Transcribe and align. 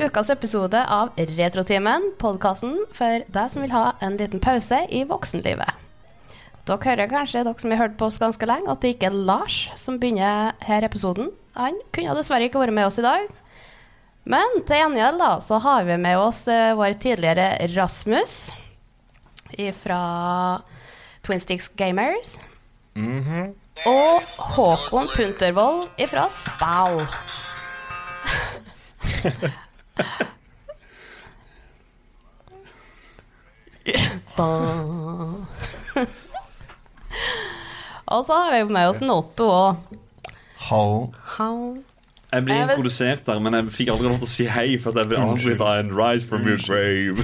til 0.00 0.08
ukas 0.08 0.30
episode 0.32 0.80
av 0.88 1.10
Retrotimen, 1.36 2.06
podkasten 2.16 2.72
for 2.96 3.20
deg 3.34 3.50
som 3.52 3.60
vil 3.60 3.72
ha 3.74 3.90
en 4.00 4.14
liten 4.16 4.40
pause 4.40 4.78
i 4.88 5.02
voksenlivet. 5.04 5.68
Dere 6.64 6.80
hører 6.86 7.10
kanskje, 7.10 7.42
dere 7.44 7.60
som 7.60 7.74
har 7.74 7.82
hørt 7.82 7.98
på 8.00 8.08
oss 8.08 8.16
ganske 8.22 8.48
lenge, 8.48 8.72
at 8.72 8.80
det 8.80 8.94
ikke 8.94 9.10
er 9.10 9.18
Lars 9.28 9.58
som 9.76 9.98
begynner 10.00 10.56
her 10.64 10.86
episoden. 10.88 11.28
Han 11.58 11.76
kunne 11.92 12.16
dessverre 12.16 12.48
ikke 12.48 12.62
vært 12.62 12.76
med 12.78 12.88
oss 12.88 12.96
i 12.96 13.04
dag. 13.04 13.28
Men 14.24 14.64
til 14.64 14.80
gjengjeld 14.80 15.20
da, 15.20 15.30
så 15.44 15.60
har 15.66 15.84
vi 15.84 16.00
med 16.00 16.16
oss 16.16 16.46
eh, 16.48 16.72
vår 16.80 16.96
tidligere 17.02 17.68
Rasmus 17.76 18.54
fra 19.82 20.02
Twin 21.26 21.44
Sticks 21.44 21.68
Gamers. 21.76 22.38
Og 23.84 24.36
Håkon 24.56 25.12
Puntervold 25.12 25.90
fra 26.08 26.30
Spell. 26.32 27.04
Og 38.10 38.26
så 38.26 38.32
har 38.32 38.52
vi 38.52 38.64
med 38.72 38.88
oss 38.90 39.00
Otto 39.14 39.46
òg. 39.50 39.76
Jeg 42.30 42.44
ble 42.46 42.54
Jeg 42.54 42.66
vet- 42.66 42.76
introdusert 42.76 43.26
der, 43.26 43.40
men 43.42 43.54
jeg 43.54 43.72
fikk 43.74 43.88
aldri 43.90 44.06
lov 44.06 44.18
til 44.22 44.28
å 44.28 44.30
si 44.30 44.44
hei. 44.46 44.78
For 44.78 44.94
jeg 44.94 45.08
ble 45.10 45.18
aldri 45.18 45.56
av 45.56 45.78
en 45.80 45.90
rise 45.96 46.26
from 46.26 46.46
your 46.46 46.58
grave. 46.62 47.18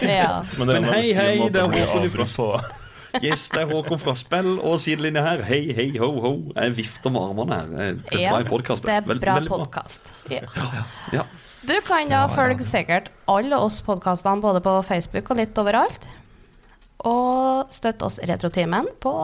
Ja. 0.00 0.42
Men, 0.58 0.68
det 0.68 0.76
er 0.76 0.80
Men 0.80 0.84
en 0.84 0.84
hei, 0.84 1.02
veldig 1.02 1.16
fin 1.16 1.20
hei, 1.20 1.38
måte 1.38 1.52
det 1.52 1.62
er 1.62 1.68
bli 1.68 1.80
Håkon 1.84 2.06
ifra 2.08 2.24
avbrutt 2.24 2.36
på. 2.36 2.48
Yes, 3.24 3.48
det 3.52 3.60
er 3.62 3.66
Håkon 3.72 4.00
fra 4.00 4.14
spill 4.16 4.58
og 4.60 4.80
sidelinje 4.80 5.22
her. 5.24 5.42
Hei, 5.48 5.60
hei, 5.76 5.90
ho, 6.00 6.08
ho. 6.24 6.32
Jeg 6.56 6.76
vifter 6.76 7.12
med 7.12 7.20
armene 7.20 7.60
her. 7.60 7.68
Det 7.76 8.16
er 8.16 8.22
ja. 8.22 8.32
bra 8.32 8.48
podkast. 8.48 8.88
Det 8.88 8.96
er 8.96 9.20
bra 9.20 9.36
podkast. 9.48 10.12
Ja. 10.32 10.40
Ja. 11.12 11.26
Du 11.66 11.74
kan 11.82 12.06
da 12.06 12.28
følge 12.30 12.62
sikkert 12.62 13.08
alle 13.26 13.56
oss 13.58 13.80
podkastene 13.82 14.38
både 14.38 14.60
på 14.62 14.74
Facebook 14.86 15.32
og 15.32 15.40
litt 15.40 15.56
overalt. 15.58 16.04
Og 17.02 17.72
støtte 17.74 18.06
oss 18.06 18.20
Retrotimen 18.22 18.86
på 19.02 19.14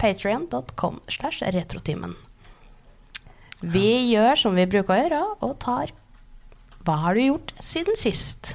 patrion.com 0.00 0.96
slash 1.12 1.44
retrotimen. 1.52 2.16
Vi 3.60 4.14
gjør 4.14 4.40
som 4.40 4.56
vi 4.56 4.64
bruker 4.64 4.94
å 4.94 5.00
gjøre, 5.02 5.20
og 5.44 5.58
tar 5.60 5.92
Hva 6.88 6.96
har 7.04 7.18
du 7.18 7.26
gjort 7.26 7.52
siden 7.60 8.00
sist? 8.00 8.54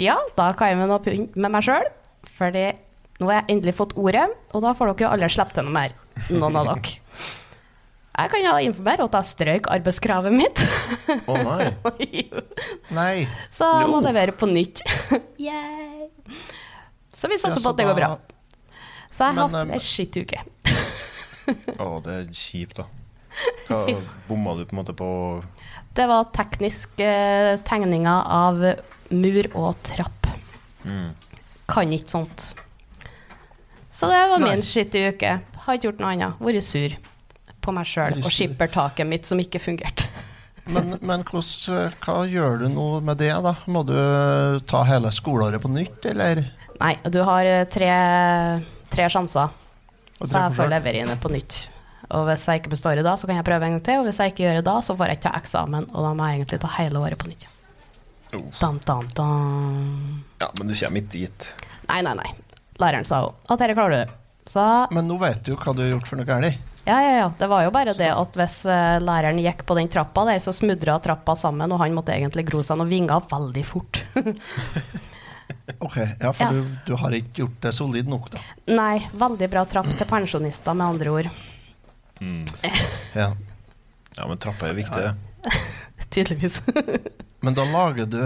Ja, 0.00 0.16
da 0.34 0.50
kan 0.58 0.72
jeg 0.72 0.80
med 0.80 0.90
noe 0.90 1.02
pynt 1.02 1.36
med 1.38 1.52
meg 1.54 1.64
sjøl, 1.66 1.86
fordi 2.34 2.66
nå 3.20 3.30
har 3.30 3.40
jeg 3.42 3.54
endelig 3.54 3.76
fått 3.78 3.94
ordet, 4.00 4.26
og 4.50 4.64
da 4.64 4.74
får 4.74 4.90
dere 4.90 5.06
jo 5.06 5.14
alle 5.14 5.30
slippe 5.30 5.54
til 5.54 5.66
noe 5.68 5.76
mer. 5.76 5.94
Noen 6.34 6.58
av 6.58 6.70
dere. 6.72 6.98
Jeg 8.14 8.30
kan 8.30 8.44
jo 8.44 8.50
informere 8.68 9.06
at 9.08 9.16
jeg 9.18 9.26
strøk 9.32 9.68
arbeidskravet 9.74 10.34
mitt. 10.34 10.60
Å 11.26 11.34
nei. 11.34 11.64
Nei. 12.98 13.14
Så 13.50 13.66
jeg 13.80 13.88
må 13.90 13.98
levere 14.04 14.34
på 14.38 14.46
nytt. 14.50 14.84
Yay. 15.48 16.06
Så 17.14 17.30
vi 17.30 17.38
satser 17.40 17.56
Ja, 17.56 17.62
så 17.62 17.70
på 17.70 17.74
at 17.74 17.80
det 17.82 17.88
går 17.88 17.98
bra. 17.98 18.10
Så 19.10 19.26
jeg 19.26 19.34
har 19.34 19.34
Men, 19.34 19.42
hatt 19.42 19.66
um, 19.66 19.74
ei 19.74 19.82
skittuke. 19.82 20.44
Å, 21.82 21.88
det 22.06 22.14
er 22.20 22.30
kjipt, 22.34 22.78
da. 22.82 22.86
Hva 23.66 23.82
bomma 24.28 24.54
du 24.58 24.62
på 24.62 24.76
en 24.76 24.78
måte 24.78 24.94
på 24.94 25.08
Det 25.98 26.04
var 26.06 26.28
tekniske 26.36 27.08
tegninger 27.66 28.28
av 28.30 28.62
mur 29.16 29.48
og 29.54 29.80
trapp. 29.86 30.28
Mm. 30.84 31.10
Kan 31.70 31.92
ikke 31.96 32.12
sånt. 32.16 32.52
Så 33.94 34.10
det 34.10 34.20
var 34.30 34.42
min 34.42 34.62
skittige 34.66 35.14
uke. 35.14 35.34
Har 35.64 35.76
ikke 35.78 35.88
gjort 35.88 36.02
noe 36.02 36.12
annet. 36.14 36.40
Vært 36.42 36.66
sur 36.66 36.96
på 37.64 37.72
meg 37.72 37.88
sjøl 37.88 38.20
og 38.20 38.32
skippertaket 38.32 39.08
mitt 39.08 39.28
som 39.28 39.40
ikke 39.40 39.62
fungerte. 39.62 40.10
Men, 40.64 40.94
men 41.04 41.20
hos, 41.28 41.66
hva 41.68 42.22
gjør 42.24 42.62
du 42.62 42.70
nå 42.72 42.86
med 43.04 43.18
det, 43.20 43.34
da? 43.44 43.50
Må 43.68 43.82
du 43.84 43.98
ta 44.64 44.78
hele 44.88 45.10
skoleåret 45.12 45.60
på 45.60 45.68
nytt, 45.68 46.06
eller? 46.08 46.40
Nei, 46.80 46.94
du 47.12 47.18
har 47.28 47.44
eh, 47.44 47.66
tre, 47.68 47.90
tre 48.88 49.10
sjanser, 49.12 49.52
tre 50.16 50.30
så 50.30 50.46
jeg 50.46 50.54
får 50.56 50.70
levere 50.72 51.02
inn 51.04 51.12
på 51.20 51.34
nytt. 51.34 51.58
Og 52.16 52.24
hvis 52.30 52.46
jeg 52.48 52.62
ikke 52.62 52.72
består 52.72 52.96
i 52.96 53.04
dag, 53.04 53.20
så 53.20 53.28
kan 53.28 53.36
jeg 53.36 53.44
prøve 53.44 53.68
en 53.68 53.76
gang 53.76 53.84
til. 53.84 54.00
Og 54.00 54.08
hvis 54.08 54.22
jeg 54.22 54.32
ikke 54.32 54.46
gjør 54.46 54.58
det 54.62 54.64
da, 54.70 54.78
så 54.88 54.96
får 54.96 55.12
jeg 55.12 55.20
ikke 55.20 55.26
ta 55.28 55.34
eksamen, 55.42 55.90
og 55.92 56.08
da 56.08 56.14
må 56.16 56.30
jeg 56.30 56.40
egentlig 56.40 56.62
ta 56.64 56.72
hele 56.78 57.04
året 57.04 57.20
på 57.20 57.28
nytt. 57.28 57.44
Oh. 58.34 58.44
Dan, 58.60 58.80
dan, 58.84 59.08
dam. 59.14 60.24
Ja, 60.42 60.50
men 60.58 60.68
du 60.70 60.74
kommer 60.74 61.00
ikke 61.00 61.14
dit. 61.14 61.48
Nei, 61.88 62.00
nei, 62.06 62.14
nei. 62.18 62.30
Læreren 62.82 63.06
sa 63.06 63.20
jo 63.24 63.32
at 63.46 63.60
dette 63.60 63.76
klarer 63.76 64.04
du. 64.04 64.14
Så 64.50 64.62
Men 64.92 65.06
nå 65.08 65.16
vet 65.22 65.44
du 65.44 65.52
jo 65.54 65.58
hva 65.60 65.72
du 65.72 65.84
har 65.84 65.92
gjort 65.94 66.08
for 66.10 66.20
noe 66.20 66.28
galt. 66.28 66.58
Ja, 66.84 66.98
ja, 67.00 67.12
ja. 67.22 67.28
Det 67.38 67.46
var 67.48 67.62
jo 67.64 67.70
bare 67.72 67.94
det 67.96 68.10
at 68.12 68.34
hvis 68.36 68.58
eh, 68.68 68.98
læreren 69.00 69.38
gikk 69.40 69.62
på 69.64 69.76
den 69.78 69.88
trappa 69.88 70.26
der, 70.28 70.42
så 70.44 70.52
smudra 70.52 70.98
trappa 71.00 71.32
sammen, 71.38 71.72
og 71.72 71.80
han 71.80 71.94
måtte 71.96 72.12
egentlig 72.12 72.44
gro 72.50 72.60
seg 72.66 72.76
noen 72.80 72.92
vinger 72.92 73.24
veldig 73.30 73.64
fort. 73.66 74.04
Ok, 75.80 75.96
ja, 75.96 76.32
for 76.32 76.40
Ja. 76.40 76.50
Du, 76.52 76.76
du 76.86 76.94
har 76.96 77.12
ikke 77.16 77.42
gjort 77.42 77.56
det 77.60 77.72
solid 77.76 78.08
nok, 78.08 78.30
da. 78.32 78.40
Nei, 78.72 79.06
veldig 79.12 79.48
bra 79.52 79.64
trapp 79.68 79.88
til 79.96 80.08
pensjonister, 80.08 80.76
med 80.76 80.94
andre 80.94 81.12
ord. 81.12 81.28
Ja. 83.14 83.28
Ja, 84.14 84.26
men 84.28 84.40
trappa 84.40 84.68
er 84.70 84.76
viktig. 84.78 85.02
det. 85.04 85.52
Tydeligvis. 86.14 86.60
Men 87.44 87.54
da 87.56 87.64
lager 87.68 88.06
du 88.08 88.20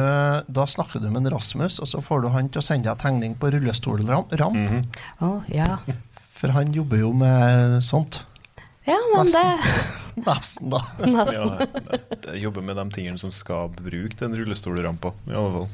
Da 0.54 0.66
snakker 0.70 1.02
du 1.02 1.08
med 1.10 1.24
en 1.26 1.32
Rasmus, 1.34 1.78
og 1.82 1.88
så 1.90 2.00
får 2.04 2.22
du 2.22 2.28
han 2.34 2.48
til 2.54 2.62
å 2.62 2.64
sende 2.64 2.88
deg 2.88 3.00
tegning 3.02 3.34
på 3.38 3.50
rullestolramp. 3.54 4.32
Mhm. 4.38 4.84
Å, 5.26 5.32
ja. 5.52 5.78
For 6.38 6.54
han 6.54 6.70
jobber 6.76 7.00
jo 7.02 7.12
med 7.18 7.80
sånt. 7.82 8.20
Ja, 8.86 8.96
men 9.12 9.26
det 9.26 9.44
Nesten, 10.28 10.70
da. 10.72 10.80
Nesten. 11.04 11.34
Ja, 11.34 11.66
jeg- 12.32 12.42
jobber 12.46 12.62
med 12.64 12.78
de 12.78 12.86
tingene 12.94 13.18
som 13.20 13.30
skal 13.34 13.68
bruke 13.74 14.16
den 14.18 14.34
rullestolrampa. 14.38 15.12
I 15.28 15.34
alle 15.34 15.52
fall. 15.58 15.68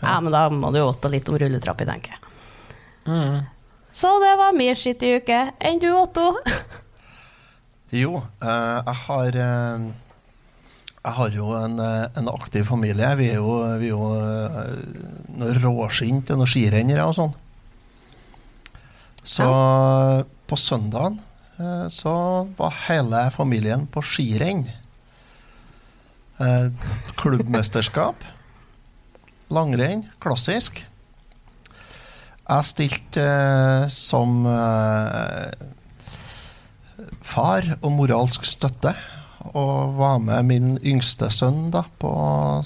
Ja, 0.00 0.14
men 0.24 0.32
da 0.32 0.46
må 0.50 0.70
du 0.72 0.78
jo 0.80 0.88
åtte 0.90 1.10
litt 1.12 1.28
om 1.28 1.36
rulletrappa, 1.38 1.84
tenker 1.86 2.14
jeg. 2.16 3.44
Så 3.92 4.10
det 4.22 4.36
var 4.38 4.54
min 4.56 4.76
i 4.76 5.10
uke. 5.18 5.38
Enn 5.60 5.78
du, 5.82 5.90
Otto? 5.98 6.30
Jo, 7.90 8.20
eh, 8.40 8.80
jeg 8.86 8.96
har 9.06 9.36
eh, 9.44 9.86
Jeg 11.00 11.16
har 11.16 11.30
jo 11.32 11.54
en, 11.56 11.78
eh, 11.80 12.08
en 12.20 12.28
aktiv 12.28 12.66
familie. 12.68 13.08
Vi 13.16 13.30
er 13.32 13.38
jo, 13.40 13.54
vi 13.80 13.88
er 13.88 13.94
jo 13.94 14.08
eh, 14.20 14.82
noe 15.40 15.54
råskinn 15.56 16.20
til 16.28 16.36
noen 16.36 16.50
skirennere 16.50 17.06
og 17.08 17.14
sånn. 17.16 17.32
Så 19.24 19.46
på 20.48 20.58
søndagen 20.60 21.16
eh, 21.56 21.86
så 21.92 22.12
var 22.58 22.76
hele 22.84 23.22
familien 23.32 23.86
på 23.88 24.02
skirenn. 24.04 24.66
Klubbmesterskap. 27.20 28.20
Langrenn. 29.56 30.04
Klassisk. 30.20 30.82
Jeg 32.50 32.66
stilte 32.66 33.24
som 33.94 34.42
far 37.24 37.68
og 37.78 37.92
moralsk 37.94 38.48
støtte. 38.48 38.94
Og 39.56 39.94
var 39.96 40.18
med 40.22 40.44
min 40.46 40.70
yngste 40.84 41.30
sønn 41.32 41.70
da, 41.72 41.84
på 41.98 42.10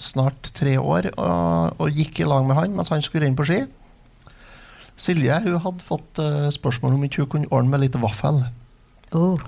snart 0.00 0.50
tre 0.56 0.75
år 0.81 1.12
og, 1.15 1.81
og 1.81 1.91
gikk 1.94 2.21
i 2.21 2.29
lag 2.29 2.44
med 2.49 2.59
han 2.59 2.75
mens 2.75 2.91
han 2.93 3.05
skulle 3.05 3.29
inn 3.31 3.38
på 3.38 3.47
ski. 3.49 3.61
Silje 4.99 5.41
hun 5.47 5.59
hadde 5.62 5.87
fått 5.87 6.21
uh, 6.23 6.49
spørsmål 6.55 6.97
om 6.97 7.05
ikke 7.06 7.25
hun 7.25 7.31
kunne 7.32 7.50
ordne 7.55 7.73
med 7.75 7.85
litt 7.87 7.99
vaffel. 8.03 8.43
Oh, 9.15 9.38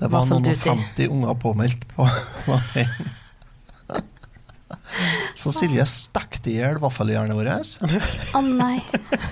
Det 0.00 0.08
var 0.12 0.28
noen 0.28 0.48
og 0.48 0.64
50 0.64 1.12
unger 1.12 1.36
påmeldt 1.40 1.84
på 1.92 2.08
veien. 2.48 3.12
Så 5.38 5.52
Silje 5.54 5.84
stekte 5.88 6.50
i 6.52 6.58
hjel 6.58 6.76
vaffeljernet 6.82 7.36
vårt. 7.36 7.76
Å 8.36 8.42
nei. 8.44 8.80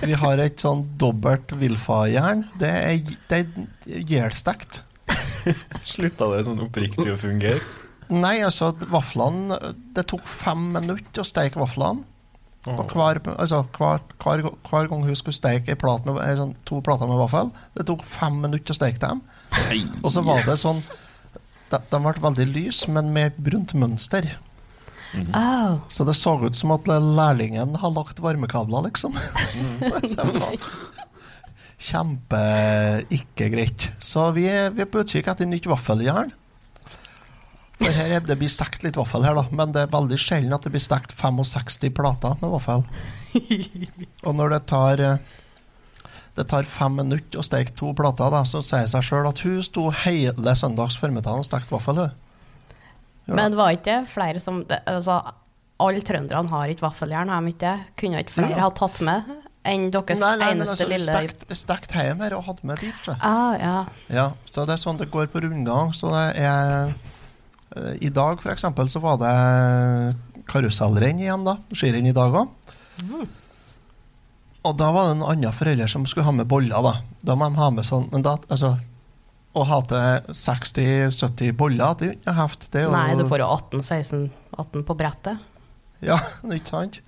Vi 0.01 0.17
har 0.17 0.41
et 0.41 0.61
sånn 0.61 0.83
dobbelt 1.01 1.53
Wilfa-jern. 1.57 2.45
Det 2.61 2.71
er, 2.71 3.13
det 3.29 3.41
er. 3.41 4.81
Slutta 5.93 6.29
det 6.33 6.45
sånn 6.47 6.61
oppriktig 6.65 7.09
å 7.13 7.19
fungere? 7.19 7.61
Nei, 8.11 8.41
altså, 8.43 8.73
vaflene 8.91 9.55
Det 9.95 10.03
tok 10.11 10.25
fem 10.27 10.65
minutter 10.73 11.23
å 11.23 11.27
steke 11.27 11.61
vaflene. 11.61 12.03
Og 12.69 12.91
hver, 12.93 13.17
altså, 13.41 13.63
hver, 13.73 14.03
hver, 14.21 14.43
hver 14.67 14.89
gang 14.91 15.05
hun 15.07 15.17
skulle 15.17 15.33
steke 15.33 15.73
plat 15.81 16.05
med, 16.05 16.19
sånn, 16.37 16.51
to 16.69 16.77
plater 16.85 17.09
med 17.09 17.17
vaffel, 17.17 17.49
det 17.73 17.87
tok 17.89 18.03
fem 18.05 18.37
minutter 18.43 18.75
å 18.75 18.77
steke 18.77 19.01
dem. 19.01 19.23
Og 20.03 20.11
så 20.13 20.21
var 20.25 20.45
det 20.45 20.59
sånn 20.61 20.83
de, 21.71 21.79
de 21.79 21.99
ble 22.03 22.13
veldig 22.21 22.47
lys, 22.51 22.83
men 22.91 23.09
med 23.15 23.39
brunt 23.41 23.73
mønster. 23.73 24.35
Oh. 25.35 25.81
Så 25.89 26.05
det 26.07 26.15
så 26.15 26.37
ut 26.39 26.55
som 26.55 26.71
at 26.75 26.85
lærlingen 26.87 27.75
har 27.81 27.95
lagt 27.95 28.21
varmekabler, 28.23 28.85
liksom. 28.87 29.17
Så 30.11 30.27
jeg 31.81 31.97
var 31.97 32.05
Kjempe 32.05 33.15
ikke 33.17 33.49
greit. 33.53 33.89
Så 33.99 34.27
vi, 34.35 34.45
vi 34.75 34.83
er 34.83 34.89
på 34.89 35.01
utkikk 35.01 35.27
etter 35.31 35.49
nytt 35.49 35.65
vaffeljern. 35.65 36.31
For 37.81 37.89
her 37.97 38.11
er, 38.13 38.21
Det 38.21 38.37
blir 38.37 38.51
stekt 38.53 38.83
litt 38.85 38.95
vaffel 38.99 39.23
her, 39.25 39.33
da, 39.33 39.47
men 39.57 39.71
det 39.73 39.81
er 39.87 39.93
veldig 39.93 40.17
sjelden 40.21 40.53
at 40.53 40.61
det 40.67 40.71
blir 40.75 40.83
stekt 40.83 41.15
65 41.17 41.89
plater 41.97 42.35
med 42.41 42.51
vaffel. 42.53 42.83
Og 44.27 44.35
når 44.37 44.53
det 44.53 44.61
tar 44.69 45.01
eh, 45.01 45.17
det 46.37 46.45
tar 46.47 46.63
fem 46.69 46.93
minutter 47.01 47.41
å 47.41 47.43
steke 47.43 47.73
to 47.75 47.89
plater, 47.97 48.29
da, 48.31 48.43
så 48.47 48.61
sier 48.63 48.85
det 48.85 48.91
seg 48.93 49.03
sjøl 49.03 49.25
at 49.27 49.41
hun 49.43 49.57
sto 49.65 49.89
hele 50.05 50.53
søndags 50.55 50.95
formiddag 51.01 51.41
og 51.41 51.47
stekte 51.49 51.73
vaffel. 51.73 52.05
hun. 52.05 52.13
Jo, 53.27 53.35
Men 53.35 53.57
var 53.57 53.73
ikke 53.75 53.89
det 53.89 54.09
flere 54.13 54.39
som 54.41 54.61
altså, 54.85 55.17
Alle 55.81 56.01
trønderne 56.05 56.49
har 56.53 56.69
ikke 56.71 56.85
vaffeljern, 56.85 57.29
har 57.33 57.41
de 57.41 57.51
ikke 57.55 57.65
det? 57.65 57.93
Kunne 57.99 58.21
ikke 58.21 58.37
flere 58.37 58.53
Ja. 58.55 58.61
ha 58.67 58.69
tatt 58.77 59.01
med 59.01 59.25
enn 59.67 59.89
deres 59.93 60.19
Nei, 60.21 60.33
nei, 60.41 60.51
eneste 60.55 60.73
altså, 60.73 60.87
lille 60.89 61.57
stekt, 61.57 61.93
hjemme 61.93 62.25
her 62.25 62.35
og 62.37 62.45
hadde 62.47 62.67
med 62.67 62.81
dit. 62.81 62.97
Så. 63.05 63.15
ah, 63.21 63.53
ja. 63.59 63.75
Ja, 64.09 64.27
så 64.49 64.65
det 64.65 64.75
er 64.77 64.81
sånn 64.81 64.99
det 65.01 65.11
går 65.13 65.29
på 65.33 65.43
rundgang. 65.43 65.93
Så 65.97 66.09
det 66.15 66.25
er 66.41 66.93
eh, 67.75 67.93
I 68.01 68.09
dag, 68.13 68.41
for 68.41 68.53
eksempel, 68.53 68.89
så 68.91 69.01
var 69.03 69.19
det 69.21 69.35
karusellrenn 70.49 71.21
igjen, 71.21 71.45
da. 71.47 71.59
Skirenn 71.77 72.09
i 72.09 72.15
dag 72.15 72.33
òg. 72.41 72.49
Og 74.61 74.77
da 74.77 74.91
var 74.93 75.09
det 75.09 75.17
en 75.17 75.25
annen 75.25 75.55
forelder 75.57 75.89
som 75.89 76.05
skulle 76.09 76.27
ha 76.27 76.33
med 76.35 76.49
boller, 76.49 76.81
da. 76.85 76.95
Da 77.25 77.37
må 77.37 77.49
de 77.49 77.57
ha 77.61 77.69
med 77.73 77.85
sånn 77.85 78.07
Men 78.13 78.23
da, 78.25 78.35
altså 78.49 78.75
Å 79.57 79.63
ha 79.67 79.79
til 79.89 80.33
60-70 80.37 81.55
boller, 81.57 81.95
det 81.97 82.05
er 82.05 82.11
jo 82.11 82.17
ikke 82.19 82.35
heft. 82.37 82.67
Nei, 82.93 83.07
du 83.19 83.25
får 83.29 83.43
jo 83.43 83.49
18-16-18 83.57 84.85
på 84.87 84.97
brettet. 84.97 85.49
Ja, 86.01 86.17
ikke 86.57 86.71
sant? 86.71 87.01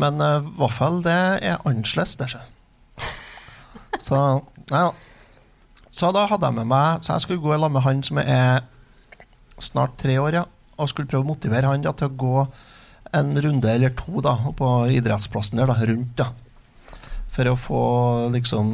Men 0.00 0.20
uh, 0.22 0.46
vaffel, 0.58 1.00
det 1.04 1.18
er 1.44 1.62
annerledes, 1.62 2.16
det 2.18 2.30
skjer. 2.32 2.50
Så 4.02 4.20
ja. 4.70 4.86
Så 5.94 6.10
da 6.10 6.24
hadde 6.26 6.48
jeg 6.48 6.56
med 6.56 6.66
meg 6.66 7.04
Så 7.04 7.14
jeg 7.14 7.22
skulle 7.22 7.42
gå 7.44 7.52
i 7.54 7.58
lag 7.60 7.70
med 7.70 7.84
han 7.84 8.00
som 8.02 8.18
er 8.18 8.64
snart 9.62 9.94
tre 10.00 10.16
år, 10.18 10.40
ja. 10.40 10.44
Og 10.74 10.90
skulle 10.90 11.06
prøve 11.10 11.22
å 11.22 11.30
motivere 11.30 11.70
han 11.70 11.84
da, 11.84 11.92
til 11.94 12.10
å 12.10 12.16
gå 12.18 12.46
en 13.14 13.30
runde 13.38 13.70
eller 13.70 13.92
to 13.94 14.18
da, 14.24 14.34
på 14.58 14.70
idrettsplassen 14.90 15.60
der, 15.60 15.70
da, 15.70 15.76
rundt. 15.86 16.18
da. 16.18 16.32
For 17.34 17.50
å 17.50 17.54
få 17.58 17.82
liksom 18.34 18.72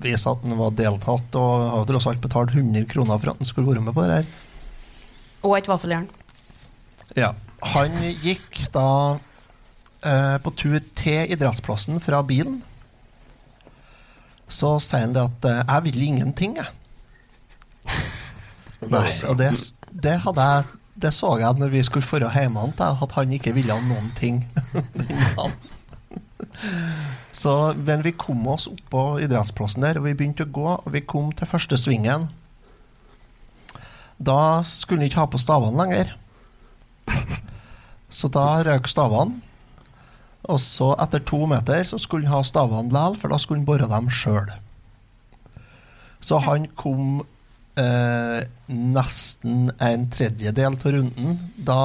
vise 0.00 0.30
at 0.32 0.42
han 0.42 0.56
var 0.58 0.72
deltatt, 0.78 1.36
og 1.38 1.68
har 1.74 1.84
tross 1.90 2.08
alt 2.08 2.22
betalt 2.24 2.54
100 2.56 2.88
kroner 2.90 3.20
for 3.20 3.34
at 3.34 3.42
han 3.42 3.50
skulle 3.50 3.74
være 3.74 3.84
med 3.84 3.94
på 3.94 4.06
det 4.08 4.22
her. 4.22 4.32
Og 5.44 5.58
et 5.58 5.68
vaffeljern. 5.68 6.08
Ja. 7.18 7.34
Han 7.74 8.00
gikk 8.24 8.64
da 8.72 8.88
eh, 10.04 10.36
på 10.42 10.52
tur 10.56 10.78
til 10.96 11.32
idrettsplassen 11.34 12.00
fra 12.04 12.22
bilen. 12.26 12.62
Så 14.48 14.76
sier 14.84 15.06
han 15.06 15.14
det 15.16 15.24
at 15.24 15.48
eh, 15.50 15.64
'jeg 15.64 15.84
vil 15.84 16.02
ingenting', 16.08 16.56
jeg. 16.56 16.70
Nei, 18.94 19.20
og 19.24 19.38
det, 19.38 19.52
det 19.90 20.18
hadde 20.20 20.40
jeg 20.40 20.64
Det 20.94 21.10
så 21.14 21.36
jeg 21.38 21.58
når 21.58 21.68
vi 21.72 21.82
skulle 21.82 22.06
dra 22.06 22.30
hjem 22.30 22.54
til, 22.76 22.98
at 23.02 23.12
han 23.12 23.32
ikke 23.32 23.54
ville 23.54 23.80
noen 23.82 24.12
ting. 24.14 24.44
Så 27.32 27.74
men 27.74 28.04
vi 28.04 28.12
kom 28.12 28.46
oss 28.46 28.68
opp 28.70 28.82
på 28.90 29.02
idrettsplassen 29.24 29.82
der, 29.82 29.98
og 29.98 30.04
vi 30.06 30.14
begynte 30.14 30.46
å 30.46 30.52
gå, 30.54 30.68
og 30.76 30.92
vi 30.94 31.00
kom 31.00 31.32
til 31.34 31.50
første 31.50 31.76
svingen. 31.76 32.28
Da 34.22 34.62
skulle 34.62 35.02
han 35.02 35.10
ikke 35.10 35.18
ha 35.24 35.26
på 35.26 35.42
stavene 35.42 35.82
lenger. 35.82 36.14
Så 38.18 38.30
da 38.30 38.62
røk 38.62 38.86
stavene. 38.86 39.42
Og 40.52 40.60
så, 40.60 40.90
etter 41.00 41.22
to 41.24 41.44
meter, 41.48 41.84
så 41.88 41.98
skulle 42.00 42.28
han 42.28 42.42
ha 42.42 42.46
stavene 42.46 42.92
likevel, 42.92 43.20
for 43.20 43.32
da 43.32 43.38
skulle 43.40 43.62
han 43.62 43.68
bore 43.68 43.88
dem 43.88 44.10
sjøl. 44.12 44.50
Så 46.24 46.40
han 46.44 46.66
kom 46.80 47.22
eh, 47.80 48.44
nesten 48.68 49.68
en 49.82 50.06
tredjedel 50.12 50.76
av 50.76 50.92
runden. 50.96 51.38
Da, 51.56 51.78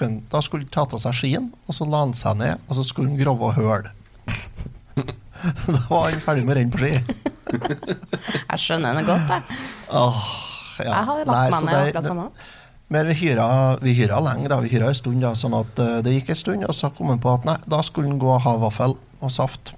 han, 0.00 0.16
da 0.30 0.42
skulle 0.42 0.66
han 0.66 0.74
ta 0.74 0.86
av 0.86 1.02
seg 1.02 1.18
skien, 1.18 1.50
og 1.66 1.76
så 1.76 1.86
la 1.90 2.04
han 2.04 2.14
seg 2.18 2.38
ned, 2.40 2.62
og 2.66 2.78
så 2.78 2.86
skulle 2.86 3.12
han 3.12 3.20
grove 3.20 3.52
høl. 3.58 3.90
da 5.74 5.80
var 5.90 6.10
han 6.10 6.22
ferdig 6.24 6.46
med 6.46 6.56
å 6.56 6.58
renne 6.60 6.74
på 6.74 6.82
ski. 6.82 7.18
Jeg 8.50 8.58
skjønner 8.58 8.96
det 8.98 9.04
godt, 9.06 9.28
jeg. 9.30 9.58
Åh, 9.94 10.22
ja. 10.82 10.88
Jeg 10.88 11.06
har 11.08 11.20
lagt 11.28 11.52
meg 11.52 11.66
ned 11.68 11.76
akkurat 11.76 12.08
sånn 12.08 12.08
samme. 12.10 12.24
Men 12.88 13.08
vi 13.10 13.16
hyra, 13.18 13.46
vi 13.82 13.96
hyra 13.98 14.20
lenge, 14.22 14.46
da. 14.52 14.60
Vi 14.62 14.70
hyra 14.70 14.92
en 14.92 14.98
stund, 14.98 15.18
da, 15.24 15.32
sånn 15.38 15.56
at 15.58 15.80
uh, 15.82 15.98
det 16.06 16.14
gikk 16.14 16.30
en 16.30 16.38
stund. 16.38 16.66
Og 16.68 16.76
så 16.76 16.92
kom 16.94 17.10
han 17.10 17.22
på 17.22 17.32
at 17.32 17.46
nei, 17.48 17.56
da 17.66 17.80
skulle 17.86 18.12
han 18.12 18.20
gå 18.22 18.30
og 18.30 18.44
ha 18.44 18.54
vaffel 18.62 18.94
og 19.18 19.32
saft. 19.34 19.72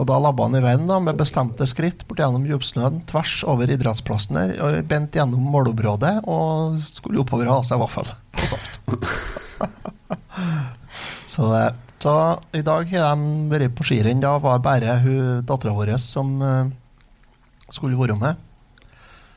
Og 0.00 0.06
da 0.08 0.16
labba 0.22 0.46
han 0.46 0.56
i 0.56 0.62
veien 0.64 0.86
da, 0.88 0.96
med 1.02 1.18
bestemte 1.20 1.66
skritt 1.68 2.06
bort 2.08 2.22
gjennom 2.22 2.46
djupsnøen, 2.48 3.02
tvers 3.10 3.42
over 3.48 3.70
idrettsplassen 3.70 4.38
der, 4.38 4.54
og 4.64 4.78
bent 4.88 5.18
gjennom 5.18 5.42
målområdet 5.52 6.14
og 6.30 6.78
skulle 6.88 7.20
oppover 7.22 7.50
og 7.50 7.58
ha 7.58 7.66
seg 7.68 7.82
vaffel 7.82 8.08
og 8.08 8.46
saft. 8.48 8.78
så, 11.34 11.50
så 12.02 12.14
i 12.56 12.62
dag 12.64 12.88
har 12.94 13.18
de 13.18 13.50
vært 13.52 13.76
på 13.76 13.90
skirenn. 13.90 14.24
Da 14.24 14.38
var 14.42 14.62
det 14.62 14.68
bare 14.70 14.96
dattera 15.44 15.76
vår 15.76 15.92
som 16.00 16.32
uh, 16.40 16.72
skulle 17.68 18.00
være 18.00 18.16
med. 18.22 18.48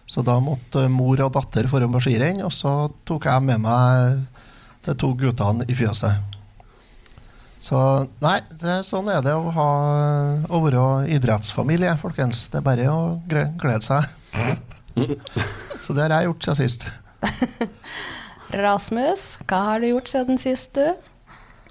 Så 0.05 0.21
da 0.21 0.37
måtte 0.43 0.85
mor 0.91 1.21
og 1.25 1.33
datter 1.33 1.67
foran 1.69 1.93
på 1.95 2.03
skirenn, 2.05 2.43
og 2.45 2.53
så 2.53 2.75
tok 3.09 3.25
jeg 3.25 3.45
med 3.47 3.63
meg 3.63 4.19
de 4.85 4.93
to 5.01 5.11
guttene 5.17 5.65
i 5.65 5.77
fjøset. 5.77 6.35
Så 7.65 7.79
nei, 8.21 8.37
det, 8.61 8.83
sånn 8.85 9.09
er 9.09 9.23
det 9.25 9.33
å, 9.33 9.49
ha, 9.55 9.69
å 10.53 10.59
være 10.61 10.83
idrettsfamilie, 11.15 11.95
folkens. 11.97 12.43
Det 12.53 12.59
er 12.59 12.67
bare 12.67 12.85
å 12.93 12.99
glede 13.25 13.81
seg. 13.81 14.05
Så 15.83 15.95
det 15.97 16.05
har 16.05 16.13
jeg 16.13 16.29
gjort 16.29 16.45
siden 16.45 16.59
sist. 16.61 16.85
Rasmus, 18.65 19.23
hva 19.49 19.63
har 19.71 19.81
du 19.81 19.89
gjort 19.89 20.11
siden 20.13 20.37
sist, 20.39 20.77
du? 20.77 20.93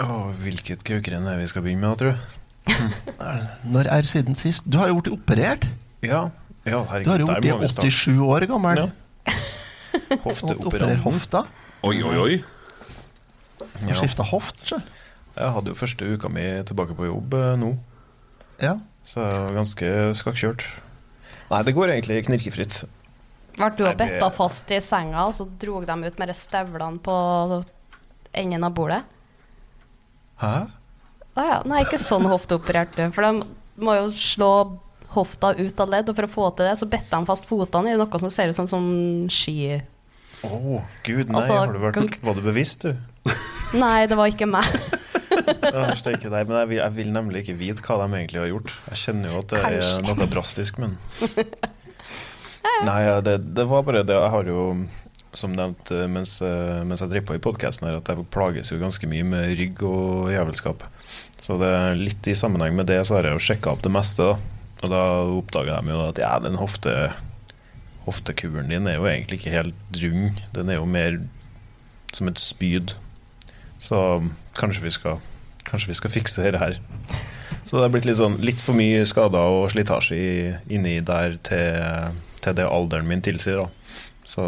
Oh, 0.02 0.34
hvilket 0.42 0.82
kaukerenn 0.86 1.30
er 1.30 1.38
vi 1.38 1.46
skal 1.52 1.62
begynne 1.62 1.86
med, 1.86 2.02
tror 2.02 2.18
du? 2.18 2.34
Når 3.76 3.92
er 3.94 4.08
siden 4.10 4.34
sist? 4.38 4.66
Du 4.66 4.80
har 4.82 4.90
jo 4.90 4.98
blitt 4.98 5.14
operert. 5.14 5.68
Ja, 6.02 6.26
ja 6.64 6.78
Du 6.80 6.88
herregud, 6.90 7.06
har 7.12 7.18
jo 7.20 7.26
der 7.26 7.40
blitt 7.40 7.54
må 7.54 7.60
vi 7.60 7.68
starte. 7.68 7.90
87 7.90 8.20
år 8.24 8.46
gammel. 8.50 8.76
Ja. 8.76 9.36
Og 10.24 11.04
hofta. 11.04 11.44
Oi, 11.84 11.96
oi, 12.02 12.16
oi. 12.18 12.44
Du 13.58 13.88
Ja. 13.88 13.94
skifta 13.98 14.24
hoft, 14.26 14.56
sjø. 14.66 14.78
Jeg 15.36 15.50
hadde 15.52 15.70
jo 15.72 15.74
første 15.74 16.06
uka 16.14 16.28
mi 16.30 16.44
tilbake 16.66 16.94
på 16.96 17.06
jobb 17.08 17.34
eh, 17.34 17.56
nå, 17.58 17.72
Ja. 18.62 18.76
så 19.04 19.20
jeg 19.28 19.40
var 19.42 19.52
ganske 19.58 19.88
skakkjørt. 20.14 20.64
Nei, 21.50 21.62
det 21.62 21.74
går 21.74 21.88
egentlig 21.90 22.24
knirkefritt. 22.26 22.84
Ble 23.56 23.68
du 23.76 23.84
Nei, 23.84 24.18
og 24.22 24.32
fast 24.34 24.70
i 24.70 24.80
senga, 24.80 25.26
og 25.28 25.34
så 25.34 25.46
drog 25.58 25.86
de 25.86 25.92
ut 26.08 26.18
med 26.18 26.28
de 26.28 26.34
støvlene 26.34 26.98
på 27.02 27.64
enden 28.34 28.64
av 28.64 28.72
bordet? 28.74 29.02
Hæ? 30.40 30.66
Å 31.36 31.44
ja. 31.46 31.58
Nei, 31.66 31.82
ikke 31.84 31.98
sånn 32.02 32.26
hofteoperert, 32.30 32.94
du. 32.96 33.10
For 33.14 33.22
de 33.22 33.44
må 33.84 33.94
jo 33.98 34.08
slå 34.14 34.50
hofta 35.14 35.54
ut 35.56 35.80
av 35.80 35.90
ledd, 35.92 36.10
og 36.10 36.18
for 36.18 36.28
å 36.28 36.32
få 36.34 36.50
til 36.58 36.68
det, 36.68 36.76
så 36.80 36.88
bedte 36.90 37.16
han 37.16 37.28
fast 37.28 37.48
fotene 37.48 37.94
i 37.94 37.98
noe 37.98 38.20
som 38.22 38.32
ser 38.32 38.52
ut 38.52 38.58
som 38.58 38.70
sånn 38.70 38.92
ski... 39.32 39.80
Å, 40.44 40.80
gud, 41.06 41.30
nei, 41.30 41.40
Altså, 41.40 41.54
har 41.56 41.72
du 41.72 41.80
vært, 41.80 42.18
var 42.20 42.36
du 42.36 42.42
bevisst, 42.44 42.84
du? 42.84 42.96
Nei, 43.80 44.04
det 44.10 44.18
var 44.18 44.32
ikke 44.32 44.50
meg. 44.50 44.68
Ja, 45.34 45.88
ikke 45.90 46.30
deg, 46.30 46.46
men 46.46 46.54
jeg 46.60 46.68
vil, 46.70 46.78
jeg 46.78 46.94
vil 46.94 47.08
nemlig 47.10 47.40
ikke 47.42 47.56
vite 47.58 47.82
hva 47.84 47.96
de 48.04 48.20
egentlig 48.20 48.38
har 48.38 48.46
gjort. 48.52 48.74
Jeg 48.92 49.00
kjenner 49.00 49.32
jo 49.32 49.40
at 49.40 49.50
det 49.50 49.62
er 49.66 50.04
noe 50.06 50.28
drastisk, 50.30 50.78
men 50.80 50.94
Nei, 52.86 53.00
det, 53.26 53.34
det 53.56 53.64
var 53.68 53.82
bare 53.86 54.04
det. 54.06 54.14
Jeg 54.14 54.32
har 54.34 54.48
jo, 54.48 54.62
som 55.36 55.52
nevnt 55.54 55.90
eh, 55.94 56.06
mens, 56.10 56.36
eh, 56.44 56.80
mens 56.86 57.02
jeg 57.02 57.12
driver 57.12 57.32
på 57.32 57.38
i 57.38 57.42
podkasten 57.44 57.90
at 57.90 58.08
jeg 58.10 58.26
plages 58.34 58.72
jo 58.72 58.80
ganske 58.80 59.10
mye 59.10 59.26
med 59.26 59.54
rygg 59.58 59.82
og 59.88 60.30
jævelskap. 60.32 60.86
Så 61.44 61.58
det 61.60 61.70
er 61.76 61.98
litt 62.00 62.30
i 62.30 62.36
sammenheng 62.38 62.76
med 62.78 62.88
det, 62.88 63.02
så 63.04 63.18
har 63.18 63.28
jeg 63.28 63.36
jo 63.36 63.46
sjekka 63.50 63.74
opp 63.74 63.84
det 63.84 63.92
meste, 63.92 64.30
da. 64.32 64.53
Og 64.84 64.90
da 64.92 65.04
oppdaga 65.38 65.80
de 65.80 65.94
jo 65.94 66.02
at 66.10 66.20
ja, 66.20 66.34
den 66.44 66.58
hofte, 66.60 67.12
hoftekuren 68.04 68.68
din 68.72 68.88
er 68.90 68.98
jo 68.98 69.08
egentlig 69.08 69.40
ikke 69.40 69.54
helt 69.54 70.00
rund. 70.02 70.42
Den 70.56 70.72
er 70.72 70.80
jo 70.80 70.88
mer 70.88 71.22
som 72.12 72.28
et 72.28 72.40
spyd. 72.42 72.94
Så 73.82 73.98
kanskje 74.58 74.84
vi 74.84 74.92
skal, 74.94 75.22
kanskje 75.64 75.92
vi 75.92 75.98
skal 76.00 76.12
fikse 76.12 76.44
dette 76.44 76.60
her. 76.60 76.78
Så 77.64 77.78
det 77.78 77.86
er 77.86 77.94
blitt 77.94 78.08
litt, 78.08 78.20
sånn, 78.20 78.36
litt 78.44 78.60
for 78.60 78.76
mye 78.76 79.04
skader 79.08 79.56
og 79.56 79.70
slitasje 79.72 80.58
inni 80.68 80.98
der 81.04 81.38
til, 81.48 82.18
til 82.44 82.58
det 82.58 82.66
alderen 82.68 83.08
min 83.08 83.24
tilsier. 83.24 83.64
Da. 83.64 83.94
Så 84.28 84.44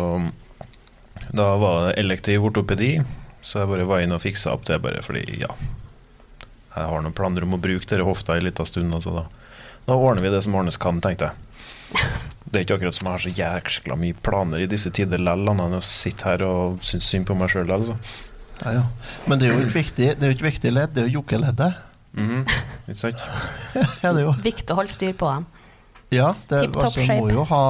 da 1.33 1.49
var 1.61 1.88
det 1.88 1.97
elektiv 2.02 2.45
ortopedi, 2.45 2.99
så 3.40 3.62
jeg 3.62 3.71
bare 3.73 3.88
var 3.88 4.05
inne 4.05 4.19
og 4.19 4.25
fiksa 4.25 4.52
opp 4.52 4.66
det 4.69 4.83
bare 4.85 5.02
fordi, 5.07 5.25
ja 5.40 5.52
Jeg 6.75 6.88
har 6.90 7.02
noen 7.02 7.14
planer 7.16 7.47
om 7.47 7.57
å 7.57 7.61
bruke 7.62 7.88
denne 7.88 8.05
hofta 8.05 8.37
en 8.37 8.45
liten 8.45 8.69
stund, 8.69 8.93
altså 8.93 9.14
da. 9.14 9.25
Da 9.87 9.95
ordner 9.95 10.23
vi 10.25 10.31
det 10.35 10.43
som 10.45 10.55
ordnes 10.59 10.78
kan, 10.83 11.00
tenkte 11.05 11.28
jeg. 11.31 12.00
Det 12.47 12.61
er 12.61 12.64
ikke 12.64 12.76
akkurat 12.78 12.97
som 12.97 13.09
jeg 13.09 13.14
har 13.14 13.23
så 13.25 13.33
jækla 13.37 13.97
mye 14.00 14.16
planer 14.23 14.62
i 14.64 14.69
disse 14.71 14.90
tider 14.95 15.21
lell, 15.23 15.47
annet 15.50 15.66
enn 15.69 15.78
å 15.78 15.83
sitte 15.85 16.26
her 16.28 16.43
og 16.47 16.78
synes 16.87 17.09
synd 17.11 17.26
på 17.28 17.37
meg 17.38 17.50
sjøl. 17.52 17.71
Altså. 17.75 17.97
Ja, 18.62 18.73
ja. 18.81 18.85
Men 19.26 19.38
det 19.40 19.49
er 19.50 19.55
jo 19.57 19.64
et 19.66 19.75
viktig, 19.75 20.09
det 20.19 20.26
er 20.26 20.33
jo 20.33 20.38
et 20.38 20.47
viktig 20.47 20.73
ledd, 20.73 20.95
det 20.97 21.05
er 21.05 21.11
jo 21.11 21.21
jokkeleddet. 21.21 21.83
Mhm, 22.16 22.47
Ikke 22.88 22.99
sant? 22.99 23.21
Ja, 24.02 24.12
det 24.12 24.23
er 24.23 24.25
jo. 24.25 24.35
Viktig 24.47 24.73
å 24.73 24.78
holde 24.81 24.95
styr 24.95 25.12
på 25.19 25.28
dem. 25.35 25.47
Ja, 26.14 26.31
det 26.49 26.62
altså, 26.71 27.02
shape. 27.02 27.19
må 27.19 27.33
jo 27.35 27.43
ha 27.50 27.62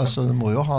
Altså, 0.00 0.22
det 0.24 0.34
må 0.34 0.48
jo 0.54 0.62
ha 0.64 0.78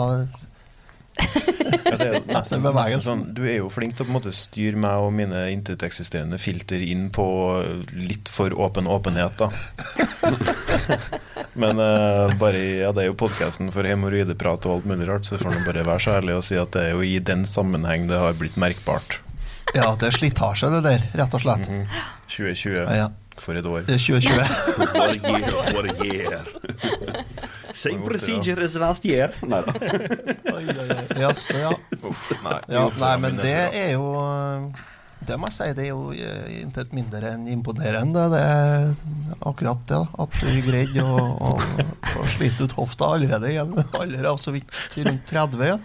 er 1.68 2.20
nesten, 2.28 2.64
nesten 2.64 3.04
sånn, 3.06 3.24
du 3.36 3.44
er 3.48 3.60
jo 3.60 3.70
flink 3.74 3.98
til 3.98 4.06
å 4.06 4.08
på 4.08 4.14
en 4.14 4.18
måte 4.20 4.34
styre 4.36 4.80
meg 4.80 5.06
og 5.06 5.14
mine 5.18 5.46
intet-eksisterende 5.54 6.40
filter 6.42 6.84
inn 6.84 7.10
på 7.14 7.26
litt 7.94 8.32
for 8.32 8.54
åpen 8.56 8.88
åpenhet, 8.92 9.40
da. 9.40 9.52
Men 11.62 11.80
uh, 11.82 12.34
bare 12.38 12.60
ja, 12.84 12.92
det 12.94 13.04
er 13.04 13.10
jo 13.10 13.18
podkasten 13.18 13.72
for 13.74 13.88
hemoroideprat 13.88 14.68
og 14.70 14.80
alt 14.80 14.90
mulig 14.90 15.08
rart, 15.10 15.30
så 15.30 15.40
får 15.42 15.56
man 15.56 15.66
bare 15.68 15.86
være 15.88 16.04
så 16.06 16.18
ærlig 16.20 16.36
og 16.38 16.46
si 16.46 16.60
at 16.62 16.74
det 16.76 16.90
er 16.90 16.98
jo 16.98 17.06
i 17.06 17.18
den 17.24 17.48
sammenheng 17.50 18.10
det 18.12 18.20
har 18.22 18.38
blitt 18.38 18.60
merkbart. 18.62 19.20
Ja, 19.76 19.90
det 20.00 20.12
er 20.12 20.16
slitasje, 20.16 20.70
det 20.78 20.84
der, 20.86 21.02
rett 21.20 21.34
og 21.36 21.44
slett. 21.44 21.66
Mhm. 21.68 21.88
2020, 22.28 22.76
Ja, 22.76 23.00
ja. 23.06 23.08
For 23.41 23.58
et 23.60 23.65
år. 23.70 23.86
Det 23.88 23.96
er 23.96 24.03
2020. 24.03 24.38
What 24.98 25.12
a 25.12 25.32
year, 25.32 25.51
what 25.74 25.86
a 25.86 25.96
year. 26.06 26.44
Same 27.77 28.01
procedure 28.01 28.63
as 28.65 28.75
last 28.82 29.06
year. 29.06 29.34
Nei 29.46 29.62
da. 29.65 29.74
Jaså, 31.22 31.58
ja. 31.62 31.72
Uff, 32.01 32.29
nei, 32.44 32.60
ja. 32.74 32.86
Nei, 32.98 33.15
men 33.22 33.38
det 33.41 33.56
er 33.77 33.91
jo 33.98 34.08
Det 35.27 35.36
må 35.41 35.50
jeg 35.50 35.56
si, 35.58 35.67
det 35.75 35.84
er 35.88 35.89
jo 35.91 36.12
eh, 36.13 36.60
intet 36.62 36.91
mindre 36.96 37.32
enn 37.36 37.48
imponerende. 37.51 38.27
Det 38.32 38.41
er 38.41 38.91
akkurat 39.50 39.82
det, 39.89 39.98
da. 39.98 40.24
At 40.24 40.38
du 40.41 40.60
greide 40.65 41.03
å, 41.03 41.24
å, 41.50 41.53
å 42.22 42.27
slite 42.36 42.67
ut 42.70 42.75
hofta 42.77 43.10
allerede 43.17 43.50
i 43.51 43.58
en 43.62 43.74
alder 43.98 44.29
av 44.32 44.38
så 44.41 44.53
vidt 44.56 44.70
rundt 45.01 45.25
30. 45.34 45.65
Ja. 45.74 45.79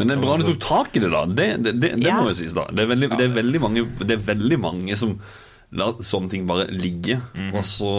Men 0.00 0.08
det 0.08 0.14
er 0.16 0.20
bra 0.24 0.34
du 0.40 0.46
tok 0.48 0.60
tak 0.64 0.94
i 0.98 1.02
det, 1.04 1.10
da. 1.12 1.22
Det, 1.28 1.46
det, 1.64 1.72
det, 1.78 1.92
det 2.02 2.08
Ja. 2.10 2.18
må 2.20 2.30
jo 2.32 2.36
sies, 2.42 2.54
da. 2.56 2.66
Det 2.72 2.84
er 2.86 2.90
veldig, 2.94 3.10
det 3.16 3.26
er 3.30 3.34
veldig, 3.38 3.60
mange, 3.66 3.86
det 4.02 4.14
er 4.18 4.22
veldig 4.32 4.58
mange 4.62 4.96
som 4.98 5.14
lar 5.78 5.98
sånne 6.04 6.32
ting 6.32 6.46
bare 6.48 6.68
ligge, 6.72 7.18
og 7.52 7.62
så 7.66 7.92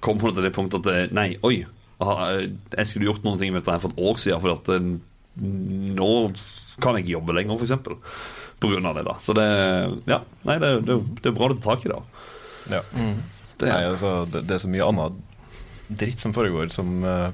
kommer 0.00 0.28
hun 0.28 0.36
til 0.36 0.46
det 0.46 0.54
punktet 0.56 0.86
at 0.88 1.14
Nei, 1.16 1.34
oi, 1.46 1.64
ah, 2.00 2.38
jeg 2.38 2.88
skulle 2.88 3.08
gjort 3.08 3.24
noen 3.26 3.40
ting 3.40 3.54
med 3.54 3.64
dette 3.64 3.80
for 3.82 3.92
et 3.92 4.04
år 4.10 4.20
siden, 4.20 4.42
for 4.42 4.54
at 4.54 4.70
eh, 4.76 4.92
nå 6.00 6.12
kan 6.80 6.96
jeg 6.96 7.04
ikke 7.04 7.16
jobbe 7.18 7.36
lenger, 7.36 7.60
eksempel. 7.60 7.98
På 8.60 8.70
grunn 8.72 8.86
av 8.88 8.96
det, 8.96 9.04
da. 9.08 9.16
Så 9.24 9.34
det 9.36 9.48
Ja, 10.08 10.22
nei, 10.48 10.56
det, 10.60 10.72
det, 10.88 10.96
det 11.20 11.30
er 11.30 11.36
bra 11.36 11.50
du 11.50 11.58
tar 11.58 11.76
tak 11.76 11.86
i 11.86 11.92
det. 11.92 12.00
Ja. 12.76 12.82
Det 13.60 13.68
Nei, 13.68 13.82
altså, 13.88 14.14
det, 14.30 14.44
det 14.48 14.56
er 14.56 14.62
så 14.62 14.70
mye 14.72 14.88
annet 14.88 15.20
dritt 16.00 16.22
som 16.22 16.34
foregår, 16.36 16.70
som 16.72 17.00
uh, 17.02 17.28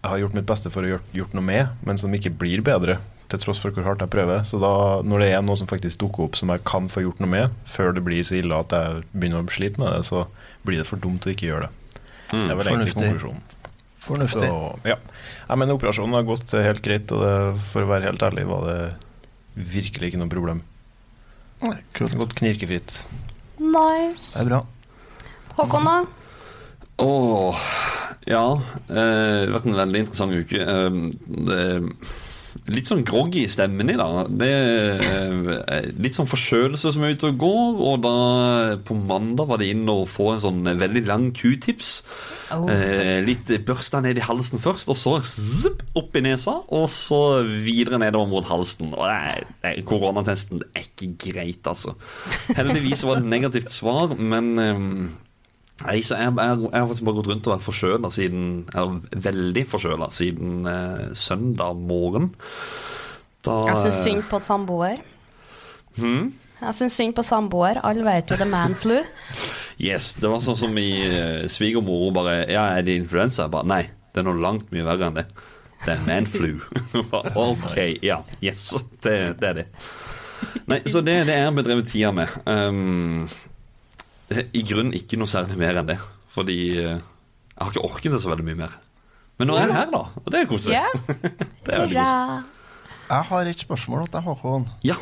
jeg 0.00 0.08
har 0.08 0.22
gjort 0.24 0.36
mitt 0.36 0.48
beste 0.48 0.72
for 0.72 0.84
å 0.84 0.94
gjort, 0.94 1.10
gjort 1.14 1.36
noe 1.36 1.44
med, 1.44 1.74
men 1.86 2.00
som 2.00 2.12
ikke 2.16 2.32
blir 2.40 2.64
bedre, 2.66 2.98
til 3.30 3.42
tross 3.44 3.60
for 3.62 3.74
hvor 3.74 3.86
hardt 3.86 4.02
jeg 4.04 4.12
prøver. 4.12 4.42
Så 4.48 4.60
da, 4.62 4.72
når 5.06 5.24
det 5.24 5.28
er 5.34 5.44
noe 5.46 5.58
som 5.58 5.68
faktisk 5.70 6.00
dukker 6.02 6.26
opp 6.26 6.38
som 6.38 6.52
jeg 6.52 6.64
kan 6.68 6.88
få 6.92 7.04
gjort 7.04 7.22
noe 7.22 7.30
med, 7.30 7.56
før 7.70 7.94
det 7.96 8.04
blir 8.06 8.26
så 8.26 8.38
ille 8.40 8.58
at 8.58 8.74
jeg 8.74 9.04
begynner 9.12 9.44
å 9.44 9.54
slite 9.54 9.82
med 9.82 9.94
det, 9.94 10.02
så 10.08 10.26
blir 10.66 10.82
det 10.82 10.88
for 10.88 11.00
dumt 11.02 11.26
å 11.26 11.32
ikke 11.32 11.48
gjøre 11.50 11.68
det. 11.68 11.72
Mm. 12.30 12.44
Det 12.44 12.50
er 12.50 12.60
vel 12.60 12.72
egentlig 12.74 13.32
Fornuftig. 14.00 14.46
Så, 14.48 14.60
ja. 14.88 14.96
Jeg 15.50 15.60
men 15.60 15.72
operasjonen 15.74 16.16
har 16.16 16.24
gått 16.24 16.54
helt 16.56 16.80
greit, 16.84 17.10
og 17.12 17.20
det, 17.20 17.32
for 17.68 17.84
å 17.84 17.90
være 17.90 18.08
helt 18.08 18.22
ærlig 18.24 18.46
var 18.48 18.62
det 18.64 18.78
virkelig 19.74 20.08
ikke 20.10 20.20
noe 20.22 20.32
problem. 20.32 20.62
Nei, 21.60 21.76
Kult. 21.92 22.16
Gått 22.16 22.32
knirkefritt. 22.38 22.94
Det 23.58 23.68
Nice. 23.68 24.40
er 24.40 24.48
bra. 24.48 24.62
Håkon, 25.58 25.84
da? 25.84 25.98
Åh, 27.04 27.60
ja. 28.28 28.44
Eh, 28.88 28.94
det 28.94 29.50
har 29.50 29.54
vært 29.58 29.68
en 29.68 29.78
veldig 29.82 30.02
interessant 30.06 30.32
uke. 30.32 30.64
Eh, 30.64 30.96
det, 31.50 31.60
litt 32.70 32.90
sånn 32.90 33.04
groggy 33.06 33.44
i 33.44 33.50
stemmen 33.50 33.92
i 33.92 33.96
dag. 33.98 34.30
Det 34.40 34.48
er 34.50 35.50
eh, 35.60 35.88
litt 36.02 36.16
sånn 36.16 36.28
forkjølelse 36.30 36.92
som 36.94 37.04
er 37.06 37.14
ute 37.14 37.30
og 37.30 37.38
går. 37.40 37.80
Og 37.90 38.02
da 38.04 38.14
på 38.86 38.96
mandag 38.98 39.50
var 39.50 39.60
det 39.60 39.70
inn 39.74 39.88
å 39.90 40.02
få 40.08 40.32
en 40.34 40.42
sånn 40.44 40.72
veldig 40.80 41.04
lang 41.08 41.30
q-tips. 41.36 41.92
Oh. 42.56 42.66
Eh, 42.72 43.20
litt 43.26 43.50
børsta 43.66 44.02
ned 44.04 44.18
i 44.18 44.26
halsen 44.26 44.62
først, 44.62 44.90
og 44.90 44.98
så 44.98 45.16
zup, 45.26 45.84
opp 45.98 46.18
i 46.18 46.24
nesa. 46.26 46.58
Og 46.74 46.88
så 46.92 47.22
videre 47.46 48.00
nedover 48.02 48.30
mot 48.34 48.50
halsen. 48.50 48.94
Og 48.96 49.06
det 49.06 49.72
er, 49.72 49.82
koronatesten 49.86 50.64
er 50.74 50.86
ikke 50.86 51.12
greit, 51.30 51.64
altså. 51.70 51.96
Heldigvis 52.56 53.06
var 53.06 53.20
det 53.20 53.26
et 53.26 53.34
negativt 53.38 53.74
svar, 53.74 54.16
men 54.18 54.54
eh, 54.58 54.86
Nei, 55.86 56.00
så 56.04 56.18
jeg, 56.18 56.32
jeg, 56.36 56.58
jeg 56.66 56.76
har 56.76 56.88
faktisk 56.90 57.06
bare 57.06 57.16
gått 57.20 57.30
rundt 57.30 57.46
og 57.48 57.54
vært 57.54 57.64
forkjøla 57.64 58.10
siden 58.12 58.42
Eller 58.74 59.22
veldig 59.28 59.62
forkjøla 59.70 60.10
siden 60.12 60.68
eh, 60.68 61.06
søndag 61.16 61.78
morgen. 61.88 62.34
Da 63.46 63.62
Jeg 63.70 63.78
syns 63.86 64.02
synd 64.04 64.26
på 64.28 64.42
samboer. 64.44 65.00
Hmm? 65.96 66.34
Jeg 66.60 66.76
syns 66.76 66.98
synd 67.00 67.16
på 67.16 67.24
samboer. 67.24 67.80
Alle 67.88 68.04
vet 68.04 68.28
jo 68.32 68.36
det 68.40 68.48
man 68.50 68.76
flu. 68.76 68.98
Yes, 69.80 70.12
det 70.20 70.28
var 70.28 70.42
sånn 70.44 70.58
som 70.60 70.76
i 70.76 70.90
eh, 71.06 71.46
svigermor 71.48 72.10
bare 72.12 72.42
Ja, 72.52 72.66
er 72.76 72.84
det 72.84 72.98
influensa? 73.00 73.46
Jeg 73.46 73.54
bare 73.54 73.70
Nei, 73.70 73.84
det 74.12 74.20
er 74.20 74.28
noe 74.28 74.42
langt 74.42 74.68
mye 74.74 74.84
verre 74.84 75.08
enn 75.08 75.16
det. 75.22 75.26
Det 75.80 75.94
er 75.94 76.02
manflu. 76.04 76.58
Bare, 77.12 77.30
ok, 77.40 77.78
ja. 78.04 78.18
Yes, 78.44 78.66
det, 79.00 79.14
det 79.40 79.48
er 79.48 79.54
det. 79.62 79.66
Nei, 80.68 80.82
så 80.84 81.00
det, 81.04 81.14
det 81.28 81.36
er 81.40 81.54
bedrevet 81.56 81.88
tida 81.88 82.10
med. 82.12 82.34
Um, 82.44 83.24
I 84.30 84.62
grunnen 84.62 84.94
ikke 84.94 85.18
noe 85.18 85.26
særlig 85.30 85.56
mer 85.58 85.80
enn 85.80 85.88
det. 85.90 85.98
Fordi 86.30 86.56
eh, 86.78 86.98
jeg 87.00 87.60
har 87.64 87.72
ikke 87.72 87.86
orket 87.88 88.12
det 88.14 88.20
så 88.22 88.30
veldig 88.30 88.46
mye 88.46 88.60
mer. 88.62 88.76
Men 89.40 89.48
nå 89.50 89.56
er 89.56 89.66
jeg 89.66 89.74
her, 89.78 89.88
da. 89.90 90.02
Og 90.20 90.28
det 90.30 90.40
er 90.42 90.50
koselig. 90.50 90.76
Ja. 90.76 90.90
Det 91.64 91.72
er 91.74 91.80
veldig 91.86 91.96
koselig. 91.96 92.44
Jeg 93.10 93.26
har 93.30 93.48
et 93.50 93.64
spørsmål 93.64 94.04
til 94.12 94.22
Håkon. 94.28 94.68
Ja. 94.86 94.96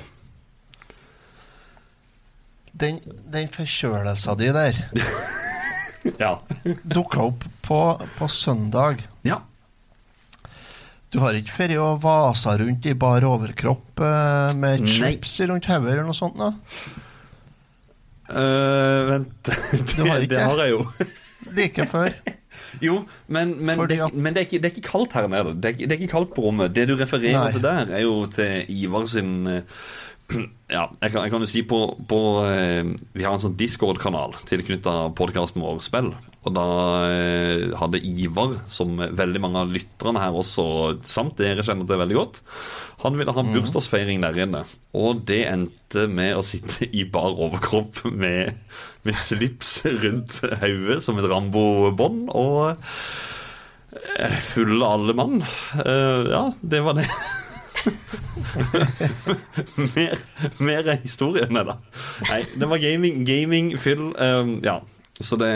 Den, 2.79 3.01
den 3.33 3.49
forkjølelsa 3.53 4.35
di 4.39 4.49
der 4.55 4.79
Ja. 6.23 6.37
dukka 6.89 7.25
opp 7.27 7.45
på, 7.67 7.79
på 8.19 8.29
søndag. 8.33 9.03
ja. 9.27 9.41
Du 11.09 11.23
har 11.23 11.33
ikke 11.33 11.55
ferie 11.57 11.81
og 11.81 12.03
vasa 12.05 12.53
rundt 12.61 12.85
i 12.85 12.93
bar 12.93 13.25
overkropp 13.25 14.01
eh, 14.05 14.51
med 14.61 14.83
et 14.83 14.91
slips 14.93 15.39
rundt 15.49 15.65
hodet 15.71 15.95
eller 15.95 16.05
noe 16.05 16.17
sånt? 16.17 16.37
da? 16.37 16.51
Øh, 18.31 19.09
vent 19.11 19.29
det, 19.47 20.05
har 20.09 20.19
det, 20.21 20.41
har 20.41 20.57
jeg 20.63 20.71
jo. 20.71 20.87
Like 21.57 21.87
før. 21.87 22.09
Jo, 22.83 23.05
men, 23.33 23.55
men, 23.67 23.79
det, 23.89 23.97
at- 24.05 24.15
men 24.15 24.35
det, 24.35 24.37
er 24.37 24.41
ikke, 24.45 24.59
det 24.59 24.65
er 24.69 24.75
ikke 24.77 24.89
kaldt 24.89 25.13
her 25.17 25.27
nede. 25.31 25.55
Det 25.57 25.65
er, 25.65 25.69
ikke- 25.69 25.87
det 25.89 25.93
er 25.95 26.01
ikke 26.03 26.11
kaldt 26.13 26.35
på 26.35 26.43
rommet. 26.43 26.75
Det 26.77 26.89
du 26.91 26.97
refererer 27.01 27.39
Nei. 27.45 27.53
til 27.55 27.63
der, 27.63 27.87
er 27.97 28.03
jo 28.03 28.27
til 28.35 28.65
Ivar 28.69 29.07
sin 29.09 29.47
eh, 29.47 29.63
Ja, 30.69 30.83
jeg 31.01 31.13
kan, 31.15 31.23
jeg 31.25 31.33
kan 31.33 31.41
jo 31.41 31.49
si 31.49 31.63
på, 31.65 31.79
på 32.11 32.19
eh, 32.45 32.85
Vi 33.17 33.25
har 33.25 33.33
en 33.33 33.41
sånn 33.41 33.57
Discord-kanal 33.57 34.35
tilknytta 34.49 35.15
podkasten 35.17 35.65
vår 35.65 35.81
Spill. 35.85 36.11
Og 36.45 36.53
da 36.57 36.67
eh, 37.09 37.65
hadde 37.81 38.03
Ivar, 38.05 38.59
som 38.69 38.99
veldig 38.99 39.41
mange 39.41 39.63
av 39.63 39.73
lytterne 39.73 40.21
her 40.21 40.37
også, 40.37 40.67
samt 41.09 41.41
dere 41.41 41.65
kjenner 41.65 41.89
til 41.89 42.03
veldig 42.03 42.19
godt, 42.19 42.43
han 43.05 43.17
ville 43.17 43.33
ha 43.33 43.47
bursdagsfeiring 43.47 44.21
der 44.27 44.43
inne. 44.45 44.63
Og 44.99 45.25
det 45.29 45.45
endte 45.49 46.05
med 46.11 46.37
å 46.37 46.45
sitte 46.45 46.89
i 46.93 47.07
bar 47.09 47.33
overkropp 47.33 48.05
med, 48.13 48.61
med 49.09 49.17
slips 49.17 49.79
rundt 49.87 50.41
hodet 50.61 51.01
som 51.05 51.21
et 51.21 51.29
Rambo-bånd. 51.33 52.29
Og 52.37 52.75
eh, 53.97 54.39
fulle 54.53 54.95
alle 54.99 55.17
mann. 55.17 55.41
Eh, 55.81 56.33
ja, 56.35 56.49
det 56.61 56.85
var 56.85 57.01
det. 57.01 57.09
mer, 59.97 60.19
mer 60.63 60.89
er 60.95 61.01
historien, 61.03 61.51
nei 61.55 61.65
da. 61.69 61.79
Nei, 62.29 62.43
det 62.59 62.69
var 62.71 62.83
gaming, 62.83 63.25
gaming 63.29 63.73
fyll. 63.81 64.11
Um, 64.19 64.59
ja. 64.65 64.79
Så 65.19 65.35
det 65.35 65.49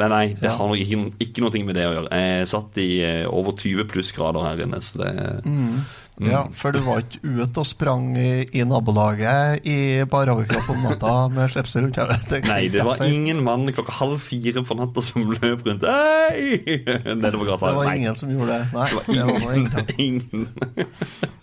Nei, 0.00 0.06
nei 0.08 0.26
det 0.32 0.48
Ja. 0.48 0.54
har 0.56 0.70
nok 0.70 0.80
ikke, 0.80 1.12
ikke 1.20 1.42
noe 1.44 1.64
med 1.66 1.76
det 1.76 1.84
å 1.90 1.92
gjøre. 1.98 2.08
Jeg 2.16 2.48
satt 2.48 2.78
i 2.80 2.88
eh, 3.04 3.26
over 3.28 3.52
20 3.52 3.84
plussgrader 3.90 4.46
her 4.48 4.64
inne, 4.64 4.80
så 4.80 5.02
det 5.02 5.12
Mm. 5.44 5.84
Ja, 6.22 6.44
For 6.54 6.70
du 6.70 6.78
var 6.86 7.00
ikke 7.02 7.18
ute 7.42 7.58
og 7.58 7.66
sprang 7.66 8.12
i, 8.16 8.44
i 8.54 8.62
nabolaget 8.62 9.64
i 9.66 10.04
bare 10.06 10.30
overkropp 10.30 10.68
om 10.70 10.84
natta 10.86 11.14
med 11.28 11.50
slips 11.50 11.74
rundt 11.74 11.96
hodet? 11.98 12.20
Det 12.30 12.38
Nei, 12.46 12.68
det 12.70 12.84
var 12.86 13.02
ingen 13.02 13.40
mann 13.42 13.66
klokka 13.74 13.96
halv 13.98 14.20
fire 14.22 14.62
på 14.62 14.76
natta 14.78 15.02
som 15.02 15.26
løp 15.26 15.66
rundt 15.66 15.82
Hei! 15.82 16.60
nedover 17.18 17.50
gata. 17.50 17.66
Det 17.66 17.74
var 17.80 17.90
Nei, 17.90 17.96
ingen 17.98 18.14
som 18.14 18.30
gjorde 18.30 18.60
det. 18.60 18.68
Nei, 18.76 18.86
det 19.10 19.26
var 19.26 19.34
det 19.34 19.42
var 19.42 19.92
ingen. 19.98 20.46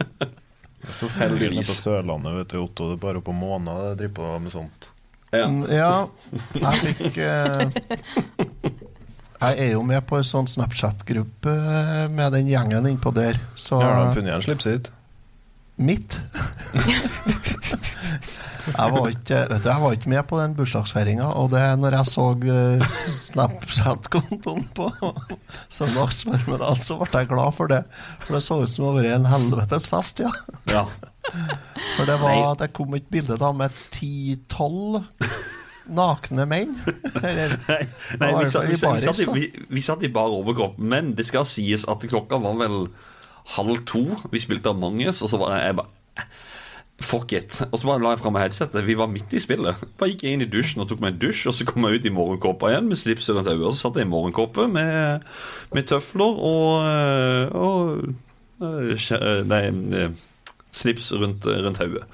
Så 0.91 1.09
feller 1.11 1.49
ned 1.55 1.65
på 1.67 1.75
Sørlandet, 1.77 2.33
vet 2.41 2.53
du, 2.53 2.57
Otto. 2.63 2.89
Det 2.91 2.97
er 2.99 3.03
bare 3.05 3.21
på 3.25 3.33
måneder 3.35 3.91
jeg 3.91 3.97
driver 4.03 4.15
på 4.19 4.39
med 4.45 4.51
sånt. 4.55 4.87
Ja. 5.31 5.45
Mm, 5.47 5.61
Ja, 5.71 5.91
jeg 6.59 6.95
fikk 6.99 7.17
eh, 7.23 7.69
Jeg 9.41 9.57
er 9.57 9.69
jo 9.71 9.81
med 9.87 10.03
på 10.09 10.17
en 10.19 10.25
sånn 10.27 10.49
Snapchat-gruppe 10.51 11.53
eh, 11.55 12.07
med 12.13 12.35
den 12.35 12.49
gjengen 12.51 12.85
innpå 12.91 13.13
der. 13.15 13.39
Så 13.55 13.79
Ja, 13.81 13.87
har 13.95 14.09
de 14.11 14.19
funnet 14.19 14.35
en 14.35 14.43
slips 14.45 14.67
hit? 14.69 14.91
Mitt. 15.85 16.17
jeg, 18.67 18.87
var 18.93 19.09
ikke, 19.11 19.39
vet 19.49 19.63
du, 19.63 19.69
jeg 19.69 19.83
var 19.83 19.95
ikke 19.97 20.11
med 20.13 20.23
på 20.29 20.39
den 20.39 20.55
bursdagsfeiringa, 20.57 21.27
og 21.37 21.51
det 21.53 21.61
er 21.65 21.79
når 21.81 21.97
jeg 21.99 22.09
så 22.11 22.25
uh, 22.35 22.97
Snapchat-kontoen 23.27 24.67
på 24.77 24.89
søndagsformiddag, 25.77 26.81
så 26.83 26.99
ble 27.03 27.23
jeg 27.23 27.31
glad 27.31 27.57
for 27.57 27.71
det. 27.71 27.83
For 28.25 28.37
det 28.37 28.43
så 28.47 28.61
ut 28.61 28.73
som 28.73 28.85
det 28.85 28.91
hadde 28.91 29.01
vært 29.01 29.17
en 29.19 29.31
helvetes 29.33 29.89
fest, 29.91 30.23
ja. 30.25 30.33
Ja. 30.71 30.85
For 31.95 32.09
det 32.09 32.17
var, 32.21 32.35
at 32.53 32.65
jeg 32.65 32.75
kom 32.77 32.95
et 32.97 33.09
bilde 33.13 33.37
da 33.39 33.51
med 33.55 33.81
ti-tolv 33.93 35.03
nakne 35.91 36.45
menn. 36.49 36.75
Eller, 37.21 37.55
Nei, 37.67 37.81
nei 38.21 38.31
vi, 38.37 38.49
satt, 38.51 38.67
vi, 38.67 38.75
i 38.75 38.79
satt, 38.79 38.97
vi, 38.97 39.05
satt 39.07 39.23
i, 39.23 39.27
vi, 39.35 39.65
vi 39.75 39.83
satt 39.83 40.05
i 40.05 40.11
bar 40.13 40.33
overkropp, 40.33 40.77
men 40.79 41.13
det 41.17 41.27
skal 41.27 41.47
sies 41.47 41.85
at 41.91 42.05
klokka 42.09 42.39
var 42.41 42.57
vel 42.61 42.77
halv 43.55 43.85
to. 43.89 44.05
Vi 44.31 44.39
spilte 44.39 44.69
Among 44.69 45.01
us, 45.07 45.21
og 45.21 45.29
så 45.29 45.39
var 45.41 45.57
jeg 45.59 45.75
bare 45.79 46.27
Fuck 47.01 47.31
it. 47.33 47.61
Og 47.71 47.79
så 47.79 47.87
bare 47.87 48.01
la 48.03 48.11
jeg 48.13 48.21
fra 48.21 48.29
meg 48.33 48.43
headsetet. 48.45 48.85
Vi 48.85 48.93
var 48.97 49.09
midt 49.09 49.33
i 49.33 49.39
spillet. 49.41 49.79
Bare 49.97 50.11
gikk 50.11 50.25
jeg 50.25 50.37
inn 50.37 50.43
i 50.45 50.49
dusjen 50.49 50.83
og 50.83 50.89
tok 50.91 51.01
meg 51.01 51.15
en 51.15 51.21
dusj, 51.23 51.47
og 51.49 51.55
så 51.57 51.65
kom 51.65 51.87
jeg 51.87 51.97
ut 51.97 52.05
i 52.05 52.13
morgenkåpa 52.13 52.69
igjen 52.69 52.91
med 52.91 52.99
slips 53.01 53.29
rundt 53.31 53.49
tauet. 53.49 53.63
Og 53.65 53.73
så 53.73 53.87
satt 53.87 53.97
jeg 53.97 54.05
i 54.05 54.11
morgenkåpe 54.11 54.67
med, 54.69 55.25
med 55.73 55.87
tøfler 55.89 56.43
og, 56.51 56.85
øh, 56.85 57.47
og 57.57 58.05
øh, 58.61 59.41
Nei, 59.49 59.63
slips 60.71 61.11
rundt, 61.13 61.49
rundt 61.49 61.81
hodet. 61.81 62.05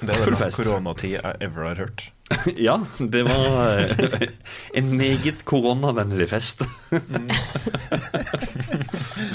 Det 0.00 0.16
er 0.16 0.24
den 0.24 0.34
mest 0.34 0.58
koronatida 0.58 0.72
koronatid 0.72 1.10
jeg 1.18 1.36
ever 1.40 1.68
har 1.68 1.84
hørt. 1.84 2.11
Ja, 2.66 2.78
det 2.98 3.22
var 3.26 3.78
øh, 3.82 4.28
en 4.78 4.96
meget 4.96 5.44
koronavennlig 5.44 6.28
fest. 6.30 6.62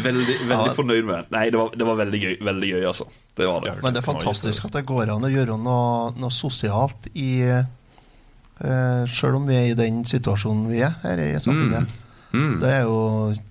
veldig 0.04 0.36
veldig 0.48 0.50
Ja. 0.50 0.74
fornøyd 0.74 1.06
med 1.06 1.16
det. 1.16 1.26
Nei, 1.36 1.46
det 1.54 1.60
var, 1.60 1.70
det 1.78 1.88
var 1.88 1.96
veldig 2.00 2.22
gøy, 2.24 2.36
veldig 2.48 2.70
gøy, 2.74 2.84
altså. 2.90 3.08
Det 3.38 3.48
var 3.48 3.60
det. 3.64 3.70
Ja. 3.76 3.82
Men 3.84 3.94
det 3.94 4.02
er 4.02 4.08
fantastisk 4.08 4.66
at 4.66 4.74
det 4.80 4.86
går 4.90 5.12
an 5.14 5.28
å 5.28 5.32
gjøre 5.32 5.58
noe, 5.62 6.12
noe 6.18 6.34
sosialt 6.34 7.10
i 7.14 7.30
uh, 7.54 9.04
Sjøl 9.06 9.38
om 9.38 9.46
vi 9.50 9.56
er 9.60 9.72
i 9.72 9.78
den 9.78 10.02
situasjonen 10.10 10.70
vi 10.72 10.82
er 10.86 10.98
her 11.04 11.22
i 11.22 11.32
samfunnet. 11.44 11.92
Mm. 12.34 12.56
Det 12.64 12.72
er 12.80 12.88
jo 12.88 12.98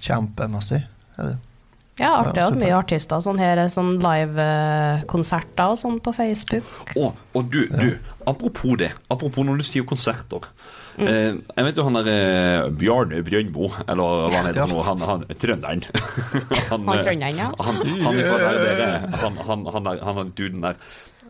kjempemessig. 0.03 0.83
Er 1.17 1.31
det. 1.31 1.37
Ja, 1.97 2.11
artig 2.21 2.43
Ja, 2.43 2.51
at 2.51 2.59
mye 2.61 2.75
artister 2.77 3.23
sånn 3.25 3.39
her 3.41 3.57
er 3.63 3.71
sånn 3.73 3.95
livekonserter 4.05 5.73
og 5.73 5.79
sånn 5.81 5.97
på 6.05 6.13
Facebook. 6.13 6.93
Å, 6.93 7.07
og 7.33 7.49
du, 7.53 7.63
du, 7.73 7.95
apropos 8.29 8.77
det. 8.83 8.91
Apropos 9.09 9.47
når 9.49 9.63
du 9.63 9.65
sier 9.65 9.87
konserter. 9.89 10.45
Mm. 10.97 11.09
Eh, 11.09 11.39
jeg 11.57 11.67
vet 11.67 11.81
jo 11.81 11.87
han 11.87 11.97
der 11.99 12.11
eh, 12.13 12.69
Bjarne 12.77 13.23
Brøndbo, 13.25 13.71
eller 13.87 14.29
hva 14.29 14.37
han 14.37 14.49
heter 14.51 14.63
Ja. 14.63 14.69
nå. 14.69 14.83
Han, 14.85 15.05
han 15.09 15.25
trønderen. 15.41 15.85
han, 16.71 16.85
Han 16.85 16.93
eh, 16.93 17.05
trønderen, 17.09 17.41
ja. 17.41 17.51
Han, 17.65 17.81
han, 18.05 18.23
fra 18.29 18.53
han, 19.25 19.39
han, 19.49 19.67
han, 19.73 19.89
der, 19.89 20.03
han 20.05 20.21
er 20.21 20.33
duden 20.37 20.67
der. 20.69 20.81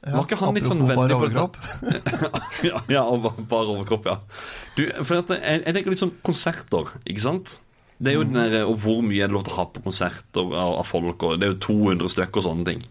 Var 0.06 0.26
ikke 0.26 0.38
han 0.38 0.54
litt 0.54 0.66
sånn 0.68 0.82
bare 0.86 1.06
på 1.10 1.16
overkropp. 1.18 1.56
ja, 2.68 2.82
ja, 2.90 3.02
bare 3.06 3.70
overkropp, 3.74 4.06
ja. 4.06 4.18
Du, 4.76 4.84
for 5.02 5.22
at 5.22 5.32
jeg, 5.34 5.62
jeg 5.64 5.78
tenker 5.78 5.94
litt 5.94 6.02
sånn 6.02 6.14
konserter, 6.26 6.92
ikke 7.06 7.24
sant? 7.24 7.56
Det 7.96 8.12
er 8.12 8.18
jo 8.18 8.26
den 8.28 8.36
der, 8.36 8.66
og 8.68 8.76
hvor 8.82 9.00
mye 9.04 9.24
er 9.24 9.30
det 9.30 9.36
lov 9.36 9.46
til 9.46 9.54
å 9.54 9.60
ha 9.60 9.66
på 9.72 9.82
konserter 9.86 10.44
av, 10.52 10.74
av 10.82 10.84
folk, 10.84 11.22
og 11.24 11.40
det 11.40 11.48
er 11.48 11.54
jo 11.54 11.62
200 11.64 12.12
stykker 12.12 12.42
og 12.42 12.46
sånne 12.46 12.66
ting. 12.68 12.84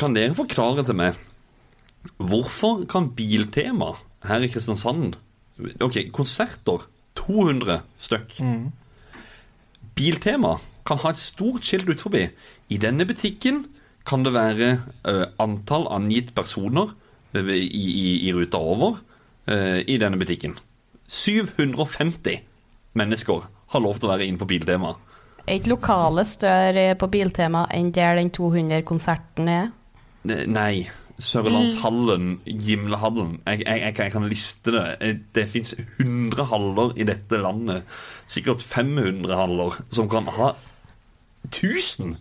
Kan 0.00 0.14
dere 0.16 0.36
forklare 0.36 0.84
til 0.86 0.96
meg 0.96 1.18
hvorfor 2.16 2.86
kan 2.90 3.10
Biltema 3.14 3.92
her 4.26 4.42
i 4.42 4.48
Kristiansand 4.50 5.18
Ok, 5.84 5.98
konserter 6.16 6.86
200 7.18 7.82
stykk. 8.00 8.38
Biltema 9.94 10.56
kan 10.88 10.98
ha 11.04 11.12
et 11.12 11.20
stort 11.20 11.66
skilt 11.68 11.90
ut 11.90 12.02
forbi. 12.02 12.24
I 12.72 12.78
denne 12.80 13.06
butikken 13.06 13.66
kan 14.08 14.24
det 14.24 14.32
være 14.34 14.70
uh, 15.06 15.26
antall 15.42 15.86
angitt 15.92 16.32
personer 16.34 16.94
uh, 17.36 17.52
i, 17.52 17.60
i, 17.68 18.06
i 18.26 18.32
ruta 18.34 18.58
over 18.58 18.96
uh, 19.46 19.78
i 19.84 19.98
denne 20.00 20.18
butikken. 20.18 20.56
750 21.06 22.40
mennesker 22.98 23.44
har 23.72 23.80
lov 23.80 23.98
til 23.98 24.08
å 24.08 24.12
være 24.16 24.26
inne 24.28 24.38
på 24.40 24.48
Biltema. 24.50 24.94
Er 25.46 25.58
ikke 25.58 25.72
lokalet 25.74 26.28
større 26.30 26.94
på 27.00 27.08
Biltema 27.10 27.64
enn 27.74 27.90
der 27.92 28.18
den 28.20 28.30
200-konserten 28.30 29.48
er? 29.50 29.70
Nei. 30.46 30.88
Sørlandshallen, 31.22 32.40
Gimlehallen 32.46 33.36
jeg, 33.46 33.60
jeg, 33.66 33.80
jeg, 33.82 33.94
kan- 33.94 34.04
jeg 34.08 34.12
kan 34.12 34.24
liste 34.30 34.72
det. 34.74 34.84
Eh, 35.00 35.14
Det 35.34 35.44
fins 35.50 35.74
100 36.00 36.44
haller 36.50 36.92
i 36.98 37.04
dette 37.06 37.38
landet. 37.38 37.82
Sikkert 38.26 38.62
500 38.62 39.36
haller 39.36 39.76
som 39.90 40.08
kan 40.08 40.26
ha 40.26 40.52
1000 41.50 42.16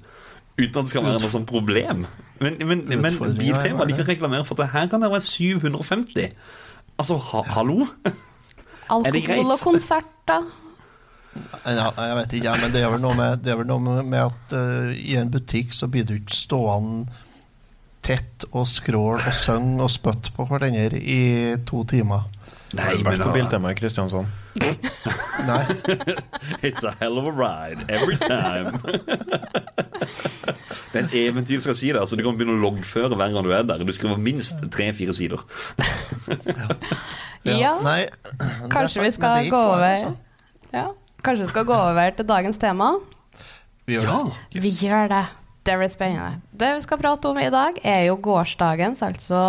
uten 0.57 0.77
at 0.77 0.83
det 0.85 0.89
skal 0.91 1.05
være 1.07 1.21
noe 1.23 1.31
sånt 1.33 1.47
problem. 1.49 2.05
Men, 2.41 2.57
men, 2.67 2.83
men 2.89 3.17
Biltema 3.37 3.85
de 3.89 3.95
kan 3.97 4.07
reklamere 4.09 4.45
for 4.45 4.59
at 4.61 4.69
her 4.73 4.87
kan 4.91 5.01
det 5.01 5.09
være 5.13 5.21
750. 5.25 6.31
Altså, 6.99 7.17
ha, 7.31 7.41
hallo? 7.55 7.87
Alkohol 8.91 9.55
og 9.55 9.63
konsert, 9.63 10.11
da? 10.27 10.41
Ja, 11.63 11.87
jeg 11.95 12.15
vet 12.17 12.33
ikke, 12.35 12.45
ja, 12.49 12.55
men 12.59 12.73
det 12.73 12.81
er 12.83 12.89
vel 12.91 13.03
noe 13.03 13.15
med, 13.15 13.39
det 13.43 13.53
er 13.53 13.59
vel 13.61 13.69
noe 13.69 14.01
med 14.03 14.19
at 14.19 14.55
uh, 14.55 14.91
i 14.91 15.15
en 15.19 15.31
butikk 15.31 15.75
så 15.75 15.87
blir 15.91 16.03
du 16.07 16.17
ikke 16.17 16.35
stående 16.35 17.21
tett 18.01 18.47
og 18.51 18.65
skrål 18.67 19.19
og 19.21 19.35
synge 19.37 19.85
og 19.85 19.91
spytte 19.93 20.33
på 20.35 20.47
hverandre 20.49 20.99
i 20.99 21.21
to 21.69 21.83
timer. 21.87 22.25
Nei, 22.75 22.95
men 22.97 23.05
vært 23.11 23.25
på 23.27 23.35
Biltema 23.35 23.71
i 23.71 23.77
Kristiansand? 23.77 24.27
Nei. 25.47 25.63
It's 26.67 26.83
a 26.83 26.95
hell 26.99 27.19
of 27.19 27.25
a 27.25 27.31
ride 27.31 27.85
every 27.89 28.17
time. 28.17 28.79
det 30.91 30.99
er 30.99 31.05
et 31.05 31.13
eventyr 31.21 31.61
skal 31.63 31.75
si 31.77 31.91
det. 31.91 32.01
Altså, 32.01 32.17
du 32.19 32.23
kan 32.25 32.35
begynne 32.37 32.57
å 32.57 32.61
loggføre 32.61 33.15
hver 33.15 33.31
gang 33.33 33.45
du 33.47 33.53
er 33.55 33.63
der. 33.67 33.83
Du 33.87 33.93
skriver 33.95 34.19
minst 34.19 34.63
tre-fire 34.73 35.15
sider. 35.17 35.43
Ja. 37.41 37.71
Nei, 37.81 38.03
er 38.05 38.67
Kanskje 38.69 39.01
vi 39.01 39.09
skal 39.15 39.47
gå 39.49 39.57
over 39.57 39.87
altså. 39.87 40.11
ja. 40.69 40.91
Kanskje 41.25 41.47
vi 41.47 41.49
skal 41.49 41.65
gå 41.65 41.73
over 41.73 42.11
til 42.17 42.27
dagens 42.29 42.59
tema? 42.61 42.91
Vi 43.89 43.95
gjør 43.95 44.11
det. 44.11 44.61
Vi 44.61 44.69
gjør 44.77 45.09
det. 45.09 45.23
Det 45.65 45.77
blir 45.77 45.89
spennende. 45.89 46.41
Det 46.53 46.69
vi 46.77 46.83
skal 46.85 47.01
prate 47.01 47.29
om 47.29 47.37
i 47.41 47.49
dag, 47.53 47.77
er 47.81 48.03
jo 48.07 48.19
gårsdagens, 48.21 49.01
altså 49.05 49.41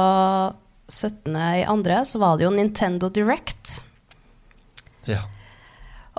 17. 0.88 1.36
i 1.36 1.62
andre, 1.68 2.02
så 2.08 2.20
var 2.20 2.36
det 2.40 2.44
jo 2.44 2.52
Nintendo 2.52 3.08
Direct. 3.12 3.78
Ja. 5.08 5.22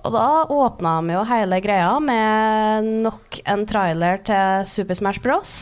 Og 0.04 0.12
da 0.12 0.24
åpna 0.52 0.98
de 1.02 1.16
jo 1.16 1.24
hele 1.30 1.60
greia 1.64 1.94
med 2.04 2.90
nok 3.06 3.38
en 3.48 3.64
trailer 3.70 4.20
til 4.28 4.66
Super 4.68 4.98
Smash 5.00 5.22
Bros. 5.24 5.54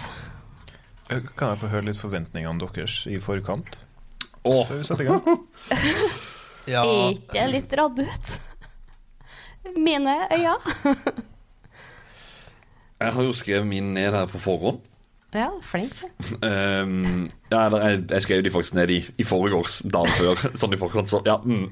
Eh, 1.12 1.22
Kan 1.38 1.54
jeg 1.54 1.62
få 1.62 1.70
høre 1.70 1.86
litt 1.92 2.00
forventningene 2.02 2.58
deres 2.74 3.04
i 3.12 3.20
forkant? 3.22 3.78
Åh, 4.42 4.66
Før 4.66 4.80
vi 4.80 4.88
setter 4.88 5.06
i 5.06 5.10
gang? 5.12 5.44
ja. 6.74 6.82
Er 6.82 7.12
ikke 7.14 7.46
litt 7.52 7.76
radd 7.78 8.02
ut? 8.02 8.32
Mine 9.78 10.16
øyne. 10.34 10.56
jeg 13.02 13.14
har 13.14 13.28
jo 13.28 13.34
skrevet 13.38 13.68
min 13.70 13.94
ned 13.94 14.18
her 14.18 14.26
på 14.32 14.42
forhånd. 14.42 14.82
Ja, 15.32 15.48
flink. 15.64 15.94
Um, 16.44 17.30
ja, 17.54 17.62
jeg, 17.72 18.02
jeg 18.12 18.24
skrev 18.26 18.42
de 18.44 18.52
faktisk 18.52 18.74
ned 18.76 18.92
i, 18.92 18.98
i 19.22 19.24
forgårs, 19.24 19.78
dagen 19.88 20.12
før. 20.20 20.42
Sånn 20.60 20.76
i 20.76 20.80
forkant, 20.82 21.08
så 21.08 21.22
ja. 21.24 21.38
Mm. 21.40 21.70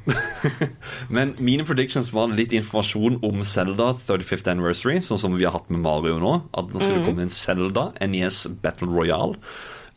Men 1.16 1.34
mine 1.44 1.66
predictions 1.68 2.14
var 2.16 2.32
litt 2.32 2.56
informasjon 2.56 3.20
om 3.28 3.44
Zelda 3.48 3.92
35th 4.08 4.48
Anniversary, 4.54 5.02
sånn 5.04 5.20
som 5.20 5.36
vi 5.36 5.44
har 5.48 5.58
hatt 5.58 5.68
med 5.74 5.84
Mario 5.84 6.16
nå. 6.24 6.34
At 6.56 6.72
det 6.72 6.86
skulle 6.86 7.04
komme 7.10 7.26
en 7.28 7.36
Zelda 7.36 7.90
NES 8.08 8.46
Battle 8.64 8.88
Royale. 8.96 9.36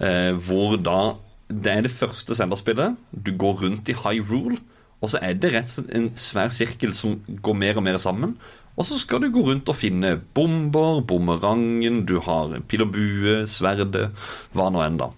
eh, 0.02 0.32
hvor 0.42 0.74
da 0.82 1.14
Det 1.52 1.68
er 1.68 1.82
det 1.84 1.92
første 1.92 2.34
Zelda-spillet. 2.34 2.96
Du 3.12 3.30
går 3.36 3.62
rundt 3.66 3.88
i 3.92 3.94
Hyrule, 3.94 4.56
og 5.02 5.10
så 5.12 5.18
er 5.20 5.34
det 5.36 5.50
rett 5.52 5.68
og 5.68 5.74
slett 5.74 5.94
en 5.98 6.06
svær 6.16 6.48
sirkel 6.54 6.94
som 6.96 7.18
går 7.28 7.54
mer 7.58 7.76
og 7.76 7.84
mer 7.84 7.98
sammen. 8.00 8.38
Og 8.72 8.86
så 8.88 8.96
skal 9.00 9.20
du 9.20 9.28
gå 9.32 9.42
rundt 9.46 9.68
og 9.68 9.76
finne 9.76 10.14
bomber, 10.34 11.02
bumerangen, 11.04 12.04
du 12.08 12.18
har 12.24 12.54
pil 12.68 12.86
og 12.86 12.94
bue, 12.94 13.42
sverdet, 13.50 14.08
hva 14.56 14.70
nå 14.72 14.84
enn, 14.84 15.00
da. 15.00 15.10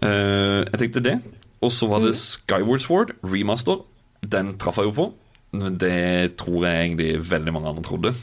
Uh, 0.00 0.62
jeg 0.64 0.80
tenkte 0.80 1.04
det. 1.04 1.18
Og 1.64 1.72
så 1.72 1.88
var 1.88 2.04
det 2.04 2.14
Skyward 2.18 2.84
Sword, 2.84 3.12
remaster. 3.24 3.84
Den 4.24 4.54
traff 4.60 4.80
jeg 4.80 4.90
jo 4.90 4.96
på. 4.96 5.10
Det 5.80 6.34
tror 6.40 6.64
jeg 6.66 6.88
egentlig 6.88 7.10
veldig 7.28 7.52
mange 7.54 7.70
andre 7.70 7.84
trodde. 7.86 8.14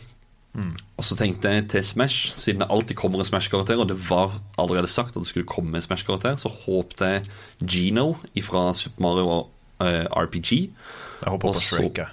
Og 0.98 1.06
så 1.08 1.16
tenkte 1.16 1.50
jeg 1.50 1.70
til 1.72 1.84
Smash, 1.84 2.36
siden 2.36 2.62
det 2.62 2.68
alltid 2.70 2.96
kommer 3.00 3.20
en 3.20 3.26
Smash-karakter, 3.26 3.80
og 3.80 3.88
det 3.90 3.98
var 4.10 4.36
allerede 4.60 4.88
sagt 4.88 5.16
at 5.16 5.24
det 5.24 5.30
skulle 5.30 5.48
komme 5.48 5.76
en 5.76 5.82
Smash-karakter, 5.82 6.36
så 6.36 6.50
håpte 6.50 7.06
jeg 7.06 7.24
Gino 7.64 8.14
fra 8.44 8.74
Super 8.74 9.02
Mario 9.02 9.38
uh, 9.80 9.88
RPG. 10.12 10.52
Jeg 10.52 11.30
håper 11.30 11.48
på 11.48 11.54
Shrek, 11.60 11.98
jeg. 11.98 12.08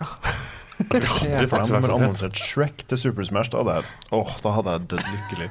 Det 0.90 1.02
hadde 1.04 1.08
For 1.08 1.42
de 1.42 1.48
faktisk 1.50 1.72
vært 1.72 1.72
har 1.72 1.82
så 1.82 1.92
fett. 1.92 1.96
annonsert 1.98 2.40
Shrek 2.40 2.84
til 2.90 2.98
Super 3.00 3.26
Smash. 3.28 3.50
Da 3.52 3.60
hadde 3.62 3.74
jeg, 3.78 3.90
åh, 4.18 4.32
da 4.42 4.52
hadde 4.56 4.74
jeg 4.76 4.86
dødd 4.92 5.10
lykkelig. 5.14 5.48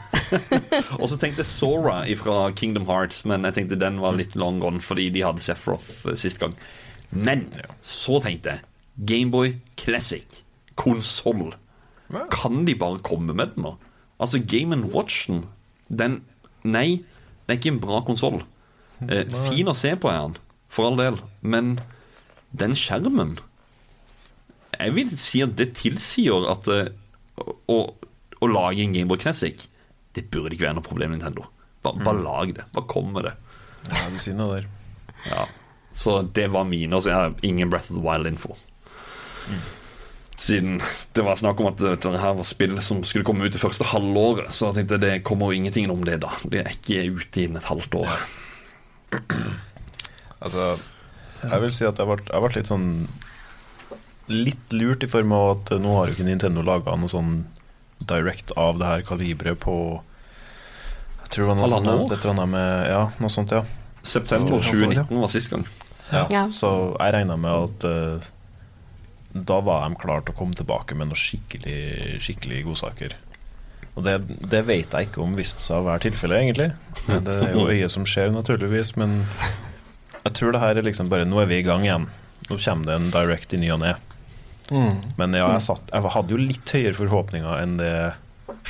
Og 1.02 1.06
så 1.12 1.18
tenkte 1.22 1.44
jeg 1.44 1.50
Sora 1.52 1.96
fra 2.20 2.38
Kingdom 2.58 2.88
Hearts, 2.90 3.24
men 3.30 3.48
jeg 3.48 3.58
tenkte 3.60 3.80
den 3.82 4.00
var 4.04 4.18
litt 4.18 4.36
long 4.40 4.60
gone 4.64 4.82
fordi 4.84 5.10
de 5.16 5.24
hadde 5.26 5.44
Sephiroth 5.46 6.10
eh, 6.12 6.18
sist 6.20 6.42
gang. 6.42 6.56
Men 7.12 7.48
så 7.84 8.20
tenkte 8.24 8.56
jeg 8.58 8.68
Gameboy 9.12 9.56
Classic, 9.80 10.42
konsoll. 10.80 11.54
Kan 12.32 12.66
de 12.68 12.76
bare 12.76 13.00
komme 13.06 13.34
med 13.38 13.54
den 13.56 13.64
nå? 13.70 13.76
Altså 14.22 14.42
Game 14.44 14.76
Watchen 14.94 15.46
Den 15.88 16.20
Nei, 16.64 17.02
det 17.48 17.56
er 17.56 17.58
ikke 17.58 17.72
en 17.74 17.80
bra 17.82 18.02
konsoll. 18.06 18.44
Eh, 19.08 19.24
fin 19.50 19.70
å 19.72 19.74
se 19.74 19.96
på 19.98 20.12
er 20.12 20.20
den, 20.28 20.36
for 20.70 20.92
all 20.92 21.00
del, 21.00 21.16
men 21.42 21.80
den 22.54 22.76
skjermen 22.78 23.40
Jeg 24.82 24.96
vil 24.98 25.14
si 25.20 25.42
at 25.46 25.56
det 25.60 25.72
tilsier 25.78 26.48
at 26.52 26.68
eh, 26.74 26.92
å, 27.70 27.80
å 28.42 28.50
lage 28.50 28.84
en 28.84 28.96
Gameboy 28.96 29.20
Classic 29.22 29.68
Det 30.16 30.26
burde 30.34 30.56
ikke 30.56 30.68
være 30.68 30.80
noe 30.80 30.86
problem, 30.86 31.14
Nintendo. 31.16 31.46
Bare, 31.86 32.02
bare 32.04 32.24
lag 32.26 32.54
det. 32.58 32.66
Bare 32.76 32.90
kom 32.92 33.14
med 33.16 33.30
det. 33.30 33.36
Ja, 33.88 34.08
du 34.12 34.18
sier 34.22 34.36
noe 34.38 34.60
der. 34.60 34.68
Ja. 35.30 35.46
Så 35.94 36.22
det 36.36 36.50
var 36.52 36.68
mine. 36.68 36.98
Og 36.98 37.04
så 37.04 37.14
jeg 37.14 37.18
har 37.18 37.48
ingen 37.48 37.72
Breath 37.72 37.92
of 37.92 37.98
the 37.98 38.04
Wild-info. 38.04 38.58
Siden 40.42 40.82
det 41.14 41.24
var 41.26 41.38
snakk 41.38 41.60
om 41.62 41.70
at 41.70 41.82
dette 41.82 42.12
her 42.18 42.36
var 42.38 42.48
spill 42.48 42.76
som 42.82 43.04
skulle 43.06 43.26
komme 43.28 43.46
ut 43.46 43.54
det 43.54 43.62
første 43.62 43.86
halvåret, 43.92 44.50
så 44.56 44.72
jeg 44.72 44.80
tenkte 44.82 44.98
det 45.04 45.20
kommer 45.28 45.52
jo 45.52 45.60
ingenting 45.62 45.92
om 45.94 46.02
det 46.08 46.18
da. 46.24 46.32
Det 46.50 46.64
er 46.64 46.72
ikke 46.74 47.04
ute 47.14 47.44
innen 47.44 47.62
et 47.62 47.70
halvt 47.70 47.98
år. 48.00 48.16
Altså, 50.42 50.72
jeg 51.44 51.62
vil 51.62 51.76
si 51.76 51.86
at 51.86 52.00
jeg 52.00 52.10
har 52.10 52.24
jeg 52.26 52.42
ble 52.42 52.52
litt 52.56 52.72
sånn 52.72 52.88
Litt 54.32 54.76
lurt 54.76 55.04
i 55.04 55.10
form 55.12 55.34
av 55.36 55.50
at 55.56 55.74
nå 55.82 55.96
har 55.98 56.08
jo 56.10 56.16
ikke 56.16 56.28
Nintendo 56.28 56.64
laga 56.66 56.96
noe 57.00 57.12
sånn 57.12 57.34
direct 58.08 58.54
av 58.58 58.80
det 58.82 58.88
her 58.90 59.04
kaliberet 59.06 59.60
på 59.62 59.76
Jeg 61.22 61.34
tror 61.36 61.46
det 61.46 61.50
var 61.52 61.60
noe 61.60 61.72
sånt, 61.72 62.14
et 62.16 62.26
eller 62.26 62.50
med 62.50 62.90
Ja, 62.90 63.02
noe 63.22 63.32
sånt, 63.34 63.54
ja. 63.56 63.64
September 64.02 64.58
2019 64.58 65.20
var 65.22 65.30
sist 65.30 65.52
gang. 65.52 65.66
ja. 66.12 66.26
Ja. 66.34 66.46
Så 66.52 66.72
jeg 66.98 67.14
regna 67.14 67.38
med 67.38 67.52
at 67.70 67.86
uh, 67.86 68.30
da 69.32 69.60
var 69.64 69.86
de 69.86 70.00
klare 70.02 70.26
til 70.26 70.34
å 70.34 70.40
komme 70.42 70.58
tilbake 70.58 70.98
med 70.98 71.12
noe 71.12 71.20
skikkelig 71.20 72.18
Skikkelig 72.26 72.64
godsaker. 72.68 73.14
Og 73.96 74.04
det, 74.08 74.18
det 74.52 74.64
vet 74.68 74.94
jeg 74.96 75.10
ikke 75.10 75.22
om 75.24 75.36
viste 75.36 75.64
seg 75.64 75.82
å 75.82 75.88
være 75.90 76.06
tilfellet, 76.08 76.46
egentlig. 76.46 76.70
Men 77.10 77.26
Det 77.28 77.36
er 77.36 77.56
jo 77.56 77.68
øyet 77.68 77.92
som 77.92 78.06
skjer, 78.08 78.32
naturligvis. 78.32 78.94
Men 79.00 79.22
jeg 80.22 80.36
tror 80.38 80.56
det 80.56 80.62
her 80.64 80.80
er 80.80 80.88
liksom 80.88 81.10
bare 81.12 81.28
Nå 81.28 81.42
er 81.44 81.50
vi 81.50 81.60
i 81.60 81.66
gang 81.68 81.84
igjen. 81.88 82.08
Nå 82.50 82.58
kommer 82.58 82.88
det 82.88 82.96
en 82.98 83.12
direct 83.14 83.56
i 83.56 83.60
ny 83.62 83.72
og 83.76 83.82
ne. 83.84 83.96
Mm. 84.72 85.02
Men 85.20 85.36
ja, 85.36 85.50
jeg, 85.58 85.64
satt, 85.68 85.90
jeg 85.92 86.14
hadde 86.16 86.34
jo 86.34 86.40
litt 86.40 86.76
høyere 86.76 86.98
forhåpninger 86.98 87.64
enn 87.64 87.78
det 87.82 87.94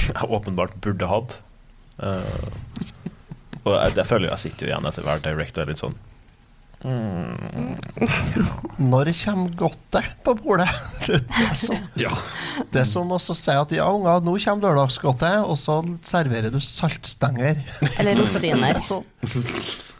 jeg 0.02 0.30
åpenbart 0.30 0.78
burde 0.82 1.10
hatt. 1.10 1.42
Uh, 2.02 2.48
og 3.62 3.76
jeg, 3.76 3.98
jeg 4.00 4.08
føler 4.10 4.26
jo 4.28 4.32
jeg 4.34 4.44
sitter 4.48 4.66
jo 4.66 4.72
igjen 4.72 4.88
etter 4.90 5.06
hver 5.06 5.22
director 5.22 5.68
litt 5.70 5.82
sånn 5.82 5.94
Når 8.82 9.12
kommer 9.20 9.52
godtet 9.60 10.08
på 10.26 10.34
bordet? 10.40 10.70
Det, 11.06 11.20
det, 11.28 11.46
er 11.46 11.58
som, 11.58 11.78
Ja. 12.00 12.16
det 12.74 12.82
er 12.82 12.90
som 12.90 13.12
å 13.14 13.20
si 13.22 13.54
at 13.54 13.74
ja, 13.76 13.86
unger, 13.90 14.24
nå 14.26 14.34
kommer 14.42 14.68
lørdagsgodtet, 14.70 15.44
og 15.46 15.58
så 15.62 15.80
serverer 16.06 16.54
du 16.54 16.60
saltstenger. 16.62 17.62
Eller 18.00 18.18
rosiner. 18.22 18.82
Så, 18.90 19.02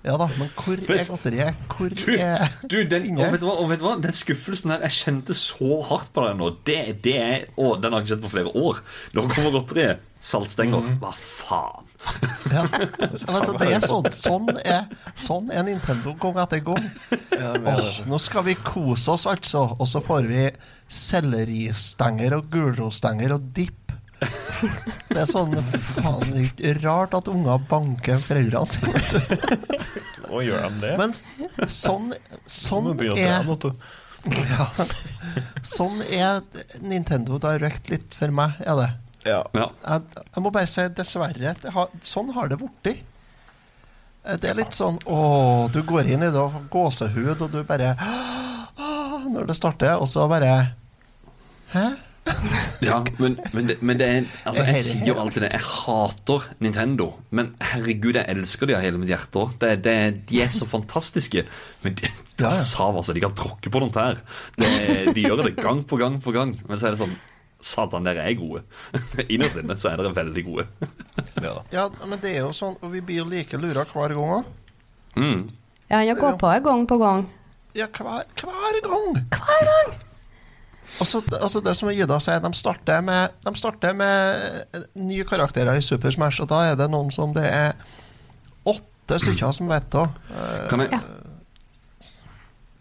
ja 0.06 0.16
da, 0.18 0.28
men 0.40 0.50
hvor 0.58 0.80
er 0.82 1.04
godteriet? 1.06 1.66
Hvor 1.70 1.94
Du, 1.94 2.12
er 2.16 2.48
du 2.66 2.78
den, 2.90 3.10
og 3.20 3.34
vet 3.36 3.42
du 3.44 3.48
hva, 3.48 3.58
og 3.62 3.68
vet 3.70 3.82
du 3.82 3.86
hva? 3.86 3.96
Den 4.02 4.16
skuffelsen 4.18 4.74
her 4.74 4.86
Jeg 4.88 4.98
kjente 4.98 5.36
så 5.38 5.82
hardt 5.90 6.10
på 6.16 6.24
den 6.26 6.40
nå. 6.42 6.54
Det, 6.66 6.80
det 7.06 7.18
er, 7.22 7.44
å, 7.56 7.76
den 7.78 7.94
har 7.94 8.02
jeg 8.02 8.10
ikke 8.10 8.16
sett 8.16 8.26
på 8.26 8.34
flere 8.34 8.56
år. 8.58 8.82
Nå 9.18 9.28
kommer 9.30 9.60
godteriet. 9.60 10.08
Saltstenger. 10.22 10.86
Hva 11.02 11.10
faen? 11.18 11.88
ja, 12.54 12.62
altså, 13.08 13.56
det 13.58 13.70
er 13.74 13.86
sånn, 13.90 14.10
sånn, 14.14 14.52
er, 14.62 14.84
sånn 15.18 15.50
er 15.54 15.66
Nintendo 15.66 16.14
gang 16.22 16.38
etter 16.44 16.62
gang. 16.66 16.86
Åh, 17.42 18.02
nå 18.10 18.20
skal 18.22 18.46
vi 18.46 18.54
kose 18.62 19.16
oss, 19.16 19.26
altså. 19.30 19.64
Og 19.80 19.90
så 19.90 20.02
får 20.06 20.30
vi 20.30 20.44
selleristenger 20.92 22.38
og 22.38 22.52
gulrotstenger 22.54 23.34
og 23.38 23.50
dipp. 23.58 23.81
Det 24.22 25.18
er 25.24 25.28
sånn 25.30 25.56
faen 25.98 26.36
rart 26.84 27.16
at 27.18 27.30
unger 27.32 27.64
banker 27.70 28.20
foreldrene 28.22 28.70
sine. 28.70 29.22
Og 30.30 30.44
gjør 30.46 30.68
de 30.70 30.82
det? 30.84 30.92
Men 31.02 31.16
sånn, 31.68 32.12
sånn 32.46 32.92
er 33.18 33.42
ja, 34.52 34.68
Sånn 35.66 36.04
er 36.06 36.44
Nintendo 36.86 37.40
Direct 37.42 37.90
litt 37.90 38.14
for 38.14 38.30
meg, 38.36 38.60
er 38.62 38.78
det. 38.78 38.90
Ja. 39.26 39.40
Ja. 39.58 39.68
Jeg, 39.86 40.22
jeg 40.36 40.44
må 40.46 40.52
bare 40.54 40.70
si 40.70 40.86
dessverre. 40.98 41.56
Det 41.62 41.74
har, 41.74 41.90
sånn 42.06 42.30
har 42.36 42.52
det 42.52 42.60
blitt. 42.62 43.02
Eh, 44.22 44.38
Det 44.38 44.52
er 44.52 44.58
litt 44.62 44.74
sånn 44.78 45.00
Å, 45.10 45.18
du 45.74 45.82
går 45.86 46.06
inn 46.14 46.22
i 46.22 46.30
det 46.30 46.38
og 46.38 46.54
har 46.54 46.70
gåsehud, 46.74 47.42
og 47.42 47.50
du 47.54 47.64
bare 47.66 47.96
Når 49.34 49.50
det 49.50 49.56
starter, 49.58 49.96
og 49.98 50.06
så 50.10 50.28
bare 50.30 50.52
Hæ? 51.74 51.86
Ja, 52.88 53.00
men, 53.22 53.38
men, 53.54 53.68
det, 53.70 53.78
men 53.86 54.00
det 54.00 54.08
er 54.08 54.28
Altså, 54.50 54.66
jeg 54.66 54.84
sier 54.86 55.10
jo 55.12 55.18
alltid 55.22 55.46
det. 55.46 55.52
Jeg 55.54 55.66
hater 55.68 56.48
Nintendo. 56.64 57.10
Men 57.30 57.54
herregud, 57.72 58.18
jeg 58.18 58.28
elsker 58.34 58.70
de 58.70 58.78
av 58.78 58.86
hele 58.86 59.02
mitt 59.02 59.12
hjerte. 59.12 59.48
Det, 59.62 59.74
det, 59.86 59.98
de 60.30 60.42
er 60.44 60.54
så 60.54 60.68
fantastiske. 60.70 61.46
Men 61.86 61.98
de, 62.00 62.12
de. 62.42 62.54
Sav, 62.66 62.98
altså, 62.98 63.16
de 63.18 63.24
kan 63.24 63.36
tråkke 63.38 63.74
på 63.74 63.84
noen 63.84 63.94
tær. 63.96 64.22
Det, 64.58 64.72
de 65.16 65.28
gjør 65.28 65.46
det 65.46 65.58
gang 65.60 65.84
på 65.88 66.00
gang 66.02 66.18
på 66.24 66.34
gang. 66.36 66.56
Men 66.68 66.82
så 66.82 66.90
er 66.90 66.98
det 66.98 67.04
sånn 67.04 67.18
Satan, 67.62 68.08
dere 68.08 68.26
er 68.26 68.38
gode. 68.40 68.64
Innerst 69.34 69.60
inne 69.62 69.78
så 69.78 69.92
er 69.92 70.02
dere 70.02 70.16
veldig 70.18 70.46
gode. 70.50 70.68
Ja, 71.42 71.88
men 72.06 72.20
det 72.22 72.36
er 72.36 72.44
jo 72.46 72.52
sånn, 72.54 72.76
og 72.82 72.92
vi 72.94 73.02
blir 73.06 73.26
like 73.30 73.58
lura 73.58 73.84
hver 73.90 74.14
gang 74.14 74.34
òg. 74.38 74.50
Mm. 75.18 75.42
Ja, 75.90 76.00
han 76.00 76.10
har 76.10 76.20
gått 76.20 76.40
på 76.42 76.52
gang 76.66 76.86
på 76.90 76.98
gang. 77.02 77.26
Ja, 77.78 77.88
hver, 77.88 78.26
hver 78.38 78.80
gang. 78.86 79.22
Hver 79.32 79.68
gang! 79.70 79.94
Altså, 81.00 81.22
altså 81.42 81.62
det 81.64 81.76
som 81.78 81.90
Ida 81.90 82.18
sier, 82.20 82.40
de 82.44 82.52
starter 82.54 83.02
med, 83.02 83.32
de 83.46 83.54
starter 83.58 83.94
med 83.98 84.66
eh, 84.76 84.82
nye 84.96 85.24
karakterer 85.26 85.78
i 85.80 85.82
Super 85.82 86.12
Smash, 86.12 86.42
og 86.44 86.50
da 86.52 86.64
er 86.72 86.76
det 86.76 86.90
noen 86.92 87.12
som 87.12 87.34
det 87.34 87.46
er 87.48 87.74
åtte 88.68 89.18
stykker 89.24 89.52
som 89.56 89.70
vet 89.72 89.88
det. 89.94 90.04
Eh, 90.36 90.68
Kan 90.70 90.80
jeg 90.86 90.92
Ja. 90.92 91.00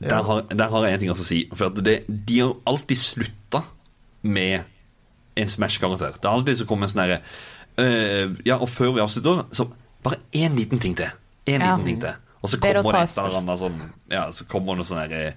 Der 0.01 0.23
har, 0.25 0.41
der 0.49 0.69
har 0.73 0.85
jeg 0.87 0.95
en 0.95 1.01
ting 1.03 1.11
også 1.13 1.25
å 1.27 1.29
si. 1.29 1.39
For 1.53 1.67
at 1.69 1.81
det, 1.85 1.99
de 2.09 2.39
har 2.41 2.55
alltid 2.67 2.97
slutta 2.97 3.61
med 4.23 4.63
en 5.37 5.49
Smash-karakter. 5.49 6.15
Det 6.17 6.25
er 6.25 6.33
alltid 6.33 6.57
så 6.63 6.67
kommer 6.69 6.89
en 6.89 6.93
sånn 6.95 7.03
herre 7.05 7.19
øh, 7.81 8.33
Ja, 8.49 8.57
og 8.57 8.69
før 8.73 8.95
vi 8.97 9.03
avslutter, 9.05 9.43
så 9.53 9.67
bare 10.03 10.17
én 10.33 10.57
liten 10.57 10.81
ting 10.81 10.97
til. 10.97 11.11
En 11.47 11.61
Ja. 11.61 11.75
liten 11.77 11.85
ting 11.91 12.01
til. 12.01 12.17
Og 12.41 12.49
så 12.49 12.57
kommer 12.57 12.81
det, 12.81 12.93
det 12.97 13.03
et 13.11 13.19
eller 13.19 13.39
annet 13.43 13.61
sånn 13.61 13.81
Ja, 14.11 14.23
så 14.33 14.47
kommer 14.49 14.73
det 14.73 14.81
noe 14.81 14.89
sånn 14.89 15.03
herre 15.03 15.35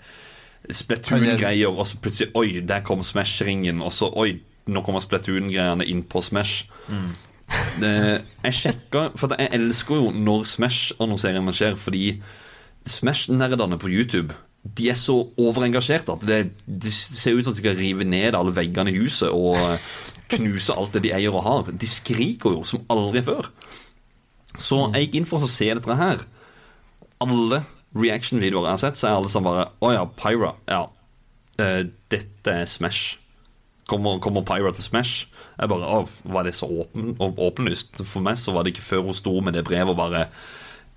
Splatoon-greier, 0.71 1.67
og 1.67 1.85
så 1.87 1.97
plutselig 1.99 2.31
Oi, 2.39 2.61
der 2.63 2.83
kom 2.87 3.03
Smash-ringen, 3.03 3.81
og 3.83 3.91
så 3.91 4.07
Oi, 4.15 4.37
nå 4.71 4.83
kommer 4.85 5.03
Splatoon-greiene 5.03 5.85
inn 5.91 6.03
på 6.07 6.21
Smash. 6.23 6.67
Det, 7.81 7.91
jeg 8.45 8.55
sjekka 8.55 9.01
For 9.19 9.35
jeg 9.37 9.51
elsker 9.53 9.99
jo 9.99 10.13
når 10.15 10.47
Smash-annonseringene 10.49 11.53
skjer, 11.53 11.75
fordi 11.77 12.05
Smash-nerdene 12.89 13.77
på 13.77 13.91
YouTube 13.91 14.33
De 14.63 14.87
er 14.89 14.97
så 14.97 15.17
overengasjerte 15.37 16.15
at 16.15 16.25
det, 16.27 16.39
det 16.65 16.93
ser 16.93 17.35
ut 17.35 17.45
som 17.45 17.53
de 17.53 17.59
skal 17.59 17.77
rive 17.77 18.07
ned 18.07 18.37
alle 18.39 18.55
veggene 18.55 18.93
i 18.93 18.97
huset 19.03 19.29
og 19.29 19.59
eh, 19.59 19.91
knuse 20.33 20.73
alt 20.73 20.95
det 20.95 21.03
de 21.03 21.11
eier 21.13 21.35
og 21.35 21.43
har. 21.45 21.71
De 21.75 21.89
skriker 21.89 22.55
jo 22.55 22.63
som 22.65 22.85
aldri 22.89 23.21
før. 23.27 23.51
Så 24.57 24.79
jeg 24.93 25.09
gikk 25.09 25.19
inn 25.19 25.27
for 25.29 25.43
å 25.43 25.51
se 25.51 25.67
dette 25.67 25.97
her. 25.99 26.23
Alle 27.21 27.59
reaction-videoer 27.97 28.67
jeg 28.67 28.73
har 28.77 28.81
sett, 28.81 28.99
så 28.99 29.09
er 29.09 29.17
alle 29.17 29.31
sammen 29.31 29.51
bare 29.51 29.67
Å 29.83 29.91
ja, 29.93 30.05
Pyra. 30.19 30.53
Ja. 30.69 30.85
Uh, 31.59 31.83
dette 32.11 32.55
er 32.63 32.69
Smash. 32.69 33.19
Kommer, 33.89 34.19
kommer 34.23 34.45
Pyra 34.47 34.71
til 34.73 34.85
Smash? 34.85 35.27
Jeg 35.59 35.69
bare, 35.69 35.85
å, 35.85 36.05
Var 36.33 36.47
det 36.47 36.55
så 36.57 36.69
åpen, 36.69 37.13
åpenlyst? 37.19 38.01
For 38.07 38.23
meg 38.25 38.39
så 38.41 38.55
var 38.55 38.63
det 38.63 38.73
ikke 38.73 38.85
før 38.85 39.09
hun 39.09 39.17
sto 39.17 39.35
med 39.43 39.57
det 39.57 39.65
brevet 39.67 39.91
og 39.91 39.99
bare 39.99 40.27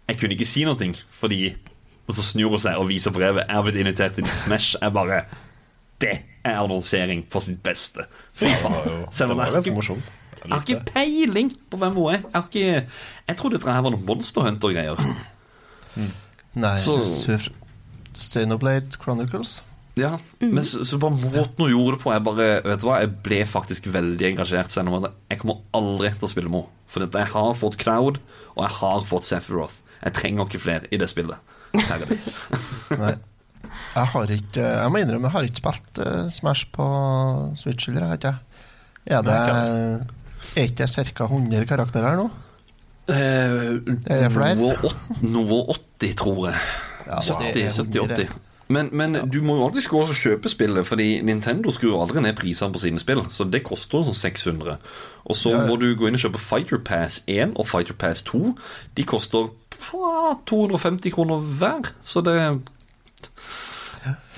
Jeg 0.07 0.21
kunne 0.21 0.37
ikke 0.37 0.49
si 0.49 0.63
noe, 0.65 0.93
fordi 1.11 1.41
Og 2.07 2.15
så 2.15 2.25
snur 2.25 2.55
hun 2.55 2.63
seg 2.63 2.79
og 2.79 2.89
viser 2.89 3.13
brevet. 3.15 3.45
Jeg 3.49 3.59
har 3.59 3.67
blitt 3.67 3.81
invitert 3.83 4.15
til 4.17 4.29
Smash. 4.31 4.79
Jeg 4.81 4.95
bare 4.95 5.25
Det 6.01 6.15
er 6.47 6.61
annonsering 6.61 7.25
på 7.33 7.41
sitt 7.43 7.59
beste. 7.65 8.07
Fy 8.37 8.53
faen. 8.63 9.07
Selv 9.11 9.33
det 9.33 9.35
om 9.35 9.41
var 9.41 9.49
er 9.51 9.57
ganske 9.57 9.73
ikke, 9.73 9.81
morsomt. 9.81 10.13
Jeg 10.37 10.53
har 10.53 10.63
ikke 10.63 10.93
peiling 10.93 11.51
på 11.71 11.81
hvem 11.81 11.97
hun 11.97 12.13
er. 12.13 12.21
Jeg, 12.23 12.35
har 12.35 12.45
ikke, 12.47 13.01
jeg 13.29 13.37
trodde 13.41 13.59
dette 13.59 13.73
her 13.73 13.83
var 13.83 13.95
noen 13.97 14.07
Monster 14.07 14.47
Hunter-greier. 14.47 15.01
Nei, 16.57 16.75
Så- 16.81 17.39
Xenoblade 18.17 18.97
Chronicles. 19.03 19.59
Ja, 19.97 20.19
men 20.41 20.65
så, 20.65 20.83
så 20.85 20.99
bare 21.01 21.17
måten 21.17 21.57
hun 21.65 21.71
gjorde 21.73 21.95
det 21.97 22.03
på 22.03 22.11
Jeg 22.13 22.23
bare, 22.27 22.47
vet 22.67 22.81
du 22.83 22.85
hva, 22.85 22.99
jeg 23.01 23.15
ble 23.25 23.39
faktisk 23.49 23.87
veldig 23.89 24.27
engasjert 24.29 24.69
Selv 24.75 24.91
om 24.93 24.99
at 25.07 25.15
jeg 25.33 25.39
kommer 25.41 25.63
aldri 25.73 26.11
til 26.13 26.27
å 26.27 26.29
spille 26.29 26.51
med 26.53 26.67
henne 26.67 26.91
For 26.93 27.07
jeg 27.07 27.31
har 27.33 27.55
fått 27.57 27.79
Cloud 27.81 28.19
Og 28.53 28.61
jeg 28.67 28.75
har 28.77 29.07
fått 29.09 29.25
Sephiroth 29.25 29.79
Jeg 30.03 30.13
trenger 30.19 30.45
ikke 30.51 30.61
flere 30.67 30.91
i 30.93 31.01
det 31.01 31.09
spillet. 31.09 31.41
Nei. 33.01 33.15
Jeg 33.97 34.07
har 34.13 34.35
ikke 34.37 34.67
Jeg 34.69 34.93
må 34.93 35.01
innrømme, 35.01 35.31
jeg 35.31 35.37
har 35.39 35.49
ikke 35.49 35.63
spilt 35.65 36.03
eh, 36.05 36.29
Smash 36.37 36.69
på 36.77 36.87
Switch, 37.61 37.89
eller 37.89 38.05
har 38.11 38.21
ikke 38.21 38.35
jeg? 38.35 38.69
Er 39.17 39.25
det 39.25 39.41
Er 40.61 40.69
ikke 40.69 40.85
det 40.93 41.09
ca. 41.17 41.31
100 41.33 41.65
karakterer 41.73 42.21
nå? 42.21 42.29
eh, 43.09 43.81
Er 44.13 44.27
det 44.27 44.33
flere? 44.37 44.55
noe, 44.61 44.77
åt- 44.77 45.25
noe 45.25 45.59
80 46.01 46.15
tror 46.17 46.49
jeg 46.51 46.61
Ja, 47.07 47.21
det 47.21 47.55
70, 47.55 47.63
er 47.63 47.71
70, 47.71 48.01
80 48.27 48.29
Men, 48.69 48.89
men 48.93 49.15
du 49.31 49.43
må 49.47 49.57
jo 49.57 49.65
alltid 49.69 49.87
gå 49.89 50.01
og 50.03 50.09
kjøpe 50.15 50.51
spillet, 50.51 50.87
fordi 50.87 51.21
Nintendo 51.23 51.71
skrur 51.71 52.01
aldri 52.03 52.21
ned 52.25 52.35
prisene 52.35 52.75
på 52.75 52.81
sine 52.83 52.99
spill. 52.99 53.21
Så 53.31 53.45
det 53.47 53.61
koster 53.63 54.03
sånn 54.03 54.17
600. 54.19 54.75
Og 55.25 55.37
så 55.39 55.53
Ja, 55.55 55.61
ja. 55.61 55.69
må 55.69 55.77
du 55.79 55.87
gå 55.95 56.09
inn 56.09 56.19
og 56.19 56.25
kjøpe 56.25 56.41
Fighter 56.43 56.81
Pass 56.83 57.21
1 57.31 57.55
og 57.55 57.69
Fighter 57.71 57.95
Pass 57.95 58.25
2. 58.27 58.57
De 58.99 59.05
koster 59.07 59.47
ah, 59.95 60.35
250 60.51 61.15
kroner 61.15 61.39
hver. 61.61 61.93
Så 62.03 62.25
det 62.27 62.35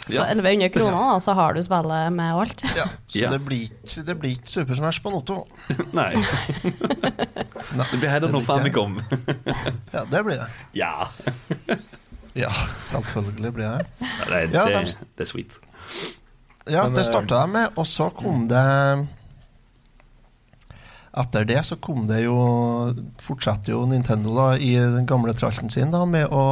Så 0.09 0.23
1100 0.25 0.69
kroner, 0.73 0.97
da, 0.97 1.19
så 1.21 1.35
har 1.37 1.55
du 1.55 1.63
spillet 1.63 2.13
med 2.17 2.35
alt. 2.43 2.63
Ja, 2.77 2.87
så 3.07 3.19
Ja. 3.23 3.31
det 3.35 3.41
blir 3.45 3.67
ikke 3.69 4.05
det 4.09 4.17
blir 4.21 4.31
ikke 4.39 4.49
Super 4.49 4.75
Smash 4.79 5.03
på 5.05 5.11
Notto. 5.13 5.43
Nei. 5.93 6.15
Nei, 6.17 7.87
Det 7.93 7.99
blir 8.01 8.09
heller 8.09 8.33
noe 8.33 8.43
Famicom. 8.47 8.99
Ja, 9.95 10.05
det 10.11 10.25
blir 10.25 10.41
det. 10.41 10.49
Ja. 10.79 11.09
Ja, 12.39 12.51
selvfølgelig 12.87 13.53
blir 13.57 13.69
det. 13.79 13.87
Nei, 14.31 14.43
Det, 14.47 14.55
Ja, 14.55 14.65
det, 14.67 14.83
de- 14.87 15.07
det 15.19 15.27
er 15.27 15.31
sweet. 15.33 15.59
Ja, 16.69 16.83
Men, 16.85 16.95
det 16.99 17.05
eh, 17.07 17.11
starta 17.13 17.43
jeg 17.45 17.49
med, 17.55 17.71
og 17.81 17.87
så 17.89 18.11
kom 18.13 18.47
det 18.51 18.65
Etter 21.19 21.45
det 21.49 21.63
så 21.67 21.77
kom 21.81 22.05
det 22.07 22.21
jo 22.27 22.35
Fortsetter 23.25 23.73
jo 23.73 23.87
Nintendo 23.89 24.35
da 24.37 24.49
i 24.61 24.75
den 24.77 25.07
gamle 25.09 25.33
tralten 25.35 25.71
sin 25.73 25.91
da 25.95 26.05
med 26.07 26.29
å 26.31 26.43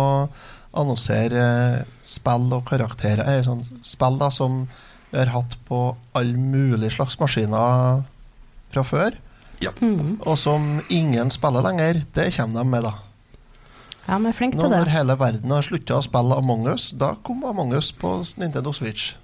annonsere 0.76 1.84
spill 2.00 2.52
og 2.52 2.64
karakterer. 2.68 3.26
eh, 3.26 3.42
Sånn 3.46 3.64
spill 3.82 4.18
da 4.18 4.28
som 4.30 4.66
vi 5.12 5.18
har 5.18 5.26
hatt 5.32 5.56
på 5.68 5.96
alle 6.14 6.36
mulige 6.36 6.92
slags 6.96 7.16
maskiner 7.18 8.04
fra 8.72 8.82
før, 8.82 9.14
Mhm. 9.62 10.20
og 10.26 10.36
som 10.38 10.82
ingen 10.90 11.30
spiller 11.30 11.62
lenger. 11.62 12.04
Det 12.12 12.34
kommer 12.36 12.62
de 12.62 12.68
med, 12.68 12.82
da. 12.82 12.94
Ja, 14.08 14.18
men 14.18 14.32
er 14.32 14.32
til 14.52 14.60
Nå 14.60 14.68
det. 14.70 14.78
når 14.78 14.88
hele 14.88 15.16
verden 15.18 15.50
har 15.50 15.62
slutta 15.62 15.96
å 15.98 16.02
spille 16.04 16.36
Among 16.36 16.66
us, 16.68 16.90
da 16.92 17.14
kom 17.24 17.42
Among 17.44 17.72
us 17.74 17.90
på 17.90 18.20
Nintendo 18.38 18.72
Switch. 18.72 19.14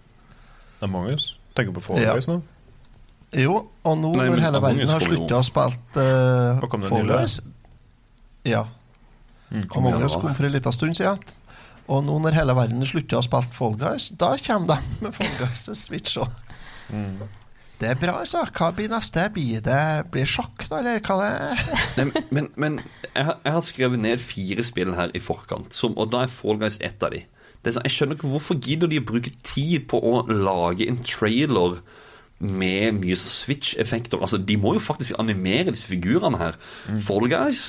Among 0.81 1.11
us. 1.13 1.35
Tenker 1.55 1.73
på 1.73 1.83
Fall 1.83 1.99
Ja. 1.99 2.15
Guys 2.15 2.27
nå. 2.27 2.43
Jo, 3.35 3.69
og 3.85 3.99
nå 3.99 4.15
Nei, 4.17 4.27
når 4.29 4.41
hele 4.41 4.57
Among 4.59 4.63
verden 4.63 4.89
har 4.89 5.01
slutta 5.01 5.39
å 5.39 5.45
spille 5.45 5.77
uh, 5.97 6.89
Fall? 6.89 7.07
Guys 7.07 7.41
Ja. 8.45 8.65
Mm. 9.53 9.69
Among 9.77 10.03
us 10.03 10.15
kom 10.17 10.35
for 10.35 10.45
en 10.47 10.53
liten 10.53 10.73
stund 10.73 10.97
siden. 10.97 11.19
Og 11.91 12.05
nå 12.07 12.19
når 12.23 12.37
hele 12.39 12.55
verden 12.57 12.87
slutter 12.87 13.19
å 13.19 13.25
spille 13.27 13.55
Fall 13.57 13.79
Guys, 13.81 14.11
da 14.19 14.35
kommer 14.43 14.77
de 14.77 15.07
med 15.07 15.17
Fall 15.17 15.33
Guys 15.41 15.67
til 15.67 15.79
Switch 15.79 16.19
òg. 16.23 16.43
Mm. 16.93 17.23
Det 17.83 17.89
er 17.91 17.99
bra, 17.99 18.21
altså. 18.23 18.45
Hva 18.55 18.69
blir 18.77 18.91
neste? 18.93 19.25
Blir 19.35 19.63
det 19.65 19.83
blir 20.15 20.29
sjakk, 20.31 20.69
da, 20.71 20.79
eller 20.79 21.01
hva 21.03 21.17
det 21.19 21.31
er? 21.33 21.63
Nei, 21.99 22.23
men 22.31 22.49
men 22.55 22.79
jeg, 23.09 23.25
har, 23.27 23.41
jeg 23.43 23.57
har 23.57 23.65
skrevet 23.67 24.03
ned 24.05 24.23
fire 24.23 24.67
spill 24.67 24.95
her 24.95 25.11
i 25.19 25.23
forkant, 25.23 25.75
som, 25.75 25.97
og 25.99 26.13
da 26.13 26.23
er 26.23 26.33
Fall 26.33 26.61
Guys 26.63 26.79
ett 26.85 27.03
av 27.03 27.17
de. 27.17 27.25
Det 27.63 27.71
er 27.71 27.77
sånn, 27.77 27.87
jeg 27.87 27.95
skjønner 27.97 28.19
ikke 28.19 28.31
Hvorfor 28.31 28.59
gidder 28.59 28.91
de 28.91 28.99
å 28.99 29.07
bruke 29.07 29.35
tid 29.47 29.85
på 29.91 29.99
å 29.99 30.15
lage 30.31 30.87
en 30.91 31.03
trailer 31.07 31.81
med 32.43 32.99
mye 32.99 33.19
Switch-effekter? 33.19 34.19
Altså, 34.23 34.39
De 34.39 34.57
må 34.59 34.77
jo 34.79 34.83
faktisk 34.83 35.19
animere 35.23 35.75
disse 35.75 35.91
figurene 35.91 36.39
her. 36.41 36.59
Fall 37.03 37.29
Guys, 37.31 37.69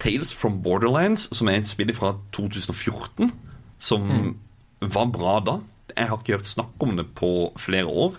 Tales 0.00 0.32
from 0.32 0.60
Borderlands, 0.64 1.28
som 1.36 1.48
er 1.48 1.60
et 1.60 1.68
spill 1.68 1.92
fra 1.96 2.14
2014, 2.36 3.32
som 3.80 4.06
var 4.80 5.10
bra 5.12 5.38
da. 5.44 5.58
Jeg 5.96 6.08
har 6.10 6.20
ikke 6.20 6.38
hørt 6.38 6.48
snakk 6.48 6.84
om 6.86 6.96
det 6.98 7.08
på 7.18 7.50
flere 7.60 7.90
år. 7.90 8.16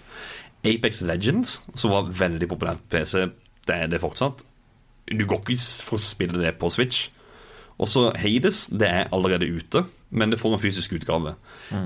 Apex 0.68 1.02
Legends, 1.02 1.62
som 1.74 1.94
var 1.94 2.12
veldig 2.14 2.50
populært 2.52 2.84
på 2.84 2.98
PC, 2.98 3.30
det 3.66 3.78
er 3.78 3.90
det 3.90 4.02
fortsatt. 4.04 4.44
Du 5.10 5.26
går 5.28 5.42
ikke 5.42 5.58
for 5.88 5.98
å 5.98 6.04
spille 6.04 6.42
det 6.42 6.54
på 6.62 6.70
Switch. 6.74 7.10
Og 7.82 7.90
så 7.90 8.10
Hades, 8.20 8.68
det 8.70 8.88
er 8.88 9.10
allerede 9.16 9.48
ute, 9.50 9.86
men 10.14 10.30
det 10.30 10.40
får 10.40 10.54
en 10.54 10.62
fysisk 10.62 10.94
utgave. 11.00 11.34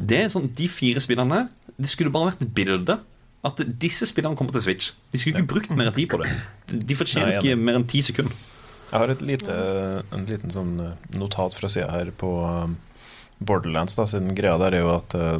Det 0.03 0.25
er 0.25 0.31
sånn, 0.33 0.49
De 0.57 0.67
fire 0.67 0.99
spillene 1.03 1.38
her, 1.39 1.51
det 1.77 1.91
skulle 1.91 2.11
bare 2.11 2.33
vært 2.33 2.43
et 2.43 2.55
bilde. 2.57 2.97
At 3.45 3.61
disse 3.79 4.07
spillene 4.09 4.35
kommer 4.35 4.55
til 4.55 4.63
Switch. 4.65 4.91
De 5.13 5.21
skulle 5.21 5.39
ikke 5.39 5.53
brukt 5.53 5.71
mer 5.77 5.91
tid 5.95 6.09
på 6.11 6.19
det. 6.23 6.31
De 6.73 6.97
fortjener 6.97 7.35
er 7.35 7.39
ikke 7.39 7.59
mer 7.61 7.77
enn 7.79 7.88
ti 7.88 8.01
sekunder. 8.03 8.33
Jeg 8.89 9.01
har 9.01 9.11
et 9.13 9.21
lite, 9.25 9.55
en 10.13 10.25
liten 10.29 10.53
sånn 10.53 10.73
eh, 10.81 11.05
notat 11.19 11.55
fra 11.57 11.69
sida 11.71 11.88
her 11.93 12.11
på 12.15 12.29
um, 12.41 12.75
Borderlands. 13.38 13.95
da, 13.95 14.08
siden 14.08 14.36
Greia 14.36 14.58
der 14.62 14.78
er 14.78 14.86
jo 14.86 14.91
at 14.95 15.15
eh, 15.17 15.39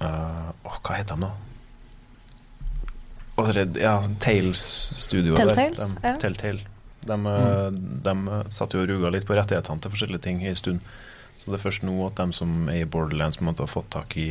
eh, 0.00 0.48
Åh, 0.66 0.78
hva 0.82 0.96
heter 0.98 1.16
de, 1.16 1.26
da? 1.26 1.34
Ja, 3.80 3.98
Tales 4.20 4.62
Studio. 4.96 5.36
Telltales, 5.36 5.76
der. 5.76 5.86
De, 5.86 6.08
ja. 6.08 6.14
Telltale. 6.16 6.60
De, 7.06 7.16
mm. 7.16 8.02
de 8.02 8.14
satt 8.50 8.72
jo 8.74 8.80
og 8.82 8.88
ruga 8.90 9.12
litt 9.14 9.26
på 9.28 9.36
rettighetene 9.36 9.82
til 9.82 9.92
forskjellige 9.92 10.24
ting 10.24 10.40
i 10.42 10.48
en 10.50 10.58
stund. 10.58 10.80
Så 11.36 11.50
det 11.50 11.58
er 11.58 11.62
først 11.66 11.84
nå 11.86 11.94
at 12.08 12.16
de 12.18 12.32
som 12.34 12.70
er 12.72 12.80
i 12.82 12.88
Borderlands, 12.88 13.38
måtte 13.44 13.62
ha 13.62 13.68
har 13.68 13.74
fått 13.76 13.92
tak 13.92 14.16
i 14.18 14.30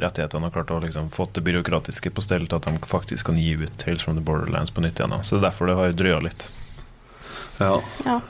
rettighetene 0.00 0.48
og 0.48 0.54
klart 0.54 0.70
å 0.72 0.80
liksom 0.80 1.10
fått 1.12 1.34
det 1.36 1.44
byråkratiske 1.44 2.12
på 2.14 2.24
stell 2.24 2.46
til 2.46 2.60
at 2.60 2.68
de 2.68 2.88
faktisk 2.88 3.28
kan 3.28 3.40
gi 3.40 3.52
ut 3.60 3.74
Tales 3.82 4.06
from 4.06 4.16
the 4.16 4.24
Borderlands 4.24 4.72
på 4.72 4.84
nytt 4.84 5.02
igjen. 5.02 5.12
da. 5.12 5.20
Så 5.22 5.36
det 5.36 5.42
er 5.42 5.48
derfor 5.50 5.68
det 5.68 5.78
har 5.80 5.96
drøya 5.98 6.20
litt. 6.24 6.46
Ja. 7.58 7.74
Ja. 8.06 8.20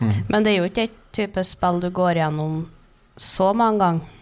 Mm. 0.00 0.14
Men 0.28 0.46
det 0.46 0.54
er 0.54 0.62
jo 0.62 0.70
ikke 0.70 0.88
et 0.88 1.00
type 1.14 1.44
spill 1.46 1.80
du 1.82 1.88
går 1.94 2.20
gjennom 2.20 2.58
så 3.16 3.52
mange 3.54 3.78
ganger. 3.78 4.12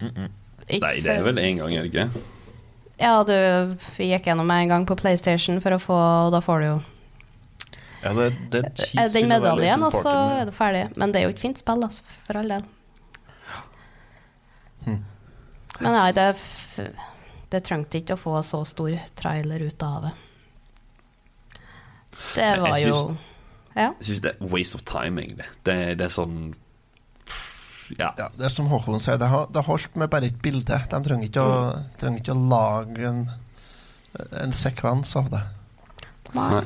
Mm 0.00 0.10
-mm. 0.14 0.30
Nei, 0.70 1.00
det 1.00 1.16
er 1.16 1.22
vel 1.22 1.38
én 1.38 1.58
gang, 1.58 1.74
er 1.74 1.82
det 1.82 1.90
ikke? 1.94 2.22
Ja, 3.00 3.24
du 3.24 3.76
gikk 3.96 4.26
gjennom 4.26 4.50
en 4.50 4.68
gang 4.68 4.86
på 4.86 4.96
PlayStation 4.96 5.60
for 5.60 5.72
å 5.72 5.78
få 5.78 5.98
Og 6.26 6.32
da 6.32 6.40
får 6.40 6.60
du 6.60 6.66
jo 6.66 6.80
Ja, 8.02 8.12
det, 8.12 8.26
det 8.52 8.64
er 8.64 8.70
kjipt 8.76 9.12
den 9.12 9.28
medaljen, 9.28 9.82
og 9.82 9.92
så 9.92 10.12
er 10.40 10.44
du 10.48 10.52
ferdig. 10.56 10.86
Men 10.96 11.12
det 11.12 11.20
er 11.20 11.26
jo 11.26 11.32
ikke 11.34 11.40
fint 11.40 11.58
spill, 11.58 11.82
altså, 11.84 12.02
for 12.24 12.38
all 12.40 12.48
del. 12.48 12.62
Hmm. 14.86 15.04
Men 15.80 15.92
nei, 15.92 16.12
det, 16.16 16.28
det 17.52 17.60
trengte 17.66 18.00
ikke 18.00 18.16
å 18.16 18.22
få 18.22 18.40
så 18.40 18.62
stor 18.64 18.96
trailer 19.20 19.66
ut 19.68 19.84
av 19.84 20.06
det. 20.06 20.14
Det 22.34 22.48
var 22.64 22.78
jo 22.78 22.96
Ja. 23.80 23.92
Jeg 23.98 24.10
syns 24.10 24.24
det 24.26 24.34
er 24.34 24.50
waste 24.52 24.76
of 24.76 24.84
time, 24.88 25.22
egentlig. 25.22 25.46
Det, 25.64 25.76
det 26.00 26.06
er 26.08 26.12
sånn 26.12 26.40
Ja. 27.98 28.12
Ja, 28.18 28.28
det 28.36 28.44
er 28.46 28.52
som 28.54 28.68
Håkon 28.70 29.00
sier, 29.02 29.16
det 29.18 29.30
har, 29.32 29.48
det 29.50 29.64
holdt 29.66 29.96
med 29.98 30.10
bare 30.12 30.28
et 30.30 30.36
bilde. 30.42 30.76
De 30.92 31.00
trenger 31.06 31.26
ikke 31.26 31.42
å, 31.42 31.54
trenger 31.98 32.22
ikke 32.22 32.36
å 32.36 32.44
lage 32.52 33.08
en, 33.08 33.24
en 34.44 34.52
sekvens 34.54 35.16
av 35.18 35.32
det. 35.32 35.40
Nei. 36.36 36.60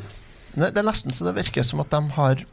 Det, 0.54 0.68
det 0.74 0.82
er 0.82 0.86
nesten 0.86 1.14
så 1.14 1.24
det 1.30 1.38
virker 1.38 1.64
som 1.66 1.80
at 1.80 1.94
de 1.94 2.02
har 2.18 2.44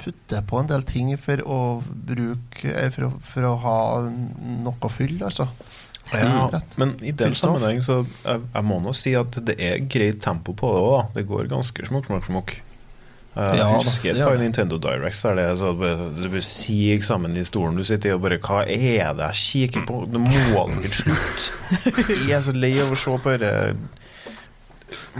puttet 0.00 0.46
på 0.48 0.60
en 0.60 0.70
del 0.70 0.86
ting 0.88 1.12
for 1.20 1.42
å 1.44 1.58
bruke 1.82 2.70
eh, 2.72 2.88
For 2.94 3.08
å, 3.08 3.10
for 3.24 3.48
å 3.48 3.52
ha 3.62 3.78
noe 4.06 4.90
fyll, 4.92 5.18
altså. 5.26 5.48
Ja, 6.14 6.60
men 6.78 6.92
i 7.02 7.10
den 7.10 7.34
sammenheng 7.34 7.80
så 7.82 8.04
jeg, 8.04 8.42
jeg 8.54 8.62
må 8.62 8.76
nå 8.78 8.92
si 8.94 9.16
at 9.18 9.40
det 9.42 9.56
er 9.58 9.80
greit 9.90 10.20
tempo 10.22 10.54
på 10.54 10.70
det 10.76 10.82
òg. 10.86 11.08
Det 11.16 11.24
går 11.26 11.48
ganske 11.50 11.88
smokk, 11.88 12.06
smokk, 12.06 12.28
smukk. 12.28 12.52
Eh, 13.36 13.42
Ja, 13.42 13.48
jeg 13.52 13.58
da, 13.66 13.72
husker 13.84 14.12
det 14.12 14.16
gjør 14.22 14.32
det. 14.32 14.40
Nintendo 14.46 14.76
Directs 14.80 15.20
der 15.22 15.34
det 15.36 15.44
er 15.44 15.56
så 15.60 15.72
bare- 15.76 16.08
det 16.22 16.30
bare 16.32 16.40
siger 16.42 17.02
sammen 17.04 17.36
i 17.36 17.44
stolen 17.44 17.76
du 17.76 17.84
sitter 17.84 18.08
i, 18.10 18.12
og 18.16 18.22
bare 18.22 18.38
Hva 18.38 18.62
er 18.64 19.12
det 19.12 19.22
jeg 19.28 19.34
kikker 19.72 19.84
på? 19.86 20.06
Nå 20.08 20.18
må 20.24 20.30
dere 20.80 20.92
slutte! 20.92 21.52
Jeg 22.28 22.36
er 22.38 22.42
så 22.46 22.52
lei 22.56 22.72
av 22.80 22.92
å 22.92 22.96
se 22.96 23.10
på 23.18 23.36
dette 23.38 23.76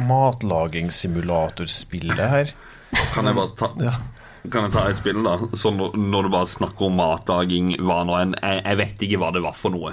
matlagingssimulatorspillet 0.08 2.28
her. 2.30 2.46
Kan 3.12 3.24
jeg 3.28 3.34
bare 3.34 3.50
ta 3.58 3.68
Ja. 3.82 3.92
Kan 4.50 4.62
jeg 4.68 4.72
ta 4.76 4.84
et 4.88 4.96
spill, 4.96 5.22
da? 5.26 5.32
Så 5.58 5.70
når, 5.74 6.22
du 6.22 6.28
bare 6.30 6.46
snakker 6.46 6.86
om 6.86 6.94
matlaging, 7.00 7.72
hva 7.82 8.04
nå 8.06 8.14
enn 8.22 8.34
jeg, 8.40 8.60
jeg 8.62 8.76
vet 8.78 8.98
ikke 9.08 9.18
hva 9.18 9.32
det 9.34 9.42
var 9.42 9.52
for 9.58 9.70
noe. 9.74 9.90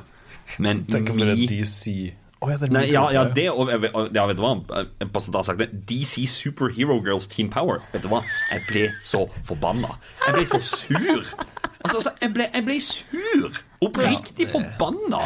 Men 0.62 0.84
Tenk 0.86 1.10
om 1.10 1.18
det 1.18 1.28
er 1.32 1.36
vi 1.40 1.48
DC 1.48 2.14
Ja, 2.50 2.58
Nei, 2.74 2.84
ja, 2.92 3.04
ja, 3.14 3.24
det 3.32 3.48
og 3.52 3.70
ja, 3.72 4.26
vet 4.28 4.40
du 4.40 4.44
hva? 4.44 5.44
Sagt. 5.46 5.64
DC 5.90 6.26
Superhero 6.30 7.00
Girls 7.04 7.28
Teen 7.32 7.50
Power. 7.54 7.82
Vet 7.94 8.04
du 8.04 8.10
hva? 8.12 8.24
Jeg 8.52 8.66
ble 8.68 8.86
så 9.06 9.26
forbanna. 9.48 9.96
Jeg 10.26 10.38
ble 10.38 10.46
så 10.52 10.62
sur. 10.64 11.24
Altså, 11.84 11.98
altså 12.00 12.14
jeg, 12.22 12.34
ble, 12.36 12.48
jeg 12.54 12.68
ble 12.68 12.78
sur. 12.84 13.64
Oppriktig 13.84 14.48
forbanna. 14.52 15.24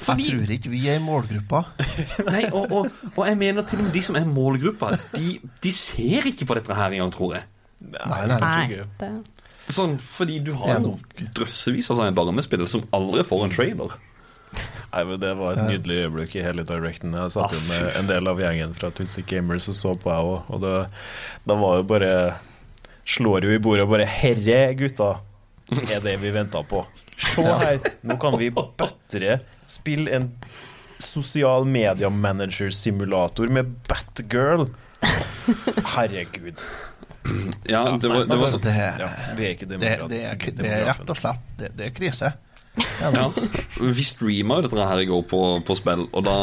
Fordi 0.00 0.28
Jeg 0.30 0.38
tror 0.40 0.52
ikke 0.56 0.72
vi 0.72 0.82
er 0.88 1.00
i 1.00 1.02
målgruppa. 1.02 1.62
Nei, 2.34 2.44
og, 2.52 2.72
og, 2.72 2.90
og 3.12 3.22
jeg 3.28 3.38
mener 3.38 3.66
til 3.66 3.82
og 3.82 3.88
med 3.88 3.96
de 3.96 4.02
som 4.02 4.18
er 4.18 4.28
målgruppa, 4.28 4.94
de, 5.16 5.36
de 5.62 5.72
ser 5.74 6.30
ikke 6.30 6.48
på 6.48 6.56
dette 6.58 6.76
her 6.76 6.94
engang, 6.96 7.12
tror 7.14 7.36
jeg. 7.36 7.48
Nei, 7.92 8.22
det 8.30 8.38
er 8.40 8.62
ikke. 8.66 8.86
Det, 9.00 9.10
Sånn, 9.66 9.96
fordi 9.98 10.38
du 10.46 10.52
har 10.60 10.78
jo 10.78 10.92
drøssevis 11.34 11.88
av 11.90 11.98
sånne 11.98 12.14
barnespill 12.14 12.62
som 12.70 12.84
aldri 12.94 13.24
får 13.26 13.40
en 13.46 13.54
trailer. 13.54 13.96
Nei, 14.92 15.04
men 15.04 15.20
Det 15.20 15.32
var 15.36 15.52
et 15.56 15.66
nydelig 15.70 15.96
øyeblikk 16.06 16.36
i 16.38 16.42
hele 16.44 16.64
directen. 16.64 17.12
Jeg 17.12 17.32
satt 17.34 17.52
jo 17.52 17.58
Ah, 17.60 17.68
med 17.68 17.96
en 18.00 18.06
del 18.10 18.28
av 18.30 18.40
gjengen 18.40 18.74
fra 18.76 18.90
Twisted 18.90 19.26
Gamers 19.28 19.68
og 19.68 19.76
så 19.76 19.94
på, 20.00 20.12
jeg 20.12 20.30
òg. 20.30 20.50
Og 20.54 20.62
det, 20.62 20.74
da 21.46 21.56
var 21.60 21.80
jo 21.82 21.88
bare 21.94 22.12
Slår 23.06 23.44
jo 23.46 23.52
i 23.54 23.58
bordet 23.62 23.84
og 23.84 23.92
bare 23.92 24.06
'Herre, 24.10 24.74
gutta, 24.74 25.20
er 25.94 26.00
det 26.02 26.16
vi 26.18 26.32
venta 26.34 26.58
på'. 26.66 26.80
Se 27.16 27.42
her, 27.42 27.78
nå 28.02 28.16
kan 28.18 28.34
vi 28.38 28.48
bedre 28.50 29.36
spille 29.70 30.10
en 30.10 30.32
sosial 30.98 31.64
media 31.64 32.08
manager-simulator 32.10 33.48
med 33.48 33.76
Batgirl. 33.86 34.66
Herregud. 35.94 36.58
Ja, 37.66 37.98
det 37.98 38.08
var, 38.08 38.24
det 38.24 38.28
var 38.28 38.36
Altså, 38.36 38.58
det, 38.58 38.74
Ja, 38.74 39.08
vi 39.36 39.46
er 39.46 39.54
ikke 39.54 39.66
det, 39.66 39.80
det, 39.80 39.92
er, 39.92 40.08
det 40.08 40.66
er 40.70 40.84
rett 40.86 41.10
og 41.10 41.18
slett 41.18 41.46
det, 41.58 41.72
det 41.78 41.88
er 41.88 41.94
krise. 41.94 42.32
Ja, 43.00 43.10
Ja, 43.14 43.26
vi 43.80 44.04
streama 44.04 44.58
jo 44.58 44.66
dette 44.66 44.88
her 44.88 45.00
i 45.00 45.06
går 45.08 45.22
på, 45.30 45.40
på 45.64 45.76
spill, 45.78 46.06
og 46.12 46.24
da, 46.26 46.34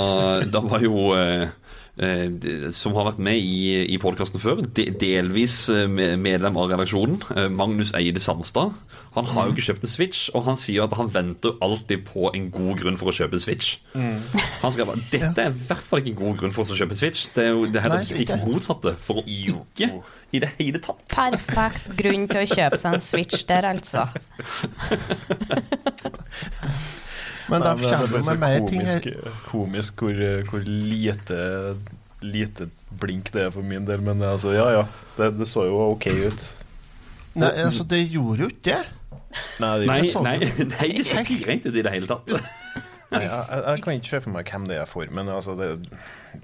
da 0.49 0.61
var 0.65 0.81
jo 0.85 1.11
eh, 1.17 1.49
Som 1.93 2.95
har 2.97 3.05
vært 3.05 3.19
med 3.21 3.37
i, 3.37 3.85
i 3.93 3.99
podkasten 4.01 4.41
før, 4.41 4.63
de, 4.65 4.87
delvis 4.97 5.67
eh, 5.69 5.85
medlem 6.17 6.55
av 6.57 6.71
redaksjonen, 6.71 7.19
eh, 7.35 7.49
Magnus 7.53 7.91
Eide 7.93 8.17
Sandstad. 8.23 8.73
Han 9.13 9.27
har 9.29 9.45
jo 9.45 9.53
ikke 9.53 9.67
kjøpt 9.67 9.85
en 9.85 9.91
Switch, 9.91 10.23
og 10.33 10.41
han 10.47 10.57
sier 10.57 10.87
at 10.87 10.95
han 10.97 11.11
venter 11.13 11.53
alltid 11.61 12.01
på 12.07 12.31
en 12.33 12.47
god 12.55 12.81
grunn 12.81 12.97
for 12.97 13.11
å 13.11 13.13
kjøpe 13.13 13.37
en 13.37 13.43
Switch. 13.45 13.75
Han 13.93 14.73
skrev 14.73 14.89
at 14.95 15.05
dette 15.13 15.37
er 15.45 15.53
i 15.53 15.61
hvert 15.69 15.85
fall 15.85 16.01
ikke 16.01 16.15
en 16.15 16.21
god 16.23 16.35
grunn 16.41 16.55
for 16.55 16.65
oss 16.65 16.73
å 16.73 16.79
kjøpe 16.81 16.97
en 16.97 17.01
Switch. 17.03 17.27
Det 17.35 17.41
er 17.45 17.51
jo 17.53 17.61
det 17.67 17.77
er 17.77 17.85
heller 17.85 18.01
Nei, 18.01 18.09
stikk 18.09 18.25
ikke. 18.25 18.41
motsatte, 18.47 18.91
for 18.97 19.21
å 19.21 19.23
ikke 19.29 19.91
i 20.33 20.41
det 20.41 20.49
hele 20.57 20.81
tatt. 20.81 21.05
Perfekt 21.13 21.93
grunn 22.01 22.25
til 22.31 22.41
å 22.41 22.47
kjøpe 22.49 22.81
seg 22.81 22.97
en 22.97 23.05
Switch 23.05 23.45
der, 23.53 23.69
altså. 23.69 24.09
Men 27.51 27.63
da 27.63 27.73
er 27.73 27.83
kommer 27.83 28.07
du 28.07 28.17
med 28.29 28.39
mer 28.39 28.67
ting 28.67 28.85
her. 28.87 28.99
komisk, 29.03 29.45
komisk 29.49 30.03
hvor, 30.03 30.19
hvor 30.49 30.65
lite, 30.67 31.39
lite 32.23 32.69
blink 32.99 33.33
det 33.33 33.47
er 33.47 33.53
for 33.53 33.65
min 33.67 33.87
del. 33.87 34.01
Men 34.05 34.21
altså, 34.23 34.53
ja 34.55 34.69
ja. 34.71 34.83
Det, 35.17 35.33
det 35.39 35.47
så 35.51 35.65
jo 35.67 35.79
ok 35.91 36.07
ut. 36.27 36.43
Nei, 37.33 37.49
altså, 37.65 37.83
det 37.83 38.03
gjorde 38.13 38.45
jo 38.45 38.49
ikke 38.53 38.63
det. 38.69 38.81
Nei, 39.59 39.71
det, 39.81 39.87
Nei, 39.89 40.01
nei, 40.23 40.37
nei, 40.69 40.89
det 40.99 41.05
ser 41.07 41.23
ikke 41.25 41.39
greit 41.41 41.65
ut 41.65 41.73
i 41.73 41.81
det 41.81 41.93
hele 41.93 42.09
tatt. 42.09 42.29
nei 43.13 43.23
jeg, 43.23 43.31
jeg, 43.31 43.63
jeg 43.65 43.81
kan 43.85 43.97
ikke 43.97 44.11
se 44.11 44.19
for 44.21 44.35
meg 44.35 44.51
hvem 44.53 44.67
det 44.69 44.77
er 44.77 44.85
for, 44.89 45.09
men 45.09 45.31
altså, 45.33 45.55
det, 45.57 45.71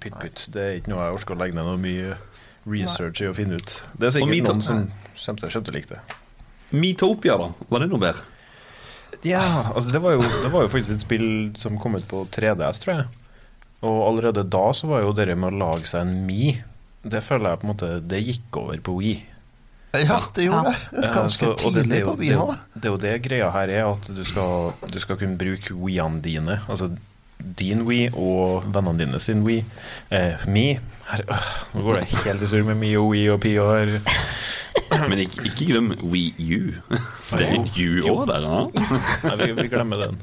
pytt 0.02 0.18
pytt. 0.18 0.48
Det 0.54 0.64
er 0.64 0.80
ikke 0.80 0.96
noe 0.96 1.06
jeg 1.06 1.20
orker 1.20 1.38
å 1.38 1.40
legge 1.44 1.58
ned 1.60 1.70
noe 1.70 1.82
mye 1.82 2.18
research 2.70 3.22
i 3.24 3.30
å 3.30 3.36
finne 3.38 3.62
ut. 3.62 3.76
Det 3.98 4.10
er 4.10 4.18
sikkert 4.18 4.50
noen 4.50 4.66
som 4.66 4.84
kommer 4.90 5.44
til 5.44 5.50
å 5.50 5.54
skjønne 5.54 5.78
like 5.78 5.94
det. 5.94 6.02
Metopia, 6.74 7.38
da? 7.42 7.50
Var 7.70 7.86
det 7.86 7.90
noe 7.94 8.02
bedre? 8.02 8.26
Ja, 9.28 9.72
altså 9.76 9.92
det 9.92 10.00
var, 10.02 10.12
jo, 10.16 10.22
det 10.22 10.52
var 10.54 10.62
jo 10.64 10.70
faktisk 10.72 10.92
et 10.96 11.02
spill 11.04 11.28
som 11.60 11.78
kom 11.82 11.96
ut 11.96 12.06
på 12.08 12.22
3DS, 12.32 12.80
tror 12.84 12.94
jeg. 12.96 13.08
Og 13.82 13.98
allerede 14.08 14.44
da 14.52 14.66
så 14.76 14.88
var 14.88 15.02
jo 15.02 15.12
det 15.16 15.28
med 15.38 15.54
å 15.54 15.58
lage 15.60 15.88
seg 15.88 16.02
en 16.04 16.26
Mi 16.28 16.58
Det 17.04 17.22
føler 17.24 17.54
jeg 17.54 17.60
på 17.62 17.64
en 17.64 17.70
måte 17.72 17.90
Det 18.12 18.18
gikk 18.26 18.58
over 18.60 18.78
på 18.84 18.96
Wii. 18.98 19.22
Ja, 19.96 20.18
det 20.36 20.44
gjorde 20.50 20.74
det. 20.74 21.04
Ganske 21.16 21.46
så- 21.46 21.52
og 21.54 21.74
det- 21.74 21.84
det 21.84 21.84
tidlig 21.88 22.00
jo- 22.02 22.10
på 22.12 22.18
Wii 22.20 22.34
òg. 22.36 22.58
Det 22.76 22.86
er 22.86 22.90
jo 22.92 22.98
det 22.98 23.22
greia 23.24 23.52
her 23.52 23.70
er, 23.70 23.86
at 23.92 24.10
du 24.16 24.24
skal, 24.24 24.74
du 24.92 25.00
skal 25.00 25.18
kunne 25.18 25.38
bruke 25.38 25.72
Wii-ene 25.74 26.22
dine. 26.22 26.60
Altså 26.68 26.92
din 27.60 27.82
Wii 27.88 28.10
og 28.14 28.66
vennene 28.74 29.00
dine 29.06 29.20
sin 29.24 29.44
Wii. 29.46 29.64
Eh, 30.12 30.48
Mi 30.48 30.66
her, 31.10 31.24
øh, 31.30 31.46
Nå 31.74 31.84
går 31.86 32.00
det 32.02 32.10
helt 32.26 32.42
i 32.46 32.50
surr 32.52 32.66
med 32.68 32.76
Mi 32.82 32.96
og 33.00 33.08
Wii 33.14 33.30
og 33.34 33.40
Pi 33.42 33.56
og 33.60 33.72
her. 33.78 34.00
Men 35.10 35.20
ikke, 35.20 35.46
ikke 35.46 35.66
glem 35.72 35.94
Wii 36.04 36.34
U. 36.58 36.74
Det 37.38 37.46
er 37.48 37.72
You 37.78 38.04
òg 38.12 38.26
der, 38.30 38.44
da. 38.46 38.60
Nei, 39.24 39.36
vi, 39.46 39.52
vi 39.62 39.68
glemmer 39.72 40.04
den. 40.06 40.20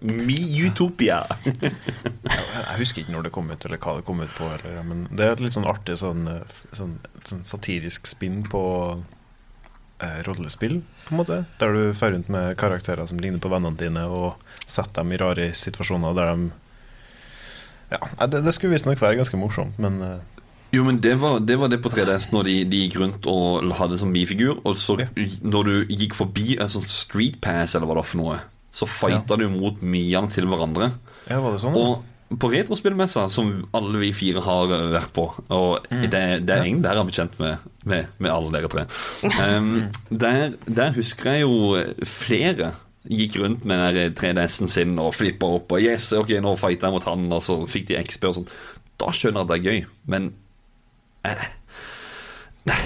Mi-utopia. 0.00 1.22
Jeg 1.44 2.78
husker 2.78 3.02
ikke 3.02 3.12
når 3.14 3.26
det 3.28 3.32
kom 3.34 3.50
ut, 3.50 3.64
eller 3.66 3.80
hva 3.80 3.96
det 3.98 4.06
kom 4.08 4.20
ut 4.24 4.34
på. 4.36 4.48
Eller, 4.58 4.82
men 4.86 5.06
det 5.10 5.26
er 5.26 5.34
et 5.36 5.42
litt 5.44 5.56
sånn 5.56 5.68
artig 5.68 5.96
sånn, 6.00 6.26
eh, 6.30 6.58
sånn, 6.76 6.96
sånn 7.28 7.44
satirisk 7.48 8.08
spinn 8.10 8.42
på 8.52 8.62
rollespill, 10.26 10.80
på 11.06 11.14
en 11.14 11.20
måte. 11.20 11.38
Der 11.60 11.72
du 11.74 11.80
drar 11.92 12.14
rundt 12.14 12.28
med 12.32 12.56
karakterer 12.60 13.06
som 13.10 13.20
ligner 13.22 13.42
på 13.42 13.50
vennene 13.52 13.78
dine, 13.80 14.04
og 14.08 14.36
setter 14.64 15.02
dem 15.02 15.12
i 15.12 15.18
rare 15.20 15.48
situasjoner 15.56 16.14
der 16.16 16.30
de 16.34 16.52
Ja, 17.94 18.26
det, 18.26 18.40
det 18.46 18.54
skulle 18.56 18.72
visstnok 18.74 19.02
være 19.02 19.18
ganske 19.20 19.38
morsomt, 19.38 19.76
men 19.78 20.00
eh, 20.02 20.40
Jo, 20.74 20.82
men 20.86 20.96
det 21.04 21.12
var 21.20 21.38
det, 21.38 21.58
var 21.60 21.68
det 21.70 21.78
på 21.84 21.92
3DS 21.92 22.30
når 22.32 22.48
de, 22.48 22.54
de 22.66 22.80
gikk 22.86 22.96
rundt 22.98 23.28
og 23.30 23.68
hadde 23.78 23.98
sånn 24.00 24.10
Mi-figur. 24.14 24.56
Og 24.66 24.74
så 24.80 24.96
når 25.44 25.68
du 25.68 25.92
gikk 25.94 26.16
forbi 26.18 26.56
en 26.58 26.70
sånn 26.72 26.82
Street 26.82 27.36
Pass, 27.44 27.76
eller 27.76 27.86
hva 27.86 27.94
det 27.94 28.02
var 28.02 28.08
for 28.08 28.22
noe, 28.22 28.40
så 28.74 28.88
fighta 28.90 29.36
du 29.38 29.46
mot 29.52 29.78
Mian 29.86 30.26
til 30.34 30.48
hverandre. 30.50 30.90
ja, 31.28 31.38
var 31.38 31.54
det 31.54 31.62
sånn? 31.62 31.76
Og 31.78 32.02
på 32.40 32.50
retrospillmessa, 32.52 33.26
som 33.32 33.52
alle 33.76 34.00
vi 34.02 34.12
fire 34.16 34.42
har 34.44 34.70
vært 34.92 35.12
på 35.16 35.26
Og 35.54 35.86
det, 35.90 36.22
det 36.46 36.54
er 36.54 36.68
ingen 36.68 36.82
der 36.84 36.96
jeg 36.96 37.02
har 37.02 37.08
blitt 37.08 37.18
kjent 37.20 37.36
med, 37.40 37.64
med, 37.88 38.12
med 38.18 38.32
alle 38.32 38.54
dere 38.54 38.72
tre. 38.72 38.86
Um, 39.44 39.90
der, 40.08 40.54
der 40.64 40.94
husker 40.94 41.34
jeg 41.34 41.44
jo 41.44 41.80
flere 42.08 42.72
gikk 43.10 43.36
rundt 43.42 43.64
med 43.68 43.82
den 43.96 44.14
3DS-en 44.16 44.70
sin 44.70 44.94
og 45.02 45.12
flippa 45.16 45.48
opp. 45.58 45.74
Og 45.76 45.82
yes, 45.84 46.10
ok, 46.16 46.36
nå 46.44 46.54
fighter 46.60 46.88
jeg 46.88 46.96
mot 46.96 47.08
han, 47.08 47.26
og 47.34 47.42
så 47.44 47.58
fikk 47.68 47.90
de 47.90 48.00
XP 48.00 48.30
og 48.30 48.38
sånn. 48.38 48.48
Da 49.00 49.10
skjønner 49.12 49.42
jeg 49.42 49.44
at 49.44 49.52
det 49.52 49.58
er 49.58 49.68
gøy, 49.68 49.84
men 50.14 50.30
eh, 51.28 51.44
Nei, 52.64 52.84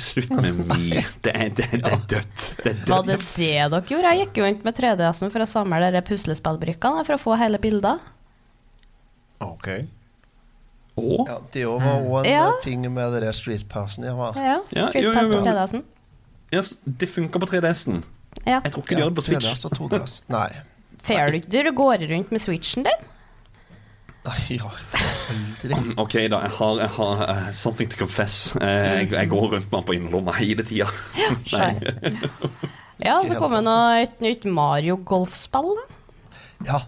slutt 0.00 0.30
med 0.40 0.60
Mi. 0.70 1.02
Det 1.24 1.34
er, 1.34 1.50
det, 1.52 1.66
det 1.74 1.90
er 1.90 2.04
dødt. 2.08 2.44
Det 2.64 2.70
er 2.70 2.78
Var 2.88 3.02
det 3.04 3.18
det 3.18 3.48
dere 3.58 3.82
gjorde? 3.92 4.12
Jeg 4.14 4.22
gikk 4.22 4.38
jo 4.40 4.46
rundt 4.46 4.62
med 4.64 4.78
3DS-en 4.78 5.34
for 5.34 5.44
å 5.44 5.48
samle 5.50 6.04
puslespillbrikkene 6.08 7.04
for 7.04 7.18
å 7.18 7.20
få 7.20 7.36
hele 7.40 7.60
bildet. 7.60 8.00
Ok. 9.40 9.68
Og 10.98 11.28
Ja, 11.28 11.36
det 11.54 11.62
jo 11.62 11.76
var 11.78 12.00
òg 12.02 12.24
en 12.26 12.30
Ja. 12.32 12.52
ting 12.62 12.80
med 12.92 13.12
det 13.20 13.34
streetpassen. 13.34 14.04
jeg 14.04 14.14
har. 14.14 14.32
Ja, 14.36 14.56
Ja, 14.74 14.88
Street 14.88 15.04
jo, 15.04 15.12
Pass 15.14 15.26
på 15.28 15.32
jo. 15.34 15.44
3DS-en. 15.44 15.84
Ja, 16.52 16.62
det 16.98 17.08
funka 17.08 17.38
på 17.38 17.46
3DS-en. 17.46 18.04
Ja. 18.46 18.60
Jeg 18.64 18.72
tror 18.72 18.82
ikke 18.82 18.96
de 18.96 19.02
gjør 19.02 19.08
det 19.12 19.14
på 19.14 19.22
Switch. 19.22 19.46
3DS 19.46 19.64
og 19.64 19.70
2DS. 19.78 20.22
Nei. 20.28 20.48
Fair 21.02 21.30
du 21.30 21.36
ikke? 21.38 21.62
Du 21.64 21.70
går 21.72 22.02
rundt 22.10 22.32
med 22.32 22.40
Switchen 22.40 22.84
din? 22.84 23.06
Nei, 24.26 24.58
ja, 24.58 24.64
aldri. 24.66 25.94
Ok, 26.02 26.12
da. 26.28 26.40
Jeg 26.42 26.50
har, 26.58 26.78
jeg 26.80 26.88
har 26.98 27.22
eh, 27.30 27.52
something 27.52 27.88
to 27.90 27.96
confess. 27.96 28.56
Eh, 28.56 28.66
jeg, 28.66 29.12
jeg 29.12 29.28
går 29.30 29.40
rundt 29.54 29.70
med 29.70 29.78
den 29.78 29.84
på 29.86 29.94
innerlomma 29.94 30.32
hele 30.32 30.62
tida. 30.66 30.88
Ja, 32.98 33.22
så 33.28 33.38
kom 33.38 33.54
det 33.54 33.62
nå 33.64 33.76
et 34.02 34.20
nytt 34.24 34.44
Mario 34.50 34.96
golfspill. 35.06 35.70
da. 35.78 35.86
Ja, 36.66 36.80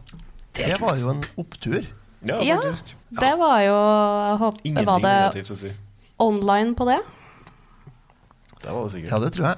det 0.59 0.81
var 0.83 0.97
jo 0.99 1.13
en 1.15 1.23
opptur. 1.39 1.87
Ja, 2.29 2.37
Ja, 2.45 2.57
faktisk. 2.61 2.95
det 3.21 3.31
var 3.41 3.61
jo 3.65 3.77
jeg 3.77 4.39
håper, 4.43 4.61
Ingenting 4.69 4.87
Var 4.91 5.01
det 5.01 5.13
negativt 5.15 5.51
å 5.51 5.57
si. 5.57 5.71
online 6.21 6.75
på 6.77 6.85
det? 6.91 6.99
Det 8.61 8.75
var 8.75 8.83
det 8.85 8.93
sikkert. 8.93 9.11
Ja, 9.15 9.19
det 9.25 9.31
tror 9.33 9.47
jeg. 9.47 9.57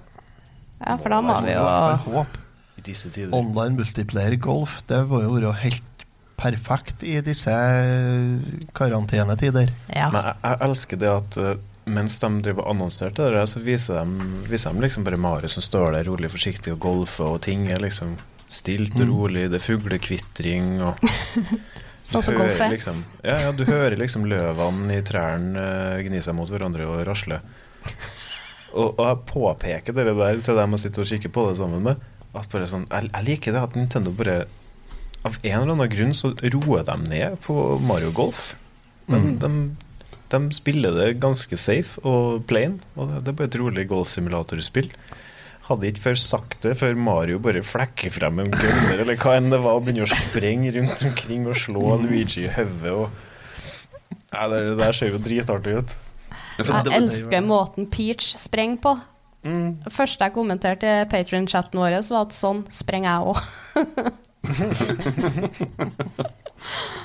Ja, 0.82 0.96
for 0.98 1.08
da 1.10 1.20
må 1.22 1.40
vi 1.42 1.52
jo 1.56 1.64
håp. 2.12 2.38
I 2.78 2.84
disse 2.86 3.10
tider. 3.10 3.34
Online 3.34 3.76
multiplayer 3.78 4.36
golf, 4.42 4.80
det 4.90 5.00
må 5.10 5.20
jo 5.24 5.34
være 5.36 5.52
helt 5.62 6.06
perfekt 6.38 7.02
i 7.06 7.20
disse 7.22 7.50
karantenetider. 8.74 9.70
Ja. 9.94 10.08
Men 10.10 10.24
jeg, 10.30 10.36
jeg 10.42 10.58
elsker 10.68 11.00
det 11.02 11.10
at 11.12 11.38
eh, 11.42 11.60
mens 11.92 12.16
de 12.22 12.30
driver 12.46 12.64
og 12.66 12.72
annonserte 12.76 13.28
det, 13.34 13.44
så 13.50 13.62
viser 13.62 14.00
de, 14.02 14.30
viser 14.50 14.74
de 14.74 14.84
liksom 14.86 15.06
bare 15.06 15.18
Mario 15.20 15.50
som 15.50 15.64
står 15.64 15.96
der 15.96 16.06
rolig 16.10 16.30
forsiktig 16.32 16.74
og 16.76 16.80
golfer, 16.84 17.34
og 17.36 17.42
ting 17.46 17.68
er 17.74 17.82
liksom 17.82 18.16
stilt 18.52 18.94
og 19.00 19.08
rolig. 19.08 19.48
Det 19.52 19.58
er 19.60 19.66
fuglekvitring 19.66 20.74
og 20.84 21.02
Sånn 22.02 22.24
som 22.24 22.34
du 22.34 22.40
golf 22.40 22.58
er. 22.58 22.72
Liksom, 22.74 23.04
ja, 23.22 23.36
ja, 23.44 23.52
du 23.54 23.62
hører 23.68 23.94
liksom 23.98 24.26
løvene 24.30 24.96
i 24.98 25.04
trærne 25.06 25.66
uh, 25.98 26.00
gni 26.02 26.22
seg 26.24 26.34
mot 26.34 26.50
hverandre 26.50 26.88
og 26.90 27.04
rasle. 27.06 27.38
Og, 28.72 28.96
og 28.96 29.04
jeg 29.04 29.20
påpeker 29.28 29.94
det 29.94 30.08
der 30.08 30.40
til 30.42 30.58
dem 30.58 30.74
jeg 30.74 30.86
sitter 30.86 31.04
og 31.04 31.12
kikker 31.12 31.32
på 31.36 31.46
det 31.48 31.60
sammen 31.60 31.84
med. 31.86 32.02
At 32.32 32.48
bare 32.50 32.66
sånn, 32.68 32.88
jeg, 32.90 33.10
jeg 33.12 33.28
liker 33.28 33.54
det 33.54 33.62
at 33.62 33.74
Nintendo 33.76 34.14
bare 34.16 34.42
Av 35.22 35.36
en 35.44 35.58
eller 35.60 35.74
annen 35.76 35.90
grunn 35.92 36.14
så 36.16 36.32
roer 36.40 36.86
de 36.88 36.94
ned 37.04 37.36
på 37.44 37.54
Mario 37.86 38.10
Golf. 38.16 38.56
De, 39.06 39.20
de, 39.38 39.50
de 40.32 40.40
spiller 40.56 40.96
det 40.96 41.20
ganske 41.22 41.58
safe 41.60 42.02
og 42.02 42.40
plain. 42.50 42.80
Og 42.96 43.06
det, 43.06 43.20
det 43.22 43.30
er 43.30 43.36
bare 43.38 43.50
et 43.52 43.58
rolig 43.60 43.84
golfsimulatorspill. 43.92 44.88
Hadde 45.68 45.86
ikke 45.88 46.02
før 46.08 46.16
sagt 46.18 46.60
det 46.66 46.72
før 46.80 46.96
Mario 46.98 47.38
bare 47.42 47.62
flekker 47.62 48.10
frem 48.10 48.40
en 48.42 48.50
gunner 48.50 48.98
eller 49.04 49.16
hva 49.20 49.36
enn 49.38 49.50
det 49.52 49.60
var, 49.62 49.76
og 49.78 49.84
begynner 49.86 50.08
å 50.08 50.16
sprenge 50.24 50.72
rundt 50.74 51.04
omkring 51.06 51.46
og 51.46 51.54
slå 51.56 51.84
Luigi 52.02 52.44
i 52.44 52.50
hodet. 52.50 52.90
og- 52.90 53.10
Nei, 54.32 54.46
det, 54.48 54.58
det 54.66 54.76
der 54.80 54.92
ser 54.96 55.08
jo 55.12 55.18
dritartig 55.22 55.76
ut. 55.78 55.94
Jeg 56.58 56.66
elsker 56.96 57.40
måten 57.44 57.86
Peach 57.90 58.34
sprenger 58.40 58.78
på. 58.84 58.92
Mm. 59.44 59.78
første 59.90 60.22
jeg 60.22 60.32
kommenterte 60.36 60.86
i 60.86 61.06
Patrion-chatten 61.10 61.74
vår, 61.80 61.96
var 62.14 62.20
at 62.28 62.34
sånn 62.36 62.60
sprenger 62.70 63.10
jeg 63.10 63.22
òg. 63.26 63.38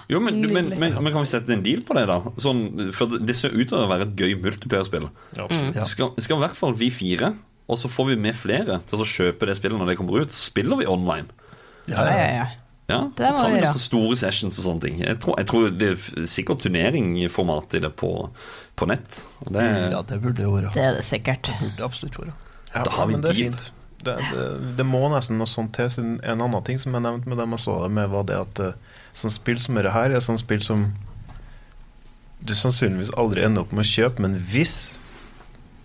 Jo, 0.07 0.19
men, 0.23 0.37
men, 0.53 0.69
men, 0.79 0.93
men 1.03 1.11
kan 1.11 1.23
vi 1.25 1.29
sette 1.31 1.51
en 1.55 1.63
deal 1.65 1.81
på 1.83 1.95
det, 1.97 2.03
da? 2.07 2.19
Sånn, 2.39 2.91
for 2.95 3.09
det- 3.11 3.23
det 3.27 3.35
ser 3.35 3.49
ut 3.57 3.67
til 3.67 3.77
å 3.79 3.87
være 3.89 4.05
et 4.05 4.15
gøy 4.15 4.35
multiplayer-spill. 4.39 5.09
Ja, 5.35 5.47
Mm. 5.49 5.73
Skal, 5.89 6.13
skal 6.21 6.37
i 6.37 6.39
hvert 6.45 6.55
fall 6.55 6.73
vi 6.77 6.89
fire, 6.93 7.33
og 7.67 7.77
så 7.79 7.89
får 7.91 8.05
vi 8.13 8.15
med 8.27 8.35
flere 8.37 8.79
til 8.87 9.03
å 9.03 9.07
kjøpe 9.07 9.49
det 9.49 9.57
spillet 9.59 9.79
når 9.79 9.91
det 9.91 9.97
kommer 9.99 10.23
ut. 10.23 10.31
Så 10.31 10.47
spiller 10.51 10.79
vi 10.79 10.87
online. 10.87 11.27
Ja, 11.87 12.03
Ja, 12.03 12.27
ja. 12.31 12.47
ja, 12.87 12.99
Det 13.15 13.27
så 13.27 13.35
tar 13.35 13.51
vi 13.51 13.59
disse 13.63 13.79
store 13.83 14.15
sessions 14.19 14.57
og 14.59 14.63
sånne 14.65 14.83
ting. 14.85 14.99
Jeg 15.03 15.19
tror, 15.23 15.35
jeg 15.39 15.47
tror 15.51 15.69
det 15.71 15.89
er 15.93 16.27
sikkert 16.31 16.63
turneringformat 16.63 17.75
i 17.79 17.81
det 17.83 17.91
på, 17.99 18.11
på 18.79 18.87
nett. 18.87 19.21
Og 19.45 19.51
det, 19.55 19.65
ja, 19.91 20.01
det 20.07 20.19
burde 20.23 20.43
jo 20.47 20.53
være. 20.55 20.71
Det 20.75 20.83
er 20.83 20.95
det 20.99 21.03
sikkert. 21.07 21.51
Burde 21.61 21.87
absolutt 21.89 22.19
være. 22.21 22.35
Ja, 22.73 22.83
Da 22.87 22.93
har 22.97 23.09
vi 23.11 23.19
det 23.23 23.31
er 23.33 23.39
fint. 23.41 23.65
Det, 23.97 24.13
det, 24.31 24.45
det 24.77 24.85
må 24.85 25.01
nesten 25.11 25.39
noe 25.41 25.49
sånt 25.49 25.73
til. 25.75 25.89
Siden 25.91 26.19
en 26.23 26.43
annen 26.45 26.63
ting 26.63 26.79
som 26.79 26.93
jeg 26.95 27.03
nevnte 27.03 27.27
med 27.31 27.39
dem 27.41 27.55
jeg 27.55 27.63
så 27.65 27.79
det 27.83 27.91
med, 27.97 28.11
var 28.13 28.27
det 28.29 28.37
at 28.39 28.59
eh, 28.63 28.99
sånn 29.17 29.33
spill 29.33 29.59
som 29.59 29.79
dette 29.79 29.91
her 29.95 30.13
er 30.15 30.23
sånn 30.23 30.39
spill 30.39 30.63
som 30.63 30.85
du 32.47 32.53
sannsynligvis 32.55 33.11
aldri 33.17 33.41
ender 33.43 33.65
opp 33.65 33.73
med 33.73 33.81
å 33.83 33.89
kjøpe, 33.89 34.21
men 34.23 34.37
hvis 34.51 34.97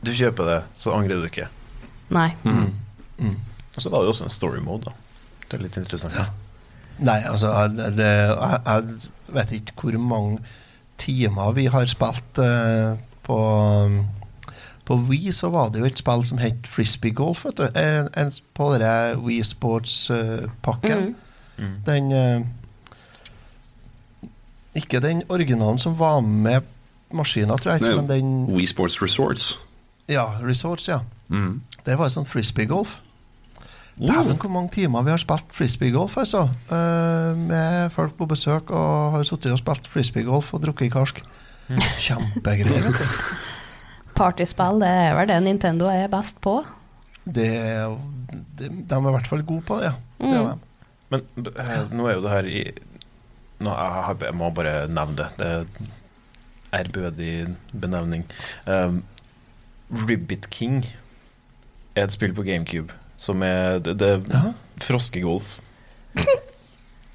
Du 0.05 0.11
kjøper 0.13 0.49
det, 0.51 0.61
så 0.75 0.93
angrer 0.97 1.21
du 1.23 1.29
ikke. 1.29 1.47
Nei. 2.13 2.31
Og 3.77 3.81
så 3.83 3.89
var 3.89 3.99
det 4.03 4.07
jo 4.11 4.13
også 4.13 4.25
en 4.29 4.31
story 4.31 4.59
mode, 4.61 4.85
da. 4.85 4.93
Det 5.49 5.59
er 5.59 5.63
litt 5.65 5.77
interessant. 5.81 6.15
Ja. 6.15 6.27
Nei, 6.99 7.21
altså 7.25 7.49
jeg- 7.53 7.93
det, 7.97 8.07
jeg, 8.07 8.61
jeg 8.67 9.35
vet 9.35 9.53
ikke 9.53 9.73
hvor 9.81 9.99
mange 9.99 10.39
timer 10.99 11.53
vi 11.57 11.65
har 11.73 11.87
spilt 11.87 12.39
uh, 12.39 12.97
på 13.25 13.39
På 14.85 14.97
Wii 15.09 15.31
så 15.33 15.49
var 15.51 15.69
det 15.71 15.79
jo 15.81 15.85
et 15.87 15.99
spill 15.99 16.25
som 16.27 16.39
het 16.43 16.67
Frisbee 16.67 17.13
Golf, 17.15 17.45
vet 17.45 17.57
du. 17.57 17.63
En, 17.79 18.09
en, 18.19 18.33
på 18.55 18.73
den 18.75 19.21
Wii 19.25 19.43
Sports-pakken. 19.47 21.15
Mm. 21.59 21.77
Den 21.87 22.13
uh, 22.13 22.47
Ikke 24.75 25.01
den 25.01 25.23
originalen 25.29 25.79
som 25.79 25.99
var 25.99 26.21
med 26.21 26.61
maskina, 27.13 27.57
tror 27.57 27.73
jeg, 27.77 27.81
Nei, 27.85 27.95
men 27.97 28.09
den 28.09 28.31
Wii 28.57 28.67
Sports 28.67 29.03
Resorts. 29.03 29.59
Ja, 30.09 30.25
Resorts, 30.43 30.89
ja. 30.89 30.99
Mm. 31.29 31.61
Det 31.87 31.97
var 31.99 32.13
sånn 32.15 32.29
frisbeegolf. 32.29 32.97
Oh. 33.99 34.09
Dæven, 34.09 34.39
hvor 34.41 34.51
mange 34.55 34.73
timer 34.73 35.05
vi 35.05 35.13
har 35.13 35.21
spilt 35.21 35.51
frisbeegolf, 35.53 36.17
altså. 36.23 36.47
Uh, 36.71 37.37
med 37.37 37.91
folk 37.93 38.15
på 38.19 38.29
besøk 38.31 38.71
og 38.73 39.19
har 39.19 39.27
sittet 39.29 39.53
og 39.53 39.61
spilt 39.61 39.89
frisbeegolf 39.93 40.53
og 40.57 40.63
drukket 40.65 40.93
karsk. 40.95 41.23
Kjempegreier. 42.03 42.89
Partyspill, 44.19 44.81
det 44.83 44.89
er 44.89 45.15
vel 45.17 45.31
det 45.31 45.39
Nintendo 45.45 45.89
er 45.93 46.11
best 46.13 46.41
på. 46.45 46.59
Det, 47.25 47.49
er 47.49 47.85
jo- 47.87 48.01
de, 48.59 48.69
er 48.69 48.99
i 48.99 49.15
hvert 49.17 49.29
fall 49.31 49.45
gode 49.47 49.65
på 49.69 49.79
det, 49.81 49.93
ja. 49.93 49.95
Mm. 50.19 50.33
Det 50.33 50.59
Men 51.13 51.47
eh, 51.53 51.93
nå 51.93 52.07
er 52.09 52.15
jo 52.17 52.25
det 52.25 52.33
her 52.33 52.49
i 52.49 52.63
nå, 53.63 53.71
jeg, 53.71 54.05
har- 54.09 54.25
jeg 54.27 54.35
må 54.35 54.51
bare 54.51 54.89
nevne 54.91 55.17
det. 55.17 55.29
Det 55.39 55.47
er 55.47 56.81
ærbødig 56.81 57.33
benevning. 57.77 58.25
Um, 58.67 59.03
Ribbit 60.09 60.49
King 60.51 60.87
et 61.97 62.15
spill 62.15 62.35
på 62.37 62.45
GameCube 62.47 62.95
som 63.23 63.43
er 63.47 63.79
Det, 63.79 63.99
det 63.99 64.09
er 64.09 64.21
Ja. 64.33 64.53
froskegolf. 64.83 65.61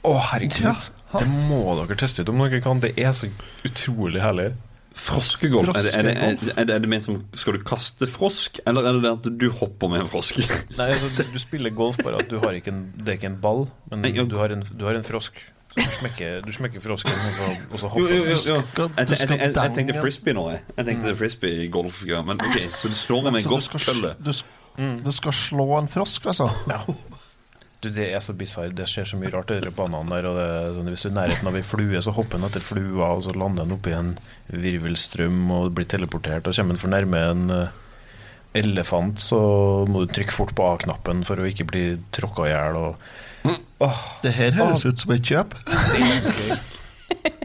Å, 0.07 0.13
herregud. 0.31 0.63
Ja. 0.63 0.75
Det 1.19 1.27
må 1.27 1.63
dere 1.81 1.97
teste 1.99 2.23
ut 2.23 2.29
om 2.31 2.39
dere 2.45 2.61
kan. 2.63 2.79
Det 2.79 2.93
er 2.97 3.11
så 3.17 3.27
utrolig 3.67 4.21
herlig. 4.23 4.53
Froskegolf. 4.97 5.69
Er 5.75 5.83
det, 5.83 5.93
er, 5.93 6.07
det, 6.07 6.53
er, 6.55 6.63
det, 6.65 6.73
er 6.73 6.79
det 6.81 6.89
ment 6.89 7.05
som 7.05 7.19
Skal 7.37 7.59
du 7.59 7.65
kaste 7.67 8.07
frosk, 8.09 8.61
eller 8.65 8.87
er 8.87 8.97
det 8.97 9.03
det 9.03 9.11
at 9.11 9.27
du 9.43 9.49
hopper 9.51 9.91
med 9.91 10.05
en 10.05 10.09
frosk? 10.09 10.39
Nei, 10.77 10.87
altså, 10.87 11.25
du, 11.33 11.37
spiller 11.39 11.75
golf, 11.75 11.99
bare 12.01 12.23
at 12.23 12.31
du 12.31 12.39
har 12.41 12.57
ikke 12.57 12.73
en, 12.73 12.87
det 12.97 13.13
er 13.13 13.19
ikke 13.19 13.29
en 13.29 13.37
ball, 13.43 13.67
men 13.91 14.07
du 14.07 14.37
har 14.39 14.55
en, 14.55 14.63
du 14.65 14.87
har 14.87 14.97
en 14.97 15.05
frosk. 15.05 15.37
Så 15.67 15.83
du 15.83 15.93
smekker, 15.99 16.39
du 16.41 16.51
smekker 16.55 16.81
frosken, 16.81 17.11
og 17.11 17.33
så, 17.35 17.47
og 17.71 17.79
så 17.79 17.89
hopper 17.91 18.15
jo, 18.15 18.23
du. 18.23 18.29
jo, 18.31 18.37
jo. 18.55 18.61
Jeg, 18.97 19.09
jeg, 19.11 19.29
jeg, 19.29 19.51
jeg, 19.53 19.73
tenkte 19.75 19.99
frisbee 20.01 20.33
nå, 20.33 20.47
jeg. 20.55 20.63
Jeg 20.77 20.87
tenkte 20.87 21.15
frisbee-golf. 21.19 21.99
Men 22.25 22.39
ok, 22.41 22.57
så 22.73 22.89
du 22.89 22.95
slår 22.97 23.27
med 23.27 23.41
en 23.43 23.49
golfkølle. 23.51 24.15
du 24.25 24.31
skal, 24.33 24.49
golfkølle? 24.77 25.03
du, 25.03 25.11
skal 25.11 25.33
slå 25.33 25.67
en 25.77 25.89
frosk, 25.91 26.29
altså? 26.33 26.49
Ja. 26.73 26.81
Du, 27.77 27.91
det 27.93 28.07
er 28.09 28.21
så 28.25 28.33
bisarr. 28.33 28.71
Det 28.73 28.87
skjer 28.89 29.05
så 29.05 29.17
mye 29.21 29.29
rart 29.29 29.51
i 29.53 29.59
de 29.61 29.69
banene 29.69 30.09
der. 30.09 30.25
Og 30.25 30.37
det, 30.39 30.45
er 30.49 30.71
sånn, 30.73 30.87
hvis 30.89 31.03
du 31.05 31.09
er 31.09 31.11
i 31.11 31.17
nærheten 31.19 31.49
av 31.51 31.57
ei 31.59 31.65
flue, 31.65 31.99
så 32.01 32.13
hopper 32.15 32.39
den 32.39 32.47
etter 32.47 32.63
flua, 32.65 33.11
og 33.11 33.21
så 33.27 33.35
lander 33.37 33.67
den 33.67 33.75
oppi 33.75 33.93
en 33.93 34.15
virvelstrøm 34.49 35.51
og 35.53 35.75
blir 35.77 35.85
teleportert. 35.85 36.49
Og 36.49 36.57
kommer 36.57 36.73
den 36.73 36.81
for 36.81 36.93
nærme 36.93 37.21
en 37.21 37.53
eh, 37.53 37.75
elefant, 38.57 39.21
så 39.21 39.39
må 39.85 40.01
du 40.03 40.15
trykke 40.15 40.33
fort 40.33 40.55
på 40.57 40.65
A-knappen 40.71 41.21
for 41.27 41.37
å 41.37 41.45
ikke 41.45 41.69
bli 41.69 41.83
tråkka 42.17 42.47
i 42.47 42.51
hjel. 42.55 42.81
Og... 42.81 43.53
Oh. 43.85 44.01
Det 44.25 44.33
her 44.33 44.57
høres 44.57 44.87
ut 44.87 45.05
som 45.05 45.13
et 45.13 45.29
kjøp. 45.29 45.53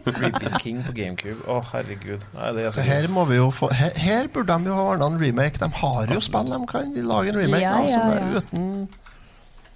Ribbit 0.05 0.57
King 0.61 0.81
på 0.83 0.91
GameCube. 0.97 1.39
Å, 1.47 1.61
herregud. 1.71 2.23
Nei, 2.35 2.49
det 2.57 2.65
er 2.67 2.73
så 2.75 2.83
her 2.83 3.07
må 3.11 3.23
vi 3.29 3.37
jo 3.37 3.45
få 3.55 3.69
Her, 3.71 3.93
her 3.95 4.27
burde 4.33 4.57
de 4.59 4.67
jo 4.71 4.75
ha 4.75 4.85
ordna 4.93 5.07
en 5.13 5.19
remake. 5.21 5.59
De 5.61 5.69
har 5.79 6.11
jo 6.11 6.19
spill 6.23 6.49
de 6.51 6.59
kan 6.67 6.91
lage 7.07 7.31
en 7.31 7.39
remake 7.39 7.63
Ja, 7.63 7.77
ja, 7.87 8.01
ja. 8.19 8.41
uten 8.41 8.65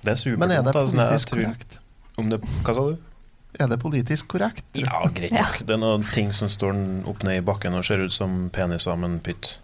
Det 0.04 0.14
er 0.16 0.38
Men 0.38 0.52
er 0.52 0.64
det 0.66 0.74
superdumt. 0.74 0.74
da, 0.74 0.82
sånn 0.88 1.00
jeg 1.00 1.08
politisk 1.08 1.28
tror- 1.32 1.44
korrekt? 1.46 1.78
Det, 2.18 2.42
hva 2.66 2.74
sa 2.76 2.88
du? 2.90 2.98
Er 3.60 3.68
det 3.72 3.78
politisk 3.82 4.28
korrekt? 4.28 4.66
Ja, 4.78 5.00
greit 5.14 5.32
nok. 5.34 5.62
Det 5.66 5.74
er 5.74 5.80
noen 5.82 6.04
ting 6.14 6.32
som 6.36 6.50
står 6.52 6.76
opp 7.10 7.24
ned 7.24 7.40
i 7.40 7.46
bakken 7.46 7.74
og 7.80 7.86
ser 7.88 8.04
ut 8.04 8.14
som 8.14 8.50
peniser 8.54 8.98
med 9.00 9.10
en 9.16 9.20
pytt. 9.24 9.58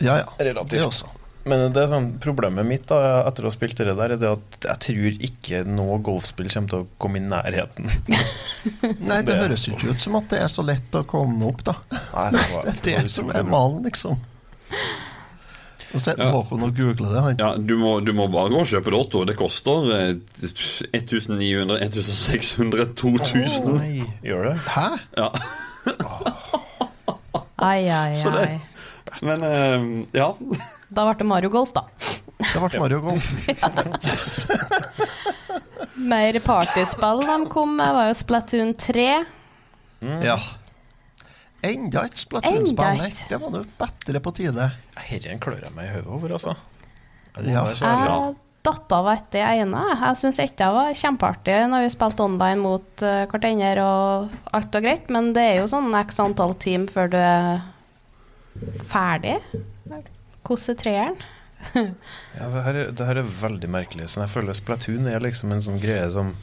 Ja, 0.00 0.16
ja. 0.22 0.26
Relativt. 0.40 0.70
Det 0.70 0.82
også. 0.86 1.06
Men 1.44 1.60
det 1.74 1.82
er 1.82 1.90
sånn, 1.92 2.06
problemet 2.24 2.64
mitt 2.64 2.86
da, 2.88 2.98
etter 3.28 3.44
å 3.44 3.50
ha 3.50 3.52
spilt 3.52 3.76
det 3.76 3.92
der, 3.98 4.14
er 4.14 4.20
det 4.20 4.30
at 4.30 4.64
jeg 4.64 4.78
tror 4.86 5.18
ikke 5.28 5.58
noe 5.68 5.98
golfspill 6.06 6.48
kommer 6.48 6.70
til 6.72 6.78
å 6.78 6.86
komme 7.04 7.20
i 7.20 7.24
nærheten. 7.26 7.90
Nei, 9.08 9.18
det, 9.20 9.26
Det- 9.28 9.36
høres 9.42 9.66
jo 9.68 9.74
ikke 9.76 9.90
ut 9.92 10.00
som 10.00 10.16
at 10.16 10.30
det 10.32 10.40
er 10.40 10.48
så 10.48 10.64
lett 10.64 10.96
å 10.96 11.02
komme 11.04 11.44
opp, 11.50 11.60
da. 11.68 11.74
Nei, 11.92 12.30
det 12.32 12.46
var- 12.48 12.64
det 12.64 12.72
er 12.72 12.80
det 12.88 12.96
det 13.04 13.10
som 13.12 13.28
er 13.36 13.44
malen, 13.44 13.82
liksom. 13.84 14.16
Nå 15.94 16.00
sitter 16.02 16.24
Ja. 16.24 16.30
Håkon 16.34 16.64
og 16.66 16.72
googler 16.74 17.12
det, 17.12 17.20
han. 17.22 17.36
Ja, 17.38 17.50
du 17.60 17.76
må, 17.78 17.92
du 18.02 18.10
må 18.16 18.24
bare 18.32 18.48
gå 18.50 18.58
og 18.64 18.66
kjøpe 18.66 18.90
Lotto. 18.90 19.20
Det 19.28 19.36
koster 19.38 19.92
eh, 19.94 20.16
1900, 20.96 21.76
1600, 21.84 22.88
2000. 22.98 23.68
Nei, 23.78 24.02
gjør 24.26 24.48
det? 24.48 24.56
Hæ? 24.74 24.88
Ja. 25.20 25.28
Ai, 27.64 27.84
ai, 27.88 28.14
Så 28.18 28.32
det- 28.34 28.48
ai. 28.48 28.60
Men 29.22 29.42
eh, 29.46 30.06
ja. 30.18 30.32
Da 30.94 31.06
ble 31.06 31.14
det 31.18 31.26
Mario 31.28 31.50
Golf, 31.52 31.72
da. 31.74 31.86
Det 32.40 32.60
ble 32.60 32.80
Mario 32.82 33.00
Golf. 33.04 33.30
Mer 36.14 36.38
partyspill 36.44 37.24
de 37.26 37.38
kom 37.52 37.76
med, 37.78 37.94
var 37.96 38.10
jo 38.10 38.14
Splatoon 38.18 38.74
3. 38.78 39.08
Ja. 40.24 40.38
Enda 41.64 42.04
et 42.04 42.16
Splatoon-spill. 42.20 43.04
Det 43.30 43.40
var 43.40 43.52
nå 43.54 43.64
bedre 43.80 44.22
på 44.24 44.34
tide. 44.36 44.70
Dette 44.94 45.36
klør 45.42 45.62
jeg 45.64 45.74
meg 45.76 45.88
i 45.88 45.92
hodet 45.94 46.16
over, 46.18 46.36
altså. 46.38 46.56
Ja. 47.40 47.64
Jeg 47.72 48.34
datt 48.64 48.92
av 48.96 49.08
etter 49.12 49.42
det 49.42 49.60
ene. 49.60 49.82
Jeg 49.92 50.18
syns 50.20 50.40
ikke 50.40 50.56
det 50.62 50.70
var 50.76 50.96
kjempeartig 50.96 51.58
når 51.68 51.84
vi 51.84 51.92
spilte 51.92 52.24
online 52.24 52.62
mot 52.62 53.04
uh, 53.04 53.24
hverandre 53.28 53.84
og 53.84 54.56
alt 54.56 54.78
og 54.78 54.86
greit, 54.86 55.10
men 55.12 55.32
det 55.36 55.44
er 55.50 55.60
jo 55.60 55.68
sånn 55.70 55.92
x 56.00 56.20
antall 56.24 56.56
team 56.62 56.86
før 56.90 57.12
du 57.12 57.18
er 57.20 57.64
ferdig. 58.88 59.36
Hvordan 60.44 60.74
er 60.74 60.80
treeren? 60.82 61.22
Ja, 62.34 62.48
det, 62.50 62.62
her, 62.66 62.74
er- 62.76 62.90
det 62.92 63.06
her 63.08 63.18
er 63.22 63.28
veldig 63.40 63.68
merkelig. 63.72 64.08
Så 64.12 64.20
jeg 64.24 64.30
føler 64.34 64.52
Splatoon 64.58 65.06
er 65.08 65.22
liksom 65.24 65.52
en 65.54 65.62
sånn 65.64 65.78
greie 65.80 66.06
som 66.12 66.34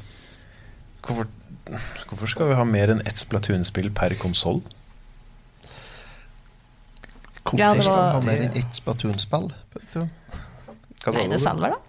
Hvorfor, 1.05 1.27
hvorfor 2.09 2.29
skal 2.29 2.49
vi 2.51 2.55
ha 2.57 2.63
mer 2.65 2.91
enn 2.93 3.01
ett 3.09 3.17
Splatoon-spill 3.21 3.89
per 3.97 4.13
konsoll? 4.21 4.61
Hvorfor 7.43 7.57
Ja, 7.59 7.71
var, 7.73 7.81
skal 7.81 7.95
vi 7.97 8.11
ha 8.15 8.21
mer 8.25 8.43
enn 8.47 8.57
ett 8.59 8.77
Splatoon-spill? 8.77 9.47
Nei, 9.51 9.85
det 9.93 10.03
Hva 11.01 11.11
sa 11.11 11.17
Nei, 11.17 11.25
du? 11.27 11.31
det 11.33 11.39
selger, 11.41 11.73
da. 11.73 11.79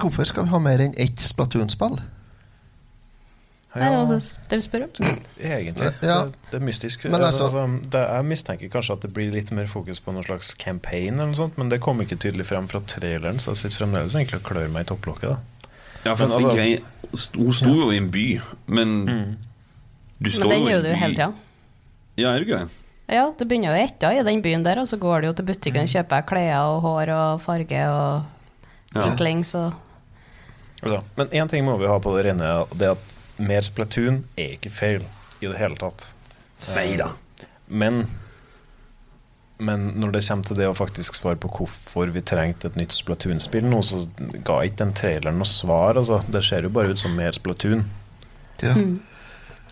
Hvorfor 0.00 0.24
skal 0.28 0.46
vi 0.46 0.52
ha 0.54 0.60
mer 0.64 0.80
enn 0.86 0.94
ett 1.04 1.20
Splatoon-spill? 1.20 1.98
Det 3.74 3.82
er 3.82 4.06
det 4.08 4.20
det 4.48 4.62
spør 4.64 4.84
om. 4.86 5.18
egentlig. 5.42 5.90
Ja. 6.02 6.24
Det, 6.24 6.34
det 6.50 6.60
er 6.60 6.64
mystisk. 6.64 7.04
Altså- 7.04 7.44
altså, 7.44 7.64
det, 7.92 8.00
jeg 8.00 8.24
mistenker 8.24 8.68
kanskje 8.72 8.92
at 8.96 9.02
det 9.02 9.12
blir 9.12 9.32
litt 9.32 9.50
mer 9.52 9.66
fokus 9.66 10.00
på 10.00 10.12
noen 10.14 10.24
slags 10.24 10.54
campaign, 10.54 11.14
eller 11.18 11.26
noe 11.26 11.36
sånt, 11.36 11.58
men 11.58 11.68
det 11.68 11.80
kom 11.84 12.00
ikke 12.00 12.16
tydelig 12.16 12.46
frem 12.46 12.68
fra 12.68 12.80
traileren, 12.80 13.38
så 13.38 13.50
jeg 13.52 13.56
sitter 13.56 13.84
fremdeles 13.84 14.14
egentlig 14.16 14.40
og 14.40 14.46
klør 14.48 14.70
meg 14.72 14.86
i 14.86 14.88
topplokket. 14.94 15.28
da. 15.28 15.68
ja 16.06 16.14
for 16.14 16.26
Men 16.28 16.36
altså- 16.38 16.56
grei, 16.56 16.80
Hun 17.36 17.52
sto 17.52 17.74
jo 17.74 17.90
i 17.92 17.96
en 17.96 18.10
by, 18.10 18.40
men 18.66 19.38
du 20.18 20.30
står 20.30 20.48
Men 20.48 20.58
den 20.58 20.66
jo 20.66 20.68
i 20.68 20.78
en 20.78 20.84
du 20.84 20.88
by 20.90 20.96
hele 20.96 21.14
tida. 21.14 21.32
Ja, 22.16 22.28
er 22.32 22.38
det 22.38 22.48
ikke 22.48 22.58
det? 22.58 22.68
Ja, 23.08 23.30
du 23.38 23.44
begynner 23.44 23.68
jo 23.70 23.76
i 23.76 23.84
etta 23.84 24.10
i 24.12 24.22
den 24.24 24.40
byen 24.42 24.64
der, 24.64 24.80
og 24.80 24.88
så 24.88 24.96
går 24.98 25.20
du 25.20 25.26
jo 25.28 25.32
til 25.34 25.44
butikken 25.44 25.82
og 25.82 25.88
kjøper 25.92 26.24
klær 26.26 26.56
og 26.72 26.80
hår 26.82 27.12
og 27.14 27.40
farge 27.42 27.82
og 27.88 28.24
Ja. 28.94 29.04
inklings 29.10 29.54
og 29.54 29.74
Altså, 30.82 31.00
Men 31.16 31.26
én 31.28 31.48
ting 31.48 31.64
må 31.64 31.76
vi 31.78 31.86
ha 31.86 31.98
på 31.98 32.16
det 32.16 32.26
rene, 32.26 32.66
det 32.76 32.88
at 32.90 32.98
mer 33.38 33.64
Splatoon 33.66 34.22
er 34.36 34.56
ikke 34.56 34.72
feil 34.72 35.02
i 35.40 35.48
det 35.48 35.56
hele 35.58 35.76
tatt. 35.80 36.08
Nei 36.72 36.94
da. 37.00 37.12
Men 37.66 38.06
men 39.58 39.86
når 39.96 40.10
det 40.12 40.20
kommer 40.26 40.44
til 40.44 40.58
det 40.58 40.66
å 40.68 40.76
faktisk 40.76 41.16
svare 41.16 41.38
på 41.40 41.48
hvorfor 41.48 42.10
vi 42.12 42.20
trengte 42.20 42.68
et 42.68 42.74
nytt 42.76 42.92
Splatoon-spill 42.92 43.64
nå, 43.64 43.78
så 43.80 44.02
ga 44.44 44.58
ikke 44.66 44.82
den 44.82 44.92
traileren 44.96 45.38
noe 45.40 45.48
svar. 45.48 45.96
Altså. 45.96 46.18
Det 46.28 46.42
ser 46.44 46.66
jo 46.68 46.72
bare 46.76 46.92
ut 46.92 47.00
som 47.00 47.16
mer 47.16 47.32
Splatoon. 47.32 47.86
Ja. 48.60 48.74
Mm. 48.76 48.98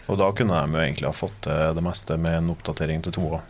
Og 0.09 0.19
da 0.21 0.31
kunne 0.37 0.57
de 0.57 0.77
jo 0.77 0.81
egentlig 0.85 1.09
ha 1.09 1.17
fått 1.17 1.37
til 1.45 1.77
det 1.77 1.85
meste 1.85 2.17
med 2.21 2.39
en 2.39 2.51
oppdatering 2.53 3.05
til 3.05 3.15
toa, 3.17 3.43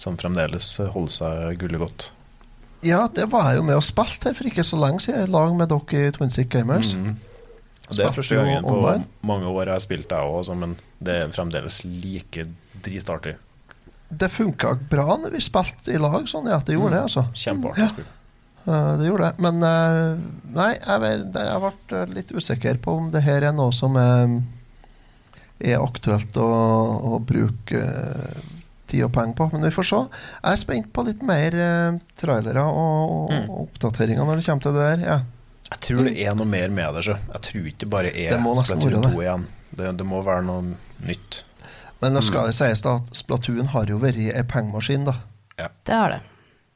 som 0.00 0.16
fremdeles 0.20 0.70
holder 0.92 1.14
seg 1.18 1.60
gullet 1.60 1.80
godt. 1.84 2.10
ja, 2.84 3.06
det 3.16 3.30
var 3.32 3.50
jeg 3.50 3.60
jo 3.60 3.68
med 3.68 3.78
og 3.78 3.84
spilte 3.84 4.28
her 4.28 4.36
for 4.36 4.48
ikke 4.48 4.64
så 4.64 4.76
lenge 4.80 5.00
siden, 5.00 5.24
i 5.24 5.32
lag 5.32 5.54
med 5.56 5.70
dere 5.72 6.08
i 6.08 6.10
Twinsic 6.12 6.50
Gamers. 6.52 6.94
Mhm. 6.96 7.16
Det 7.90 8.00
er 8.06 8.14
første 8.16 8.36
gangen 8.38 8.64
på 8.64 8.76
online. 8.78 9.04
mange 9.22 9.46
år 9.50 9.66
jeg 9.68 9.74
har 9.74 9.82
spilt 9.84 10.08
det 10.08 10.18
òg, 10.24 10.50
men 10.56 10.76
det 11.04 11.14
er 11.22 11.32
fremdeles 11.36 11.82
like 11.84 12.46
dritartig. 12.84 13.34
Det 14.14 14.28
funka 14.30 14.74
bra 14.90 15.16
når 15.20 15.34
vi 15.34 15.40
spilte 15.44 15.92
i 15.92 15.98
lag, 16.00 16.24
sånn 16.30 16.46
ja, 16.48 16.60
det 16.64 16.76
gjorde 16.76 16.94
det, 16.96 17.02
altså. 17.08 17.26
Kjempeartig 17.34 17.82
Ja. 17.84 17.88
spill. 17.92 18.06
Uh, 18.64 18.96
det 18.96 19.08
gjorde 19.10 19.28
det. 19.28 19.42
Men 19.44 19.60
uh, 19.60 20.16
nei, 20.56 20.70
jeg, 20.78 21.18
jeg 21.34 21.60
ble 21.60 21.98
eh, 22.00 22.12
litt 22.16 22.30
usikker 22.32 22.78
på 22.80 22.94
om 22.96 23.10
det 23.12 23.20
her 23.26 23.44
er 23.44 23.52
noe 23.52 23.72
som 23.76 23.96
er, 24.00 24.38
er 25.60 25.82
aktuelt 25.84 26.36
å, 26.40 26.48
å 27.12 27.18
bruke 27.20 27.82
uh, 27.84 28.40
tid 28.88 29.04
og 29.04 29.12
penger 29.12 29.36
på. 29.36 29.50
Men 29.52 29.66
vi 29.68 29.72
får 29.74 29.88
se. 29.90 30.00
Jeg 30.40 30.52
er 30.56 30.60
spent 30.62 30.88
på 30.96 31.04
litt 31.04 31.22
mer 31.26 31.54
eh, 31.60 32.00
trailere 32.20 32.64
og, 32.64 33.12
og, 33.18 33.30
Mm. 33.34 33.46
oppdateringer 33.64 34.24
når 34.28 34.40
det 34.40 34.46
kommer 34.46 34.62
til 34.62 34.74
det 34.76 34.88
der. 34.88 35.04
Ja. 35.08 35.20
Jeg 35.70 35.80
tror 35.88 36.06
det 36.06 36.14
er 36.20 36.36
noe 36.36 36.48
mer 36.48 36.72
med 36.74 36.96
det. 36.96 37.04
Så. 37.06 37.16
Jeg 37.32 37.44
tror 37.48 37.68
ikke 37.70 37.82
det 37.84 37.90
bare 37.92 38.12
er 38.12 38.36
Det 38.36 38.66
Splatoon 38.66 39.08
2 39.08 39.22
igjen. 39.24 39.46
Det, 39.74 39.90
det 39.98 40.06
må 40.06 40.20
være 40.22 40.44
noe 40.46 40.74
nytt. 41.08 41.40
Men 42.02 42.14
nå 42.14 42.20
skal 42.24 42.50
det 42.50 42.56
sies 42.56 42.84
da 42.84 42.98
at 43.00 43.16
Splatoon 43.16 43.70
har 43.72 43.88
jo 43.90 43.98
vært 44.02 44.20
ei 44.20 44.44
pengemaskin, 44.48 45.06
da. 45.08 45.18
Det 45.56 45.94
har 45.94 46.12
det. 46.12 46.20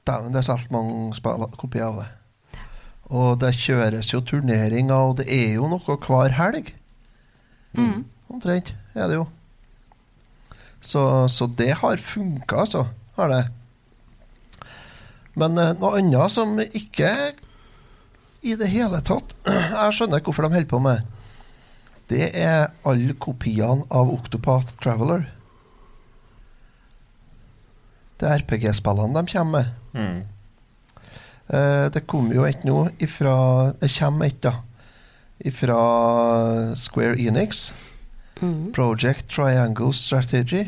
Dæven, 0.09 0.33
det 0.33 0.41
er 0.41 0.47
solgt 0.47 0.73
mange 0.73 1.13
kopier 1.61 1.91
av 1.91 1.99
det. 2.01 2.09
Og 3.09 3.39
det 3.41 3.55
kjøres 3.57 4.13
jo 4.13 4.23
turneringer, 4.25 4.95
og 4.95 5.19
det 5.21 5.29
er 5.33 5.59
jo 5.59 5.69
noe 5.69 5.99
hver 6.05 6.35
helg. 6.37 6.73
Mm. 7.77 8.07
Omtrent 8.33 8.73
er 8.97 9.11
det 9.11 9.19
jo. 9.21 9.27
Så, 10.81 11.03
så 11.33 11.49
det 11.59 11.75
har 11.81 12.01
funka, 12.01 12.65
altså. 12.65 12.87
Har 13.19 13.33
det. 13.33 13.43
Men 15.39 15.59
eh, 15.59 15.75
noe 15.79 15.99
annet 16.01 16.35
som 16.35 16.57
ikke 16.63 17.13
i 18.43 18.55
det 18.59 18.69
hele 18.71 19.01
tatt 19.03 19.35
Jeg 19.49 19.95
skjønner 19.97 20.21
ikke 20.21 20.31
hvorfor 20.31 20.47
de 20.49 20.55
holder 20.55 20.71
på 20.71 20.81
med 20.85 21.15
det 22.09 22.31
er 22.41 22.71
alle 22.89 23.13
kopiene 23.21 23.85
av 23.93 24.09
Octopath 24.09 24.71
Traveler. 24.81 25.27
Det 28.19 28.31
er 28.31 28.41
RPG-spillene 28.43 29.13
de 29.21 29.29
kommer 29.35 29.59
med. 29.59 29.75
Mm. 29.93 30.23
Uh, 31.53 31.87
det 31.93 32.03
kommer 32.09 32.35
jo 32.39 32.47
et 32.49 32.65
nå 32.65 32.79
ifra 33.05 33.35
Det 33.81 33.91
kommer 33.93 34.27
et, 34.33 34.41
da. 34.41 34.55
Ifra 35.45 35.77
Square 36.81 37.21
Enix. 37.21 37.69
Mm. 38.41 38.73
Project 38.73 39.29
Triangle 39.37 39.93
Strategy. 39.93 40.65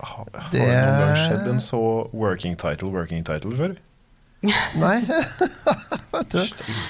Har, 0.00 0.26
har 0.34 0.50
Det- 0.50 0.58
det 0.60 0.66
noen 0.66 1.00
gang 1.06 1.16
skjedd 1.22 1.48
en 1.54 1.60
så 1.60 1.80
working 2.12 2.56
title, 2.58 2.90
working 2.92 3.22
title 3.24 3.54
før? 3.56 3.76
Nei, 4.80 4.96
du. 6.32 6.40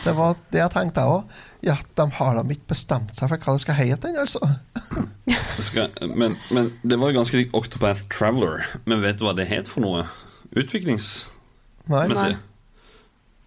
Det 0.04 0.14
var 0.16 0.36
det 0.52 0.60
jeg 0.60 0.72
tenkte 0.74 1.02
jeg 1.04 1.12
òg. 1.18 1.36
Ja, 1.66 1.76
de 1.98 2.06
har 2.18 2.36
de 2.38 2.54
ikke 2.54 2.70
bestemt 2.74 3.14
seg 3.16 3.30
for 3.32 3.42
hva 3.42 3.54
det 3.56 3.62
skal 3.64 3.78
hete 3.78 4.10
ennå, 4.10 4.24
altså. 4.26 4.42
Det 5.26 5.64
Skal, 5.66 5.90
men, 6.14 6.36
men 6.54 6.70
det 6.86 6.98
var 7.00 7.10
jo 7.10 7.18
ganske 7.20 7.40
likt 7.40 7.56
Octopath 7.58 8.06
Traveler. 8.12 8.66
Men 8.86 9.02
vet 9.02 9.18
du 9.18 9.26
hva 9.26 9.34
det 9.38 9.48
het 9.50 9.70
for 9.70 9.82
noe? 9.84 10.04
Utviklingsmessig? 10.56 11.32
Nei. 11.90 12.06
Nei. 12.12 12.30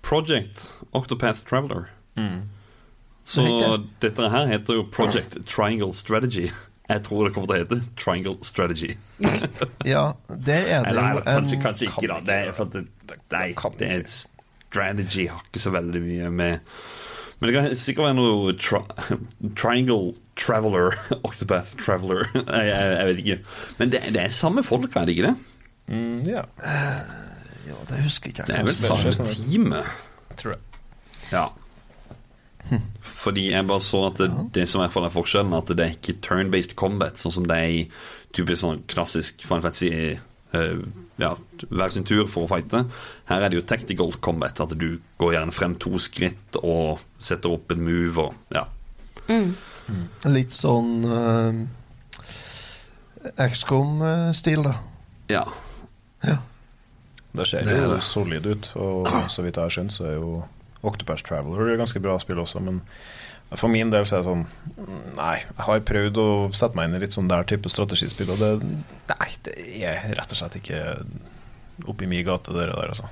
Project 0.05 0.69
Octopath 0.95 1.45
Traveler. 1.47 1.89
Så 3.29 3.43
Det 3.45 4.09
dette 4.09 4.29
her 4.33 4.47
heter 4.49 4.79
jo 4.79 4.83
Project 4.91 5.37
Triangle 5.47 5.93
Strategy. 5.93 6.49
Jeg 6.89 7.03
tror 7.05 7.27
det 7.27 7.33
kommer 7.35 7.51
til 7.51 7.55
å 7.55 7.59
hete 7.63 7.79
Triangle 8.01 8.37
Strategy. 8.47 8.95
Ja, 9.85 10.11
der 10.29 10.63
er 10.65 10.83
det 10.83 10.91
Eller, 10.91 11.01
jo 11.01 11.19
eller 11.19 11.25
kanskje, 11.25 11.55
en 11.59 11.63
kanskje 11.63 11.87
ikke, 11.89 12.07
da. 12.09 12.19
Det 12.25 12.37
er, 12.39 12.51
for 12.57 12.65
at 12.65 12.77
det, 12.79 13.19
nei, 13.33 13.45
det 13.79 13.91
er 13.93 14.07
strategy 14.69 15.27
har 15.29 15.43
ikke 15.47 15.61
så 15.63 15.73
veldig 15.73 16.01
mye 16.05 16.29
med 16.29 16.59
Men 17.39 17.47
det 17.49 17.53
kan 17.55 17.69
sikkert 17.79 18.09
være 18.09 18.17
noe 18.17 18.55
tri 18.59 18.81
Triangle 19.57 20.13
Traveler, 20.39 20.97
Octopath 21.27 21.77
Traveler 21.79 22.25
jeg, 22.33 22.65
jeg, 22.69 22.89
jeg 22.97 23.07
vet 23.09 23.21
ikke. 23.23 23.39
Men 23.79 23.93
det, 23.93 24.03
det 24.15 24.25
er 24.25 24.33
samme 24.35 24.63
folk, 24.63 24.95
er 24.95 25.07
det 25.07 25.15
ikke 25.17 25.29
det? 25.29 25.35
Mm, 25.89 26.19
ja, 26.29 26.43
Ja, 27.69 27.77
det 27.89 28.03
husker 28.03 28.31
ikke 28.31 28.45
Det 28.49 28.55
er 28.59 28.65
vel 28.67 28.77
samme 28.81 29.13
teamet. 29.29 29.89
jeg 30.29 30.41
tror 30.41 30.55
jeg. 30.55 30.61
Ja. 31.29 31.47
Fordi 33.19 33.49
jeg 33.49 33.67
bare 33.67 33.83
så 33.83 34.05
at 34.07 34.21
det, 34.21 34.29
det 34.55 34.65
som 34.69 34.79
i 34.79 34.85
hvert 34.85 34.95
fall 34.95 35.09
er 35.09 35.13
forskjellen, 35.13 35.55
at 35.57 35.71
det 35.75 35.85
er 35.85 35.95
ikke 35.97 36.19
turn-based 36.23 36.75
combat, 36.79 37.19
sånn 37.19 37.35
som 37.35 37.47
det 37.49 37.57
er 37.59 37.75
i 37.75 37.81
typisk 38.35 38.61
sånn 38.61 38.83
klassisk 38.89 39.43
Final 39.43 39.65
Fantasy 39.65 39.89
uh, 40.55 40.83
ja, 41.19 41.33
hver 41.67 41.91
sin 41.93 42.07
tur 42.07 42.27
for 42.31 42.45
å 42.45 42.51
fighte. 42.51 42.85
Her 43.29 43.43
er 43.43 43.51
det 43.51 43.59
jo 43.59 43.65
tactical 43.67 44.13
combat, 44.23 44.61
at 44.63 44.75
du 44.79 45.01
går 45.19 45.35
gjerne 45.35 45.55
frem 45.55 45.75
to 45.81 45.99
skritt 46.01 46.59
og 46.61 47.03
setter 47.19 47.57
opp 47.57 47.73
en 47.75 47.83
move 47.83 48.29
og 48.29 48.55
ja. 48.55 48.63
Mm. 49.29 49.51
Litt 50.31 50.53
sånn 50.55 51.03
uh, 51.09 51.59
XCOM-stil, 53.49 54.63
da. 54.65 54.77
Ja. 55.29 55.43
Ja. 56.23 56.37
Det 57.35 57.45
ser 57.45 57.67
er 57.67 57.83
jo 57.83 57.99
solid 58.01 58.47
ut, 58.47 58.71
og 58.79 59.09
så 59.29 59.43
vidt 59.45 59.59
jeg 59.59 59.67
har 59.67 59.73
skjønt, 59.73 59.93
så 59.93 60.07
er 60.09 60.15
jo 60.17 60.31
Octopath 60.85 61.25
Traveler 61.27 61.73
er 61.73 61.81
ganske 61.81 61.99
bra 62.03 62.15
spill 62.21 62.39
også, 62.39 62.61
men 62.63 62.81
for 63.57 63.71
min 63.73 63.89
del 63.89 64.05
så 64.05 64.19
er 64.19 64.21
det 64.21 64.29
sånn 64.29 64.43
Nei, 65.17 65.39
jeg 65.41 65.65
har 65.65 65.79
prøvd 65.89 66.19
å 66.21 66.27
sette 66.53 66.77
meg 66.77 66.89
inn 66.89 66.99
i 66.99 67.01
litt 67.01 67.15
sånn 67.17 67.31
der 67.31 67.47
type 67.49 67.71
strategispill, 67.73 68.29
og 68.35 68.43
det 68.43 68.51
Nei, 69.09 69.29
det 69.47 69.55
er 69.89 70.03
rett 70.19 70.35
og 70.35 70.39
slett 70.39 70.59
ikke 70.59 70.83
oppi 71.89 72.07
min 72.11 72.25
gate, 72.27 72.53
det 72.53 72.67
der, 72.69 72.91
altså. 72.91 73.09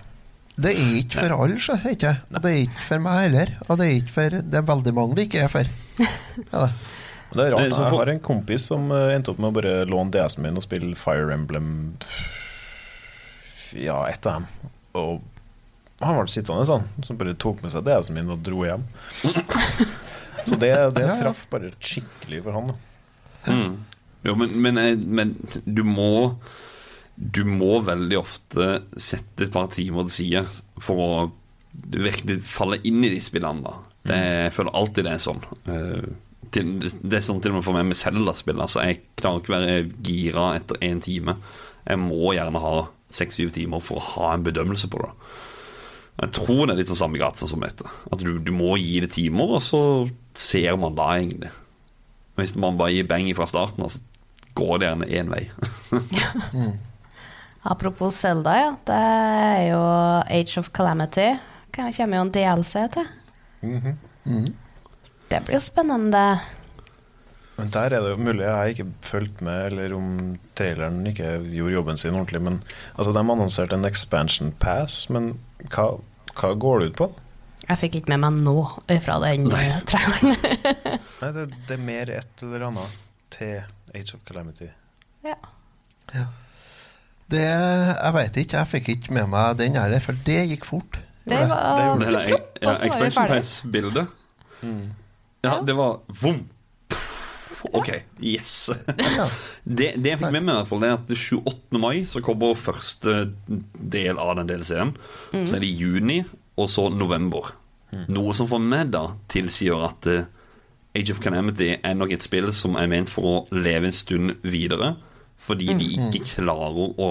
Det 0.58 0.72
er 0.74 0.94
ikke 1.00 1.22
for 1.22 1.34
alle, 1.38 1.58
så, 1.62 1.76
ikke? 1.86 2.12
Og 2.34 2.40
det 2.44 2.52
er 2.52 2.62
ikke 2.66 2.86
for 2.88 3.04
meg 3.06 3.18
heller. 3.28 3.52
Og 3.68 3.78
det 3.78 3.86
er 3.86 3.98
ikke 4.00 4.14
for 4.16 4.38
Det 4.42 4.58
er 4.58 4.64
veldig 4.66 4.94
mange 4.98 5.18
det 5.18 5.28
ikke 5.28 5.44
er 5.46 5.52
for. 5.54 5.70
Ja, 6.52 6.64
det. 6.64 6.72
Det 7.28 7.44
er 7.44 7.52
rart, 7.52 7.74
jeg 7.76 7.92
har 7.92 8.10
en 8.10 8.22
kompis 8.24 8.66
som 8.70 8.86
eh, 8.96 9.10
endte 9.14 9.34
opp 9.34 9.40
med 9.44 9.50
å 9.50 9.56
bare 9.58 9.72
låne 9.90 10.14
DS-en 10.14 10.46
min 10.46 10.58
og 10.58 10.64
spille 10.64 10.96
Fire 10.96 11.34
Emblem 11.36 11.70
Ja, 13.76 13.98
ett 14.08 14.26
av 14.26 14.40
dem. 14.40 14.72
Og 14.98 15.26
han 16.04 16.20
ble 16.20 16.30
sittende 16.30 16.68
sånn, 16.70 16.86
så 17.06 17.16
bare 17.18 17.38
tok 17.42 17.64
med 17.64 17.74
seg 17.74 17.88
DS-en 17.88 18.18
min 18.18 18.34
og 18.34 18.44
dro 18.46 18.62
hjem. 18.68 18.84
Så 20.48 20.56
det, 20.62 20.72
det 20.96 21.08
traff 21.18 21.48
bare 21.52 21.74
skikkelig 21.84 22.44
for 22.46 22.56
han. 22.56 22.70
Da. 22.70 22.76
Mm. 23.52 23.74
Jo, 24.28 24.36
men, 24.40 24.54
men, 24.62 24.80
eh, 24.82 24.94
men 24.98 25.34
du 25.64 25.84
må 25.88 26.38
Du 27.16 27.42
må 27.48 27.80
veldig 27.82 28.18
ofte 28.20 28.66
sette 29.00 29.48
et 29.48 29.54
par 29.54 29.70
timer 29.74 30.06
til 30.06 30.14
side 30.14 30.42
for 30.84 31.02
å 31.02 31.12
virkelig 31.94 32.42
falle 32.46 32.78
inn 32.86 33.02
i 33.06 33.10
de 33.14 33.22
spillene. 33.24 33.64
da 33.66 33.74
det, 34.08 34.20
Jeg 34.44 34.54
føler 34.54 34.78
alltid 34.78 35.08
det 35.08 35.14
er 35.16 35.24
sånn. 35.24 35.42
Eh, 35.66 36.08
til, 36.54 36.76
det 36.80 37.18
er 37.18 37.26
sånn 37.26 37.42
til 37.42 37.56
og 37.56 37.60
med 37.60 37.66
for 37.66 37.78
meg 37.78 37.90
med 37.90 37.98
Zelda-spill. 37.98 38.62
Altså, 38.62 38.84
jeg 38.86 39.02
klarer 39.20 39.42
ikke 39.42 39.54
å 39.54 39.58
være 39.58 39.80
gira 40.06 40.46
etter 40.60 40.80
én 40.86 41.02
time. 41.04 41.40
Jeg 41.88 42.02
må 42.04 42.36
gjerne 42.38 42.62
ha 42.62 42.76
seks-syv 43.18 43.52
timer 43.56 43.82
for 43.84 44.00
å 44.00 44.08
ha 44.14 44.32
en 44.36 44.46
bedømmelse 44.46 44.90
på 44.94 45.02
det. 45.02 45.12
Jeg 46.18 46.34
tror 46.34 46.66
det 46.66 46.74
er 46.74 46.80
litt 46.80 46.90
sånn 46.90 47.04
samme 47.04 47.20
gata 47.22 47.46
som 47.50 47.62
dette. 47.62 47.86
At 48.10 48.24
du, 48.26 48.40
du 48.42 48.52
må 48.56 48.76
gi 48.82 49.00
det 49.04 49.12
timer, 49.14 49.58
og 49.58 49.62
så 49.62 49.82
ser 50.38 50.78
man 50.82 50.98
da 50.98 51.12
egentlig. 51.18 51.52
Hvis 52.38 52.56
man 52.58 52.78
bare 52.80 52.96
gir 52.96 53.10
beng 53.10 53.30
fra 53.38 53.46
starten, 53.50 53.86
så 53.90 54.02
går 54.58 54.82
det 54.82 54.90
gjerne 54.90 55.10
én 55.14 55.30
vei. 55.30 55.44
Apropos 57.68 58.18
Zelda, 58.18 58.54
ja. 58.58 58.74
Det 58.88 58.98
er 58.98 59.64
jo 59.72 59.82
Age 60.40 60.62
of 60.62 60.72
Calamity. 60.74 61.34
Det 61.68 61.94
kommer 61.98 62.18
jo 62.18 62.26
en 62.26 62.34
DLC 62.34 62.86
til. 62.94 63.10
Mhm. 63.62 64.54
Det 65.28 65.42
blir 65.44 65.58
jo 65.58 65.64
spennende. 65.64 66.40
Men 67.58 67.72
der 67.74 67.94
er 67.98 68.04
det 68.04 68.12
jo 68.14 68.22
mulig 68.22 68.46
jeg 68.46 68.54
har 68.54 68.72
ikke 68.72 68.86
fulgt 69.02 69.42
med, 69.42 69.72
eller 69.72 69.96
om 69.98 70.10
traileren 70.56 71.02
ikke 71.10 71.32
gjorde 71.52 71.74
jobben 71.74 71.98
sin 71.98 72.16
ordentlig. 72.16 72.42
Men 72.42 72.60
altså, 72.96 73.12
de 73.12 73.24
annonserte 73.24 73.76
en 73.76 73.90
expansion 73.90 74.54
pass, 74.62 75.10
men 75.10 75.34
hva, 75.74 75.86
hva 76.38 76.52
går 76.62 76.80
det 76.84 76.90
ut 76.92 76.98
på? 77.02 77.08
Jeg 77.68 77.80
fikk 77.82 77.96
ikke 78.00 78.14
med 78.14 78.22
meg 78.24 78.36
noe 78.46 78.98
fra 79.04 79.18
den 79.24 79.48
Nei. 79.50 79.66
traileren. 79.90 80.36
Nei, 81.22 81.32
det, 81.36 81.48
det 81.68 81.76
er 81.76 81.82
mer 81.84 82.12
et 82.20 82.44
eller 82.46 82.68
annet 82.70 82.98
til 83.34 83.58
Age 83.98 84.14
of 84.16 84.22
Calamity. 84.28 84.70
ja. 85.28 85.40
Det 87.28 87.42
Jeg 87.44 88.14
vet 88.16 88.38
ikke, 88.40 88.56
jeg 88.62 88.68
fikk 88.72 88.90
ikke 88.94 89.14
med 89.18 89.26
meg 89.34 89.58
den 89.60 89.76
heller, 89.76 90.00
for 90.00 90.16
det 90.24 90.38
gikk 90.54 90.64
fort. 90.70 91.00
Det 91.28 91.36
var 91.50 91.76
Det 91.76 92.06
Det 92.06 92.14
er, 92.14 92.22
flipp, 92.30 92.62
ja, 92.64 92.72
Expansion 92.72 93.12
ferdig. 93.18 93.42
Pass-bildet. 93.42 94.14
Mm. 94.62 94.86
Ja, 95.44 95.58
det 95.68 95.76
var 95.76 95.98
vom. 96.22 96.40
Ok, 97.74 97.90
yes. 98.22 98.70
Ja. 99.00 99.28
Det, 99.68 99.90
det 100.00 100.12
jeg 100.14 100.20
fikk 100.22 100.32
med 100.32 100.44
meg, 100.48 100.54
i 100.54 100.58
hvert 100.62 100.70
fall, 100.70 100.80
det 100.84 100.90
er 100.90 100.98
at 100.98 101.08
det 101.10 101.18
28. 101.20 101.80
mai 101.84 102.04
så 102.08 102.22
kommer 102.24 102.54
første 102.56 103.16
del 103.78 104.20
av 104.22 104.36
den 104.40 104.48
DLC-en. 104.52 104.94
Så 105.44 105.58
er 105.58 105.64
det 105.66 105.72
juni, 105.76 106.22
og 106.58 106.70
så 106.72 106.88
november. 106.94 107.50
Noe 108.12 108.34
som 108.36 108.48
for 108.50 108.60
meg 108.64 108.92
da 108.94 109.06
tilsier 109.32 109.84
at 109.88 110.08
eh, 110.12 110.26
Age 110.98 111.14
of 111.14 111.20
Calamity 111.24 111.74
er 111.78 111.94
nok 111.96 112.12
et 112.16 112.24
spill 112.26 112.48
som 112.56 112.76
er 112.80 112.88
ment 112.92 113.10
for 113.12 113.28
å 113.30 113.36
leve 113.56 113.88
en 113.92 113.96
stund 113.96 114.34
videre. 114.48 114.94
Fordi 115.38 115.68
de 115.78 115.92
ikke 115.96 116.24
klarer 116.38 116.96
å 116.98 117.10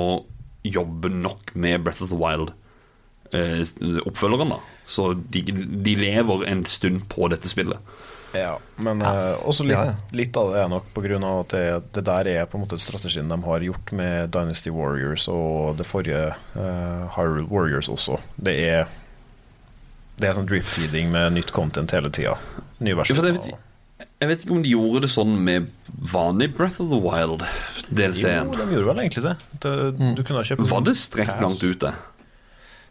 jobbe 0.66 1.12
nok 1.14 1.52
med 1.54 1.84
Breath 1.86 2.02
of 2.02 2.10
the 2.10 2.18
Wild. 2.18 2.50
eh, 3.32 3.62
Oppfølgeren, 4.08 4.50
da. 4.56 4.58
Så 4.84 5.12
de, 5.30 5.42
de 5.86 5.94
lever 6.00 6.44
en 6.50 6.64
stund 6.66 7.04
på 7.12 7.28
dette 7.32 7.48
spillet. 7.48 7.78
Ja, 8.36 8.58
men 8.82 9.00
eh, 9.02 9.36
også 9.46 9.64
litt, 9.64 9.76
Ja, 9.76 9.84
ja. 9.92 9.94
litt 10.12 10.36
av 10.36 10.52
det 10.52 10.60
er 10.64 10.68
nok 10.68 10.86
pga. 10.94 11.18
at 11.40 11.48
det, 11.54 11.64
det 11.96 12.04
der 12.04 12.26
er 12.32 12.46
på 12.46 12.58
en 12.58 12.64
måte 12.66 12.78
strategien 12.78 13.28
de 13.28 13.38
har 13.42 13.60
gjort 13.60 13.92
med 13.92 14.30
Dynasty 14.34 14.70
Warriors 14.70 15.28
og 15.28 15.76
det 15.78 15.86
forrige 15.86 16.34
uh, 16.56 17.06
Hyrule 17.16 17.46
Warriors 17.50 17.88
også. 17.88 18.18
Det 18.36 18.56
er 18.68 18.86
Det 20.18 20.28
er 20.30 20.34
sånn 20.38 20.48
drip-feeding 20.48 21.10
med 21.12 21.32
nytt 21.36 21.52
content 21.52 21.90
hele 21.92 22.08
tida. 22.10 22.36
Nye 22.80 22.94
Ja, 22.94 22.96
versjoner. 23.02 23.32
det- 23.32 23.54
Jeg 24.20 24.28
vet 24.28 24.42
ikke 24.44 24.52
om 24.56 24.62
de 24.62 24.70
gjorde 24.70 25.00
det 25.02 25.10
sånn 25.10 25.36
med 25.44 25.66
vanlig 26.12 26.54
Breath 26.56 26.80
of 26.80 26.88
the 26.88 26.96
Jo, 26.96 27.10
Wild-DLC-en. 27.10 28.50
de 28.50 28.64
gjorde 28.76 28.86
vel 28.86 28.98
egentlig 29.04 29.22
det. 29.22 29.36
det 29.60 30.14
Du 30.16 30.22
kunne 30.22 30.40
ha 30.40 30.44
kjøpt 30.44 30.68
Var 30.68 30.80
det 30.82 30.94
strekt 30.96 31.40
langt 31.40 31.62
ute? 31.64 31.92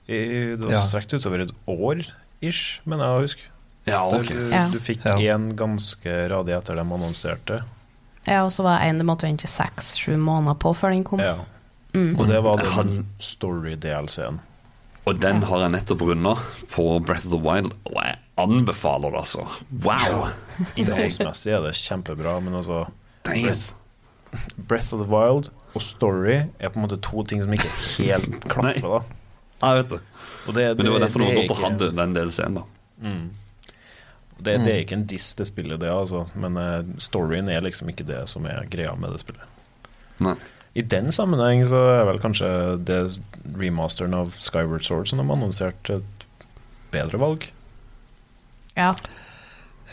I, 0.08 0.20
det 0.56 0.64
var 0.64 0.72
Ja. 0.72 0.82
strekt 0.86 1.14
utover 1.14 1.42
et 1.42 1.52
år 1.68 2.06
ish, 2.42 2.80
mener 2.86 3.06
jeg 3.06 3.14
å 3.18 3.22
huske. 3.26 3.42
Ja, 3.86 4.02
ok. 4.08 4.28
Du, 4.32 4.50
du 4.74 4.80
fikk 4.82 5.06
Ja. 5.06 5.18
én 5.36 5.52
ganske 5.56 6.16
radig 6.32 6.56
etter 6.58 6.76
de 6.80 6.82
annonserte. 6.86 7.62
Ja, 8.26 8.40
og 8.48 8.52
så 8.56 8.64
var 8.66 8.80
det 8.82 8.88
en 8.90 8.98
du 9.00 9.06
måtte 9.06 9.28
vente 9.28 9.48
seks-sju 9.48 10.16
måneder 10.18 10.58
på 10.58 10.72
før 10.76 10.90
den 10.96 11.04
kom. 11.06 11.20
Ja. 11.22 11.36
Mm. 11.94 12.16
Og 12.20 12.28
det 12.28 12.40
var 12.44 12.58
den 12.58 13.06
story-DLC-en. 13.22 14.40
Og 15.06 15.20
den 15.22 15.44
har 15.46 15.60
jeg 15.62 15.72
nettopp 15.76 16.02
runda 16.02 16.34
på 16.74 16.86
Breath 17.06 17.28
of 17.28 17.32
the 17.36 17.40
Wild, 17.40 17.76
og 17.86 18.00
jeg 18.02 18.18
anbefaler 18.42 19.14
det, 19.14 19.22
altså. 19.22 19.46
Wow! 19.86 20.26
Innholdsmessig 20.82 21.54
er 21.54 21.62
det 21.68 21.76
kjempebra, 21.78 22.40
men 22.42 22.58
altså 22.58 22.88
Breath, 23.24 23.76
Breath 24.58 24.94
of 24.98 25.04
the 25.06 25.08
Wild 25.12 25.52
og 25.76 25.82
Story 25.86 26.40
er 26.60 26.72
på 26.74 26.80
en 26.80 26.88
måte 26.88 26.98
to 27.06 27.22
ting 27.30 27.44
som 27.46 27.54
ikke 27.54 27.70
helt 28.00 28.42
klaffer. 28.52 29.06
da 29.62 29.70
Jeg 29.70 29.84
vet 29.84 29.90
det. 29.94 30.02
Og 30.48 30.54
det, 30.58 30.66
Men 30.78 30.86
det 30.86 30.92
var 30.96 31.06
derfor 31.06 31.22
det 31.22 31.28
var 31.30 31.42
godt 31.44 31.54
å 31.54 31.62
ha 31.62 31.74
den 32.02 32.16
DLC-en, 32.18 32.58
da. 32.60 32.66
Mm. 33.06 33.26
Det, 34.38 34.58
det 34.66 34.72
er 34.74 34.82
ikke 34.84 34.98
en 35.00 35.08
diss, 35.08 35.30
det 35.40 35.48
spillet, 35.48 35.80
det, 35.80 35.90
altså. 35.92 36.26
Men 36.36 36.58
uh, 36.60 36.82
storyen 37.02 37.50
er 37.50 37.64
liksom 37.64 37.90
ikke 37.92 38.08
det 38.08 38.26
som 38.32 38.46
er 38.50 38.68
greia 38.72 38.94
med 39.00 39.16
det 39.16 39.22
spillet. 39.24 39.46
Nei. 40.24 40.36
I 40.76 40.84
den 40.84 41.08
sammenheng 41.16 41.64
så 41.70 41.80
er 42.02 42.08
vel 42.10 42.20
kanskje 42.20 42.50
det 42.84 43.00
remasteren 43.56 44.16
av 44.18 44.34
Skyward 44.36 44.84
Sword 44.84 45.08
som 45.08 45.22
de 45.22 45.28
annonserte, 45.32 46.02
et 46.02 46.48
bedre 46.92 47.20
valg. 47.22 47.48
Ja. 48.76 48.92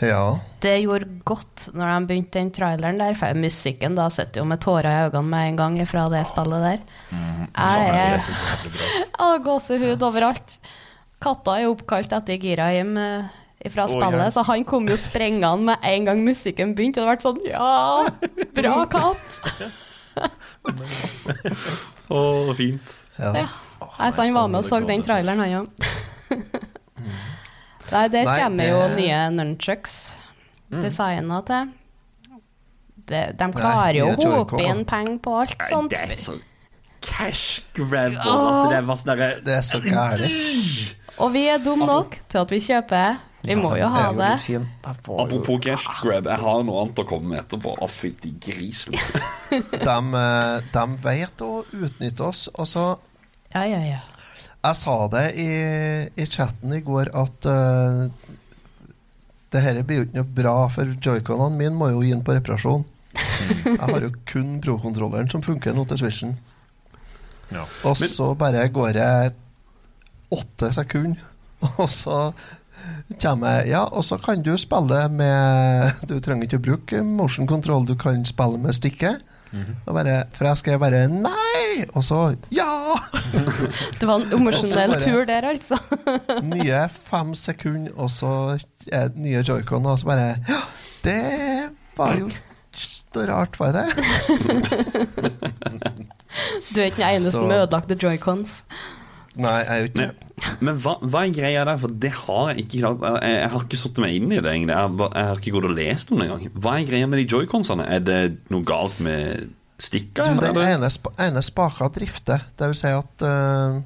Ja. 0.03 0.39
Det 0.59 0.73
gjorde 0.81 1.07
godt 1.23 1.69
når 1.71 1.87
de 1.87 2.07
begynte 2.09 2.39
den 2.39 2.51
traileren 2.51 2.99
der, 2.99 3.15
for 3.15 3.39
musikken 3.39 3.95
da 3.95 4.09
sitter 4.11 4.41
jo 4.41 4.47
med 4.49 4.59
tårer 4.63 4.89
i 4.89 5.05
øynene 5.07 5.29
med 5.31 5.51
en 5.51 5.59
gang 5.61 5.77
fra 5.87 6.07
det 6.11 6.25
spillet 6.27 6.65
der. 6.67 6.83
Ja, 7.13 7.69
Jeg 7.87 8.19
det 8.65 8.73
er 9.23 9.43
gåsehud 9.47 10.03
overalt. 10.03 10.57
Katta 11.23 11.55
er 11.61 11.69
oppkalt 11.71 12.11
etter 12.11 12.41
Girahim 12.41 12.97
eh, 12.99 13.31
fra 13.71 13.85
spillet, 13.87 14.17
oh, 14.19 14.23
ja. 14.25 14.31
så 14.35 14.43
han 14.47 14.63
kom 14.67 14.87
jo 14.91 14.97
sprengende 14.99 15.51
med 15.69 15.77
en 15.87 16.05
gang 16.09 16.23
musikken 16.25 16.73
begynte. 16.75 16.99
Og 17.03 17.07
det 17.07 17.15
ble 17.15 17.23
sånn 17.23 17.41
Ja, 17.47 18.09
bra 18.57 18.75
katt! 18.91 19.39
Å, 22.13 22.53
fint. 22.57 22.81
ja. 23.19 23.31
Ja. 23.43 23.47
Nei, 23.99 24.09
så 24.15 24.23
han 24.23 24.33
var 24.35 24.47
med 24.51 24.59
og 24.61 24.67
så 24.67 24.79
den 24.87 25.03
traileren, 25.05 25.39
han 25.43 25.53
òg. 25.61 25.67
Nei, 27.93 28.03
der 28.09 28.25
Nei, 28.25 28.35
kommer 28.41 28.69
jo 28.69 28.83
nye 28.97 29.21
nunchucks 29.37 30.01
Mm. 30.73 30.79
designa 30.81 31.37
til. 31.45 31.67
De, 33.05 33.19
de 33.37 33.47
klarer 33.53 33.97
jo 33.99 34.07
å 34.09 34.29
hope 34.39 34.57
inn 34.63 34.79
penger 34.89 35.19
på 35.21 35.33
alt 35.43 35.65
sånt. 35.69 35.91
Det 35.93 35.99
er 36.01 36.13
så 36.17 36.33
cash 37.03 37.59
grab 37.77 38.15
at 38.17 38.71
det 38.71 38.79
var 38.87 38.97
sånn 38.97 39.11
derre 39.11 39.27
Det 39.45 39.53
er 39.59 39.65
så 39.67 39.77
gærent. 39.83 40.95
Og 41.21 41.33
vi 41.33 41.45
er 41.51 41.61
dumme 41.61 41.85
nok 41.89 42.17
til 42.31 42.41
at 42.41 42.51
vi 42.53 42.59
kjøper. 42.63 43.21
Vi 43.43 43.57
må 43.59 43.73
jo 43.75 43.89
ha 43.91 44.05
det. 44.15 44.31
Apropos 44.87 45.59
cash 45.61 45.89
grab, 45.99 46.29
jeg 46.31 46.39
har 46.39 46.63
noe 46.63 46.85
annet 46.85 47.01
å 47.03 47.05
komme 47.07 47.33
med 47.33 47.41
etterpå. 47.41 47.75
Å, 47.75 47.89
fytti 47.91 48.31
grisen. 48.39 48.95
De, 49.87 49.97
eh, 50.17 50.55
de 50.73 50.85
vet 51.03 51.43
å 51.43 51.51
utnytte 51.67 52.23
oss. 52.25 52.47
Og 52.55 52.69
så 52.69 52.85
Ja, 53.53 53.65
ja, 53.67 53.81
ja. 53.85 53.99
Jeg 54.63 54.79
sa 54.79 54.93
det 55.11 55.25
i, 55.43 55.49
i 56.15 56.25
chatten 56.31 56.71
i 56.71 56.79
går 56.81 57.09
at 57.19 57.47
uh, 57.51 58.05
det 59.51 59.61
her 59.61 59.81
blir 59.83 59.99
jo 59.99 60.05
ikke 60.07 60.21
noe 60.21 60.35
bra, 60.39 60.53
for 60.71 60.93
joyconene 61.03 61.59
mine 61.59 61.75
må 61.75 61.89
jo 61.91 61.99
inn 62.07 62.23
på 62.23 62.33
reparasjon. 62.37 62.85
Jeg 63.67 63.75
har 63.81 64.05
jo 64.07 64.13
kun 64.29 64.55
pro-kontrolleren 64.63 65.27
som 65.29 65.43
funker 65.43 65.75
nå 65.75 65.83
til 65.89 65.99
Switchen. 65.99 66.37
Ja. 67.51 67.67
Og 67.85 67.99
så 67.99 68.31
bare 68.39 68.63
går 68.71 68.97
jeg 68.97 69.33
åtte 70.33 70.73
sekunder, 70.75 71.21
og 71.81 71.89
så 71.89 72.19
kommer 73.21 73.61
jeg 73.61 73.69
Ja, 73.71 73.85
og 73.85 74.03
så 74.03 74.17
kan 74.19 74.41
du 74.43 74.51
spille 74.59 75.05
med 75.13 76.03
Du 76.09 76.17
trenger 76.19 76.49
ikke 76.49 76.59
å 76.59 76.65
bruke 76.65 77.03
motion 77.05 77.47
control, 77.47 77.85
du 77.87 77.95
kan 77.99 78.25
spille 78.27 78.59
med 78.59 78.75
stikket. 78.75 79.23
Og 79.85 79.93
bare, 79.93 80.23
for 80.33 80.47
jeg 80.49 80.57
skrev 80.57 80.79
bare 80.81 81.07
'nei', 81.07 81.85
og 81.93 82.03
så 82.03 82.35
'ja'. 82.51 82.97
Det 83.99 84.07
var 84.07 84.15
en 84.15 84.33
emosjonell 84.33 84.95
tur 85.01 85.25
der, 85.25 85.45
altså. 85.45 85.77
nye 86.55 86.89
fem 86.89 87.35
sekunder, 87.35 87.91
og 87.95 88.09
så 88.11 88.57
er 88.91 89.07
det 89.07 89.17
nye 89.17 89.43
joycon, 89.47 89.85
og 89.85 89.99
så 89.99 90.05
bare 90.05 90.35
Ja, 90.49 90.61
det 91.03 91.69
var 91.97 92.17
jo 92.17 92.31
så 92.73 93.27
rart, 93.29 93.59
var 93.59 93.71
det? 93.71 93.85
Du 96.73 96.81
er 96.81 96.85
ikke 96.89 97.03
den 97.03 97.21
eneste 97.21 97.41
med 97.41 97.61
ødelagte 97.61 97.97
joycons. 98.03 98.63
Nei, 99.33 99.53
jeg 99.63 99.73
er 99.73 99.87
ikke 99.87 99.97
Men, 99.97 100.11
men 100.61 100.79
hva, 100.83 100.91
hva 101.01 101.23
er 101.25 101.33
greia 101.33 101.63
der? 101.65 101.79
For 101.81 101.95
det 102.03 102.11
har 102.19 102.51
jeg 102.51 102.65
ikke 102.67 102.81
klart 102.83 103.05
Jeg, 103.07 103.31
jeg 103.33 103.51
har 103.55 103.63
ikke 103.65 103.79
satt 103.81 104.01
meg 104.03 104.17
inn 104.19 104.27
i 104.29 104.37
det, 104.37 104.51
egentlig. 104.51 104.75
Jeg, 104.75 104.93
har 104.99 105.17
jeg 105.17 105.29
har 105.31 105.41
ikke 105.41 105.55
gått 105.55 105.69
og 105.69 105.75
lest 105.79 106.13
om 106.13 106.21
det 106.21 106.27
engang. 106.27 106.59
Hva 106.65 106.75
er 106.77 106.89
greia 106.89 107.09
med 107.09 107.21
de 107.23 107.25
joyconsene? 107.29 107.87
Er 107.95 108.03
det 108.05 108.19
noe 108.53 108.67
galt 108.67 108.99
med 109.03 109.49
stikka? 109.81 110.27
Du, 110.29 110.43
den 110.43 110.51
eller? 110.51 110.75
ene, 110.75 110.91
sp 110.93 111.09
ene 111.17 111.43
spaka 111.45 111.89
drifter. 111.95 112.45
Det 112.59 112.69
vil 112.71 112.77
si 112.77 112.93
at 112.93 113.25
uh, 113.25 113.79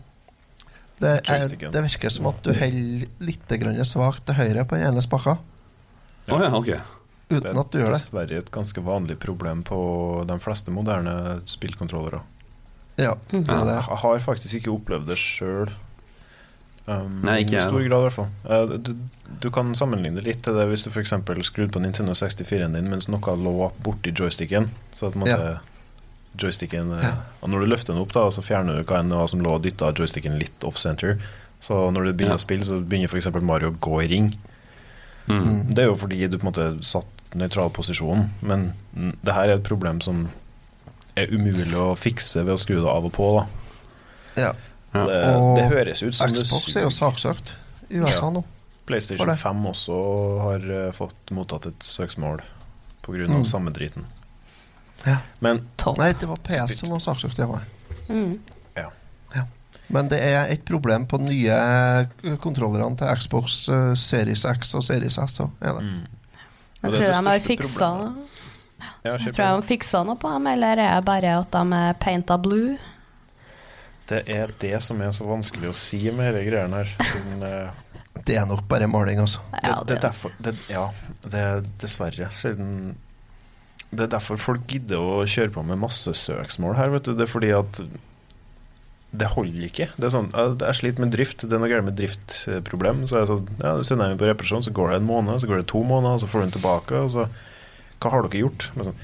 det, 1.00 1.14
er, 1.30 1.54
det 1.64 1.86
virker 1.92 2.12
som 2.12 2.28
at 2.34 2.42
du 2.44 2.52
holder 2.52 3.08
litt 3.24 3.60
grann 3.62 3.80
svakt 3.88 4.28
til 4.28 4.40
høyre 4.40 4.68
på 4.68 4.80
den 4.80 4.90
ene 4.90 5.06
spaka, 5.06 5.38
Oh, 6.28 6.44
ja, 6.44 6.52
okay. 6.58 6.80
Uten 7.30 7.60
at 7.60 7.72
du 7.72 7.80
gjør 7.80 7.92
det. 7.92 7.94
Det 7.94 7.94
er 7.94 7.94
dessverre 7.96 8.40
et 8.42 8.50
ganske 8.52 8.82
vanlig 8.84 9.18
problem 9.20 9.64
på 9.68 9.80
de 10.28 10.38
fleste 10.44 10.74
moderne 10.76 11.14
spillkontrollere. 11.48 12.22
Ja, 12.98 13.16
mm 13.32 13.44
-hmm. 13.44 13.68
Jeg 13.68 13.82
har 13.98 14.20
faktisk 14.20 14.54
ikke 14.54 14.72
opplevd 14.72 15.08
det 15.08 15.18
sjøl. 15.18 15.70
Um, 16.88 17.20
Nei, 17.24 17.42
ikke 17.44 17.58
I 17.58 17.62
stor 17.68 17.84
grad, 17.84 18.00
i 18.00 18.06
hvert 18.08 18.14
fall. 18.14 18.30
Uh, 18.48 18.78
du, 18.80 18.94
du 19.44 19.50
kan 19.52 19.76
sammenligne 19.76 20.22
litt 20.24 20.40
til 20.44 20.56
det 20.56 20.68
hvis 20.70 20.86
du 20.86 20.90
f.eks. 20.90 21.12
skrudde 21.44 21.74
på 21.76 21.82
Nintendo 21.84 22.14
64-en 22.16 22.74
din 22.74 22.88
mens 22.90 23.10
noe 23.12 23.36
lå 23.36 23.72
borti 23.84 24.14
joysticken. 24.16 24.70
Så 24.96 25.08
at 25.08 25.16
man 25.16 25.28
Ja. 25.28 25.58
joysticken 26.40 26.94
eh, 26.94 27.04
Ja. 27.04 27.14
Og 27.42 27.50
når 27.50 27.60
du 27.60 27.66
løfter 27.66 27.94
den 27.94 28.02
opp, 28.02 28.14
da 28.14 28.30
så 28.32 28.42
fjerner 28.42 28.78
du 28.78 28.84
hva 28.84 29.00
enn 29.00 29.10
det 29.10 29.18
var 29.18 29.28
som 29.28 29.42
lå 29.44 29.56
og 29.56 29.64
dytta 29.64 29.92
joysticken 29.92 30.40
litt 30.40 30.64
off-center. 30.64 31.20
Så 31.60 31.92
når 31.92 32.06
du 32.06 32.14
begynner 32.14 32.38
Ja. 32.38 32.42
å 32.42 32.46
spille, 32.46 32.64
så 32.64 32.80
begynner 32.80 33.08
f.eks. 33.12 33.34
Mario 33.42 33.72
å 33.72 33.80
gå 33.80 34.04
i 34.04 34.08
ring. 34.08 34.38
Mm. 35.28 35.74
Det 35.74 35.80
er 35.84 35.88
jo 35.88 35.96
fordi 35.96 36.30
du 36.30 36.38
på 36.38 36.48
en 36.48 36.54
måte 36.54 36.84
satt 36.84 37.06
nøytral 37.36 37.70
posisjon, 37.70 38.30
men 38.42 38.74
det 38.96 39.34
her 39.34 39.50
er 39.50 39.56
et 39.58 39.64
problem 39.64 40.00
som 40.00 40.30
er 41.18 41.32
umulig 41.34 41.72
å 41.78 41.92
fikse 41.98 42.44
ved 42.46 42.54
å 42.56 42.60
skru 42.62 42.78
det 42.82 42.90
av 42.92 43.06
og 43.10 43.14
på. 43.16 43.30
da 43.40 43.46
Ja. 44.42 44.52
Ja. 44.94 45.06
det, 45.06 45.18
Og 45.36 45.58
det 45.58 45.66
høres 45.72 46.02
ut 46.04 46.16
som 46.16 46.32
Xbox 46.34 46.76
er 46.78 46.86
jo 46.88 46.92
saksøkt 46.94 47.52
i 47.90 48.00
USA 48.00 48.26
Ja. 48.28 48.30
nå. 48.32 48.44
PlayStation 48.88 49.28
5 49.36 49.66
også 49.68 49.96
har 50.46 50.64
eh, 50.88 50.92
fått 50.96 51.32
mottatt 51.36 51.66
et 51.68 51.84
søksmål 51.84 52.40
pga. 53.04 53.26
Mm. 53.28 53.36
av 53.40 53.44
samme 53.44 53.72
driten. 53.76 54.06
Ja. 55.06 55.18
Men 55.40 55.68
Topp. 55.78 55.98
Nei, 56.00 56.14
det 56.14 56.28
var 56.28 56.38
PS 56.44 56.78
som 56.80 56.90
var 56.96 57.00
saksøkt. 57.04 57.38
Ja. 57.38 57.60
ja. 59.36 59.44
Men 59.90 60.08
det 60.12 60.20
er 60.20 60.50
et 60.52 60.66
problem 60.68 61.06
på 61.08 61.20
nye 61.22 61.52
eh, 61.56 62.36
kontrollerne 62.44 62.98
til 63.00 63.08
Xbox 63.20 63.68
eh, 63.70 63.94
Series 63.96 64.46
X 64.46 64.74
og 64.76 64.84
Series 64.84 65.18
S. 65.18 65.38
Så 65.40 65.50
er 65.62 65.78
det. 65.78 65.84
mm. 65.84 66.08
Jeg 66.78 66.92
det 66.92 66.98
tror 67.00 67.06
er 67.06 67.12
det 67.12 67.18
de 67.18 67.28
har 67.32 67.40
fiksa 67.46 67.92
problemet. 68.78 69.22
så 69.22 69.30
Jeg 69.30 69.36
tror 69.36 69.46
jeg 69.46 69.62
de 69.62 69.68
fiksa 69.72 70.04
noe 70.08 70.20
på 70.22 70.32
dem, 70.34 70.48
eller 70.54 70.78
er 70.78 70.96
det 70.98 71.08
bare 71.08 71.34
at 71.42 71.52
de 71.52 71.82
er 71.82 71.98
painta 72.02 72.38
blue? 72.38 72.78
Det 74.08 74.22
er 74.32 74.54
det 74.62 74.78
som 74.84 75.02
er 75.04 75.12
så 75.12 75.28
vanskelig 75.28 75.72
å 75.72 75.76
si 75.76 76.00
med 76.16 76.32
disse 76.32 76.48
greiene 76.48 76.84
her. 76.84 76.94
Siden, 77.10 77.44
uh, 77.44 78.22
Det 78.24 78.38
er 78.40 78.46
nok 78.48 78.64
bare 78.70 78.88
maling, 78.88 79.20
altså. 79.20 79.44
Ja, 79.60 79.82
det, 79.82 79.88
det 79.90 79.98
er 79.98 80.06
derfor 80.08 80.38
det, 80.40 80.56
Ja, 80.72 80.86
det 81.28 81.44
er 81.44 81.66
dessverre. 81.82 82.30
Siden 82.32 82.96
Det 83.92 84.06
er 84.08 84.14
derfor 84.16 84.40
folk 84.40 84.68
gidder 84.68 85.00
å 85.00 85.26
kjøre 85.28 85.52
på 85.56 85.64
med 85.68 85.80
masse 85.80 86.14
søksmål 86.16 86.78
her. 86.80 86.94
Vet 86.96 87.08
du. 87.08 87.16
Det 87.16 87.28
er 87.28 87.34
fordi 87.34 87.52
at 87.56 87.82
det 89.18 89.30
holder 89.32 89.68
ikke. 89.70 89.88
Det 89.96 90.10
er 90.10 90.14
sånn, 90.14 90.32
jeg 90.36 90.56
jeg 90.62 90.80
sliter 90.82 91.04
med 91.04 91.14
drift. 91.16 91.44
Det 91.44 91.56
er 91.56 91.62
noe 91.64 91.72
galt 91.72 91.88
med 91.88 91.96
driftproblem. 92.00 93.06
Så 93.08 93.18
er 93.18 93.24
det 93.24 93.32
sånn, 93.32 93.52
ja, 93.62 93.76
sender 93.88 94.10
jeg 94.10 94.16
den 94.16 94.22
på 94.22 94.28
reparasjon, 94.28 94.66
så 94.68 94.74
går 94.76 94.92
det 94.92 94.98
en 95.00 95.08
måned, 95.08 95.40
så 95.42 95.50
går 95.50 95.62
det 95.62 95.70
to 95.72 95.84
måneder, 95.88 96.18
og 96.18 96.24
så 96.24 96.32
får 96.32 96.44
du 96.44 96.46
den 96.46 96.56
tilbake. 96.58 97.04
Og 97.06 97.14
så 97.16 97.28
Hva 98.02 98.14
har 98.14 98.28
dere 98.28 98.44
gjort? 98.46 98.70
Sånn, 98.76 99.00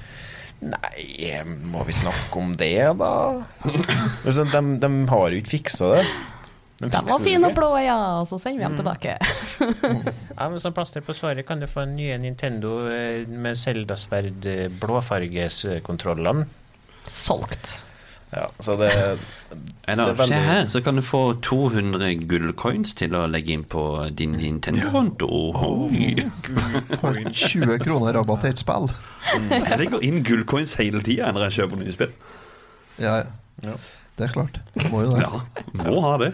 Nei, 0.64 1.42
må 1.68 1.82
vi 1.84 1.92
snakke 1.92 2.40
om 2.40 2.54
det, 2.56 2.76
da? 2.96 3.14
Sånn, 4.32 4.52
de, 4.54 4.62
de 4.80 4.92
har 5.10 5.34
jo 5.34 5.42
ikke 5.42 5.58
fiksa 5.58 5.90
det. 5.98 6.06
De 6.84 6.90
de 6.92 7.02
var 7.08 7.22
fine 7.24 7.48
og 7.48 7.56
blå, 7.56 7.70
ja, 7.84 7.96
og 8.22 8.28
så 8.28 8.40
sender 8.42 8.64
vi 8.64 8.68
dem 8.68 8.78
tilbake. 8.80 9.18
Ja, 10.34 10.48
men 10.50 10.60
Som 10.60 10.74
plaster 10.76 11.04
på 11.06 11.14
såret 11.16 11.46
kan 11.48 11.62
du 11.62 11.68
få 11.70 11.84
en 11.86 11.94
nye 11.96 12.16
Nintendo 12.20 12.88
eh, 12.92 13.28
med 13.30 13.60
Zelda-sverd 13.60 14.48
eh, 14.50 14.66
blåfargeskontrollene. 14.82 16.48
Solgt. 17.08 17.78
Ja, 18.34 18.48
så 18.66 18.74
det, 18.80 18.88
det, 19.52 19.94
er 19.94 20.00
veldig- 20.18 20.28
Se 20.28 20.40
her, 20.42 20.68
så 20.74 20.82
kan 20.82 20.96
du 20.98 21.02
få 21.06 21.20
200 21.46 22.08
gullcoins 22.30 22.96
til 22.98 23.14
å 23.16 23.28
legge 23.30 23.54
inn 23.54 23.64
på 23.70 23.84
din 24.18 24.32
Nintendo-konto. 24.40 25.28
Oi. 25.30 27.24
20 27.30 27.78
kroner 27.86 28.18
rabatt 28.18 28.42
til 28.42 28.50
et 28.56 28.64
spill. 28.64 28.90
Jeg 29.52 29.78
legger 29.84 30.02
inn 30.08 30.24
gullcoins 30.26 30.74
hele 30.82 31.04
tida 31.06 31.30
når 31.36 31.48
jeg 31.50 31.60
kjøper 31.60 31.84
nye 31.84 31.94
spill. 31.94 32.16
Ja, 33.02 33.20
ja. 33.64 33.76
Det 34.16 34.28
er 34.28 34.34
klart. 34.36 34.60
Må 34.92 35.00
jo 35.02 35.16
det. 35.16 35.24
Ja, 35.26 35.40
må 35.88 36.02
ha 36.06 36.12
det. 36.22 36.28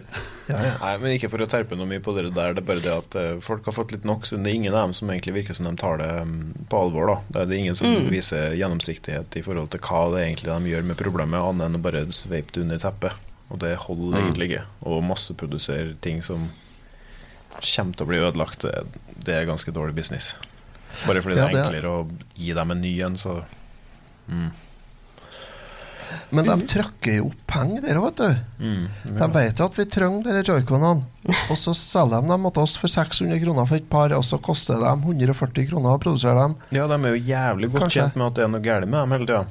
Ja, 0.49 0.57
ja. 0.65 0.71
Nei, 0.81 0.89
men 0.99 1.13
ikke 1.15 1.29
for 1.31 1.39
å 1.39 1.47
terpe 1.47 1.77
noe 1.79 1.87
mye 1.87 2.01
på 2.03 2.11
dere 2.17 2.27
der. 2.35 2.51
Det 2.57 2.63
er 2.63 2.67
bare 2.67 2.83
det 2.83 2.91
at 2.91 3.15
eh, 3.15 3.37
folk 3.45 3.69
har 3.69 3.75
fått 3.77 3.93
litt 3.95 4.03
nok. 4.07 4.25
Så 4.27 4.35
det 4.35 4.51
er 4.51 4.57
ingen 4.57 4.73
av 4.75 4.89
dem 4.89 4.95
som 4.97 5.07
egentlig 5.13 5.35
virker 5.37 5.55
som 5.55 5.69
de 5.69 5.73
tar 5.79 6.01
det 6.01 6.09
mm, 6.27 6.67
på 6.71 6.81
alvor. 6.83 7.07
da 7.07 7.15
Det 7.29 7.41
er 7.45 7.49
det 7.53 7.59
ingen 7.61 7.77
som 7.79 7.95
viser 8.11 8.57
gjennomsiktighet 8.59 9.39
i 9.39 9.45
forhold 9.45 9.71
til 9.71 9.79
hva 9.87 10.01
det 10.11 10.19
er 10.19 10.27
egentlig 10.27 10.51
de 10.51 10.73
gjør 10.73 10.87
med 10.91 10.99
problemet, 10.99 11.39
annet 11.39 11.69
enn 11.69 11.79
å 11.79 11.83
bare 11.87 12.03
sveipe 12.11 12.51
det 12.57 12.65
under 12.67 12.83
teppet. 12.83 13.25
Og 13.49 13.61
det 13.63 13.71
holder 13.87 14.19
egentlig 14.25 14.51
ikke. 14.51 14.65
Å 14.85 14.99
masseprodusere 15.01 15.95
ting 16.03 16.19
som 16.25 16.49
kommer 17.59 17.95
til 17.95 18.05
å 18.05 18.09
bli 18.11 18.19
ødelagt, 18.21 18.65
det, 18.67 18.83
det 19.25 19.35
er 19.39 19.47
ganske 19.49 19.71
dårlig 19.75 19.95
business. 19.97 20.33
Bare 21.07 21.21
fordi 21.23 21.37
Ja, 21.39 21.47
det 21.47 21.53
det 21.53 21.59
er 21.59 21.63
er- 21.63 21.69
enklere 21.69 21.95
å 21.95 22.03
gi 22.35 22.51
dem 22.59 22.71
en 22.75 22.81
ny 22.83 22.91
en, 23.07 23.15
så 23.19 23.39
mm. 24.27 24.49
Men 26.29 26.45
de 26.45 26.55
trykker 26.71 27.15
jo 27.19 27.27
opp 27.29 27.43
penger 27.49 27.83
der 27.85 27.99
òg, 27.99 28.07
vet 28.09 28.19
du. 28.21 28.63
Mm. 28.65 28.87
De 29.19 29.27
vet 29.35 29.59
jo 29.61 29.67
at 29.69 29.77
vi 29.79 29.85
trenger 29.89 30.29
de 30.39 30.43
joyconene, 30.47 31.05
og 31.49 31.57
så 31.59 31.73
selger 31.77 32.23
de 32.25 32.31
dem 32.33 32.47
til 32.49 32.63
oss 32.63 32.75
for 32.81 32.93
600 32.93 33.39
kroner 33.43 33.69
for 33.69 33.77
et 33.81 33.89
par, 33.91 34.13
og 34.17 34.25
så 34.25 34.39
koster 34.41 34.81
de 34.81 34.89
140 34.89 35.69
kroner 35.69 35.95
å 35.97 36.01
produsere 36.01 36.37
dem. 36.41 36.57
Ja, 36.75 36.87
de 36.89 36.97
er 36.99 37.15
jo 37.15 37.23
jævlig 37.29 37.71
godt 37.73 37.85
Kanskje. 37.87 38.01
kjent 38.07 38.19
med 38.21 38.27
at 38.31 38.39
det 38.39 38.45
er 38.45 38.51
noe 38.55 38.65
galt 38.65 38.89
med 38.89 38.99
dem 39.01 39.15
hele 39.17 39.29
tida. 39.29 39.45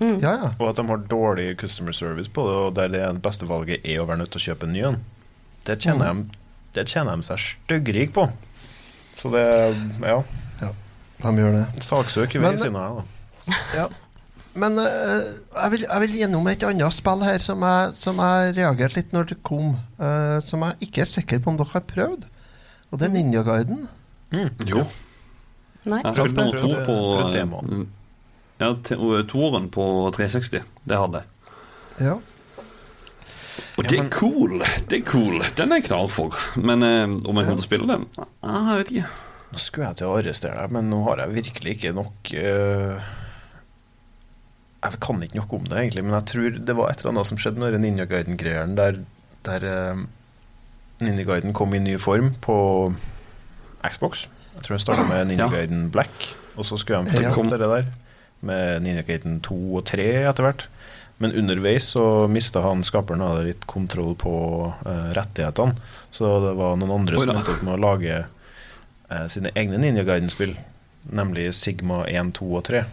Ja, 0.00 0.34
ja. 0.40 0.50
Og 0.56 0.68
at 0.70 0.78
de 0.80 0.86
har 0.88 1.00
dårlig 1.10 1.48
customer 1.60 1.92
service 1.92 2.30
på 2.32 2.46
det, 2.48 2.56
og 2.56 2.74
der 2.78 2.92
det 2.94 3.22
beste 3.24 3.48
valget 3.48 3.84
er 3.84 4.00
å 4.00 4.06
være 4.08 4.22
nødt 4.22 4.32
til 4.32 4.40
å 4.40 4.46
kjøpe 4.48 4.68
en 4.68 4.72
ny 4.72 4.84
en. 4.88 5.00
Det 5.68 5.76
tjener, 5.84 6.14
de, 6.14 6.38
det 6.78 6.86
tjener 6.88 7.20
de 7.20 7.26
seg 7.26 7.42
styggrik 7.44 8.14
på. 8.16 8.30
Så 9.14 9.28
det 9.34 9.44
Ja. 10.00 10.22
De 11.20 11.32
gjør 11.36 11.52
det. 11.52 11.66
Saksøker 11.84 12.40
vi 12.40 12.46
i 12.46 12.52
sinne 12.54 12.62
siden 12.62 12.76
av, 12.80 13.02
da. 13.02 13.58
Ja. 13.76 13.88
Men 14.58 14.78
uh, 14.80 14.86
jeg, 15.54 15.70
vil, 15.74 15.84
jeg 15.86 16.02
vil 16.02 16.16
gjennom 16.22 16.48
et 16.50 16.64
annet 16.66 16.94
spill 16.96 17.22
her 17.22 17.42
som 17.42 17.62
jeg, 17.62 17.92
som 17.98 18.18
jeg 18.24 18.54
reagerte 18.56 18.98
litt 18.98 19.14
når 19.16 19.32
det 19.34 19.40
kom, 19.46 19.76
Uh, 20.00 20.40
som 20.40 20.62
jeg 20.64 20.88
ikke 20.88 21.02
er 21.04 21.08
sikker 21.10 21.42
på 21.44 21.52
om 21.52 21.58
dere 21.60 21.74
har 21.74 21.82
prøvd. 21.84 22.22
Og 22.90 22.98
det 22.98 23.04
er 23.06 23.12
Ninja 23.12 23.42
Guiden. 23.44 23.82
Jo. 24.64 24.86
Nei. 25.84 26.00
Jeg 26.06 26.14
spilte 26.16 26.46
nummer 26.46 26.62
to 26.62 26.70
på 26.86 26.96
prøvde. 27.34 27.84
Ja, 28.60 28.70
toeren 29.28 29.68
på 29.72 29.84
360. 30.16 30.64
Det 30.88 30.98
hadde 31.02 31.20
jeg. 31.20 31.52
Ja. 32.08 32.16
Og 33.76 33.88
det 33.88 33.98
er 34.00 34.08
cool! 34.12 34.56
Det 34.88 35.02
er 35.02 35.06
cool. 35.08 35.40
Den 35.56 35.72
er 35.72 35.82
jeg 35.82 35.90
klar 35.90 36.08
for. 36.12 36.36
Men 36.56 36.80
uh, 36.80 37.04
om 37.12 37.36
jeg 37.36 37.50
kommer 37.50 37.60
til 37.60 37.66
å 37.66 37.68
spille 37.68 37.90
den? 37.92 38.08
Ah, 38.40 38.72
jeg 38.72 38.80
vet 38.80 38.94
ikke. 38.94 39.10
Nå 39.50 39.58
skulle 39.58 39.88
jeg 39.88 39.98
til 39.98 40.10
å 40.10 40.18
arrestere 40.18 40.62
deg, 40.62 40.74
men 40.76 40.90
nå 40.92 41.00
har 41.08 41.24
jeg 41.24 41.34
virkelig 41.34 41.72
ikke 41.74 41.90
nok 41.96 42.28
eh, 42.38 43.08
Jeg 44.80 45.00
kan 45.04 45.22
ikke 45.22 45.36
noe 45.36 45.58
om 45.58 45.66
det, 45.68 45.76
egentlig, 45.76 46.04
men 46.06 46.16
jeg 46.16 46.28
tror 46.30 46.58
det 46.68 46.76
var 46.78 46.90
et 46.90 47.02
eller 47.02 47.12
annet 47.12 47.28
som 47.28 47.40
skjedde 47.40 47.60
med 47.60 47.74
den 47.76 47.82
Ninja 47.84 48.06
Guiden-greiene, 48.08 48.76
der, 48.78 49.00
der 49.44 49.66
uh, 49.68 50.04
Ninja 51.04 51.26
Guiden 51.28 51.52
kom 51.56 51.74
i 51.76 51.82
ny 51.84 51.98
form 52.00 52.32
på 52.40 52.56
Xbox. 53.84 54.26
Jeg 54.54 54.64
tror 54.64 54.76
den 54.76 54.84
starta 54.86 55.04
med 55.08 55.26
Ninja 55.28 55.46
Ja. 55.46 55.50
Guiden 55.52 55.90
Black, 55.92 56.30
og 56.56 56.64
så 56.68 56.78
skulle 56.80 57.04
de 57.04 57.12
følge 57.12 57.34
opp 57.34 57.50
det 57.52 57.60
der 57.60 57.90
med 58.40 58.80
Ninja 58.86 59.04
Guiden 59.04 59.40
2 59.44 59.58
og 59.76 59.84
3 59.90 60.08
etter 60.30 60.46
hvert. 60.46 60.66
Men 61.20 61.34
underveis 61.36 61.90
så 61.92 62.04
mista 62.32 62.62
han 62.64 62.80
skaperen 62.84 63.20
av 63.20 63.38
det 63.38 63.50
litt 63.50 63.66
kontroll 63.68 64.14
på 64.16 64.32
uh, 64.72 65.10
rettighetene. 65.12 65.76
Så 66.10 66.30
det 66.46 66.54
var 66.56 66.78
noen 66.80 66.94
andre 67.02 67.20
Oi 67.20 67.26
som 67.26 67.34
endte 67.36 67.52
opp 67.52 67.64
med 67.66 67.76
å 67.76 67.82
lage 67.84 68.22
uh, 68.24 69.26
sine 69.28 69.52
egne 69.52 69.82
Ninja 69.82 70.06
Guiden-spill, 70.08 70.56
nemlig 71.12 71.50
Sigma 71.58 72.06
1, 72.08 72.32
2 72.40 72.48
og 72.56 72.64
3. 72.70 72.86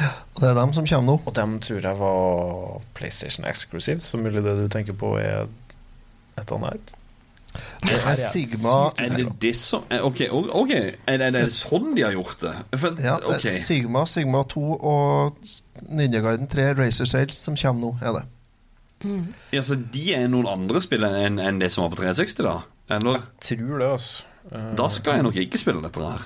Og 0.00 0.40
det 0.40 0.48
er 0.48 0.56
dem 0.56 0.72
som 0.76 0.86
kommer 0.88 1.12
nå. 1.12 1.18
Og 1.26 1.36
dem 1.36 1.58
tror 1.60 1.84
jeg 1.84 1.98
var 2.00 2.82
PlayStation 2.96 3.46
Exclusive, 3.48 4.00
så 4.00 4.20
mulig 4.20 4.42
det 4.44 4.56
du 4.58 4.66
tenker 4.72 4.96
på 4.96 5.14
er 5.20 5.46
et 6.40 6.52
annet. 6.56 6.94
Det 7.82 7.98
er 8.00 8.14
Sigma 8.16 8.74
Er 8.96 9.10
det 9.12 9.26
det 9.42 9.50
som 9.58 9.82
eh, 9.92 10.00
Ok, 10.00 10.22
ok. 10.32 10.70
Er 10.72 11.18
det, 11.20 11.26
er 11.26 11.34
det 11.34 11.42
sånn 11.52 11.90
de 11.92 12.06
har 12.06 12.14
gjort 12.16 12.40
det? 12.40 12.52
For, 12.80 12.96
ja, 12.96 13.18
det 13.20 13.28
ok. 13.28 13.44
er 13.50 13.58
Sigma, 13.60 14.06
Sigma 14.08 14.40
2 14.48 14.62
og 14.78 15.42
Ninja 15.90 16.22
Guiden 16.24 16.48
3 16.48 16.70
Racer 16.78 17.10
Sales 17.10 17.36
som 17.36 17.58
kommer 17.60 17.84
nå, 17.84 17.92
er 18.00 18.16
det. 18.16 18.24
Ja, 19.52 19.60
så 19.66 19.76
de 19.76 20.04
er 20.16 20.28
noen 20.32 20.48
andre 20.48 20.80
spill 20.80 21.04
enn 21.04 21.40
en 21.42 21.60
det 21.60 21.72
som 21.74 21.84
var 21.84 21.92
på 21.92 22.00
360, 22.04 22.44
da? 22.46 22.56
Eller? 22.96 23.24
Tror 23.42 23.82
det, 23.82 23.88
altså. 23.98 24.31
Eh, 24.50 24.72
Da 24.76 24.88
skal 24.90 25.14
jeg 25.20 25.22
nok 25.28 25.36
ikke 25.38 25.58
spille 25.60 25.82
dette 25.84 26.00
her. 26.02 26.24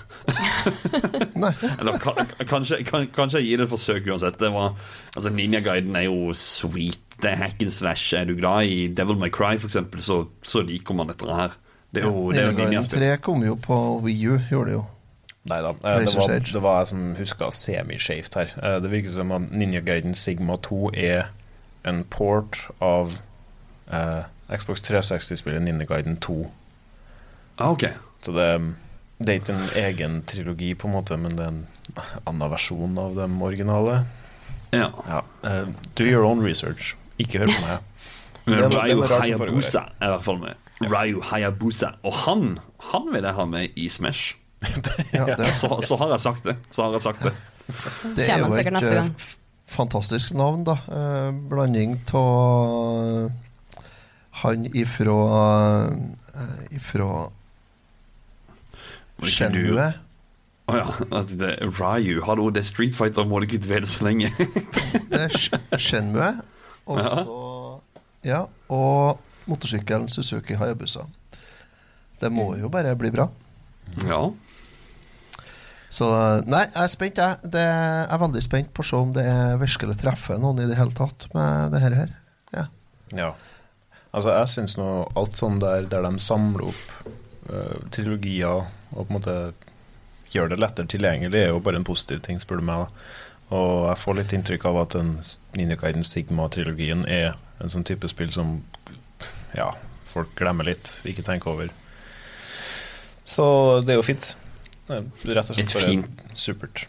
Nei. 1.43 1.53
Eller 1.81 1.99
kanskje, 2.49 2.79
kan, 2.89 3.07
kanskje 3.13 3.43
jeg 3.43 3.51
gir 3.51 3.61
det 3.61 3.67
et 3.69 3.73
forsøk 3.75 4.09
uansett. 4.09 4.39
Det 4.41 4.49
var, 4.55 4.73
altså 5.17 5.31
Ninja 5.35 5.61
Guiden 5.61 5.97
er 5.97 6.07
jo 6.09 6.33
sweet. 6.33 6.99
Det 7.23 7.31
er 7.33 7.37
hack 7.41 7.63
and 7.63 7.71
slash. 7.73 8.15
Er 8.17 8.25
du 8.29 8.35
glad 8.37 8.67
i 8.73 8.87
Devil 8.89 9.17
May 9.21 9.31
Cry, 9.33 9.57
for 9.61 9.69
eksempel, 9.71 10.01
så, 10.05 10.23
så 10.43 10.63
liker 10.65 10.95
man 10.97 11.09
dette 11.13 11.29
her. 11.29 11.55
Det 11.95 12.03
er 12.03 12.09
jo, 12.11 12.31
det 12.33 12.41
er 12.41 12.43
Ninja 12.43 12.51
jo 12.51 12.57
Guiden 12.57 12.71
ninjaspill. 12.75 13.05
3 13.05 13.17
kom 13.25 13.45
jo 13.47 13.55
på 13.63 13.79
Wii 14.05 14.27
U, 14.33 14.39
gjorde 14.51 14.71
det 14.71 14.77
jo. 14.79 14.85
Nei 15.47 15.61
da. 15.63 15.71
eh, 15.71 16.01
Det 16.03 16.17
var, 16.19 16.33
det 16.53 16.63
var 16.65 16.79
jeg 16.81 16.89
som 16.91 17.03
huska 17.21 17.51
semiskjevt 17.55 18.35
her. 18.41 18.53
Eh, 18.59 18.79
Det 18.83 18.91
virker 18.91 19.13
som 19.15 19.31
at 19.37 19.53
Ninja 19.55 19.81
Guiden 19.87 20.15
Sigma 20.19 20.57
2 20.67 20.91
er 20.99 21.29
en 21.87 22.03
port 22.11 22.59
av 22.83 23.13
eh, 23.93 24.25
Xbox 24.59 24.83
360-spillet 24.89 25.63
Ninja 25.63 25.87
Guiden 25.87 26.17
2. 26.21 26.41
Ah, 27.59 27.71
ok. 27.71 27.87
Så 28.27 28.35
det, 28.35 28.47
det 29.23 29.33
er 29.33 29.41
ikke 29.41 29.55
en 29.55 29.75
egen 29.85 30.21
trilogi, 30.27 30.73
på 30.75 30.89
en 30.91 30.97
måte, 30.97 31.19
men 31.21 31.37
det 31.39 31.47
er 31.47 31.53
en 31.55 31.65
annen 32.27 32.51
versjon 32.53 32.99
av 32.99 33.15
de 33.19 33.29
originale. 33.47 34.01
Ja. 34.75 34.91
Ja. 35.07 35.23
Uh, 35.45 35.69
do 35.95 36.07
your 36.09 36.27
own 36.27 36.43
research. 36.43 36.97
Ikke 37.23 37.45
hør 37.45 37.53
på 37.55 37.61
meg. 37.63 37.93
Ryu 38.47 38.69
foregår 38.71 39.15
Hayabusa 39.23 39.81
er 39.99 40.07
i 40.07 40.11
hvert 40.13 40.27
fall 40.27 40.41
med. 40.43 40.67
Ryu 40.83 41.23
Hayabusa. 41.25 41.95
Og 42.07 42.13
han 42.27 42.59
Han 42.93 43.09
vil 43.11 43.25
jeg 43.25 43.35
ha 43.35 43.45
med 43.49 43.79
i 43.79 43.89
Smash. 43.89 44.37
Ja, 45.13 45.53
Så, 45.53 45.81
så 45.83 45.97
har 45.97 46.13
jeg 46.15 46.21
sagt 46.21 46.45
det. 46.45 46.57
Så 46.71 46.85
har 46.85 46.93
jeg 46.93 47.03
sagt 47.03 47.23
det. 47.25 47.33
det 48.17 48.29
er 48.31 48.39
jo 48.39 48.53
et 48.55 48.69
eh, 48.83 49.09
fantastisk 49.67 50.35
navn, 50.35 50.63
da. 50.65 50.77
Eh, 50.87 51.33
blanding 51.51 51.99
av 52.15 53.33
han 54.43 54.67
ifra 54.77 55.17
uh, 56.37 56.77
Ifra 56.77 57.07
Var 57.07 57.15
det 57.17 57.25
ikke 57.25 57.25
du? 57.25 57.33
Shenmue. 59.25 59.87
Å 60.67 60.75
ja. 60.77 60.87
At 61.15 61.31
det, 61.39 61.53
Ryu. 61.63 62.21
Hallo, 62.27 62.49
det 62.51 62.65
er 62.65 62.69
Street 62.69 62.97
Fighter, 62.97 63.25
må 63.29 63.39
du 63.41 63.47
ikke 63.47 63.63
dvele 63.63 63.87
så 63.89 64.05
lenge. 64.09 64.33
Det 65.11 65.21
er 65.29 65.79
Shenmue. 65.81 66.33
Og 66.91 67.01
så 67.03 67.23
Ja, 68.27 68.45
og 68.73 69.21
motorsykkelen 69.47 70.09
Suzuki 70.11 70.57
Hayabusa. 70.59 71.05
Det 72.21 72.33
må 72.33 72.49
jo 72.59 72.69
bare 72.73 72.97
bli 72.99 73.13
bra. 73.15 73.29
ja. 74.07 74.25
Så 75.97 76.07
nei, 76.51 76.65
jeg 76.67 76.83
er 76.83 76.91
spent, 76.93 77.19
jeg. 77.23 77.51
Det, 77.55 77.61
jeg 77.63 78.09
er 78.13 78.19
veldig 78.21 78.41
spent 78.45 78.73
på 78.75 78.83
å 78.83 78.87
se 78.89 78.99
om 78.99 79.13
det 79.17 79.23
er 79.31 79.55
virkelig 79.61 79.95
treffer 80.01 80.41
noen 80.43 80.59
i 80.61 80.67
det 80.69 80.77
hele 80.77 80.93
tatt 80.93 81.29
med 81.33 81.71
det 81.73 81.81
her. 81.81 81.95
her. 81.97 82.11
Ja. 82.53 82.65
Ja. 83.17 83.29
Altså, 84.11 84.33
jeg 84.35 84.51
syns 84.51 84.75
nå 84.77 84.89
alt 85.17 85.39
sånn 85.39 85.61
der, 85.63 85.87
der 85.89 86.05
de 86.05 86.19
samler 86.21 86.67
opp 86.73 87.07
trilogier 87.95 88.67
og 88.93 89.07
på 89.07 89.07
en 89.09 89.17
måte 89.19 89.37
gjør 90.33 90.51
det 90.53 90.59
lettere 90.61 90.91
tilgjengelig, 90.91 91.39
er 91.47 91.53
jo 91.53 91.61
bare 91.63 91.79
en 91.81 91.87
positiv 91.87 92.21
ting, 92.27 92.41
spør 92.43 92.61
du 92.61 92.67
meg. 92.69 92.89
Og 93.55 93.87
jeg 93.93 94.01
får 94.03 94.17
litt 94.19 94.33
inntrykk 94.35 94.65
av 94.73 94.79
at 94.83 94.97
den 94.99 95.13
Ninja 95.57 95.77
Gaiden 95.79 96.03
Sigma-trilogien 96.05 97.05
er 97.07 97.37
en 97.63 97.71
sånn 97.73 97.87
type 97.87 98.09
spill 98.11 98.33
som 98.35 98.57
ja, 99.57 99.71
folk 100.05 100.35
glemmer 100.39 100.67
litt, 100.67 100.91
ikke 101.07 101.23
tenker 101.27 101.53
over. 101.55 101.71
Så 103.27 103.47
det 103.87 103.95
er 103.95 104.01
jo 104.01 104.07
fint. 104.07 104.33
Det 104.87 105.01
Rett 105.35 105.51
og 105.51 105.57
slett 105.57 105.63
Et 105.65 105.75
bare 105.79 105.89
fint- 105.93 106.37
supert. 106.39 106.85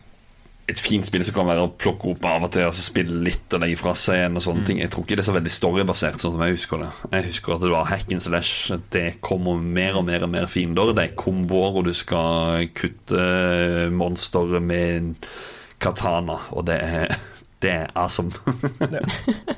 Et 0.67 0.81
fint 0.83 1.05
spill 1.05 1.23
som 1.23 1.35
kan 1.37 1.47
være 1.47 1.63
å 1.63 1.71
plukke 1.79 2.09
opp 2.11 2.25
av 2.27 2.47
og 2.47 2.51
til, 2.51 2.65
altså 2.67 2.83
spille 2.83 3.21
litt 3.23 3.53
og 3.55 3.61
legge 3.63 3.79
fra 3.79 3.93
seg 3.95 4.19
igjen 4.19 4.39
og 4.39 4.43
sånne 4.43 4.65
ting. 4.67 4.81
Jeg 4.83 4.91
tror 4.91 5.05
ikke 5.05 5.15
det 5.15 5.23
er 5.23 5.29
så 5.29 5.35
veldig 5.37 5.53
storybasert, 5.55 6.19
sånn 6.19 6.33
som 6.35 6.43
jeg 6.43 6.57
husker 6.57 6.83
det. 6.83 6.89
Jeg 7.13 7.27
husker 7.29 7.55
at 7.55 7.63
det 7.63 7.71
var 7.71 7.87
hack 7.87 8.11
and 8.11 8.25
slash. 8.25 8.79
Det 8.91 9.05
kommer 9.23 9.61
mer 9.63 9.99
og 10.01 10.07
mer 10.09 10.27
og 10.27 10.33
mer 10.33 10.49
fiender. 10.51 10.91
Det 10.97 11.05
er 11.05 11.15
komboer, 11.19 11.79
og 11.79 11.87
du 11.87 11.93
skal 11.95 12.67
kutte 12.75 13.23
monstre 13.95 14.59
med 14.59 15.15
katana, 15.79 16.41
og 16.51 16.67
det 16.67 16.81
er 16.83 17.15
det 17.63 17.73
er 17.83 17.95
awesome. 17.95 18.33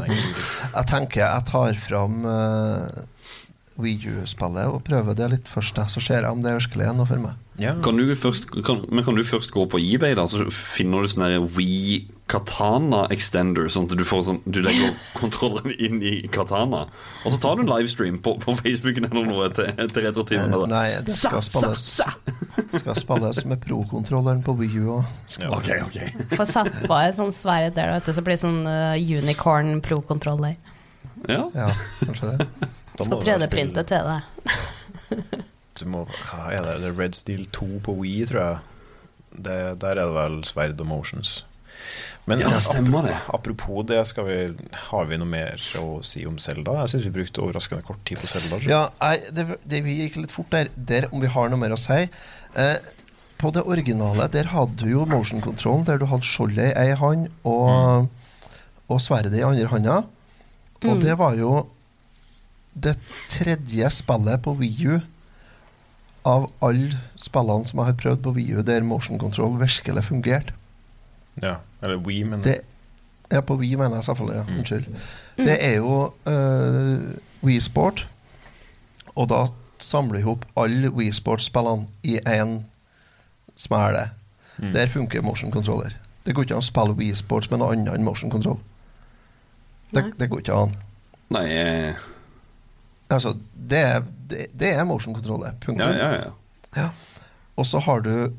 Jeg 0.00 0.86
tenker 0.88 1.20
jeg 1.20 1.44
tar 1.50 1.76
fram 1.82 2.22
uh, 2.24 2.86
Wii 3.82 4.14
U-spillet 4.20 4.70
og 4.70 4.82
prøve 4.86 5.16
det 5.18 5.30
litt 5.32 5.50
først, 5.50 5.76
da, 5.78 5.86
så 5.90 6.02
ser 6.04 6.24
jeg 6.24 6.30
om 6.30 6.44
det 6.44 6.56
virkelig 6.58 6.88
er 6.88 6.96
noe 6.96 7.08
for 7.08 7.22
meg. 7.22 7.38
Ja. 7.60 7.74
Kan 7.84 7.98
du 8.00 8.08
først, 8.16 8.48
kan, 8.64 8.84
men 8.88 9.04
kan 9.04 9.18
du 9.18 9.24
først 9.26 9.52
gå 9.52 9.66
på 9.68 9.80
eBay, 9.82 10.14
da, 10.16 10.24
så 10.30 10.46
finner 10.54 11.04
du 11.04 11.12
sånn 11.12 11.50
Wii 11.56 12.00
Katana 12.30 13.02
Extender, 13.10 13.66
sånn 13.72 13.88
at 13.88 13.96
du, 13.98 14.04
får 14.06 14.22
sånn, 14.28 14.38
du 14.46 14.60
legger 14.62 14.94
kontrolleren 15.18 15.74
inn 15.74 15.98
i 16.06 16.14
katana. 16.30 16.84
Og 17.24 17.34
så 17.34 17.40
tar 17.42 17.58
du 17.58 17.64
en 17.64 17.72
livestream 17.72 18.20
på, 18.22 18.36
på 18.42 18.54
Facebooken 18.60 19.08
eller 19.10 19.28
noe 19.28 19.50
til, 19.56 19.70
til 19.90 20.06
Retrotimen. 20.06 20.54
Eh, 20.54 20.66
nei, 20.70 20.86
det 21.06 21.16
skal 21.18 21.42
spilles, 21.44 21.86
skal 22.78 22.98
spilles 22.98 23.44
med 23.50 23.62
pro-kontrolleren 23.64 24.44
på 24.46 24.54
Wii 24.62 24.84
U. 24.84 25.00
Ja. 25.36 25.50
Ok, 25.58 25.72
ok. 25.88 26.00
Få 26.38 26.46
satt 26.48 26.80
på 26.86 27.00
et 27.02 27.18
sånt 27.18 27.36
sverd 27.36 27.74
der, 27.78 27.96
vet 27.96 28.06
du, 28.06 28.14
så 28.14 28.24
blir 28.24 28.38
det 28.38 28.44
sånn 28.44 28.62
uh, 28.64 28.94
unicorn 28.94 29.80
pro-kontroller. 29.84 30.56
Ja. 31.28 31.48
ja, 31.52 31.72
kanskje 32.06 32.36
det. 32.36 32.70
Vel 33.00 33.22
3D-printe 33.24 33.86
til 33.88 34.10
det. 34.10 34.20
Du 35.80 35.86
må, 35.88 36.02
hva 36.28 36.50
er 36.52 36.60
det? 36.66 36.72
det 36.82 36.88
er 36.90 36.96
Red 36.98 37.14
Steel 37.16 37.46
2 37.56 37.66
på 37.86 37.94
Wii, 37.96 38.26
tror 38.28 38.40
jeg. 38.42 38.58
Det, 39.46 39.54
der 39.80 39.94
er 39.94 40.00
det 40.02 40.08
vel 40.12 40.34
sverd 40.44 40.80
og 40.82 40.86
motions. 40.90 41.30
Men 42.28 42.42
Ja, 42.42 42.50
stemmer 42.60 43.06
det. 43.06 43.14
apropos 43.32 43.86
det, 43.88 44.02
skal 44.10 44.26
vi, 44.26 44.36
har 44.90 45.06
vi 45.08 45.16
noe 45.16 45.30
mer 45.30 45.62
å 45.80 46.02
si 46.04 46.26
om 46.28 46.36
Selda? 46.42 46.74
Jeg 46.82 46.92
syns 46.92 47.06
vi 47.08 47.14
brukte 47.14 47.40
overraskende 47.40 47.86
kort 47.86 48.02
tid 48.04 48.20
på 48.20 48.28
Selda. 48.28 48.58
Ja, 48.68 48.82
det, 49.32 49.46
det 49.64 49.80
vi 49.86 49.96
gikk 50.02 50.20
litt 50.20 50.34
fort 50.34 50.50
der, 50.52 50.68
der 50.76 51.08
om 51.14 51.22
vi 51.24 51.32
har 51.32 51.48
noe 51.48 51.62
mer 51.62 51.72
å 51.72 51.80
si. 51.80 52.02
Eh, 52.60 52.76
på 53.40 53.54
det 53.56 53.64
originale, 53.64 54.28
der 54.36 54.52
hadde 54.52 54.82
du 54.84 54.90
jo 54.92 55.06
motion 55.08 55.40
control, 55.40 55.80
der 55.88 55.96
du 56.02 56.04
hadde 56.12 56.28
skjoldet 56.28 56.74
i 56.74 56.90
ei 56.90 56.92
hånd 57.00 57.30
og, 57.48 58.10
og 58.90 59.00
sverdet 59.00 59.38
i 59.40 59.46
andre 59.48 59.70
hånda. 59.72 60.02
Og 60.84 60.90
Mm. 60.92 61.00
det 61.08 61.16
var 61.20 61.34
jo 61.40 61.54
det 62.74 62.96
tredje 63.30 63.90
spillet 63.90 64.42
på 64.44 64.54
Wii 64.60 64.86
U 64.86 65.00
av 66.28 66.50
alle 66.64 66.98
spillene 67.18 67.68
som 67.68 67.80
jeg 67.80 67.90
har 67.90 68.00
prøvd 68.02 68.22
på 68.24 68.34
Wii 68.36 68.58
U 68.58 68.64
der 68.66 68.84
motion 68.86 69.18
control 69.18 69.56
virkelig 69.60 70.04
fungerte. 70.04 70.54
Ja, 71.40 71.56
eller 71.82 71.96
Wii, 71.96 72.24
mener 72.24 72.44
Det 72.44 72.60
Ja, 73.30 73.40
på 73.40 73.54
Wii 73.54 73.76
mener 73.76 73.96
jeg 73.96 74.04
selvfølgelig. 74.04 74.36
Ja. 74.36 74.44
Mm. 74.44 75.46
Det 75.46 75.56
er 75.64 75.76
jo 75.76 76.12
uh, 76.26 77.44
Wii 77.46 77.60
Sport, 77.60 78.08
og 79.14 79.28
da 79.30 79.46
samler 79.78 80.18
vi 80.18 80.32
opp 80.32 80.44
alle 80.58 80.90
Wii 80.90 81.12
Sport-spillene 81.12 81.86
i 82.02 82.18
én 82.18 82.64
smæle. 83.56 84.10
Mm. 84.58 84.72
Der 84.72 84.86
funker 84.86 85.22
motion 85.22 85.52
controller. 85.52 85.94
Det 86.26 86.34
går 86.34 86.42
ikke 86.42 86.58
an 86.58 86.64
å 86.64 86.66
spille 86.66 86.96
Wii 86.98 87.14
Sports 87.14 87.50
med 87.50 87.62
noe 87.62 87.72
annet 87.72 87.94
enn 87.94 88.04
motion 88.04 88.30
control. 88.30 88.58
Det, 89.94 90.04
det 90.18 90.28
går 90.30 90.42
ikke 90.42 90.58
an. 90.66 90.74
Nei 91.30 91.46
eh, 91.54 91.94
Altså, 93.10 93.34
det 93.54 93.78
er, 93.78 94.04
det, 94.30 94.46
det 94.54 94.72
er 94.74 94.86
motion 94.86 95.14
control, 95.16 95.44
det. 95.44 95.76
Ja, 95.78 95.90
ja, 95.90 96.10
ja. 96.14 96.30
Ja. 96.76 96.88
Og 97.58 97.66
så 97.66 97.80
har 97.82 98.00
du 98.06 98.32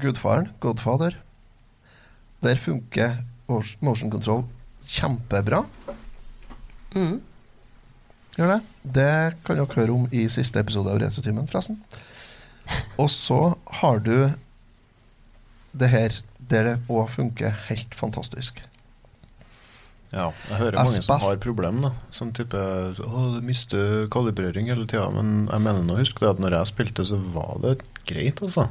Gudfaren, 0.00 0.48
Godfather. 0.60 1.16
Der 2.44 2.56
funker 2.60 3.18
motion 3.80 4.10
control 4.10 4.44
kjempebra. 4.86 5.64
Mm. 6.94 7.20
Gjør 8.36 8.52
det. 8.52 8.60
Det 8.96 9.12
kan 9.44 9.58
dere 9.58 9.76
høre 9.76 9.94
om 9.94 10.08
i 10.12 10.26
siste 10.32 10.60
episode 10.60 10.92
av 10.92 11.00
Retrotimen, 11.00 11.48
forresten. 11.48 11.80
Og 13.00 13.10
så 13.12 13.56
har 13.80 14.00
du 14.04 14.30
det 15.76 15.90
her 15.92 16.16
der 16.50 16.68
det 16.68 16.74
òg 16.88 17.08
funker 17.10 17.54
helt 17.68 17.94
fantastisk. 17.98 18.60
Ja, 20.14 20.30
jeg 20.48 20.58
hører 20.60 20.78
mange 20.80 21.02
som 21.02 21.20
har 21.20 21.38
problemer. 21.42 21.88
da. 21.88 22.10
Sånn 22.14 22.32
type 22.36 22.56
Å, 22.56 23.22
du 23.34 23.40
mister 23.44 24.06
kalibrering 24.12 24.70
hele 24.70 24.86
tida. 24.88 25.08
Men 25.12 25.48
jeg 25.50 25.64
mener 25.64 25.82
nå, 25.84 25.98
husk 26.00 26.20
det 26.22 26.30
at 26.30 26.42
når 26.42 26.58
jeg 26.60 26.70
spilte, 26.72 27.06
så 27.08 27.18
var 27.34 27.56
det 27.64 27.76
greit, 28.08 28.42
altså. 28.44 28.68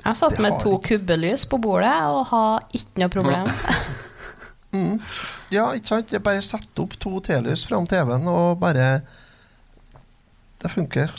Jeg 0.00 0.16
satt 0.16 0.38
med 0.40 0.56
to 0.62 0.78
kubbelys 0.80 1.44
på 1.50 1.58
bordet 1.60 1.92
og 2.08 2.22
har 2.30 2.64
ikke 2.76 3.02
noe 3.02 3.12
problem. 3.12 3.50
Mm. 4.70 5.00
Ja, 5.50 5.64
ikke 5.74 5.90
sant? 5.90 6.12
Jeg 6.14 6.22
bare 6.22 6.42
setter 6.46 6.84
opp 6.84 6.92
to 7.02 7.18
telys 7.26 7.64
fram 7.66 7.88
TV-en 7.90 8.28
og 8.30 8.60
bare 8.62 9.00
Det 10.62 10.70
funker 10.70 11.10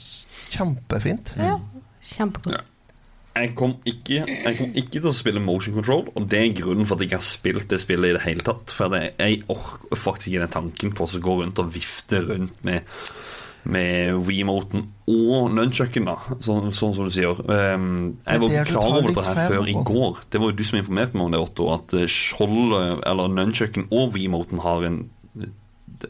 kjempefint. 0.54 1.34
Ja, 1.36 1.58
Kjempekoselig. 2.02 2.64
Jeg 3.32 3.54
kom, 3.56 3.78
ikke, 3.88 4.26
jeg 4.28 4.56
kom 4.58 4.74
ikke 4.76 4.98
til 4.98 5.08
å 5.08 5.16
spille 5.16 5.42
motion 5.44 5.78
control, 5.78 6.10
og 6.20 6.26
det 6.30 6.40
er 6.42 6.56
grunnen 6.58 6.88
for 6.88 6.98
at 6.98 7.06
jeg 7.06 7.12
ikke 7.12 7.20
har 7.22 7.28
spilt 7.30 7.68
det 7.72 7.80
spillet 7.80 8.12
i 8.12 8.16
det 8.18 8.24
hele 8.26 8.44
tatt. 8.44 8.74
For 8.76 8.92
det, 8.92 9.14
jeg 9.22 9.44
orker 9.52 10.00
faktisk 10.00 10.34
ikke 10.34 10.44
den 10.44 10.56
tanken 10.58 10.96
på 10.98 11.08
å 11.08 11.22
gå 11.24 11.38
rundt 11.40 11.62
og 11.64 11.72
vifte 11.76 12.20
rundt 12.28 12.66
med 12.68 12.84
med 13.64 14.16
Remoten 14.26 14.88
og 15.12 15.52
nunchucken, 15.54 16.08
da, 16.10 16.16
sånn, 16.42 16.72
sånn 16.74 16.96
som 16.98 17.06
du 17.06 17.14
sier. 17.14 17.38
Um, 17.46 18.16
jeg 18.26 18.42
var 18.42 18.70
klar 18.70 18.88
over 18.90 19.12
dette 19.12 19.26
her 19.28 19.52
før 19.52 19.70
i 19.70 19.76
går. 19.76 20.24
Det 20.34 20.42
var 20.42 20.50
jo 20.50 20.58
du 20.58 20.64
som 20.66 20.80
informerte 20.80 21.18
meg 21.18 21.28
om 21.28 21.36
det, 21.36 21.42
Otto, 21.44 21.68
at 21.76 21.94
eh, 21.98 22.08
skjoldet, 22.10 23.04
eller 23.06 23.30
nunchucken 23.30 23.86
og 23.94 24.18
Remoten 24.18 24.64
har 24.66 24.88
en 24.90 25.04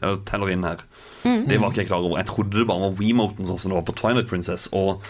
eller 0.00 0.22
teller 0.24 0.48
inn 0.54 0.64
her. 0.64 0.80
Det 1.22 1.58
var 1.60 1.70
ikke 1.70 1.82
jeg 1.82 1.90
klar 1.90 2.00
over. 2.00 2.16
Jeg 2.22 2.30
trodde 2.30 2.56
det 2.56 2.68
bare 2.70 2.86
var 2.86 3.02
Remoten, 3.02 3.46
sånn 3.46 3.60
som 3.60 3.72
det 3.72 3.76
var 3.82 3.88
på 3.90 3.94
Twilight 4.00 4.30
Princess. 4.30 4.70
Og 4.72 5.04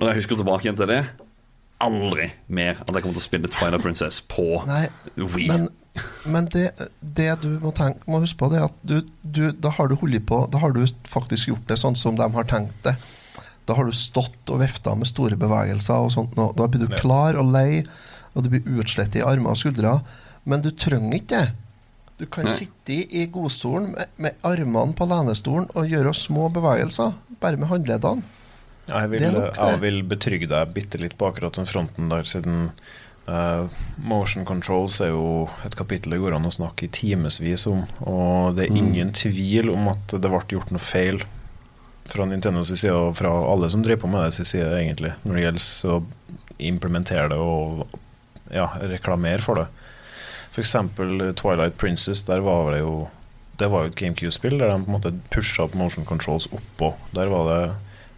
når 0.00 0.10
jeg 0.10 0.22
husker 0.22 0.40
tilbake 0.40 0.66
igjen 0.66 0.80
til 0.80 0.90
det 0.90 1.02
Aldri 1.82 2.28
mer 2.46 2.76
at 2.78 2.90
jeg 2.90 3.02
kommer 3.02 3.16
til 3.16 3.22
å 3.22 3.24
spille 3.24 3.50
Twilight 3.50 3.82
Princess 3.84 4.20
på 4.30 4.60
Nei, 4.68 4.84
Wii. 5.16 5.48
men, 5.50 5.66
men 6.30 6.46
det, 6.52 6.68
det 7.02 7.30
du 7.42 7.48
må, 7.62 7.72
tenke, 7.76 8.04
må 8.06 8.20
huske 8.22 8.38
på, 8.38 8.50
det 8.52 8.60
er 8.60 8.68
at 8.68 8.84
du, 8.86 9.00
du, 9.22 9.42
da 9.52 9.72
har 9.74 9.90
du 9.90 9.96
holdt 9.98 10.26
på 10.28 10.44
Da 10.52 10.62
har 10.62 10.76
du 10.76 10.84
faktisk 11.10 11.50
gjort 11.50 11.66
det 11.70 11.80
sånn 11.82 11.98
som 11.98 12.18
de 12.20 12.28
har 12.36 12.48
tenkt 12.50 12.78
det. 12.86 12.94
Da 13.66 13.76
har 13.78 13.86
du 13.86 13.94
stått 13.94 14.50
og 14.50 14.62
vifta 14.62 14.94
med 14.98 15.10
store 15.10 15.38
bevegelser 15.38 16.06
og 16.06 16.14
sånt. 16.14 16.38
Og 16.38 16.54
da 16.58 16.66
blir 16.70 16.82
du 16.82 16.96
klar 16.98 17.38
og 17.38 17.50
lei, 17.54 17.82
og 18.34 18.44
du 18.44 18.50
blir 18.52 18.82
utslett 18.82 19.14
i 19.18 19.22
armer 19.26 19.54
og 19.54 19.60
skuldre. 19.60 19.98
Men 20.48 20.64
du 20.64 20.72
trenger 20.74 21.18
ikke 21.18 21.42
det. 21.42 21.58
Du 22.22 22.26
kan 22.30 22.46
Nei. 22.46 22.54
sitte 22.54 22.94
i, 22.94 23.00
i 23.22 23.26
godstolen 23.32 23.92
med, 23.96 24.10
med 24.22 24.44
armene 24.46 24.94
på 24.94 25.06
lenestolen 25.10 25.66
og 25.74 25.90
gjøre 25.90 26.12
små 26.14 26.46
bevegelser, 26.54 27.16
bare 27.42 27.58
med 27.58 27.70
håndleddene. 27.70 28.22
Jeg 28.88 29.10
vil, 29.12 29.22
jeg 29.22 29.78
vil 29.82 30.02
betrygge 30.10 30.48
deg 30.50 30.72
bitte 30.74 30.98
litt 31.00 31.14
på 31.18 31.28
akkurat 31.30 31.54
den 31.56 31.68
fronten 31.70 32.08
der, 32.10 32.26
siden 32.26 32.72
uh, 33.30 33.70
motion 34.02 34.46
controls 34.48 34.98
er 35.04 35.12
jo 35.12 35.46
et 35.66 35.76
kapittel 35.78 36.16
det 36.16 36.22
går 36.22 36.34
an 36.36 36.48
å 36.48 36.54
snakke 36.54 36.88
i 36.88 36.92
timevis 36.92 37.66
om. 37.70 37.84
Og 38.02 38.58
det 38.58 38.66
er 38.66 38.80
ingen 38.82 39.14
tvil 39.16 39.70
om 39.72 39.92
at 39.94 40.16
det 40.16 40.32
ble 40.32 40.42
gjort 40.50 40.74
noe 40.74 40.82
feil 40.82 41.22
fra 42.10 42.26
Nintendos 42.26 42.72
side 42.74 42.92
og 42.92 43.14
fra 43.20 43.30
alle 43.30 43.70
som 43.70 43.84
driver 43.84 44.02
på 44.02 44.10
med 44.10 44.26
det 44.26 44.36
sin 44.36 44.48
side, 44.48 44.72
egentlig, 44.80 45.14
når 45.22 45.38
det 45.38 45.44
gjelder 45.46 45.94
å 45.94 46.00
implementere 46.72 47.28
det 47.32 47.38
og 47.38 47.84
ja, 48.52 48.66
reklamere 48.82 49.44
for 49.44 49.62
det. 49.62 49.68
F.eks. 50.52 50.74
Twilight 51.38 51.78
Princess, 51.80 52.24
der 52.28 52.42
var 52.44 52.74
det 52.74 52.82
jo 52.82 53.08
Det 53.56 53.68
var 53.70 53.84
jo 53.84 53.92
et 53.92 53.96
GameCube-spill 53.96 54.58
der 54.58 54.68
de 54.72 54.82
på 54.82 54.90
en 54.90 54.96
måte 54.96 55.12
pusha 55.30 55.62
opp 55.64 55.74
motion 55.78 56.04
controls 56.08 56.48
oppå. 56.50 56.94
Der 57.14 57.28
var 57.30 57.48
det 57.48 57.60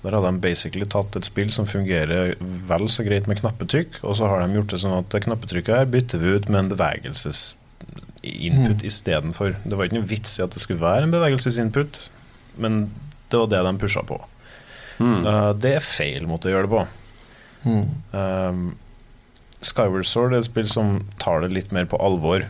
der 0.05 0.14
hadde 0.18 0.30
de 0.34 0.42
basically 0.44 0.86
tatt 0.90 1.16
et 1.16 1.24
spill 1.26 1.50
som 1.55 1.66
fungerer 1.68 2.34
vel 2.68 2.88
så 2.92 3.05
greit 3.07 3.28
med 3.30 3.40
knappetrykk, 3.40 4.02
og 4.05 4.18
så 4.18 4.28
har 4.28 4.42
de 4.44 4.59
gjort 4.59 4.74
det 4.74 4.80
sånn 4.82 4.98
at 4.98 5.16
knappetrykket 5.24 5.78
her 5.80 5.88
bytter 5.90 6.20
vi 6.20 6.34
ut 6.36 6.48
med 6.52 6.61
en 6.61 6.72
bevegelsesinput 6.74 7.57
Mm. 8.80 8.86
istedenfor. 8.88 9.57
Det 9.64 9.76
var 9.76 9.84
ikke 9.88 9.98
noe 9.98 10.09
vits 10.09 10.38
i 10.38 10.42
at 10.44 10.52
det 10.55 10.62
skulle 10.62 10.80
være 10.80 11.05
en 11.05 11.12
bevegelsesinput, 11.12 11.98
men 12.57 12.90
det 13.30 13.38
var 13.40 13.48
det 13.52 13.62
de 13.64 13.78
pusha 13.80 14.05
på. 14.07 14.20
Mm. 15.00 15.26
Uh, 15.26 15.52
det 15.59 15.74
er 15.76 15.84
feil 15.84 16.26
måte 16.30 16.48
å 16.48 16.55
gjøre 16.55 16.68
det 16.68 16.74
på. 16.76 16.86
Mm. 17.64 17.88
Um, 18.12 18.76
Skyward 19.64 20.07
Sword 20.07 20.34
er 20.34 20.42
et 20.42 20.48
spill 20.48 20.68
som 20.68 20.98
tar 21.18 21.40
det 21.40 21.52
litt 21.52 21.72
mer 21.72 21.88
på 21.88 21.98
alvor, 22.00 22.44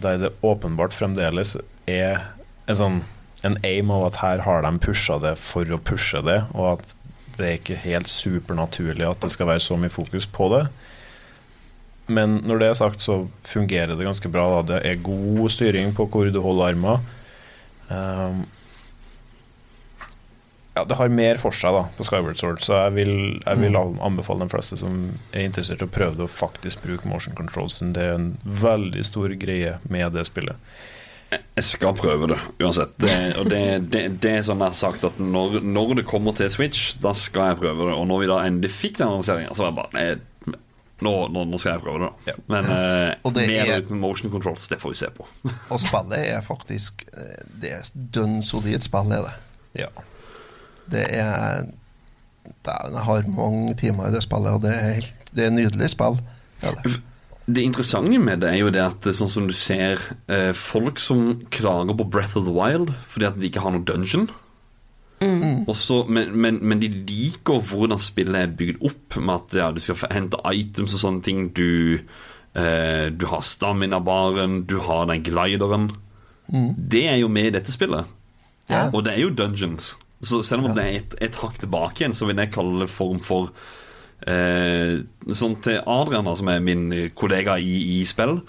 der 0.00 0.18
det 0.18 0.32
åpenbart 0.42 0.96
fremdeles 0.96 1.56
er 1.86 2.22
en 2.66 2.78
sånn 2.78 3.00
en 3.46 3.56
aim 3.64 3.90
av 3.90 4.06
at 4.10 4.16
her 4.20 4.42
har 4.44 4.62
de 4.66 4.72
pusha 4.82 5.18
det 5.22 5.34
for 5.40 5.64
å 5.72 5.78
pushe 5.80 6.20
det, 6.26 6.42
og 6.54 6.74
at 6.78 6.94
det 7.38 7.46
er 7.46 7.58
ikke 7.60 7.78
helt 7.86 8.08
supernaturlig 8.10 9.06
at 9.08 9.22
det 9.24 9.30
skal 9.32 9.48
være 9.48 9.62
så 9.64 9.78
mye 9.80 9.92
fokus 9.92 10.26
på 10.28 10.50
det. 10.52 10.66
Men 12.10 12.40
når 12.44 12.58
det 12.60 12.68
er 12.68 12.74
sagt, 12.80 13.02
så 13.06 13.20
fungerer 13.46 13.94
det 13.96 14.04
ganske 14.04 14.28
bra. 14.28 14.48
Da. 14.58 14.74
Det 14.74 14.80
er 14.90 15.04
god 15.06 15.46
styring 15.54 15.94
på 15.96 16.08
hvor 16.10 16.28
du 16.34 16.40
holder 16.42 16.72
armer. 16.74 17.04
Um, 17.88 18.42
ja, 20.74 20.84
det 20.86 20.96
har 20.98 21.08
mer 21.12 21.38
for 21.40 21.54
seg 21.54 21.74
da 21.74 21.84
på 21.96 22.04
Skyward 22.06 22.38
Sword, 22.38 22.60
så 22.62 22.76
jeg 22.84 22.94
vil, 22.98 23.14
jeg 23.46 23.58
vil 23.62 23.74
Mm. 23.74 23.98
anbefale 24.06 24.44
de 24.46 24.52
fleste 24.52 24.76
som 24.78 25.00
er 25.32 25.46
interessert 25.48 25.82
i 25.82 25.88
å 25.88 25.90
prøve 25.90 26.16
det, 26.16 26.26
å 26.28 26.30
faktisk 26.30 26.82
bruke 26.84 27.08
motion 27.08 27.34
controls. 27.34 27.80
Det 27.80 28.02
er 28.02 28.14
en 28.14 28.38
veldig 28.44 29.04
stor 29.04 29.28
greie 29.34 29.78
med 29.88 30.12
det 30.12 30.26
spillet. 30.26 30.56
Jeg 31.30 31.64
skal 31.68 31.94
prøve 31.94 32.26
det 32.32 32.38
uansett. 32.58 32.96
Det, 32.98 33.12
og 33.38 33.50
det, 33.52 33.60
det, 33.92 34.00
det 34.22 34.30
er 34.38 34.42
som 34.46 34.58
jeg 34.64 34.72
har 34.72 34.78
sagt, 34.78 35.04
at 35.06 35.18
når, 35.22 35.60
når 35.62 35.92
det 36.00 36.06
kommer 36.10 36.34
til 36.34 36.50
Switch, 36.50 36.96
da 37.02 37.12
skal 37.14 37.52
jeg 37.52 37.60
prøve 37.62 37.86
det. 37.90 37.94
Og 38.00 38.06
når 38.10 38.22
vi 38.24 38.28
da 38.32 38.38
endelig 38.48 38.70
fikk 38.74 38.98
den 38.98 39.06
annonseringa, 39.12 39.54
så 39.54 39.68
var 39.68 39.70
jeg 39.70 39.78
bare 39.78 39.94
nei, 39.94 40.56
nå, 41.00 41.12
nå, 41.32 41.44
nå 41.48 41.58
skal 41.62 41.76
jeg 41.76 41.82
prøve 41.84 42.00
det. 42.02 42.10
Ja. 42.32 42.34
Men 42.50 42.66
eh, 42.74 43.30
med 43.36 43.52
er- 43.54 43.84
uten 43.84 44.00
motion 44.02 44.32
controls, 44.34 44.66
det 44.72 44.80
får 44.82 44.92
vi 44.94 44.98
se 45.04 45.10
på. 45.16 45.28
Og 45.72 45.78
spillet 45.80 46.24
er 46.34 46.42
faktisk 46.44 47.06
eh, 47.14 47.38
Det 47.62 47.70
er 47.78 47.92
dønn 48.16 48.40
solid 48.44 48.82
spill, 48.84 49.14
er 49.16 49.28
det. 49.28 49.36
Ja. 49.84 49.90
det 50.90 51.04
er 51.14 51.68
Dæven, 52.66 52.96
jeg 52.98 53.04
har 53.06 53.28
mange 53.30 53.74
timer 53.78 54.08
i 54.08 54.12
det 54.16 54.24
spillet, 54.26 54.50
og 54.58 54.64
det 54.64 54.72
er, 54.74 54.90
helt, 54.98 55.14
det 55.36 55.44
er 55.46 55.52
nydelig 55.54 55.92
spill. 55.92 56.18
Ja, 56.64 56.72
det. 56.82 56.96
Det 57.50 57.64
interessante 57.64 58.20
med 58.22 58.42
det 58.44 58.50
er 58.52 58.60
jo 58.60 58.70
det 58.74 58.82
at 58.84 59.06
er 59.08 59.16
sånn 59.16 59.32
som 59.32 59.48
du 59.48 59.54
ser 59.56 59.98
eh, 60.30 60.52
folk 60.56 61.00
som 61.02 61.34
klager 61.50 61.96
på 61.98 62.06
Breath 62.12 62.38
of 62.38 62.46
the 62.46 62.54
Wild 62.54 62.92
fordi 63.10 63.28
at 63.28 63.38
de 63.40 63.48
ikke 63.48 63.64
har 63.64 63.74
noe 63.74 63.86
dungeon. 63.86 64.28
Også, 65.68 66.04
men, 66.08 66.30
men, 66.40 66.58
men 66.64 66.80
de 66.80 66.88
liker 66.88 67.60
hvordan 67.68 68.00
spillet 68.00 68.40
er 68.40 68.54
bygd 68.56 68.84
opp, 68.88 69.18
med 69.20 69.34
at 69.34 69.56
ja, 69.58 69.66
du 69.74 69.80
skal 69.82 69.98
få 70.00 70.08
hente 70.14 70.40
items 70.48 70.94
og 70.96 71.02
sånne 71.02 71.24
ting. 71.26 71.42
Du, 71.56 72.00
eh, 72.56 73.06
du 73.12 73.26
har 73.28 73.44
stamina-baren, 73.44 74.62
du 74.70 74.78
har 74.86 75.10
den 75.10 75.26
glideren. 75.26 75.90
Det 76.50 77.04
er 77.06 77.20
jo 77.20 77.28
med 77.30 77.50
i 77.50 77.56
dette 77.58 77.72
spillet. 77.74 78.08
Ja. 78.70 78.86
Og 78.94 79.04
det 79.04 79.14
er 79.14 79.20
jo 79.26 79.34
dungeons. 79.36 79.92
Så 80.22 80.40
selv 80.44 80.64
om 80.64 80.74
det 80.76 80.84
er 80.84 80.96
et, 81.02 81.14
et 81.28 81.36
hakk 81.40 81.60
tilbake 81.60 82.02
igjen, 82.02 82.16
så 82.16 82.26
vil 82.28 82.40
jeg 82.40 82.52
kalle 82.54 82.84
det 82.84 82.90
form 82.92 83.20
for 83.24 83.52
eh, 84.26 84.98
Sånn 85.32 85.56
til 85.64 85.80
Adrian, 85.86 86.28
som 86.36 86.48
er 86.52 86.60
min 86.64 86.88
kollega 87.14 87.58
i, 87.60 88.00
i 88.00 88.04
spill. 88.08 88.40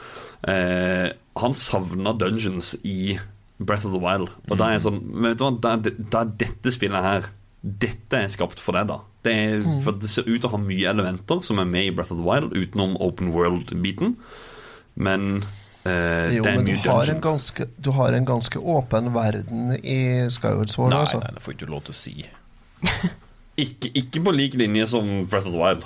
Eh, 0.47 1.09
han 1.41 1.53
savna 1.55 2.11
dungeons 2.17 2.73
i 2.83 3.13
Breath 3.61 3.85
of 3.85 3.93
the 3.93 4.01
Wild. 4.01 4.31
Og 4.49 4.57
da 4.57 4.71
er 4.71 4.79
jeg 4.79 4.85
sånn 4.87 4.97
Vet 5.21 5.37
du 5.37 5.43
hva, 5.45 5.51
da, 5.61 5.75
det- 5.77 5.93
er 6.17 6.31
dette 6.41 6.71
spillet 6.73 7.05
her 7.05 7.27
Dette 7.61 8.17
er 8.23 8.31
skapt 8.33 8.57
for 8.59 8.73
deg, 8.73 8.87
da. 8.89 8.95
Det, 9.21 9.33
er, 9.37 9.61
for 9.85 9.93
det 10.01 10.09
ser 10.09 10.25
ut 10.25 10.39
til 10.41 10.47
å 10.49 10.55
ha 10.55 10.57
mye 10.63 10.89
elementer 10.89 11.43
som 11.45 11.59
er 11.61 11.67
med 11.69 11.85
i 11.85 11.91
Breath 11.93 12.09
of 12.11 12.17
the 12.17 12.25
Wild, 12.25 12.55
utenom 12.57 12.95
open 13.05 13.29
world-biten. 13.35 14.15
Men 14.97 15.43
eh, 15.85 16.31
Jo, 16.39 16.43
men 16.47 16.65
du 16.65 16.73
har, 16.89 17.05
ganske, 17.21 17.67
du 17.77 17.91
har 17.93 18.17
en 18.17 18.25
ganske 18.25 18.57
åpen 18.57 19.11
verden 19.13 19.75
i 19.77 19.99
Skyward 20.33 20.73
Sword, 20.73 20.89
Nei, 20.95 21.03
altså. 21.05 21.21
nei, 21.21 21.29
det 21.37 21.43
får 21.45 21.53
ikke 21.53 21.69
du 21.69 21.75
lov 21.75 21.83
til 21.85 21.93
å 21.93 21.99
si. 22.01 22.15
Ikke, 23.57 23.91
ikke 23.93 24.21
på 24.23 24.31
lik 24.35 24.53
linje 24.55 24.87
som 24.87 25.25
Breath 25.27 25.47
of 25.47 25.53
the 25.53 25.59
Wild. 25.59 25.83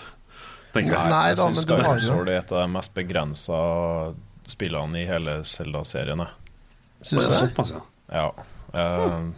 Nei 0.75 1.29
jeg 1.29 1.37
da, 1.39 1.45
men 1.49 1.63
du 1.65 1.73
har 1.73 1.99
Skyward 2.03 2.27
jo- 2.27 2.33
er 2.33 2.37
et 2.41 2.51
av 2.51 2.61
de 2.65 2.67
mest 2.73 2.93
begrensa 2.93 3.59
spillene 4.47 4.99
i 5.01 5.05
hele 5.07 5.37
Zelda-serien. 5.47 6.19
jeg. 6.19 6.27
Syns 7.01 7.25
du 7.25 7.31
det? 7.31 7.39
Såpass, 7.39 7.71
ja. 7.71 7.81
Ja. 8.11 8.31
eh, 8.73 9.31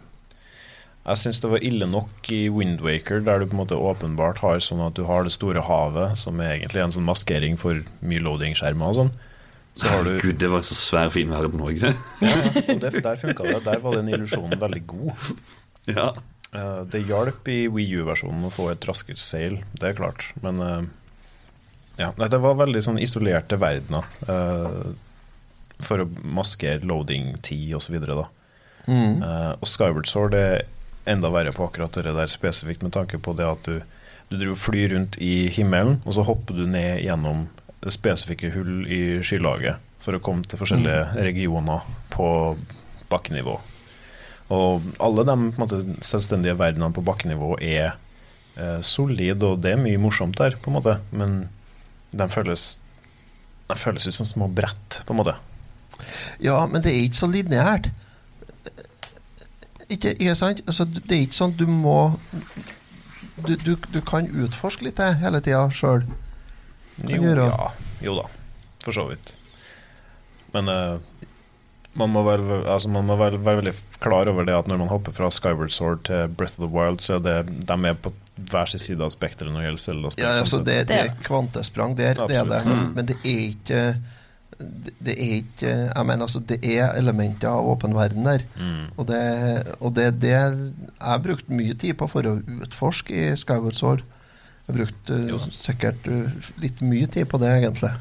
jeg 1.06 1.16
syns 1.22 1.40
det 1.40 1.50
var 1.50 1.58
ille 1.64 1.86
nok 1.88 2.28
i 2.34 2.48
Windwaker, 2.50 3.20
der 3.24 3.38
du 3.38 3.46
på 3.46 3.54
en 3.56 3.62
måte 3.66 3.78
åpenbart 3.78 4.38
har 4.42 4.58
sånn 4.58 4.82
at 4.86 4.94
du 4.94 5.04
har 5.04 5.22
det 5.24 5.32
store 5.32 5.62
havet, 5.62 6.18
som 6.18 6.40
er 6.40 6.58
egentlig 6.58 6.82
en 6.82 6.90
sånn 6.92 7.06
maskering 7.08 7.56
for 7.58 7.80
mye 8.02 8.20
loading-skjermer 8.20 8.88
og 8.90 8.94
sånn. 8.98 9.12
Så 9.78 9.86
har 9.88 10.02
du 10.02 10.18
Gud, 10.18 10.38
det 10.42 10.50
var 10.50 10.58
en 10.58 10.66
så 10.66 10.74
svær, 10.74 11.08
fin 11.14 11.30
verden 11.30 11.60
òg, 11.62 11.78
det. 11.80 11.94
ja, 12.20 12.28
ja, 12.34 12.62
og 12.74 12.80
det, 12.82 13.02
Der 13.04 13.16
funka 13.16 13.44
det. 13.46 13.62
Der 13.64 13.78
var 13.78 13.94
den 13.94 14.08
illusjonen 14.10 14.58
veldig 14.58 14.86
god. 14.86 15.12
Ja. 15.88 16.10
Eh, 16.52 16.80
det 16.88 17.04
hjalp 17.04 17.48
i 17.52 17.66
Wii 17.68 18.00
U-versjonen 18.00 18.48
å 18.48 18.52
få 18.52 18.70
et 18.72 18.86
raskere 18.88 19.20
seil, 19.20 19.60
det 19.76 19.90
er 19.90 19.98
klart. 19.98 20.30
Men 20.44 20.62
uh, 20.64 20.80
ja, 22.00 22.12
det 22.16 22.40
var 22.40 22.56
veldig 22.62 22.82
sånn 22.84 23.02
isolerte 23.02 23.60
verdener 23.60 24.08
Uh, 24.28 24.96
for 25.78 26.02
å 26.02 26.08
maskere 26.26 26.82
loading-tid 26.82 27.76
osv. 27.78 28.00
Mm. 28.02 29.20
Uh, 29.22 29.52
og 29.54 29.68
Skyward 29.70 30.08
Sword 30.10 30.34
er 30.34 30.64
enda 31.06 31.30
verre 31.30 31.52
på 31.54 31.68
akkurat 31.68 31.94
det 31.94 32.16
der 32.16 32.32
spesifikt, 32.32 32.82
med 32.82 32.96
tanke 32.96 33.20
på 33.22 33.36
det 33.38 33.46
at 33.46 33.68
du, 33.68 33.78
du 34.32 34.48
flyr 34.58 34.90
rundt 34.96 35.20
i 35.22 35.46
himmelen, 35.54 36.00
og 36.02 36.16
så 36.16 36.26
hopper 36.26 36.58
du 36.58 36.64
ned 36.66 37.04
gjennom 37.04 37.46
spesifikke 37.94 38.50
hull 38.56 38.82
i 38.90 39.20
skylaget 39.22 39.78
for 40.02 40.18
å 40.18 40.22
komme 40.24 40.42
til 40.50 40.58
forskjellige 40.58 41.22
regioner 41.28 41.86
på 42.10 42.28
bakkenivå. 43.12 43.54
Og 44.54 44.84
alle 45.04 45.24
de 45.28 45.36
måte, 45.60 45.82
selvstendige 46.06 46.56
verdenene 46.56 46.94
på 46.96 47.04
bakkenivå 47.04 47.56
er 47.60 47.96
eh, 48.56 48.78
solide, 48.84 49.44
og 49.44 49.62
det 49.64 49.74
er 49.74 49.82
mye 49.82 50.00
morsomt 50.00 50.38
der, 50.40 50.56
på 50.56 50.72
en 50.72 50.78
måte, 50.78 50.98
men 51.12 51.40
de 52.16 52.28
føles, 52.32 52.70
de 53.68 53.76
føles 53.76 54.08
ut 54.08 54.16
som 54.16 54.28
små 54.28 54.48
brett, 54.48 55.02
på 55.04 55.14
en 55.14 55.20
måte. 55.20 55.36
Ja, 56.40 56.62
men 56.70 56.80
det 56.84 56.94
er 56.94 57.02
ikke 57.04 57.20
så 57.20 57.28
lineært. 57.30 57.90
Ikke, 59.88 60.14
ikke 60.14 60.36
sant? 60.36 60.62
Altså, 60.66 60.84
det 60.84 61.16
er 61.16 61.24
ikke 61.24 61.38
sånn 61.38 61.56
du 61.56 61.64
må 61.68 61.98
Du, 63.38 63.54
du, 63.54 63.76
du 63.94 64.00
kan 64.04 64.26
utforske 64.28 64.84
litt 64.84 64.98
det 64.98 65.12
hele 65.22 65.38
tida 65.44 65.68
sjøl. 65.70 66.02
Jo, 67.06 67.20
ja, 67.22 67.68
jo 68.02 68.16
da, 68.18 68.24
for 68.82 68.96
så 68.96 69.04
vidt. 69.06 69.30
Men 70.50 70.70
eh, 70.72 70.96
man 71.98 72.12
må, 72.14 72.22
være, 72.26 72.62
altså 72.70 72.90
man 72.92 73.06
må 73.08 73.16
være, 73.18 73.40
være 73.44 73.62
veldig 73.62 73.74
klar 74.02 74.30
over 74.30 74.46
det 74.46 74.54
at 74.56 74.68
når 74.70 74.80
man 74.80 74.90
hopper 74.92 75.14
fra 75.14 75.30
Skyward 75.34 75.72
Sword 75.74 76.04
til 76.08 76.28
Breath 76.38 76.58
of 76.58 76.66
the 76.66 76.70
Wild, 76.72 77.02
så 77.04 77.18
er 77.18 77.24
det, 77.24 77.36
de 77.68 77.78
er 77.90 77.98
på 78.02 78.12
hver 78.38 78.70
sin 78.70 78.82
side 78.82 79.02
av 79.02 79.10
spekteret 79.14 79.50
når 79.50 79.60
det 79.60 79.66
gjelder 79.68 79.84
Zelda-spill. 79.84 80.26
Ja, 80.26 80.36
altså, 80.44 80.60
det, 80.66 80.76
det 80.90 81.00
er 81.02 81.10
kvantesprang 81.26 81.96
der, 81.98 82.20
det 82.30 82.38
er 82.38 82.46
det. 82.48 82.62
Men, 82.94 83.08
det 83.08 83.18
er 83.18 83.42
ikke 83.48 83.82
det, 84.58 85.14
er 85.14 85.34
ikke 85.38 85.70
Jeg 85.70 86.06
mener, 86.06 86.26
altså, 86.26 86.42
det 86.42 86.58
er 86.62 86.94
elementer 86.98 87.50
av 87.50 87.66
åpen 87.72 87.94
verden 87.94 88.26
der. 88.26 88.44
Mm. 88.58 88.86
Og 88.96 89.08
det 89.10 89.22
og 89.78 89.94
det, 89.96 90.08
det 90.22 90.34
jeg 90.34 90.70
har 91.00 91.24
brukt 91.24 91.50
mye 91.50 91.76
tid 91.78 91.98
på 91.98 92.08
for 92.10 92.26
å 92.26 92.38
utforske 92.62 93.14
i 93.14 93.36
Skyward 93.38 93.78
Sword. 93.78 94.06
Jeg 94.66 94.74
har 94.74 94.80
brukt 94.82 95.12
eh, 95.14 95.46
sikkert 95.54 96.08
uh, 96.10 96.50
litt 96.60 96.82
mye 96.84 97.06
tid 97.08 97.30
på 97.30 97.38
det, 97.40 97.54
egentlig. 97.60 97.94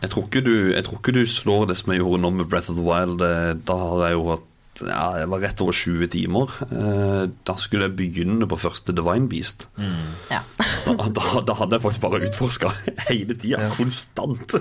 Jeg 0.00 0.10
tror, 0.14 0.24
ikke 0.28 0.40
du, 0.46 0.54
jeg 0.72 0.84
tror 0.86 1.00
ikke 1.00 1.12
du 1.12 1.24
slår 1.28 1.66
det 1.68 1.76
som 1.80 1.92
jeg 1.92 2.00
gjorde 2.00 2.22
nå 2.22 2.30
med 2.38 2.48
Breath 2.48 2.70
of 2.72 2.78
the 2.78 2.84
Wild. 2.86 3.20
Eh, 3.24 3.52
Da 3.68 3.76
har 3.76 4.06
jeg 4.08 4.16
jo 4.16 4.28
hatt 4.30 4.46
ja, 4.80 5.18
Jeg 5.20 5.28
var 5.28 5.42
rett 5.44 5.60
over 5.60 5.76
20 5.76 6.08
timer. 6.14 6.54
Eh, 6.70 7.26
Da 7.44 7.56
skulle 7.60 7.88
jeg 7.88 7.96
begynne 7.98 8.48
på 8.48 8.56
første 8.60 8.94
Divine 8.96 9.28
Beast. 9.28 9.66
Ja. 10.30 10.40
Da, 10.86 10.94
da, 11.12 11.42
da 11.44 11.56
hadde 11.58 11.76
jeg 11.76 11.84
faktisk 11.84 12.00
bare 12.06 12.22
utforska 12.24 12.72
hele 13.10 13.36
tida. 13.36 13.60
Ja. 13.60 13.74
Konstant. 13.76 14.56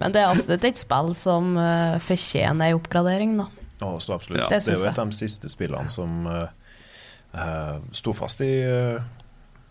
Men 0.00 0.12
det 0.12 0.20
er 0.22 0.28
absolutt 0.32 0.64
et 0.68 0.80
spill 0.80 1.14
som 1.16 1.56
eh, 1.60 1.96
fortjener 2.04 2.70
ei 2.70 2.76
oppgradering, 2.76 3.38
da. 3.40 3.48
Oh, 3.80 3.96
så 4.00 4.14
absolutt. 4.18 4.42
Ja. 4.42 4.48
Det 4.52 4.60
Det 4.66 4.74
er 4.74 4.82
jo 4.82 4.88
et 4.90 5.00
av 5.00 5.08
de 5.08 5.16
siste 5.16 5.48
spillene 5.48 5.88
som 5.92 6.26
uh, 6.28 7.78
sto 7.96 8.12
fast 8.12 8.42
i 8.44 8.50
uh, 8.68 9.00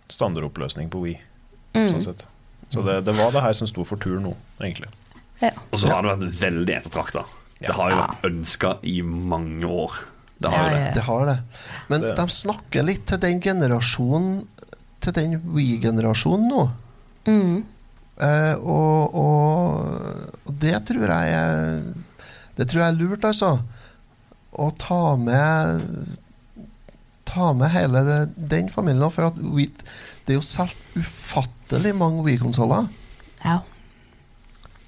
standardoppløsning 0.09 0.89
på 0.89 1.01
Wii. 1.03 1.17
Mm. 1.77 1.89
Sånn 1.93 2.05
sett. 2.09 2.25
Så 2.69 2.83
det, 2.85 2.99
det 3.07 3.15
var 3.17 3.31
det 3.33 3.41
her 3.41 3.53
som 3.57 3.67
sto 3.69 3.83
for 3.87 3.97
tur 4.01 4.19
nå, 4.21 4.35
egentlig. 4.61 4.89
Ja. 5.41 5.49
Og 5.71 5.79
så 5.81 5.89
har 5.89 6.03
det 6.05 6.11
vært 6.19 6.39
veldig 6.41 6.75
ettertrakta. 6.75 7.23
Det 7.59 7.73
har 7.75 7.91
jo 7.91 7.97
vært 7.99 8.27
ønska 8.29 8.73
i 8.87 8.99
mange 9.03 9.65
år. 9.67 9.95
Det 10.39 10.51
har 10.53 10.69
jo 10.69 10.75
det. 10.75 10.93
Det 10.95 11.03
har 11.07 11.25
det. 11.27 11.37
Men 11.89 12.01
Det- 12.01 12.15
de 12.15 12.25
snakker 12.31 12.83
litt 12.87 13.05
til 13.07 13.17
den 13.19 13.41
generasjonen 13.41 14.47
Til 15.01 15.13
den 15.13 15.33
We-generasjonen 15.55 16.47
nå. 16.51 16.63
Mm. 17.25 17.63
Eh, 18.19 18.55
og, 18.59 19.15
og, 19.15 20.23
og 20.47 20.55
det 20.59 20.73
tror 20.87 21.05
jeg 21.07 21.33
er 21.33 21.83
Det 22.57 22.67
tror 22.67 22.81
jeg 22.83 22.93
er 22.93 22.97
lurt, 22.99 23.23
altså. 23.23 23.53
Å 24.59 24.69
ta 24.77 25.15
med 25.15 26.17
Ta 27.29 27.53
med 27.53 27.69
hele 27.71 28.01
det, 28.07 28.19
den 28.49 28.69
familien 28.73 29.03
òg, 29.05 29.13
for 29.13 29.27
at 29.29 29.35
We, 29.39 29.67
det 30.29 30.35
er 30.35 30.39
jo 30.39 30.45
solgt 30.45 30.77
ufattelig 30.99 31.95
mange 31.97 32.21
Wii-konsoller. 32.27 32.87
ja. 33.43 33.59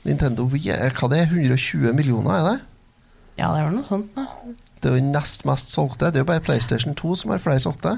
Nintendo 0.02 0.48
Wii 0.50 0.72
er 0.74 0.94
hva 0.98 1.08
det 1.12 1.20
er, 1.22 1.28
120 1.30 1.92
millioner, 1.94 2.32
er 2.34 2.46
det? 2.48 2.60
Ja, 3.38 3.52
det 3.54 3.60
var 3.68 3.74
noe 3.74 3.86
sånt, 3.86 4.08
da. 4.16 4.24
Det 4.82 4.89
er 4.89 4.96
jo 4.96 5.02
den 5.04 5.12
nest 5.14 5.46
mest 5.46 5.70
solgte. 5.70 6.08
Det 6.10 6.18
er 6.18 6.24
jo 6.24 6.30
bare 6.32 6.42
PlayStation 6.42 6.96
2 6.98 7.12
som 7.22 7.30
har 7.34 7.42
flere 7.44 7.62
solgte. 7.62 7.92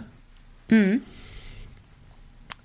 Mm. 0.72 0.98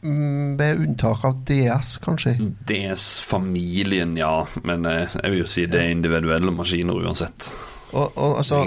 Mm, 0.03 0.57
Med 0.59 0.83
unntak 0.83 1.23
av 1.27 1.39
DS, 1.47 1.97
kanskje. 2.03 2.35
DS-familien, 2.67 4.17
ja. 4.19 4.47
Men 4.67 4.87
eh, 4.91 5.07
jeg 5.23 5.31
vil 5.37 5.41
jo 5.45 5.49
si 5.55 5.67
det 5.71 5.85
er 5.85 5.95
individuelle 5.95 6.51
maskiner 6.55 6.99
uansett. 6.99 7.53
Og, 7.93 8.11
og, 8.19 8.41
altså, 8.43 8.65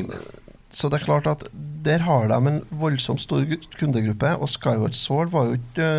så 0.72 0.88
det 0.90 1.02
er 1.02 1.08
klart 1.08 1.28
at 1.28 1.46
der 1.86 2.04
har 2.06 2.30
de 2.32 2.38
en 2.38 2.60
voldsomt 2.80 3.22
stor 3.22 3.44
kundegruppe, 3.78 4.36
og 4.38 4.50
Skyward 4.50 4.96
Sword 4.96 5.34
var 5.34 5.50
jo 5.50 5.58
ikke 5.60 5.90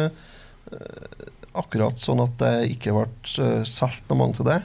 uh, 0.73 1.27
akkurat 1.62 2.01
sånn 2.01 2.23
at 2.25 2.39
det 2.41 2.53
ikke 2.77 2.95
ble 2.97 3.09
uh, 3.09 3.64
solgt 3.68 4.07
noe 4.09 4.20
mange 4.20 4.39
til 4.39 4.49
det. 4.49 4.61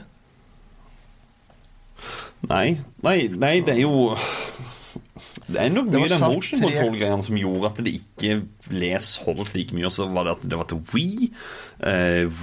Nei, 2.48 2.78
nei, 3.02 3.18
nei, 3.34 3.56
det 3.66 3.74
er 3.74 3.82
jo 3.82 4.14
Det 5.48 5.58
er 5.58 5.72
nok 5.74 5.88
mye 5.90 6.04
var 6.04 6.12
den 6.12 6.22
motion 6.22 6.62
control-greia 6.62 7.16
som 7.26 7.40
gjorde 7.40 7.72
at 7.72 7.80
det 7.82 7.96
ikke 7.98 8.38
ble 8.68 8.92
solgt 9.02 9.56
like 9.56 9.74
mye. 9.74 9.88
Og 9.90 9.96
så 9.96 10.06
var 10.12 10.28
det 10.28 10.36
at 10.36 10.46
det 10.52 10.60
var 10.60 10.68
til 10.70 10.80
Wii. 10.92 11.30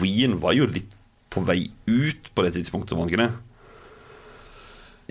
Wii-en 0.01 0.39
var 0.43 0.57
jo 0.57 0.67
litt 0.67 0.91
på 1.31 1.43
vei 1.47 1.61
ut 1.87 2.31
på 2.35 2.45
det 2.45 2.55
tidspunktet, 2.55 2.95
var 2.95 3.07
den 3.07 3.13
ikke 3.13 3.23
det? 3.25 3.44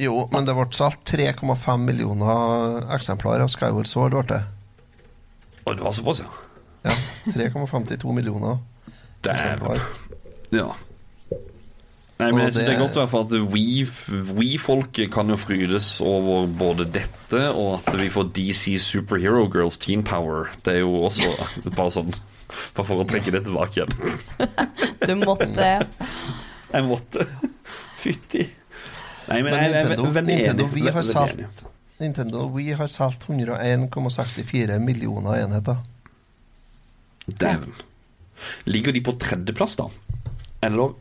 Jo, 0.00 0.24
men 0.32 0.46
det 0.48 0.54
ble 0.56 0.64
solgt 0.74 1.04
3,5 1.12 1.84
millioner 1.86 2.80
eksemplarer 2.96 3.44
av 3.46 3.52
Skyward 3.52 3.86
Sword. 3.86 4.16
Ble 4.16 4.24
det. 4.32 4.40
Og 5.64 5.76
det 5.78 5.84
var 5.86 5.94
såpass, 5.96 6.24
ja. 6.24 6.32
Ja, 6.84 6.96
3,52 7.32 8.12
millioner 8.12 8.58
eksemplarer. 9.24 9.78
eksemplar. 9.78 9.86
Ja. 10.52 10.72
Nei, 12.14 12.28
men 12.30 12.44
jeg 12.44 12.52
synes 12.54 12.66
det 12.68 12.74
er 12.76 12.78
godt 12.78 12.94
i 12.94 13.00
hvert 13.00 13.10
fall 13.10 13.24
at 13.24 13.32
We- 13.50 14.34
We-folket 14.38 15.08
kan 15.12 15.32
jo 15.32 15.36
frydes 15.40 15.88
over 16.04 16.44
både 16.46 16.84
dette 16.94 17.40
og 17.58 17.80
at 17.80 17.96
vi 17.98 18.06
får 18.12 18.28
DC 18.36 18.76
Superhero 18.78 19.48
Girls 19.50 19.78
Teen 19.82 20.04
Power. 20.06 20.52
Det 20.64 20.76
er 20.76 20.84
jo 20.84 20.92
også 21.08 21.32
bare 21.78 21.90
sånn 21.90 22.12
Bare 22.76 22.86
for 22.86 23.00
å 23.02 23.06
trekke 23.08 23.32
det 23.34 23.40
tilbake 23.48 23.80
igjen. 23.80 23.94
Du 25.08 25.14
måtte 25.24 25.48
Jeg 25.56 26.84
måtte. 26.86 27.24
Fytti. 27.98 28.44
Nei, 29.28 29.42
men, 29.42 29.52
Men 29.54 29.62
jeg, 29.62 29.72
jeg, 29.72 29.84
Nintendo- 29.88 30.12
veldig 30.12 30.66
vi 30.74 30.88
har 30.92 31.02
solgt- 31.02 31.64
Nintendo 32.00 32.46
Wii 32.52 32.72
har 32.76 32.88
solgt 32.90 33.24
101,64 33.28 34.78
millioner 34.82 35.38
enheter. 35.44 35.76
Dæven. 37.26 37.72
Ligger 38.66 38.92
de 38.92 39.00
på 39.00 39.14
tredjeplass, 39.18 39.76
da? 39.76 39.86
Eller 40.62 40.92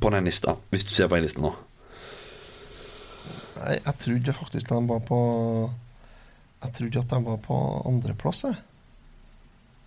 på 0.00 0.10
den 0.14 0.24
lista, 0.28 0.54
hvis 0.70 0.84
du 0.84 0.90
ser 0.94 1.08
på 1.08 1.16
ei 1.18 1.24
liste 1.24 1.40
nå? 1.42 1.50
Nei, 3.62 3.78
jeg 3.84 3.94
trodde 3.98 4.32
faktisk 4.36 4.68
de 4.68 4.78
var 4.88 5.00
på 5.06 5.18
Jeg 6.62 6.72
trodde 6.76 6.98
at 7.02 7.10
de 7.10 7.18
var 7.26 7.36
på 7.42 7.56
andreplass, 7.90 8.44
jeg. 8.46 8.54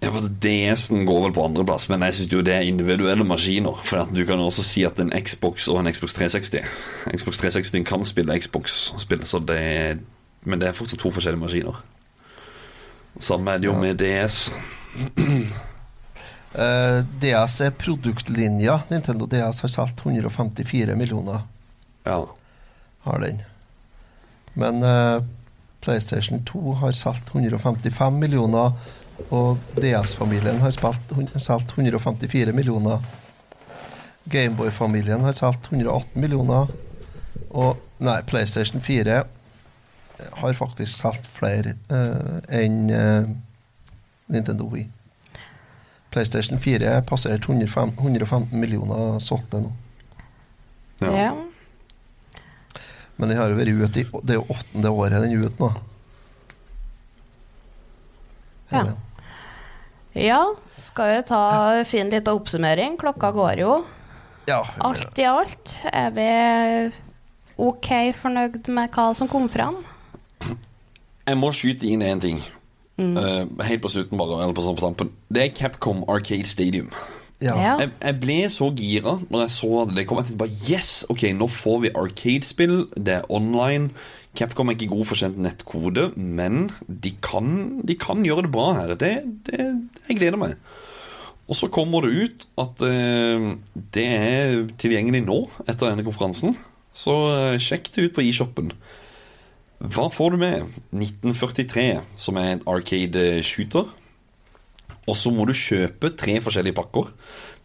Ja, 0.05 0.11
for 0.13 0.27
DS-en 0.43 1.05
går 1.07 1.21
vel 1.23 1.33
på 1.33 1.43
andreplass, 1.47 1.87
men 1.89 2.03
jeg 2.05 2.13
syns 2.19 2.33
jo 2.35 2.43
det 2.45 2.53
er 2.53 2.67
individuelle 2.69 3.25
maskiner. 3.25 3.79
For 3.83 4.03
at 4.03 4.11
du 4.13 4.21
kan 4.27 4.39
også 4.43 4.61
si 4.67 4.83
at 4.85 4.99
en 5.01 5.09
Xbox 5.17 5.65
og 5.71 5.79
en 5.81 5.89
Xbox 5.93 6.13
360 6.13 6.67
Xbox 7.17 7.39
360 7.41 7.87
kan 7.89 8.05
spille 8.05 8.35
Xbox-spill, 8.43 9.25
så 9.25 9.39
det 9.41 9.57
er 9.61 9.97
Men 10.45 10.61
det 10.61 10.67
er 10.69 10.75
fortsatt 10.77 10.99
to 11.01 11.09
forskjellige 11.09 11.41
maskiner. 11.41 11.79
Samme 13.19 13.51
er 13.55 13.57
det 13.57 13.65
jo 13.65 13.73
Ja. 13.73 13.79
med 13.81 13.97
DS. 13.97 14.51
Uh, 16.53 17.01
DS 17.23 17.61
er 17.65 17.71
produktlinja. 17.73 18.79
Nintendo 18.91 19.25
DS 19.25 19.59
har 19.65 19.67
solgt 19.73 20.03
154 20.05 20.95
millioner, 20.95 21.39
Ja. 22.05 22.19
har 23.07 23.17
den. 23.19 23.41
Men 24.53 24.83
uh, 24.83 25.23
PlayStation 25.81 26.43
2 26.45 26.73
har 26.73 26.91
solgt 26.91 27.33
155 27.33 28.19
millioner, 28.19 28.71
og 29.29 29.57
DS-familien 29.79 30.59
har 30.63 30.75
solgt 30.75 31.73
154 31.77 32.53
millioner. 32.55 32.99
Gameboy-familien 34.31 35.21
har 35.21 35.37
solgt 35.37 35.69
118 35.71 36.21
millioner, 36.21 36.71
og 37.49 37.77
nei, 38.03 38.19
PlayStation 38.27 38.81
4 38.81 39.23
har 40.41 40.53
faktisk 40.57 40.91
solgt 40.95 41.27
flere 41.35 41.75
uh, 41.91 42.39
enn 42.49 42.85
uh, 42.89 43.27
Nintendo 44.31 44.67
Wii. 44.71 44.87
PlayStation 46.15 46.59
4 46.59 47.01
passerte 47.07 47.51
105, 47.51 47.97
115 47.99 48.59
millioner 48.59 49.19
solgte 49.19 49.65
nå. 49.65 49.73
ja. 51.01 51.11
Ja. 51.11 51.33
Men 53.15 53.31
den 53.31 53.37
har 53.39 53.47
jo 53.47 53.55
vært 53.55 53.71
ute 53.71 54.01
i 54.01 54.05
Det 54.27 54.33
er 54.33 54.39
jo 54.41 54.47
åttende 54.51 54.89
året 54.91 55.23
den 55.23 55.31
er 55.31 55.45
ute 55.47 55.61
nå. 55.63 55.69
Ja. 58.73 58.81
Ja. 60.15 60.41
Skal 60.79 61.11
vi 61.11 61.23
ta 61.27 61.43
fin 61.87 62.09
liten 62.11 62.33
oppsummering? 62.33 62.97
Klokka 62.99 63.31
går 63.35 63.61
jo. 63.63 63.79
ja. 64.47 64.61
Alt 64.79 65.19
i 65.19 65.27
alt 65.27 65.77
er 65.91 66.13
vi 66.15 66.29
OK 67.61 67.91
fornøyd 68.19 68.69
med 68.75 68.91
hva 68.95 69.09
som 69.15 69.29
kom 69.31 69.47
fram. 69.51 69.81
Jeg 71.25 71.39
må 71.39 71.49
skyte 71.55 71.87
inn 71.89 72.03
én 72.05 72.21
ting. 72.21 72.39
Eh, 72.97 73.43
helt 73.67 73.81
på 73.83 73.91
slutten, 73.91 74.17
bare. 74.19 74.43
Eller 74.43 74.55
på, 74.55 74.63
sånn 74.63 74.79
tampen. 74.79 75.11
Det 75.33 75.43
er 75.43 75.53
Capcom 75.55 76.03
Arcade 76.07 76.47
Stadium. 76.47 76.91
ja. 77.41 77.55
Ja. 77.59 77.73
Jeg, 77.81 77.91
jeg 77.99 78.19
ble 78.21 78.37
så 78.49 78.69
gira 78.71 79.17
når 79.29 79.45
jeg 79.45 79.55
så 79.57 79.85
det. 79.89 79.95
det 79.99 80.05
kom. 80.07 80.21
Jeg 80.21 80.31
til, 80.31 80.37
bare 80.39 80.59
yes, 80.71 80.91
ok, 81.11 81.27
nå 81.35 81.49
får 81.51 81.81
vi 81.83 81.95
Arcade-spill. 81.95 82.77
Det 82.95 83.19
er 83.19 83.27
online. 83.29 83.91
Capcom 84.35 84.69
er 84.69 84.77
ikke 84.77 84.91
god 84.91 85.07
for 85.09 85.19
kjent 85.19 85.39
nettkode, 85.41 86.09
men 86.15 86.69
de 86.87 87.13
kan, 87.23 87.79
de 87.87 87.95
kan 87.99 88.23
gjøre 88.25 88.47
det 88.47 88.51
bra 88.53 88.67
her. 88.81 88.93
Det, 88.99 89.13
det, 89.47 89.69
jeg 90.09 90.19
gleder 90.19 90.39
meg. 90.41 90.57
Og 91.45 91.57
så 91.57 91.69
kommer 91.69 92.05
det 92.05 92.13
ut 92.25 92.45
at 92.61 92.81
eh, 92.87 93.49
det 93.93 94.05
er 94.05 94.63
tilgjengelig 94.81 95.25
nå, 95.27 95.41
etter 95.67 95.91
denne 95.91 96.05
konferansen. 96.05 96.55
Så 96.95 97.13
eh, 97.33 97.59
sjekk 97.61 97.91
det 97.93 98.07
ut 98.07 98.15
på 98.15 98.25
eShoppen. 98.25 98.71
Hva 99.85 100.07
får 100.09 100.33
du 100.33 100.41
med? 100.41 100.79
1943, 100.95 101.87
som 102.17 102.39
er 102.41 102.55
en 102.55 102.65
arcade 102.71 103.43
shooter. 103.45 103.91
Og 105.05 105.17
så 105.19 105.29
må 105.29 105.45
du 105.45 105.53
kjøpe 105.53 106.15
tre 106.17 106.39
forskjellige 106.41 106.77
pakker. 106.79 107.11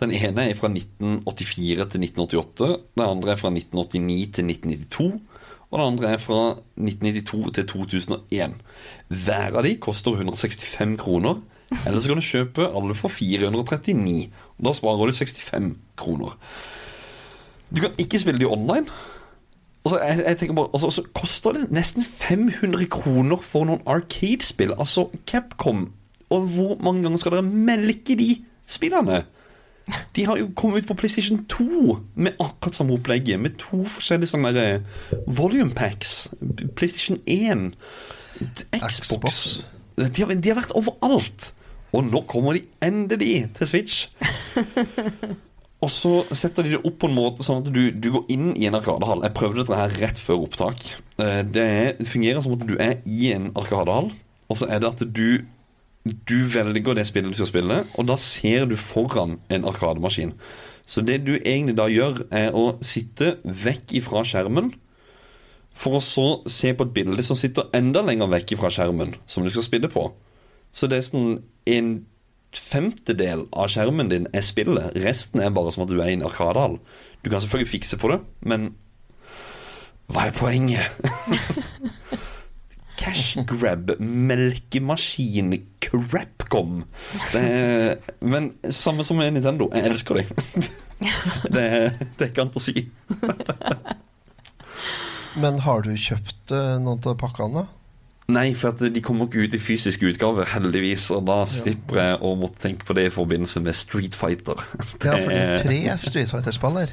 Den 0.00 0.12
ene 0.16 0.50
er 0.50 0.58
fra 0.58 0.68
1984 0.68 1.86
til 1.92 2.04
1988. 2.04 2.68
Den 2.98 3.04
andre 3.06 3.32
er 3.32 3.40
fra 3.40 3.52
1989 3.52 4.34
til 4.36 4.52
1992. 4.52 5.29
Og 5.70 5.78
den 5.78 5.86
andre 5.86 6.12
er 6.14 6.18
fra 6.18 6.58
1992 6.80 7.52
til 7.54 7.66
2001. 7.66 8.56
Hver 9.08 9.56
av 9.56 9.62
de 9.66 9.76
koster 9.82 10.18
165 10.18 10.96
kroner. 10.98 11.38
Eller 11.86 12.00
så 12.00 12.10
kan 12.10 12.18
du 12.18 12.26
kjøpe 12.26 12.66
alle 12.66 12.96
for 12.98 13.12
439. 13.14 14.30
Og 14.58 14.66
da 14.66 14.74
sparer 14.74 15.06
du 15.06 15.14
65 15.14 15.70
kroner. 15.96 16.34
Du 17.70 17.80
kan 17.84 17.94
ikke 17.98 18.18
spille 18.18 18.40
de 18.42 18.50
online. 18.50 18.86
Altså, 19.84 19.98
jeg, 20.02 20.24
jeg 20.26 20.38
tenker 20.38 20.54
bare, 20.54 20.68
altså, 20.74 20.86
altså, 20.86 21.02
koster 21.14 21.52
det 21.52 21.70
nesten 21.70 22.04
500 22.04 22.86
kroner 22.90 23.38
for 23.40 23.64
noen 23.64 23.86
Arcade-spill. 23.86 24.74
Altså, 24.78 25.06
Capcom. 25.26 25.92
Og 26.30 26.40
hvor 26.40 26.76
mange 26.82 27.02
ganger 27.02 27.18
skal 27.18 27.38
dere 27.38 27.46
melke 27.46 28.18
de 28.18 28.42
spillene? 28.66 29.22
De 30.16 30.24
har 30.28 30.38
jo 30.40 30.50
kommet 30.56 30.82
ut 30.82 30.88
på 30.90 30.96
PlayStation 31.00 31.44
2 31.50 31.98
med 32.14 32.38
akkurat 32.40 32.74
samme 32.76 32.96
opplegget. 32.96 33.40
Med 33.40 33.56
to 33.60 33.84
forskjellige 33.84 34.32
sånne 34.32 34.52
der, 34.56 34.80
eh, 34.80 35.22
volume 35.26 35.74
packs. 35.76 36.28
PlayStation 36.76 37.18
1, 37.26 37.72
Xbox. 38.80 39.00
Xbox. 39.00 39.40
De, 39.96 40.22
har, 40.22 40.34
de 40.34 40.48
har 40.52 40.60
vært 40.62 40.74
overalt. 40.78 41.52
Og 41.92 42.04
nå 42.06 42.22
kommer 42.30 42.54
de 42.54 42.62
endelig 42.86 43.48
til 43.58 43.66
Switch. 43.66 44.06
Og 45.80 45.88
så 45.88 46.10
setter 46.36 46.66
de 46.66 46.74
det 46.74 46.82
opp 46.84 46.98
på 47.00 47.08
en 47.08 47.16
måte 47.16 47.44
sånn 47.44 47.62
at 47.62 47.70
du, 47.72 47.86
du 47.90 48.10
går 48.12 48.26
inn 48.34 48.50
i 48.52 48.66
en 48.68 48.76
arkadehall. 48.76 49.22
Jeg 49.24 49.36
prøvde 49.36 49.62
dette 49.62 49.78
her 49.78 49.94
rett 50.02 50.20
før 50.20 50.42
opptak. 50.44 50.82
Eh, 51.16 51.40
Det, 51.48 51.64
er, 51.64 51.94
det 51.98 52.08
fungerer 52.10 52.44
som 52.44 52.52
at 52.58 52.66
du 52.68 52.74
er 52.76 52.98
i 53.08 53.30
en 53.32 53.48
arkadehall, 53.56 54.10
og 54.50 54.58
så 54.60 54.68
er 54.68 54.82
det 54.82 54.90
at 54.90 55.04
du 55.08 55.40
du 56.04 56.38
velger 56.48 56.96
det 56.96 57.06
spillet 57.08 57.32
du 57.32 57.36
skal 57.36 57.50
spille, 57.50 57.80
og 57.98 58.06
da 58.08 58.16
ser 58.20 58.64
du 58.70 58.76
foran 58.80 59.38
en 59.52 59.66
arkademaskin. 59.68 60.32
Så 60.88 61.04
det 61.06 61.20
du 61.26 61.34
egentlig 61.36 61.76
da 61.78 61.86
gjør, 61.92 62.22
er 62.32 62.56
å 62.56 62.78
sitte 62.82 63.36
vekk 63.44 63.92
ifra 64.00 64.24
skjermen, 64.26 64.72
for 65.80 65.96
å 65.96 66.04
så 66.04 66.26
se 66.50 66.72
på 66.76 66.84
et 66.86 66.94
bilde 66.96 67.24
som 67.24 67.38
sitter 67.38 67.68
enda 67.76 68.02
lenger 68.04 68.32
vekk 68.32 68.56
ifra 68.56 68.72
skjermen, 68.72 69.14
som 69.26 69.44
du 69.44 69.52
skal 69.52 69.64
spille 69.64 69.92
på. 69.92 70.08
Så 70.72 70.88
det 70.90 70.98
er 70.98 71.06
sånn 71.06 71.30
en 71.70 71.92
femtedel 72.56 73.44
av 73.54 73.70
skjermen 73.70 74.10
din 74.10 74.26
er 74.34 74.44
spillet. 74.44 74.96
Resten 75.04 75.42
er 75.44 75.54
bare 75.54 75.72
som 75.74 75.84
at 75.84 75.92
du 75.92 76.00
er 76.00 76.10
i 76.10 76.16
en 76.18 76.26
arkadehall. 76.26 76.80
Du 77.22 77.30
kan 77.30 77.42
selvfølgelig 77.42 77.70
fikse 77.76 78.00
på 78.00 78.10
det, 78.12 78.20
men 78.40 78.72
hva 80.10 80.26
er 80.26 80.34
poenget? 80.34 80.90
Cash 83.00 83.38
grab, 83.48 83.94
melkemaskin, 84.00 85.54
crapcom. 85.80 86.82
Det 87.32 87.40
er, 87.42 88.12
men 88.20 88.50
samme 88.74 89.04
som 89.06 89.16
med 89.20 89.32
Nintendo. 89.36 89.70
Jeg 89.74 89.90
elsker 89.92 90.20
dem. 90.22 90.30
Det, 91.54 91.60
er- 91.64 91.94
det 91.96 92.26
er 92.26 92.28
ikke 92.28 92.42
annet 92.44 92.56
å 92.58 92.60
si. 92.60 92.82
Men 95.40 95.60
har 95.64 95.84
du 95.86 95.92
kjøpt 95.96 96.52
eh, 96.52 96.74
noen 96.82 97.00
av 97.06 97.14
pakkene, 97.20 97.62
da? 97.62 97.76
Nei, 98.30 98.50
for 98.54 98.70
at 98.74 98.82
de 98.94 99.00
kommer 99.02 99.26
ikke 99.26 99.46
ut 99.48 99.54
i 99.56 99.60
fysisk 99.62 100.04
utgave, 100.06 100.44
heldigvis. 100.52 101.08
Og 101.16 101.24
da 101.26 101.40
slipper 101.50 101.98
jeg 102.02 102.18
å 102.26 102.34
måtte 102.38 102.60
tenke 102.62 102.86
på 102.86 102.94
det 102.98 103.08
i 103.08 103.14
forbindelse 103.14 103.62
med 103.64 103.74
Street 103.78 104.14
Fighter. 104.18 104.60
Ja, 105.02 105.16
for 105.16 105.32
det 105.32 105.38
er 105.40 105.64
tre 105.64 105.78
Street 106.04 106.30
Fighter-spill 106.30 106.78
her. 106.82 106.92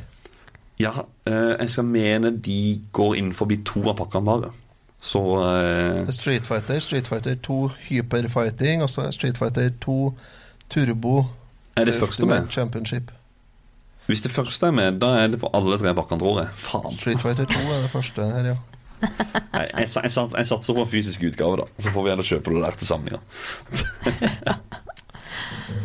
Ja, 0.82 0.94
eh, 1.28 1.54
jeg 1.60 1.70
skal 1.74 1.88
mene 1.90 2.32
de 2.46 2.58
går 2.94 3.18
inn 3.20 3.34
forbi 3.38 3.60
to 3.66 3.84
av 3.90 3.98
pakkene 4.00 4.30
bare. 4.32 4.54
Så 5.00 5.22
eh, 5.46 6.10
Street 6.14 6.48
Fighter, 6.48 6.80
Street 6.80 7.08
Fighter 7.08 7.36
2 7.36 7.72
Hyperfighting, 7.90 8.84
og 8.84 8.90
så 8.90 9.12
Street 9.12 9.38
Fighter 9.38 9.70
2 9.82 10.18
Turbo 10.70 11.26
er 11.78 11.86
det 11.86 11.94
første 11.96 12.26
med. 12.26 12.50
Championship. 12.50 13.12
Hvis 14.08 14.22
det 14.22 14.32
første 14.32 14.68
er 14.68 14.72
med, 14.72 15.00
da 15.00 15.12
er 15.20 15.28
det 15.28 15.40
på 15.40 15.50
alle 15.54 15.78
tre 15.78 15.94
pakkene, 15.96 16.20
tror 16.20 16.40
jeg. 16.42 16.50
Faen. 16.56 16.98
Street 16.98 17.22
Fighter 17.22 17.46
2 17.46 17.60
er 17.60 17.82
det 17.86 17.92
første 17.92 18.26
her, 18.32 18.50
ja. 18.54 18.56
Nei, 19.54 19.66
jeg, 19.78 19.90
jeg, 19.94 20.12
jeg 20.38 20.48
satser 20.50 20.74
på 20.74 20.82
en 20.82 20.90
fysisk 20.90 21.28
utgave, 21.28 21.60
da. 21.62 21.68
Så 21.78 21.94
får 21.94 22.06
vi 22.06 22.14
heller 22.14 22.30
kjøpe 22.32 22.56
det 22.56 22.64
der 22.64 22.80
til 22.80 22.90
samlinga. 22.90 23.20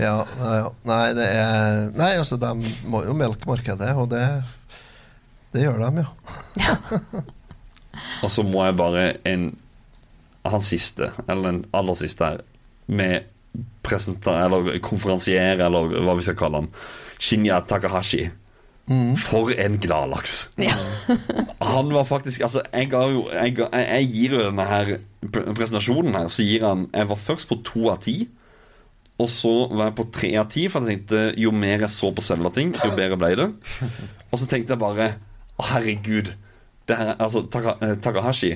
Ja, 0.00 0.14
nei, 0.40 0.54
ja. 0.56 0.70
nei, 0.88 1.02
det 1.18 1.26
er 1.28 1.90
Nei, 1.98 2.12
altså, 2.16 2.38
de 2.40 2.72
må 2.88 3.02
jo 3.04 3.12
melke 3.18 3.48
markedet, 3.50 3.90
og 3.98 4.08
det 4.14 4.24
Det 5.52 5.66
gjør 5.66 5.82
de, 5.82 6.06
ja. 6.62 6.76
Og 8.22 8.30
så 8.32 8.44
må 8.46 8.64
jeg 8.64 8.78
bare 8.78 9.04
en 9.28 9.50
Han 10.48 10.64
siste, 10.64 11.12
eller 11.28 11.50
den 11.50 11.64
aller 11.72 11.94
siste 11.94 12.24
her, 12.24 12.40
med 12.90 13.28
presenta... 13.86 14.40
Eller 14.42 14.78
konferansier, 14.82 15.60
eller 15.62 15.92
hva 16.02 16.16
vi 16.18 16.24
skal 16.26 16.38
kalle 16.40 16.62
han. 16.64 16.70
Shinya 17.22 17.60
Takahashi. 17.62 18.24
For 19.22 19.52
en 19.54 19.78
gladlaks. 19.78 20.50
Ja. 20.58 20.74
Han 21.72 21.92
var 21.94 22.04
faktisk 22.04 22.40
Altså, 22.42 22.64
jeg, 22.72 22.90
jo, 22.92 23.28
jeg, 23.30 23.54
jeg, 23.58 23.86
jeg 23.86 24.08
gir 24.10 24.34
jo 24.34 24.40
denne 24.48 24.66
her 24.66 24.90
presentasjonen 25.30 26.16
her, 26.18 26.26
så 26.28 26.42
gir 26.42 26.64
han 26.66 26.88
Jeg 26.90 27.08
var 27.08 27.20
først 27.20 27.48
på 27.48 27.60
to 27.64 27.86
av 27.92 28.00
ti. 28.02 28.16
Og 29.22 29.28
så 29.30 29.52
var 29.70 29.90
jeg 29.90 29.96
på 30.00 30.08
tre 30.16 30.32
av 30.40 30.48
ti, 30.50 30.66
for 30.72 30.82
jeg 30.82 30.98
tenkte 30.98 31.22
jo 31.38 31.52
mer 31.54 31.84
jeg 31.84 31.94
så 31.94 32.10
på 32.10 32.24
selve 32.24 32.50
ting 32.56 32.72
jo 32.74 32.90
bedre 32.96 33.20
ble 33.20 33.34
det. 33.38 33.48
Og 34.32 34.40
så 34.40 34.48
tenkte 34.50 34.74
jeg 34.74 34.82
bare 34.82 35.12
Å, 35.60 35.68
herregud. 35.74 36.32
Her, 36.88 37.14
altså, 37.18 37.44
Taka, 37.52 37.76
eh, 37.86 37.96
Takahashi 38.02 38.52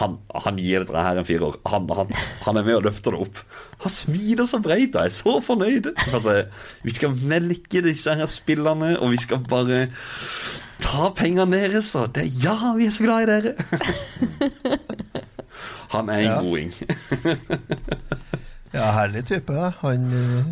han, 0.00 0.16
han 0.34 0.56
gir 0.58 0.82
dette 0.82 0.98
her 0.98 1.18
en 1.20 1.24
firer. 1.28 1.54
Han, 1.70 1.84
han, 1.94 2.08
han 2.42 2.56
er 2.58 2.64
med 2.66 2.74
og 2.74 2.86
løfter 2.88 3.14
det 3.14 3.20
opp. 3.22 3.36
Han 3.84 3.92
smiler 3.94 4.48
så 4.50 4.58
breit. 4.58 4.96
Jeg 4.98 5.12
er 5.12 5.14
så 5.14 5.36
fornøyd. 5.46 5.92
For 6.10 6.18
at 6.18 6.26
eh, 6.32 6.64
vi 6.82 6.90
skal 6.96 7.14
melke 7.30 7.82
disse 7.86 8.10
her 8.18 8.26
spillene, 8.26 8.96
og 8.98 9.12
vi 9.14 9.20
skal 9.22 9.44
bare 9.46 9.84
ta 10.82 11.12
pengene 11.14 11.46
deres. 11.54 11.92
Og 12.00 12.10
det, 12.18 12.26
ja, 12.42 12.56
vi 12.74 12.88
er 12.88 12.96
så 12.96 13.06
glad 13.06 13.22
i 13.22 13.30
dere. 13.30 13.54
Han 15.94 16.10
er 16.10 16.18
en 16.18 16.24
Ja. 16.32 16.40
goding. 16.42 16.72
Ja, 18.74 18.90
herlig 18.92 19.22
type. 19.24 19.54
Han 19.80 20.02
eh, 20.12 20.48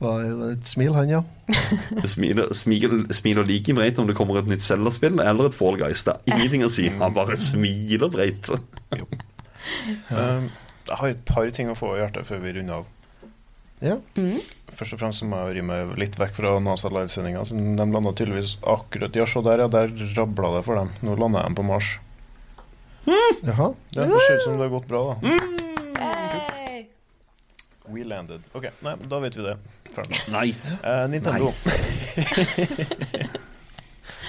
var 0.00 0.22
et 0.52 0.68
smil, 0.68 0.94
han, 0.96 1.10
ja. 1.12 1.20
Smiler, 2.08 2.52
smiler, 2.56 3.02
smiler 3.14 3.44
like 3.48 3.74
breit 3.76 3.98
om 4.00 4.06
det 4.08 4.16
kommer 4.18 4.38
et 4.40 4.48
nytt 4.48 4.64
Zelda-spill 4.64 5.20
eller 5.20 5.50
et 5.50 5.56
Fall 5.56 5.76
Guys. 5.80 6.04
Det 6.06 6.14
er 6.16 6.38
ingenting 6.38 6.64
å 6.64 6.70
si. 6.72 6.86
Han 7.00 7.12
bare 7.16 7.36
smiler 7.40 8.08
breit. 8.12 8.48
Um, 10.10 10.48
jeg 10.88 10.96
har 11.02 11.12
et 11.12 11.20
par 11.28 11.50
ting 11.54 11.68
å 11.70 11.76
få 11.78 11.92
i 11.96 12.00
hjertet 12.00 12.26
før 12.26 12.40
vi 12.46 12.54
runder 12.56 12.80
av. 12.80 12.88
ja. 13.84 13.98
Først 14.80 14.94
og 14.96 15.00
fremst 15.02 15.20
så 15.20 15.26
må 15.28 15.36
jeg 15.44 15.58
ri 15.58 15.64
meg 15.66 15.90
litt 16.00 16.16
vekk 16.16 16.32
fra 16.38 16.54
NASA 16.64 16.88
Live-sendinga. 16.94 17.42
De 17.52 17.86
landa 17.92 18.14
tydeligvis 18.16 18.54
akkurat 18.64 19.16
Ja, 19.18 19.26
se 19.28 19.42
der, 19.44 19.66
ja. 19.66 19.68
Der 19.68 19.92
rabla 20.16 20.54
det 20.56 20.64
for 20.64 20.80
dem. 20.80 20.94
Nå 21.04 21.18
lander 21.20 21.44
de 21.44 21.58
på 21.58 21.66
Mars. 21.66 21.98
Jaha. 23.04 23.72
Det 23.92 24.06
ser 24.06 24.38
ut 24.38 24.46
som 24.46 24.56
det 24.56 24.64
har 24.64 24.72
gått 24.78 24.88
bra, 24.88 25.04
da. 25.10 25.36
Hey. 26.00 26.46
We 27.92 28.04
landed. 28.06 28.44
OK, 28.56 28.70
nei, 28.86 28.96
da 29.10 29.20
vet 29.22 29.36
vi 29.38 29.46
det. 29.46 29.56
Ferdig. 29.94 30.22
Nice. 30.32 30.78
Uh, 30.84 31.06
Nintendo. 31.10 31.50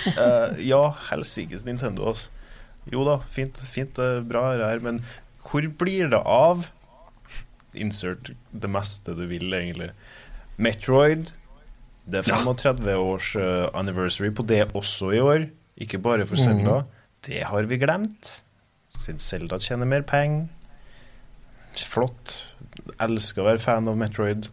Eh, 0.02 0.56
ja, 0.66 0.80
helsikes 1.12 1.62
Nintendo, 1.62 2.08
altså. 2.10 2.32
Jo 2.90 3.04
da, 3.06 3.20
fint, 3.30 3.60
fint 3.70 4.00
uh, 4.02 4.16
bra 4.26 4.48
her, 4.58 4.80
men 4.82 4.98
hvor 5.46 5.68
blir 5.78 6.10
det 6.10 6.18
av 6.26 6.72
Insert 7.78 8.34
det 8.52 8.68
meste 8.68 9.14
du 9.16 9.22
vil, 9.30 9.54
egentlig. 9.54 9.92
Metroid. 10.60 11.30
Det 12.04 12.20
er 12.20 12.28
35 12.28 12.90
års 13.00 13.30
eh, 13.40 13.70
anniversary 13.78 14.28
på 14.36 14.44
det 14.44 14.66
også 14.76 15.14
i 15.16 15.22
år. 15.24 15.46
Ikke 15.80 16.02
bare 16.02 16.26
for 16.28 16.36
Zelda. 16.36 16.82
Det 17.24 17.46
har 17.48 17.70
vi 17.70 17.78
glemt. 17.80 18.44
Siden 19.00 19.24
Zelda 19.24 19.60
tjener 19.64 19.88
mer 19.88 20.04
penger. 20.04 20.50
Flott. 21.88 22.51
Elsker 23.02 23.44
å 23.44 23.50
være 23.52 23.64
fan 23.64 23.90
av 23.90 23.98
Metroid. 24.00 24.50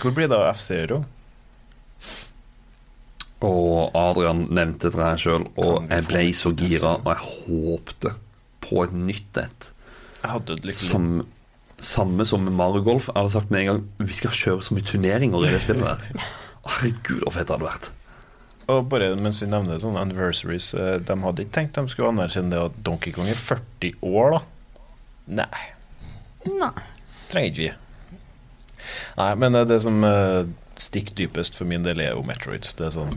Hvor 0.00 0.14
blir 0.14 0.30
det 0.30 0.38
av 0.38 0.48
F-Zero? 0.54 1.02
Og 3.46 3.92
Adrian 3.96 4.46
nevnte 4.56 4.90
det 4.90 5.02
her 5.02 5.20
sjøl, 5.20 5.44
og 5.60 5.90
jeg 5.90 6.06
ble 6.08 6.22
så 6.34 6.52
gira, 6.56 6.96
og 7.02 7.10
jeg 7.12 7.26
håpte 7.26 8.14
på 8.64 8.84
et 8.86 8.94
nytt 8.96 9.42
et. 9.42 9.68
Som, 10.74 11.20
samme 11.78 12.24
som 12.26 12.42
med 12.42 12.56
Mario 12.56 12.82
Golf. 12.86 13.10
Jeg 13.12 13.20
hadde 13.20 13.34
sagt 13.36 13.52
med 13.52 13.62
en 13.62 13.68
gang 13.70 14.08
vi 14.08 14.16
skal 14.16 14.34
kjøre 14.34 14.64
så 14.64 14.74
mye 14.74 14.88
turneringer 14.88 15.44
i 15.46 15.52
det 15.52 15.62
spillet 15.62 15.86
der. 15.86 16.26
Herregud, 16.66 17.20
så 17.22 17.34
fett 17.36 17.46
det 17.46 17.58
hadde 17.58 17.68
vært. 17.68 17.92
Og 18.72 18.88
bare 18.90 19.12
mens 19.20 19.38
vi 19.42 19.46
nevner 19.46 19.78
sånne 19.78 20.00
anniversaries 20.02 20.72
eh, 20.74 20.96
De 20.98 21.14
hadde 21.22 21.44
ikke 21.44 21.54
tenkt 21.54 21.76
de 21.78 21.92
skulle 21.92 22.10
anerkjenne 22.10 22.50
det 22.50 22.64
at 22.64 22.80
Donkey 22.88 23.14
Kong 23.14 23.28
er 23.30 23.38
40 23.38 24.00
år, 24.02 24.34
da. 24.34 24.40
Nei, 25.42 25.62
Nei. 26.60 26.84
trenger 27.32 27.50
ikke 27.50 27.64
vi. 27.64 27.72
Nei, 29.18 29.30
men 29.42 29.54
eh, 29.58 29.64
det 29.68 29.80
som 29.82 29.98
eh, 30.06 30.44
stikker 30.78 31.16
dypest 31.18 31.56
for 31.58 31.66
min 31.68 31.82
del, 31.86 32.00
er 32.04 32.12
jo 32.14 32.22
Metroid. 32.26 32.68
Det 32.78 32.86
er 32.90 32.94
sånn 32.94 33.16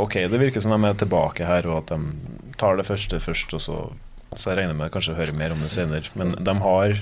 OK, 0.00 0.14
det 0.32 0.38
virker 0.40 0.62
som 0.64 0.72
de 0.72 0.88
er 0.88 0.94
tilbake 0.96 1.44
her, 1.44 1.66
og 1.68 1.82
at 1.82 1.90
de 1.92 2.52
tar 2.60 2.78
det 2.80 2.86
første 2.88 3.18
først, 3.20 3.52
og 3.58 3.60
så 3.60 3.78
Så 4.32 4.48
jeg 4.48 4.62
regner 4.62 4.72
med 4.74 4.88
kanskje 4.94 5.12
å 5.12 5.18
høre 5.18 5.34
mer 5.36 5.52
om 5.52 5.60
det 5.60 5.68
senere. 5.74 6.08
Men 6.16 6.30
de 6.40 6.54
har 6.64 6.94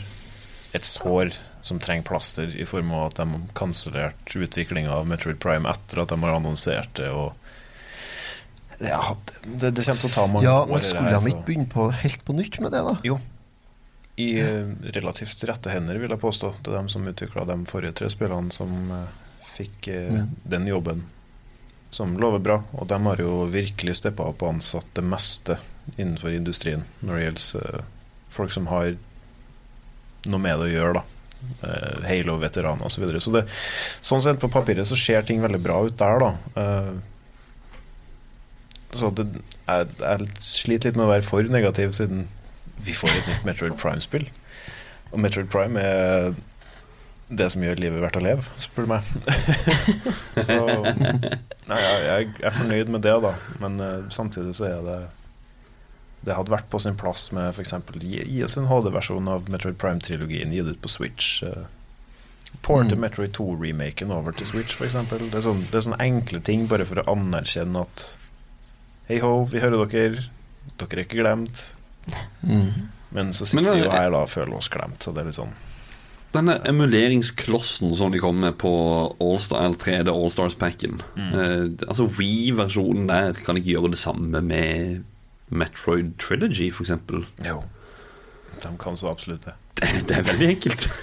et 0.74 0.82
sår 0.86 1.28
som 1.62 1.78
trenger 1.78 2.02
plaster, 2.09 2.51
i 2.59 2.64
form 2.66 2.90
av 2.90 3.05
at 3.12 3.20
de 3.20 3.39
kansellerte 3.55 4.35
utviklinga 4.43 4.90
av 4.90 5.06
Metroid 5.06 5.39
Prime 5.39 5.70
etter 5.70 6.01
at 6.02 6.09
de 6.10 6.18
har 6.24 6.35
annonsert 6.35 6.90
det. 6.98 7.06
og 7.10 7.32
ja, 8.81 8.98
det, 9.44 9.70
det 9.77 9.85
kommer 9.85 10.01
til 10.01 10.09
å 10.10 10.14
ta 10.14 10.27
mange 10.27 10.43
Ja, 10.48 10.56
år. 10.64 10.82
skulle 10.82 11.12
de 11.12 11.31
ikke 11.35 11.47
begynne 11.47 11.68
på 11.70 11.86
helt 12.01 12.22
på 12.27 12.32
nytt 12.35 12.59
med 12.64 12.72
det, 12.74 12.81
da? 12.86 12.97
Jo. 13.06 13.18
I 14.21 14.41
eh, 14.41 14.67
relativt 14.83 15.45
rette 15.45 15.73
hender, 15.73 15.99
vil 16.01 16.13
jeg 16.13 16.21
påstå. 16.21 16.53
Er 16.67 16.77
dem 16.77 16.89
som 16.93 17.09
utvikla 17.09 17.47
de 17.49 17.57
forrige 17.71 17.97
tre 18.01 18.11
spillene 18.13 18.53
som 18.55 18.93
eh, 18.95 19.19
fikk 19.55 19.89
eh, 19.93 20.23
den 20.55 20.67
jobben, 20.69 21.05
som 21.91 22.17
lover 22.21 22.43
bra. 22.45 22.59
Og 22.79 22.89
de 22.91 23.01
har 23.07 23.23
jo 23.23 23.45
virkelig 23.53 23.99
steppa 24.01 24.29
opp 24.31 24.45
og 24.45 24.57
ansatt 24.57 24.91
det 24.99 25.07
meste 25.07 25.59
innenfor 25.97 26.35
industrien 26.37 26.85
når 27.01 27.17
det 27.17 27.23
gjelder 27.25 27.87
folk 28.31 28.53
som 28.55 28.69
har 28.71 28.93
noe 30.31 30.43
med 30.43 30.61
det 30.61 30.69
å 30.69 30.75
gjøre, 30.75 31.01
da. 31.01 31.07
Halo-veteraner 32.05 32.85
osv. 32.85 32.99
Så, 32.99 33.01
videre. 33.01 33.23
så 33.25 33.33
det, 33.33 33.43
sånn 34.05 34.21
sett, 34.23 34.39
på 34.43 34.51
papiret 34.53 34.87
så 34.87 34.99
ser 35.01 35.25
ting 35.27 35.41
veldig 35.41 35.61
bra 35.65 35.79
ut 35.87 35.97
der, 35.99 36.21
da. 36.21 36.61
Så 38.93 39.09
det, 39.17 39.25
jeg, 39.65 39.89
jeg 40.03 40.29
sliter 40.45 40.91
litt 40.91 41.01
med 41.01 41.07
å 41.07 41.13
være 41.15 41.25
for 41.25 41.49
negativ, 41.57 41.95
siden 41.97 42.27
vi 42.86 42.94
får 42.97 43.12
et 43.12 43.28
nytt 43.31 43.47
Metroid 43.48 43.77
Prime-spill. 43.81 44.28
Og 45.11 45.20
Metroid 45.23 45.51
Prime 45.52 45.81
er 45.82 46.35
det 47.31 47.47
som 47.55 47.62
gjør 47.62 47.78
livet 47.78 48.02
verdt 48.02 48.19
å 48.19 48.23
leve, 48.24 48.44
spør 48.59 48.86
du 48.86 48.90
meg. 48.90 49.07
så 50.47 50.57
nei, 51.70 51.78
jeg, 51.78 52.05
jeg 52.11 52.28
er 52.43 52.57
fornøyd 52.57 52.90
med 52.90 53.05
det, 53.07 53.16
da. 53.23 53.35
Men 53.62 53.78
uh, 53.78 54.09
samtidig 54.11 54.57
så 54.59 54.66
er 54.66 54.81
det 54.86 54.98
Det 56.27 56.35
hadde 56.36 56.52
vært 56.52 56.66
på 56.73 56.81
sin 56.82 56.98
plass 57.01 57.28
med 57.32 57.55
f.eks. 57.55 57.77
Gi, 58.02 58.24
gi 58.27 58.43
oss 58.44 58.59
en 58.61 58.66
HD-versjon 58.69 59.31
av 59.31 59.47
Metroid 59.52 59.78
Prime-trilogien, 59.81 60.51
gi 60.52 60.65
det 60.66 60.74
ut 60.77 60.82
på 60.82 60.90
Switch. 60.93 61.43
Uh, 61.47 61.69
Porte 62.66 62.97
Mm. 62.97 63.05
Metroid 63.07 63.31
2-remaken 63.36 64.11
over 64.12 64.35
til 64.35 64.48
Switch, 64.51 64.74
f.eks. 64.74 64.98
Det, 65.09 65.31
er 65.31 65.47
sånn, 65.47 65.62
det 65.70 65.78
er 65.78 65.86
sånne 65.86 66.02
enkle 66.02 66.43
ting 66.44 66.66
bare 66.69 66.85
for 66.89 67.01
å 67.02 67.07
anerkjenne 67.15 67.86
at 67.86 68.09
Hei 69.11 69.19
ho, 69.23 69.44
vi 69.51 69.59
hører 69.59 69.89
dere. 69.90 70.27
Dere 70.78 71.01
er 71.01 71.02
ikke 71.02 71.19
glemt. 71.19 71.62
Men 73.10 73.32
så 73.35 73.47
sitter 73.47 73.62
Men, 73.64 73.74
vi 73.74 73.85
jo 73.85 73.90
her 73.93 74.10
da 74.14 74.22
og 74.24 74.31
føler 74.31 74.55
oss 74.56 74.68
glemt, 74.72 75.02
så 75.02 75.12
det 75.14 75.22
er 75.24 75.31
litt 75.31 75.39
sånn 75.40 75.52
Denne 76.31 76.55
emuleringsklossen 76.70 77.90
som 77.98 78.12
de 78.14 78.20
kom 78.22 78.36
med 78.39 78.55
på 78.62 78.70
Allstar, 79.18 79.64
eller 79.64 79.81
3D 79.82 80.12
Allstars-packen 80.12 81.01
eh, 81.18 81.64
Altså 81.89 82.06
Wii-versjonen 82.06 83.09
der 83.10 83.35
kan 83.44 83.59
ikke 83.59 83.72
gjøre 83.74 83.90
det 83.97 83.98
samme 83.98 84.43
med 84.47 85.02
Metroid 85.51 86.12
Trilogy, 86.22 86.68
f.eks. 86.70 86.93
Jo. 87.43 87.56
De 88.62 88.70
kan 88.78 88.94
så 89.01 89.09
absolutt 89.10 89.48
det. 89.48 89.56
Det, 89.81 89.89
det 90.06 90.16
er 90.20 90.28
veldig 90.28 90.51
enkelt. 90.55 90.86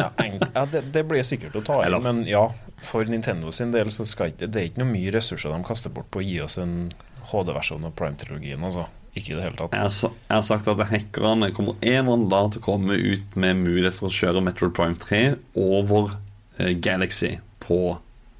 Ja, 0.00 0.10
eng- 0.22 0.40
ja 0.54 0.62
det, 0.70 0.80
det 0.94 1.02
blir 1.08 1.24
sikkert 1.24 1.56
å 1.56 1.62
ta 1.64 1.78
i, 1.80 1.86
Eller- 1.88 2.00
men 2.04 2.20
ja, 2.28 2.42
for 2.84 3.08
Nintendo 3.08 3.50
sin 3.52 3.72
del 3.72 3.88
så 3.92 4.04
skal 4.08 4.30
ikke 4.34 4.46
det 4.52 4.60
er 4.60 4.68
ikke 4.68 4.82
noe 4.82 4.92
mye 4.92 5.12
ressurser 5.16 5.52
de 5.52 5.58
kaster 5.66 5.92
bort 5.92 6.08
på 6.12 6.20
å 6.20 6.24
gi 6.24 6.36
oss 6.44 6.58
en 6.60 6.90
HD-versjon 7.32 7.84
av 7.88 7.94
Prime-trilogien, 7.98 8.60
altså. 8.68 8.84
Ikke 9.14 9.32
i 9.32 9.36
det 9.36 9.42
hele 9.42 9.58
tatt. 9.58 9.72
Jeg 9.74 9.82
har, 9.82 10.12
jeg 10.28 10.36
har 10.36 10.44
sagt 10.46 10.68
at 10.70 10.82
hackerne 10.92 11.48
kommer 11.54 11.78
en 11.80 11.96
eller 11.96 12.12
annen 12.14 12.28
dag 12.30 12.52
til 12.52 12.62
å 12.62 12.66
komme 12.68 12.94
ut 12.94 13.34
med 13.34 13.58
mulighet 13.64 13.96
for 13.96 14.10
å 14.10 14.14
kjøre 14.14 14.42
Metroid 14.46 14.74
Prime 14.76 14.98
3 15.02 15.22
over 15.58 16.12
eh, 16.60 16.76
Galaxy 16.78 17.32
på 17.64 17.80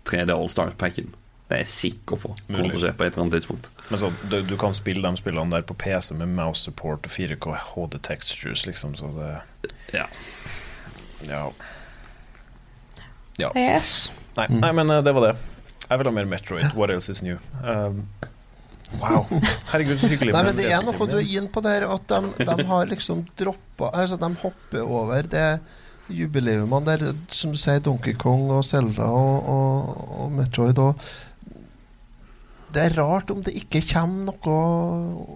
3D 0.06 0.30
Allstar-packen. 0.36 1.10
Det 1.50 1.56
er 1.56 1.64
jeg 1.64 1.72
sikker 1.72 2.20
på. 2.22 2.30
Kommer 2.46 2.70
til 2.70 2.78
å 2.78 2.82
skje 2.84 2.92
på 2.94 3.02
et 3.08 3.16
eller 3.16 3.24
annet 3.24 3.40
tidspunkt. 3.40 3.66
Men 3.90 3.98
så, 3.98 4.12
du, 4.30 4.36
du 4.46 4.54
kan 4.60 4.76
spille 4.78 5.02
de 5.02 5.18
spillene 5.18 5.50
der 5.50 5.66
på 5.66 5.74
PC 5.74 6.14
med 6.20 6.30
mouse 6.36 6.62
support 6.68 7.08
og 7.08 7.10
4K 7.10 7.56
HD 7.72 7.98
textures, 8.06 8.62
liksom, 8.70 8.94
så 8.98 9.10
det 9.18 9.32
Ja. 9.96 10.06
Ja. 11.26 11.48
Yes. 13.58 14.12
Nei, 14.36 14.46
nei 14.62 14.70
men 14.76 14.92
eh, 14.94 15.02
det 15.02 15.10
var 15.16 15.26
det. 15.26 15.34
Jeg 15.88 15.98
vil 15.98 16.06
ha 16.06 16.14
mer 16.14 16.28
Metroid. 16.30 16.70
What 16.78 16.92
else 16.94 17.10
is 17.10 17.24
new? 17.26 17.40
Um, 17.64 18.04
wow. 18.98 19.26
Herregud, 19.70 19.98
så 20.00 20.10
hyggelig. 20.10 20.34
Nei, 20.34 20.42
men 20.48 20.58
det 20.58 20.66
er 20.68 20.82
noe 20.82 20.94
retrotimen 20.94 21.12
du 21.12 21.18
er 21.18 21.26
din. 21.26 21.36
inne 21.38 21.52
på 21.54 21.62
der, 21.64 21.86
at 21.86 22.10
de, 22.10 22.48
de 22.48 22.66
har 22.72 22.90
liksom 22.90 23.22
droppa 23.38 23.90
Altså, 23.94 24.18
de 24.20 24.30
hopper 24.42 24.84
over 24.84 25.30
det 25.30 25.48
jubileumene 26.10 26.86
der, 26.86 27.10
som 27.34 27.54
du 27.54 27.58
sier, 27.60 27.82
Donkey 27.84 28.16
Kong 28.18 28.48
og 28.50 28.64
Zelda 28.66 29.06
og, 29.14 29.50
og, 29.50 30.00
og 30.24 30.32
Metroid 30.34 30.80
og 30.82 31.04
Det 32.70 32.82
er 32.84 32.96
rart 32.98 33.30
om 33.34 33.40
det 33.46 33.54
ikke 33.58 33.82
kommer 33.92 34.30
noe 34.30 34.58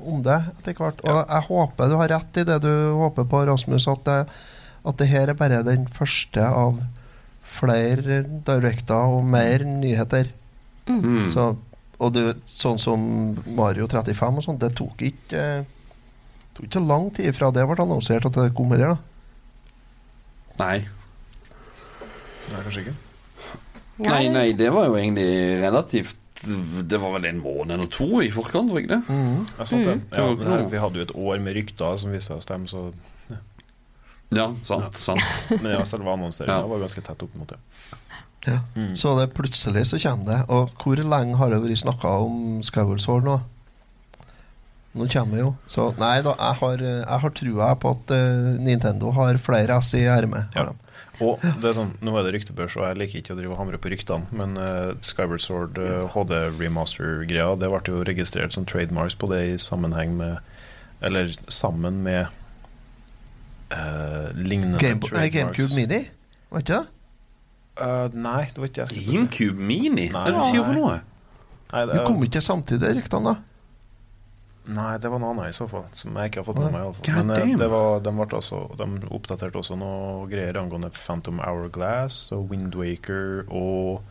om 0.06 0.20
det 0.22 0.36
etter 0.52 0.76
hvert. 0.78 1.00
Og 1.02 1.16
jeg 1.18 1.46
håper 1.48 1.90
du 1.90 1.96
har 1.98 2.12
rett 2.12 2.38
i 2.38 2.44
det 2.46 2.60
du 2.62 2.74
håper 3.00 3.26
på, 3.26 3.40
Rasmus, 3.48 3.88
at 3.90 4.04
det, 4.06 4.18
at 4.86 5.00
det 5.00 5.08
her 5.10 5.32
er 5.32 5.38
bare 5.38 5.64
den 5.66 5.88
første 5.90 6.44
av 6.46 6.78
flere 7.54 8.22
directer 8.46 9.16
og 9.16 9.26
mer 9.26 9.64
nyheter. 9.66 10.30
Mm. 10.86 11.30
Så, 11.34 11.54
og 12.04 12.12
du, 12.14 12.20
sånn 12.48 12.78
som 12.80 13.00
Mario 13.56 13.86
35 13.90 14.40
og 14.40 14.44
sånn, 14.46 14.58
det 14.62 14.72
tok 14.78 15.02
ikke 15.08 15.40
eh, 15.40 15.64
tok 16.54 16.66
ikke 16.68 16.78
så 16.78 16.84
lang 16.86 17.08
tid 17.16 17.34
fra 17.36 17.48
det 17.54 17.64
ble 17.66 17.78
annonsert 17.82 18.26
at 18.28 18.36
det 18.38 18.50
kom 18.56 18.68
med 18.70 18.82
det, 18.84 18.92
da. 18.92 18.98
Nei. 20.60 20.76
Nei, 22.52 22.60
kanskje 22.60 22.84
ikke. 22.84 22.94
nei, 24.04 24.22
nei, 24.34 24.48
det 24.58 24.68
var 24.74 24.86
jo 24.90 24.96
egentlig 24.98 25.30
relativt 25.62 26.20
Det 26.44 26.98
var 27.00 27.14
vel 27.14 27.24
en 27.30 27.38
måned 27.40 27.72
eller 27.78 27.88
to 27.88 28.20
i 28.20 28.28
forkant, 28.34 28.68
var 28.74 28.82
ikke 28.82 28.90
det? 28.98 29.02
Mm. 29.08 29.46
Ja, 29.58 29.64
sant 29.64 29.86
det. 29.88 29.94
Det 30.10 30.18
Ja, 30.20 30.26
men 30.36 30.50
her, 30.50 30.64
vi 30.68 30.80
hadde 30.82 31.00
jo 31.00 31.06
et 31.06 31.14
år 31.16 31.38
med 31.40 31.56
rykter 31.56 31.96
som 32.02 32.12
viste 32.12 32.34
seg 32.34 32.42
å 32.42 32.44
stemme, 32.44 32.68
så 32.68 32.82
Ja, 34.34 34.48
sant. 34.66 34.96
sant 34.98 35.22
Men 35.62 35.70
ja, 35.78 35.84
selve 35.88 36.10
annonseringa 36.12 36.58
Ja. 36.60 36.66
var 36.68 36.82
ganske 36.82 37.00
tett 37.06 37.22
opp 37.24 37.34
mot 37.38 37.48
det. 37.48 37.58
Ja. 38.46 38.60
Mm. 38.76 38.92
Så 38.98 39.14
det 39.18 39.32
plutselig 39.36 39.86
så 39.90 39.98
kommer 40.02 40.30
det. 40.30 40.38
Og 40.52 40.70
hvor 40.80 41.00
lenge 41.00 41.38
har 41.40 41.52
det 41.52 41.62
vært 41.64 41.82
snakka 41.82 42.14
om 42.26 42.62
Skyward 42.66 43.02
Sword 43.04 43.28
nå? 43.28 43.40
Nå 44.94 45.08
kommer 45.10 45.38
det 45.38 45.42
jo. 45.42 45.50
Så 45.66 45.88
nei 45.98 46.20
da, 46.22 46.36
jeg 46.38 46.60
har, 46.60 46.82
jeg 46.86 47.20
har 47.24 47.34
trua 47.34 47.72
på 47.82 47.94
at 47.96 48.14
uh, 48.14 48.54
Nintendo 48.62 49.10
har 49.16 49.40
flere 49.42 49.80
S 49.82 49.94
i 49.98 50.04
ermet. 50.06 50.54
Ja. 50.54 50.70
Og 51.22 51.42
det 51.62 51.68
er 51.70 51.76
sånn, 51.76 51.92
Nå 52.02 52.14
er 52.18 52.26
det 52.26 52.32
ryktebørs, 52.34 52.74
og 52.78 52.88
jeg 52.88 52.98
liker 52.98 53.20
ikke 53.20 53.34
å 53.34 53.38
drive 53.38 53.54
og 53.54 53.60
hamre 53.60 53.78
på 53.78 53.90
ryktene, 53.92 54.26
men 54.34 54.56
uh, 54.58 54.94
Skyward 55.04 55.42
Sword 55.44 55.78
uh, 55.78 56.06
HD 56.10 56.34
remaster-greia, 56.58 57.52
det 57.58 57.70
ble 57.70 57.82
jo 57.86 58.02
registrert 58.06 58.56
som 58.56 58.66
trademarks 58.66 59.14
på 59.18 59.30
det 59.30 59.42
i 59.52 59.54
sammenheng 59.62 60.16
med 60.18 60.42
Eller 61.04 61.34
sammen 61.52 62.02
med 62.02 62.26
uh, 63.70 64.30
lignende 64.34 64.80
Game, 64.82 64.98
nei, 64.98 65.10
trademarks. 65.10 65.34
GameCube 65.34 65.74
Mini, 65.78 66.02
var 66.50 66.64
ikke 66.64 66.78
det? 66.80 66.93
Eh, 67.80 68.08
nei, 68.14 68.44
det 68.54 68.60
var 68.62 68.68
ikke 68.70 68.84
jeg. 68.86 69.04
GameCube 69.08 69.58
Mini? 69.58 70.08
Hva 70.12 70.22
er 70.22 70.30
det 70.30 70.36
du 70.38 70.44
sier 70.52 70.64
for 70.68 70.76
noe? 70.78 71.00
Nei, 71.72 71.86
Det 71.90 71.94
du 71.98 72.04
kom 72.06 72.22
ikke 72.22 72.42
samtidig, 72.44 72.92
ryktene, 73.00 73.32
da. 73.34 73.40
nei, 74.76 74.92
det 75.02 75.10
var 75.10 75.18
noe 75.20 75.32
annet 75.34 75.50
i 75.50 75.56
så 75.56 75.66
fall, 75.68 75.84
som 75.92 76.14
jeg 76.16 76.30
ikke 76.30 76.40
har 76.40 76.46
fått 76.46 76.60
med 76.62 76.72
meg. 76.72 77.00
i 77.08 77.10
Men 77.16 77.30
eh, 77.34 77.40
damn. 77.42 77.58
det 77.58 77.68
var, 77.72 77.98
de, 78.00 78.12
ble 78.20 78.38
også, 78.38 78.60
de 78.78 78.86
oppdaterte 79.10 79.58
også 79.60 79.76
noe 79.80 80.28
greier 80.30 80.56
angående 80.60 80.92
Phantom 80.94 81.42
Hourglass 81.42 82.30
og 82.36 82.46
Windwaker 82.52 83.42
og 83.50 84.04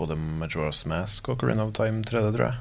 både 0.00 0.16
Majora's 0.16 0.84
Mask 0.88 1.28
og 1.28 1.38
Corinne 1.42 1.62
of 1.68 1.72
Time 1.76 2.02
3D, 2.06 2.32
tror 2.38 2.46
jeg. 2.48 2.58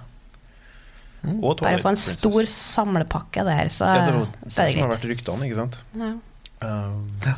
Mm. 1.24 1.40
Og 1.44 1.58
Bare 1.64 1.80
få 1.82 1.90
en 1.90 1.96
Princess. 1.96 2.20
stor 2.20 2.46
samlepakke 2.52 3.44
der, 3.48 3.70
så 3.74 3.88
ja, 3.90 4.04
det 4.06 4.14
var 4.14 4.28
så 4.28 4.30
det 4.30 4.44
er 4.44 4.54
som 4.54 4.62
har 4.62 4.68
det 4.68 4.76
greit. 4.78 4.92
vært 4.94 5.10
ryktene, 5.14 5.48
ikke 5.48 5.62
sant? 5.64 5.80
Ja. 5.98 6.12
Um, 6.68 7.08
Det 7.24 7.34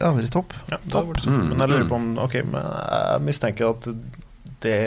vært 0.00 0.32
topp. 0.34 0.54
ja, 0.70 0.78
det 0.82 1.02
sånn. 1.22 1.34
Mm, 1.34 1.48
Men 1.52 1.60
jeg 1.62 1.70
lurer 1.72 1.84
mm. 1.84 1.90
på 1.90 1.98
om 2.00 2.08
Ok, 2.24 2.34
men 2.50 2.68
jeg 2.68 3.24
mistenker 3.24 3.70
at 3.70 3.88
det 4.64 4.78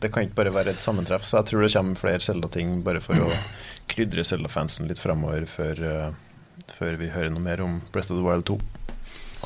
Det 0.00 0.08
kan 0.12 0.24
ikke 0.24 0.38
bare 0.38 0.54
være 0.54 0.70
et 0.74 0.80
sammentreff, 0.80 1.24
så 1.28 1.40
jeg 1.40 1.50
tror 1.50 1.66
det 1.66 1.72
kommer 1.74 2.00
flere 2.00 2.24
Zelda-ting 2.24 2.82
bare 2.86 3.02
for 3.04 3.20
å 3.20 3.28
krydre 3.90 4.24
Zelda-fansen 4.24 4.88
litt 4.88 5.00
fremover 5.02 5.44
før, 5.50 5.82
uh, 5.84 6.10
før 6.72 6.96
vi 6.96 7.10
hører 7.12 7.34
noe 7.34 7.44
mer 7.44 7.60
om 7.60 7.80
Breath 7.92 8.12
of 8.14 8.16
the 8.16 8.24
Wild 8.24 8.46
2. 8.48 8.56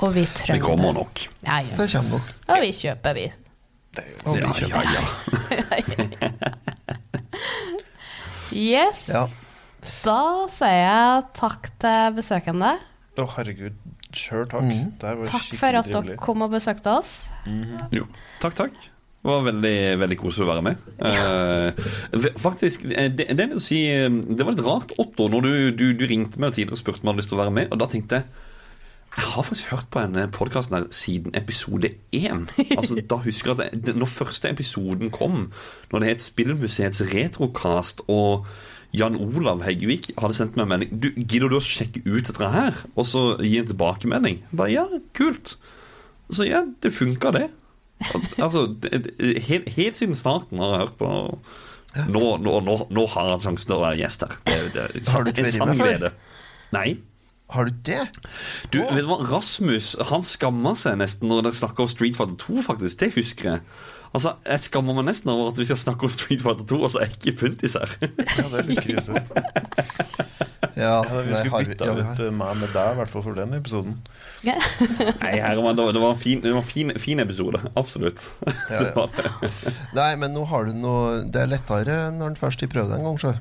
Og 0.05 0.15
vi 0.15 0.23
Vi 0.23 0.61
kommer 0.62 0.93
nok. 0.95 1.25
Ja, 1.43 1.59
ja. 1.59 1.75
Det 1.75 1.89
kommer 1.91 2.21
nok. 2.21 2.31
Og 2.47 2.62
vi 2.62 2.71
kjøper, 2.71 3.19
vi. 3.19 3.27
Og 4.27 4.37
vi 4.37 4.41
kjøper. 4.61 4.83
ja, 4.95 4.95
ja. 4.95 6.53
Yes. 8.55 9.09
Ja. 9.11 9.27
Da 10.05 10.47
sier 10.53 10.77
jeg 10.79 11.23
takk 11.35 11.69
til 11.83 12.15
besøkende. 12.16 12.77
Å, 13.19 13.25
herregud. 13.37 13.75
Sjøl 14.19 14.49
takk. 14.51 14.65
Mm. 14.66 14.91
Det 15.01 15.12
var 15.20 15.31
Takk 15.31 15.53
for 15.61 15.81
at 15.81 15.93
dere 15.93 16.19
kom 16.20 16.45
og 16.47 16.53
besøkte 16.55 16.99
oss. 16.99 17.15
Jo, 17.95 18.09
takk, 18.43 18.59
takk. 18.65 18.82
Det 19.24 19.32
var 19.32 19.45
veldig, 19.47 19.77
veldig 20.03 20.16
koselig 20.20 20.45
å 20.45 20.51
være 20.51 20.62
med. 20.66 20.89
Eh, 21.01 21.85
faktisk, 22.36 22.82
eh, 22.93 23.09
det, 23.09 23.31
det, 23.32 23.47
vil 23.55 23.62
si, 23.65 23.78
eh, 23.89 24.11
det 24.12 24.45
var 24.45 24.53
litt 24.53 24.66
rart, 24.66 24.93
Otto, 25.01 25.31
når 25.32 25.47
du, 25.47 25.55
du, 25.78 25.85
du 25.97 26.05
ringte 26.11 26.43
meg 26.43 26.53
tidligere 26.53 26.77
og 26.77 26.82
spurte 26.82 27.01
om 27.01 27.09
jeg 27.09 27.15
hadde 27.15 27.23
lyst 27.23 27.32
til 27.32 27.39
å 27.39 27.41
være 27.41 27.55
med. 27.57 27.70
Og 27.73 27.81
da 27.81 27.89
tenkte 27.89 28.20
jeg 28.20 28.43
jeg 29.15 29.28
har 29.31 29.47
faktisk 29.47 29.70
hørt 29.70 29.91
på 29.95 30.03
denne 30.03 30.27
podkasten 30.35 30.74
her 30.74 30.86
siden 30.91 31.35
episode 31.39 31.93
én. 32.12 32.49
Altså, 32.74 32.99
da 33.11 33.20
husker 33.23 33.55
jeg 33.55 33.70
at 33.70 33.86
det, 33.86 33.97
Når 33.97 34.11
første 34.11 34.51
episoden 34.51 35.12
kom, 35.15 35.53
når 35.93 36.03
det 36.03 36.09
het 36.09 36.24
Spillmuseets 36.24 37.03
retrocast, 37.15 38.03
og 38.09 38.49
Jan 38.95 39.16
Olav 39.19 39.62
Heggevik 39.66 40.12
hadde 40.21 40.37
sendt 40.37 40.55
meg 40.57 40.65
en 40.66 40.73
melding 40.75 40.93
du, 41.03 41.09
Gidder 41.19 41.51
du 41.51 41.57
å 41.59 41.62
sjekke 41.65 42.03
ut 42.07 42.29
dette 42.31 42.51
her, 42.53 42.77
og 42.95 43.07
så 43.09 43.25
gi 43.43 43.57
en 43.59 43.66
tilbakemelding? 43.71 44.41
Bare, 44.55 44.71
ja, 44.71 44.85
kult. 45.19 45.57
Så 46.31 46.47
ja, 46.49 46.62
det 46.85 46.93
funka, 46.95 47.33
det. 47.35 47.49
Altså, 48.39 48.66
det- 48.81 49.03
det- 49.05 49.43
helt, 49.49 49.69
helt 49.77 49.97
siden 49.99 50.16
starten 50.19 50.59
har 50.62 50.73
jeg 50.79 50.87
hørt 50.87 50.99
på 50.99 51.39
Nå, 51.95 52.23
nå, 52.43 52.57
nå, 52.66 52.75
nå 52.91 53.03
har 53.12 53.29
jeg 53.31 53.43
sjansen 53.45 53.69
til 53.69 53.77
å 53.77 53.83
være 53.85 53.99
gjest 54.01 54.25
her. 54.27 54.33
Det, 54.45 54.73
det, 54.75 55.09
Har 55.12 55.23
du 55.23 55.31
ikke 55.31 55.45
vært 55.47 55.77
med 55.79 56.01
før? 56.01 56.12
Nei. 56.75 56.97
Har 57.53 57.69
du 57.69 57.75
det? 57.85 58.01
Du, 58.73 58.79
vet 58.81 59.03
du 59.05 59.09
hva, 59.11 59.19
Rasmus 59.31 59.93
han 60.11 60.25
skammer 60.27 60.79
seg 60.81 60.97
nesten 60.99 61.29
når 61.29 61.45
dere 61.49 61.59
snakker 61.59 61.85
om 61.85 61.91
Street 61.93 62.16
Fighter 62.16 62.39
2, 62.41 62.62
faktisk. 62.65 62.99
Det 63.03 63.11
husker 63.19 63.51
jeg. 63.51 63.61
Altså, 64.15 64.37
Jeg 64.47 64.62
skammer 64.69 64.95
meg 64.95 65.09
nesten 65.11 65.31
over 65.33 65.51
at 65.53 65.59
vi 65.59 65.66
skal 65.69 65.77
snakke 65.81 66.07
om 66.07 66.12
Street 66.15 66.43
Fighter 66.43 66.65
2, 66.71 66.79
og 66.87 66.91
så 66.95 67.03
er 67.03 67.09
jeg 67.11 67.19
ikke 67.21 67.37
funtis 67.45 67.75
her. 67.79 67.95
Ja, 68.01 68.47
det 68.49 68.61
er 68.62 68.69
litt 68.73 68.85
krise. 68.87 69.21
Ja, 70.75 71.05
Ja, 71.07 71.21
vi 71.23 71.35
skulle 71.39 71.69
bytta 71.69 71.87
ja, 71.87 71.93
ut 72.19 72.21
meg 72.35 72.57
med 72.59 72.73
deg, 72.75 72.89
i 72.95 72.97
hvert 72.99 73.11
fall 73.12 73.23
for 73.23 73.37
den 73.39 73.53
episoden. 73.55 73.93
Ja. 74.43 74.57
Nei, 75.23 75.37
Herman, 75.39 75.77
det 75.79 75.85
var- 75.87 76.09
en 76.11 76.19
fin, 76.19 76.41
det 76.43 76.51
var 76.51 76.65
en 76.65 76.66
fin, 76.66 76.91
fin 76.99 77.23
episode. 77.23 77.61
Absolutt. 77.79 78.25
Ja, 78.73 78.81
ja. 78.91 79.05
Nei, 80.01 80.09
men 80.19 80.35
nå 80.35 80.43
har 80.51 80.66
du 80.66 80.73
noe 80.75 81.21
Det 81.31 81.45
er 81.45 81.53
lettere 81.53 81.99
når 82.16 82.33
en 82.33 82.41
først 82.41 82.65
har 82.66 82.73
prøvd 82.75 82.97
en 82.99 83.07
gang, 83.07 83.21
så. 83.23 83.35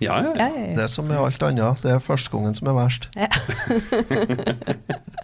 Ja, 0.00 0.20
ja. 0.22 0.32
Ja, 0.38 0.48
Det 0.48 0.70
er 0.70 0.76
Det 0.82 0.90
som 0.90 1.04
med 1.10 1.18
alt 1.18 1.42
annet, 1.42 1.82
det 1.82 1.90
er 1.96 1.98
førstegangen 1.98 2.54
som 2.54 2.68
er 2.70 2.76
verst. 2.78 3.08
Ja. 3.18 3.28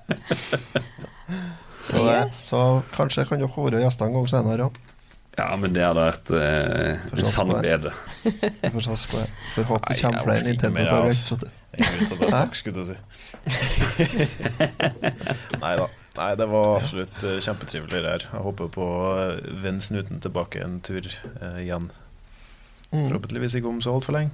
Så, 1.85 2.01
det, 2.07 2.31
så 2.33 2.59
kanskje 2.97 3.27
kan 3.29 3.41
dere 3.43 3.51
være 3.67 3.83
gjester 3.85 4.09
en 4.09 4.15
gang 4.17 4.29
senere 4.33 4.67
òg. 4.71 4.79
ja, 5.37 5.49
men 5.61 5.75
det 5.75 5.83
hadde 5.85 6.01
vært 6.07 6.31
eh, 6.39 7.03
en 7.13 7.27
sann 7.29 7.51
glede. 7.53 7.91
Vi 8.25 8.71
får 8.73 8.87
satse 8.87 9.11
på 9.11 9.19
det. 9.21 9.27
For 9.57 9.69
håper 9.69 9.93
det 9.93 9.99
kommer 10.01 10.23
flere 10.25 10.47
Nintendo 10.47 10.79
mer, 10.79 10.89
Direct. 10.95 11.31
det- 11.43 11.51
Jeg 11.75 11.87
er 11.91 12.05
ute 12.07 12.15
og 12.25 12.31
stakk, 12.31 12.55
skulle 12.55 12.85
jeg 12.87 12.87
si. 12.87 12.97
Nei 15.65 15.75
da. 15.81 15.89
Nei, 16.15 16.29
det 16.39 16.47
var 16.47 16.77
absolutt 16.79 17.17
uh, 17.27 17.41
kjempetrivelig 17.43 18.03
her. 18.07 18.25
Jeg 18.31 18.43
håper 18.47 18.69
på 18.71 18.87
uh, 19.19 19.35
vend 19.65 19.83
snuten 19.83 20.21
tilbake 20.23 20.63
en 20.63 20.77
tur 20.87 21.03
uh, 21.43 21.59
igjen. 21.59 21.91
Mm. 22.93 23.09
Forhåpentligvis 23.11 23.57
ikke 23.59 23.69
om 23.73 23.81
så 23.83 23.97
altfor 23.99 24.15
lenge. 24.15 24.31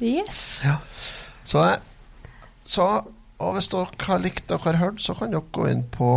Yes. 0.00 0.62
Ja. 0.64 0.78
Så, 1.44 1.64
så 2.64 2.86
og 3.40 3.56
hvis 3.56 3.70
dere 3.72 4.06
har 4.06 4.20
likt 4.20 4.46
det 4.46 4.56
dere 4.56 4.74
har 4.74 4.80
hørt, 4.84 5.02
så 5.02 5.16
kan 5.16 5.32
dere 5.32 5.46
gå 5.52 5.66
inn 5.70 5.84
på 5.92 6.10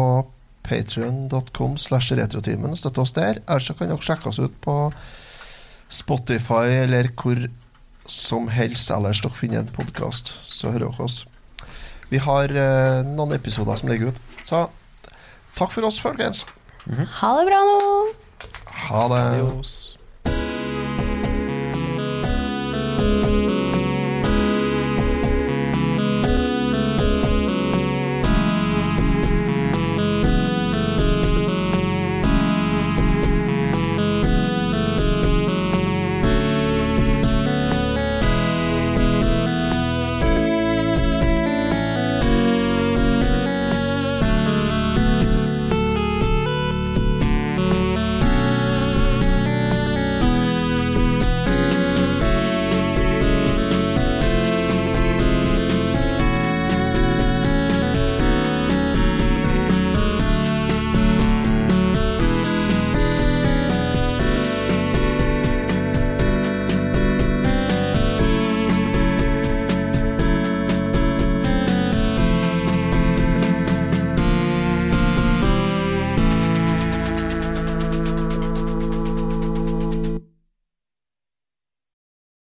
patrion.com 0.63 1.75
slash 1.79 2.15
retrotimen 2.15 2.71
og 2.71 2.79
støtte 2.79 3.03
oss 3.03 3.15
der. 3.15 3.41
Eller 3.47 3.63
så 3.63 3.75
kan 3.77 3.91
dere 3.91 4.03
sjekke 4.03 4.31
oss 4.31 4.41
ut 4.43 4.55
på 4.63 4.77
Spotify 5.93 6.83
eller 6.83 7.11
hvor 7.19 7.45
som 8.09 8.49
helst 8.51 8.91
ellers 8.91 9.21
dere 9.23 9.39
finner 9.39 9.63
en 9.63 9.71
podkast. 9.71 10.33
Så 10.47 10.73
hører 10.73 10.89
dere 10.89 11.07
oss. 11.07 11.23
Vi 12.11 12.19
har 12.21 12.51
eh, 12.51 12.99
noen 13.07 13.35
episoder 13.37 13.79
som 13.79 13.89
ligger 13.91 14.11
ut. 14.11 14.21
Så 14.43 14.65
takk 15.55 15.71
for 15.71 15.87
oss, 15.87 16.01
folkens. 16.03 16.45
Ha 17.21 17.33
det 17.39 17.47
bra 17.47 17.63
nå. 17.69 17.81
Ha 18.89 19.07
det. 19.13 19.25
Adios. 19.31 19.93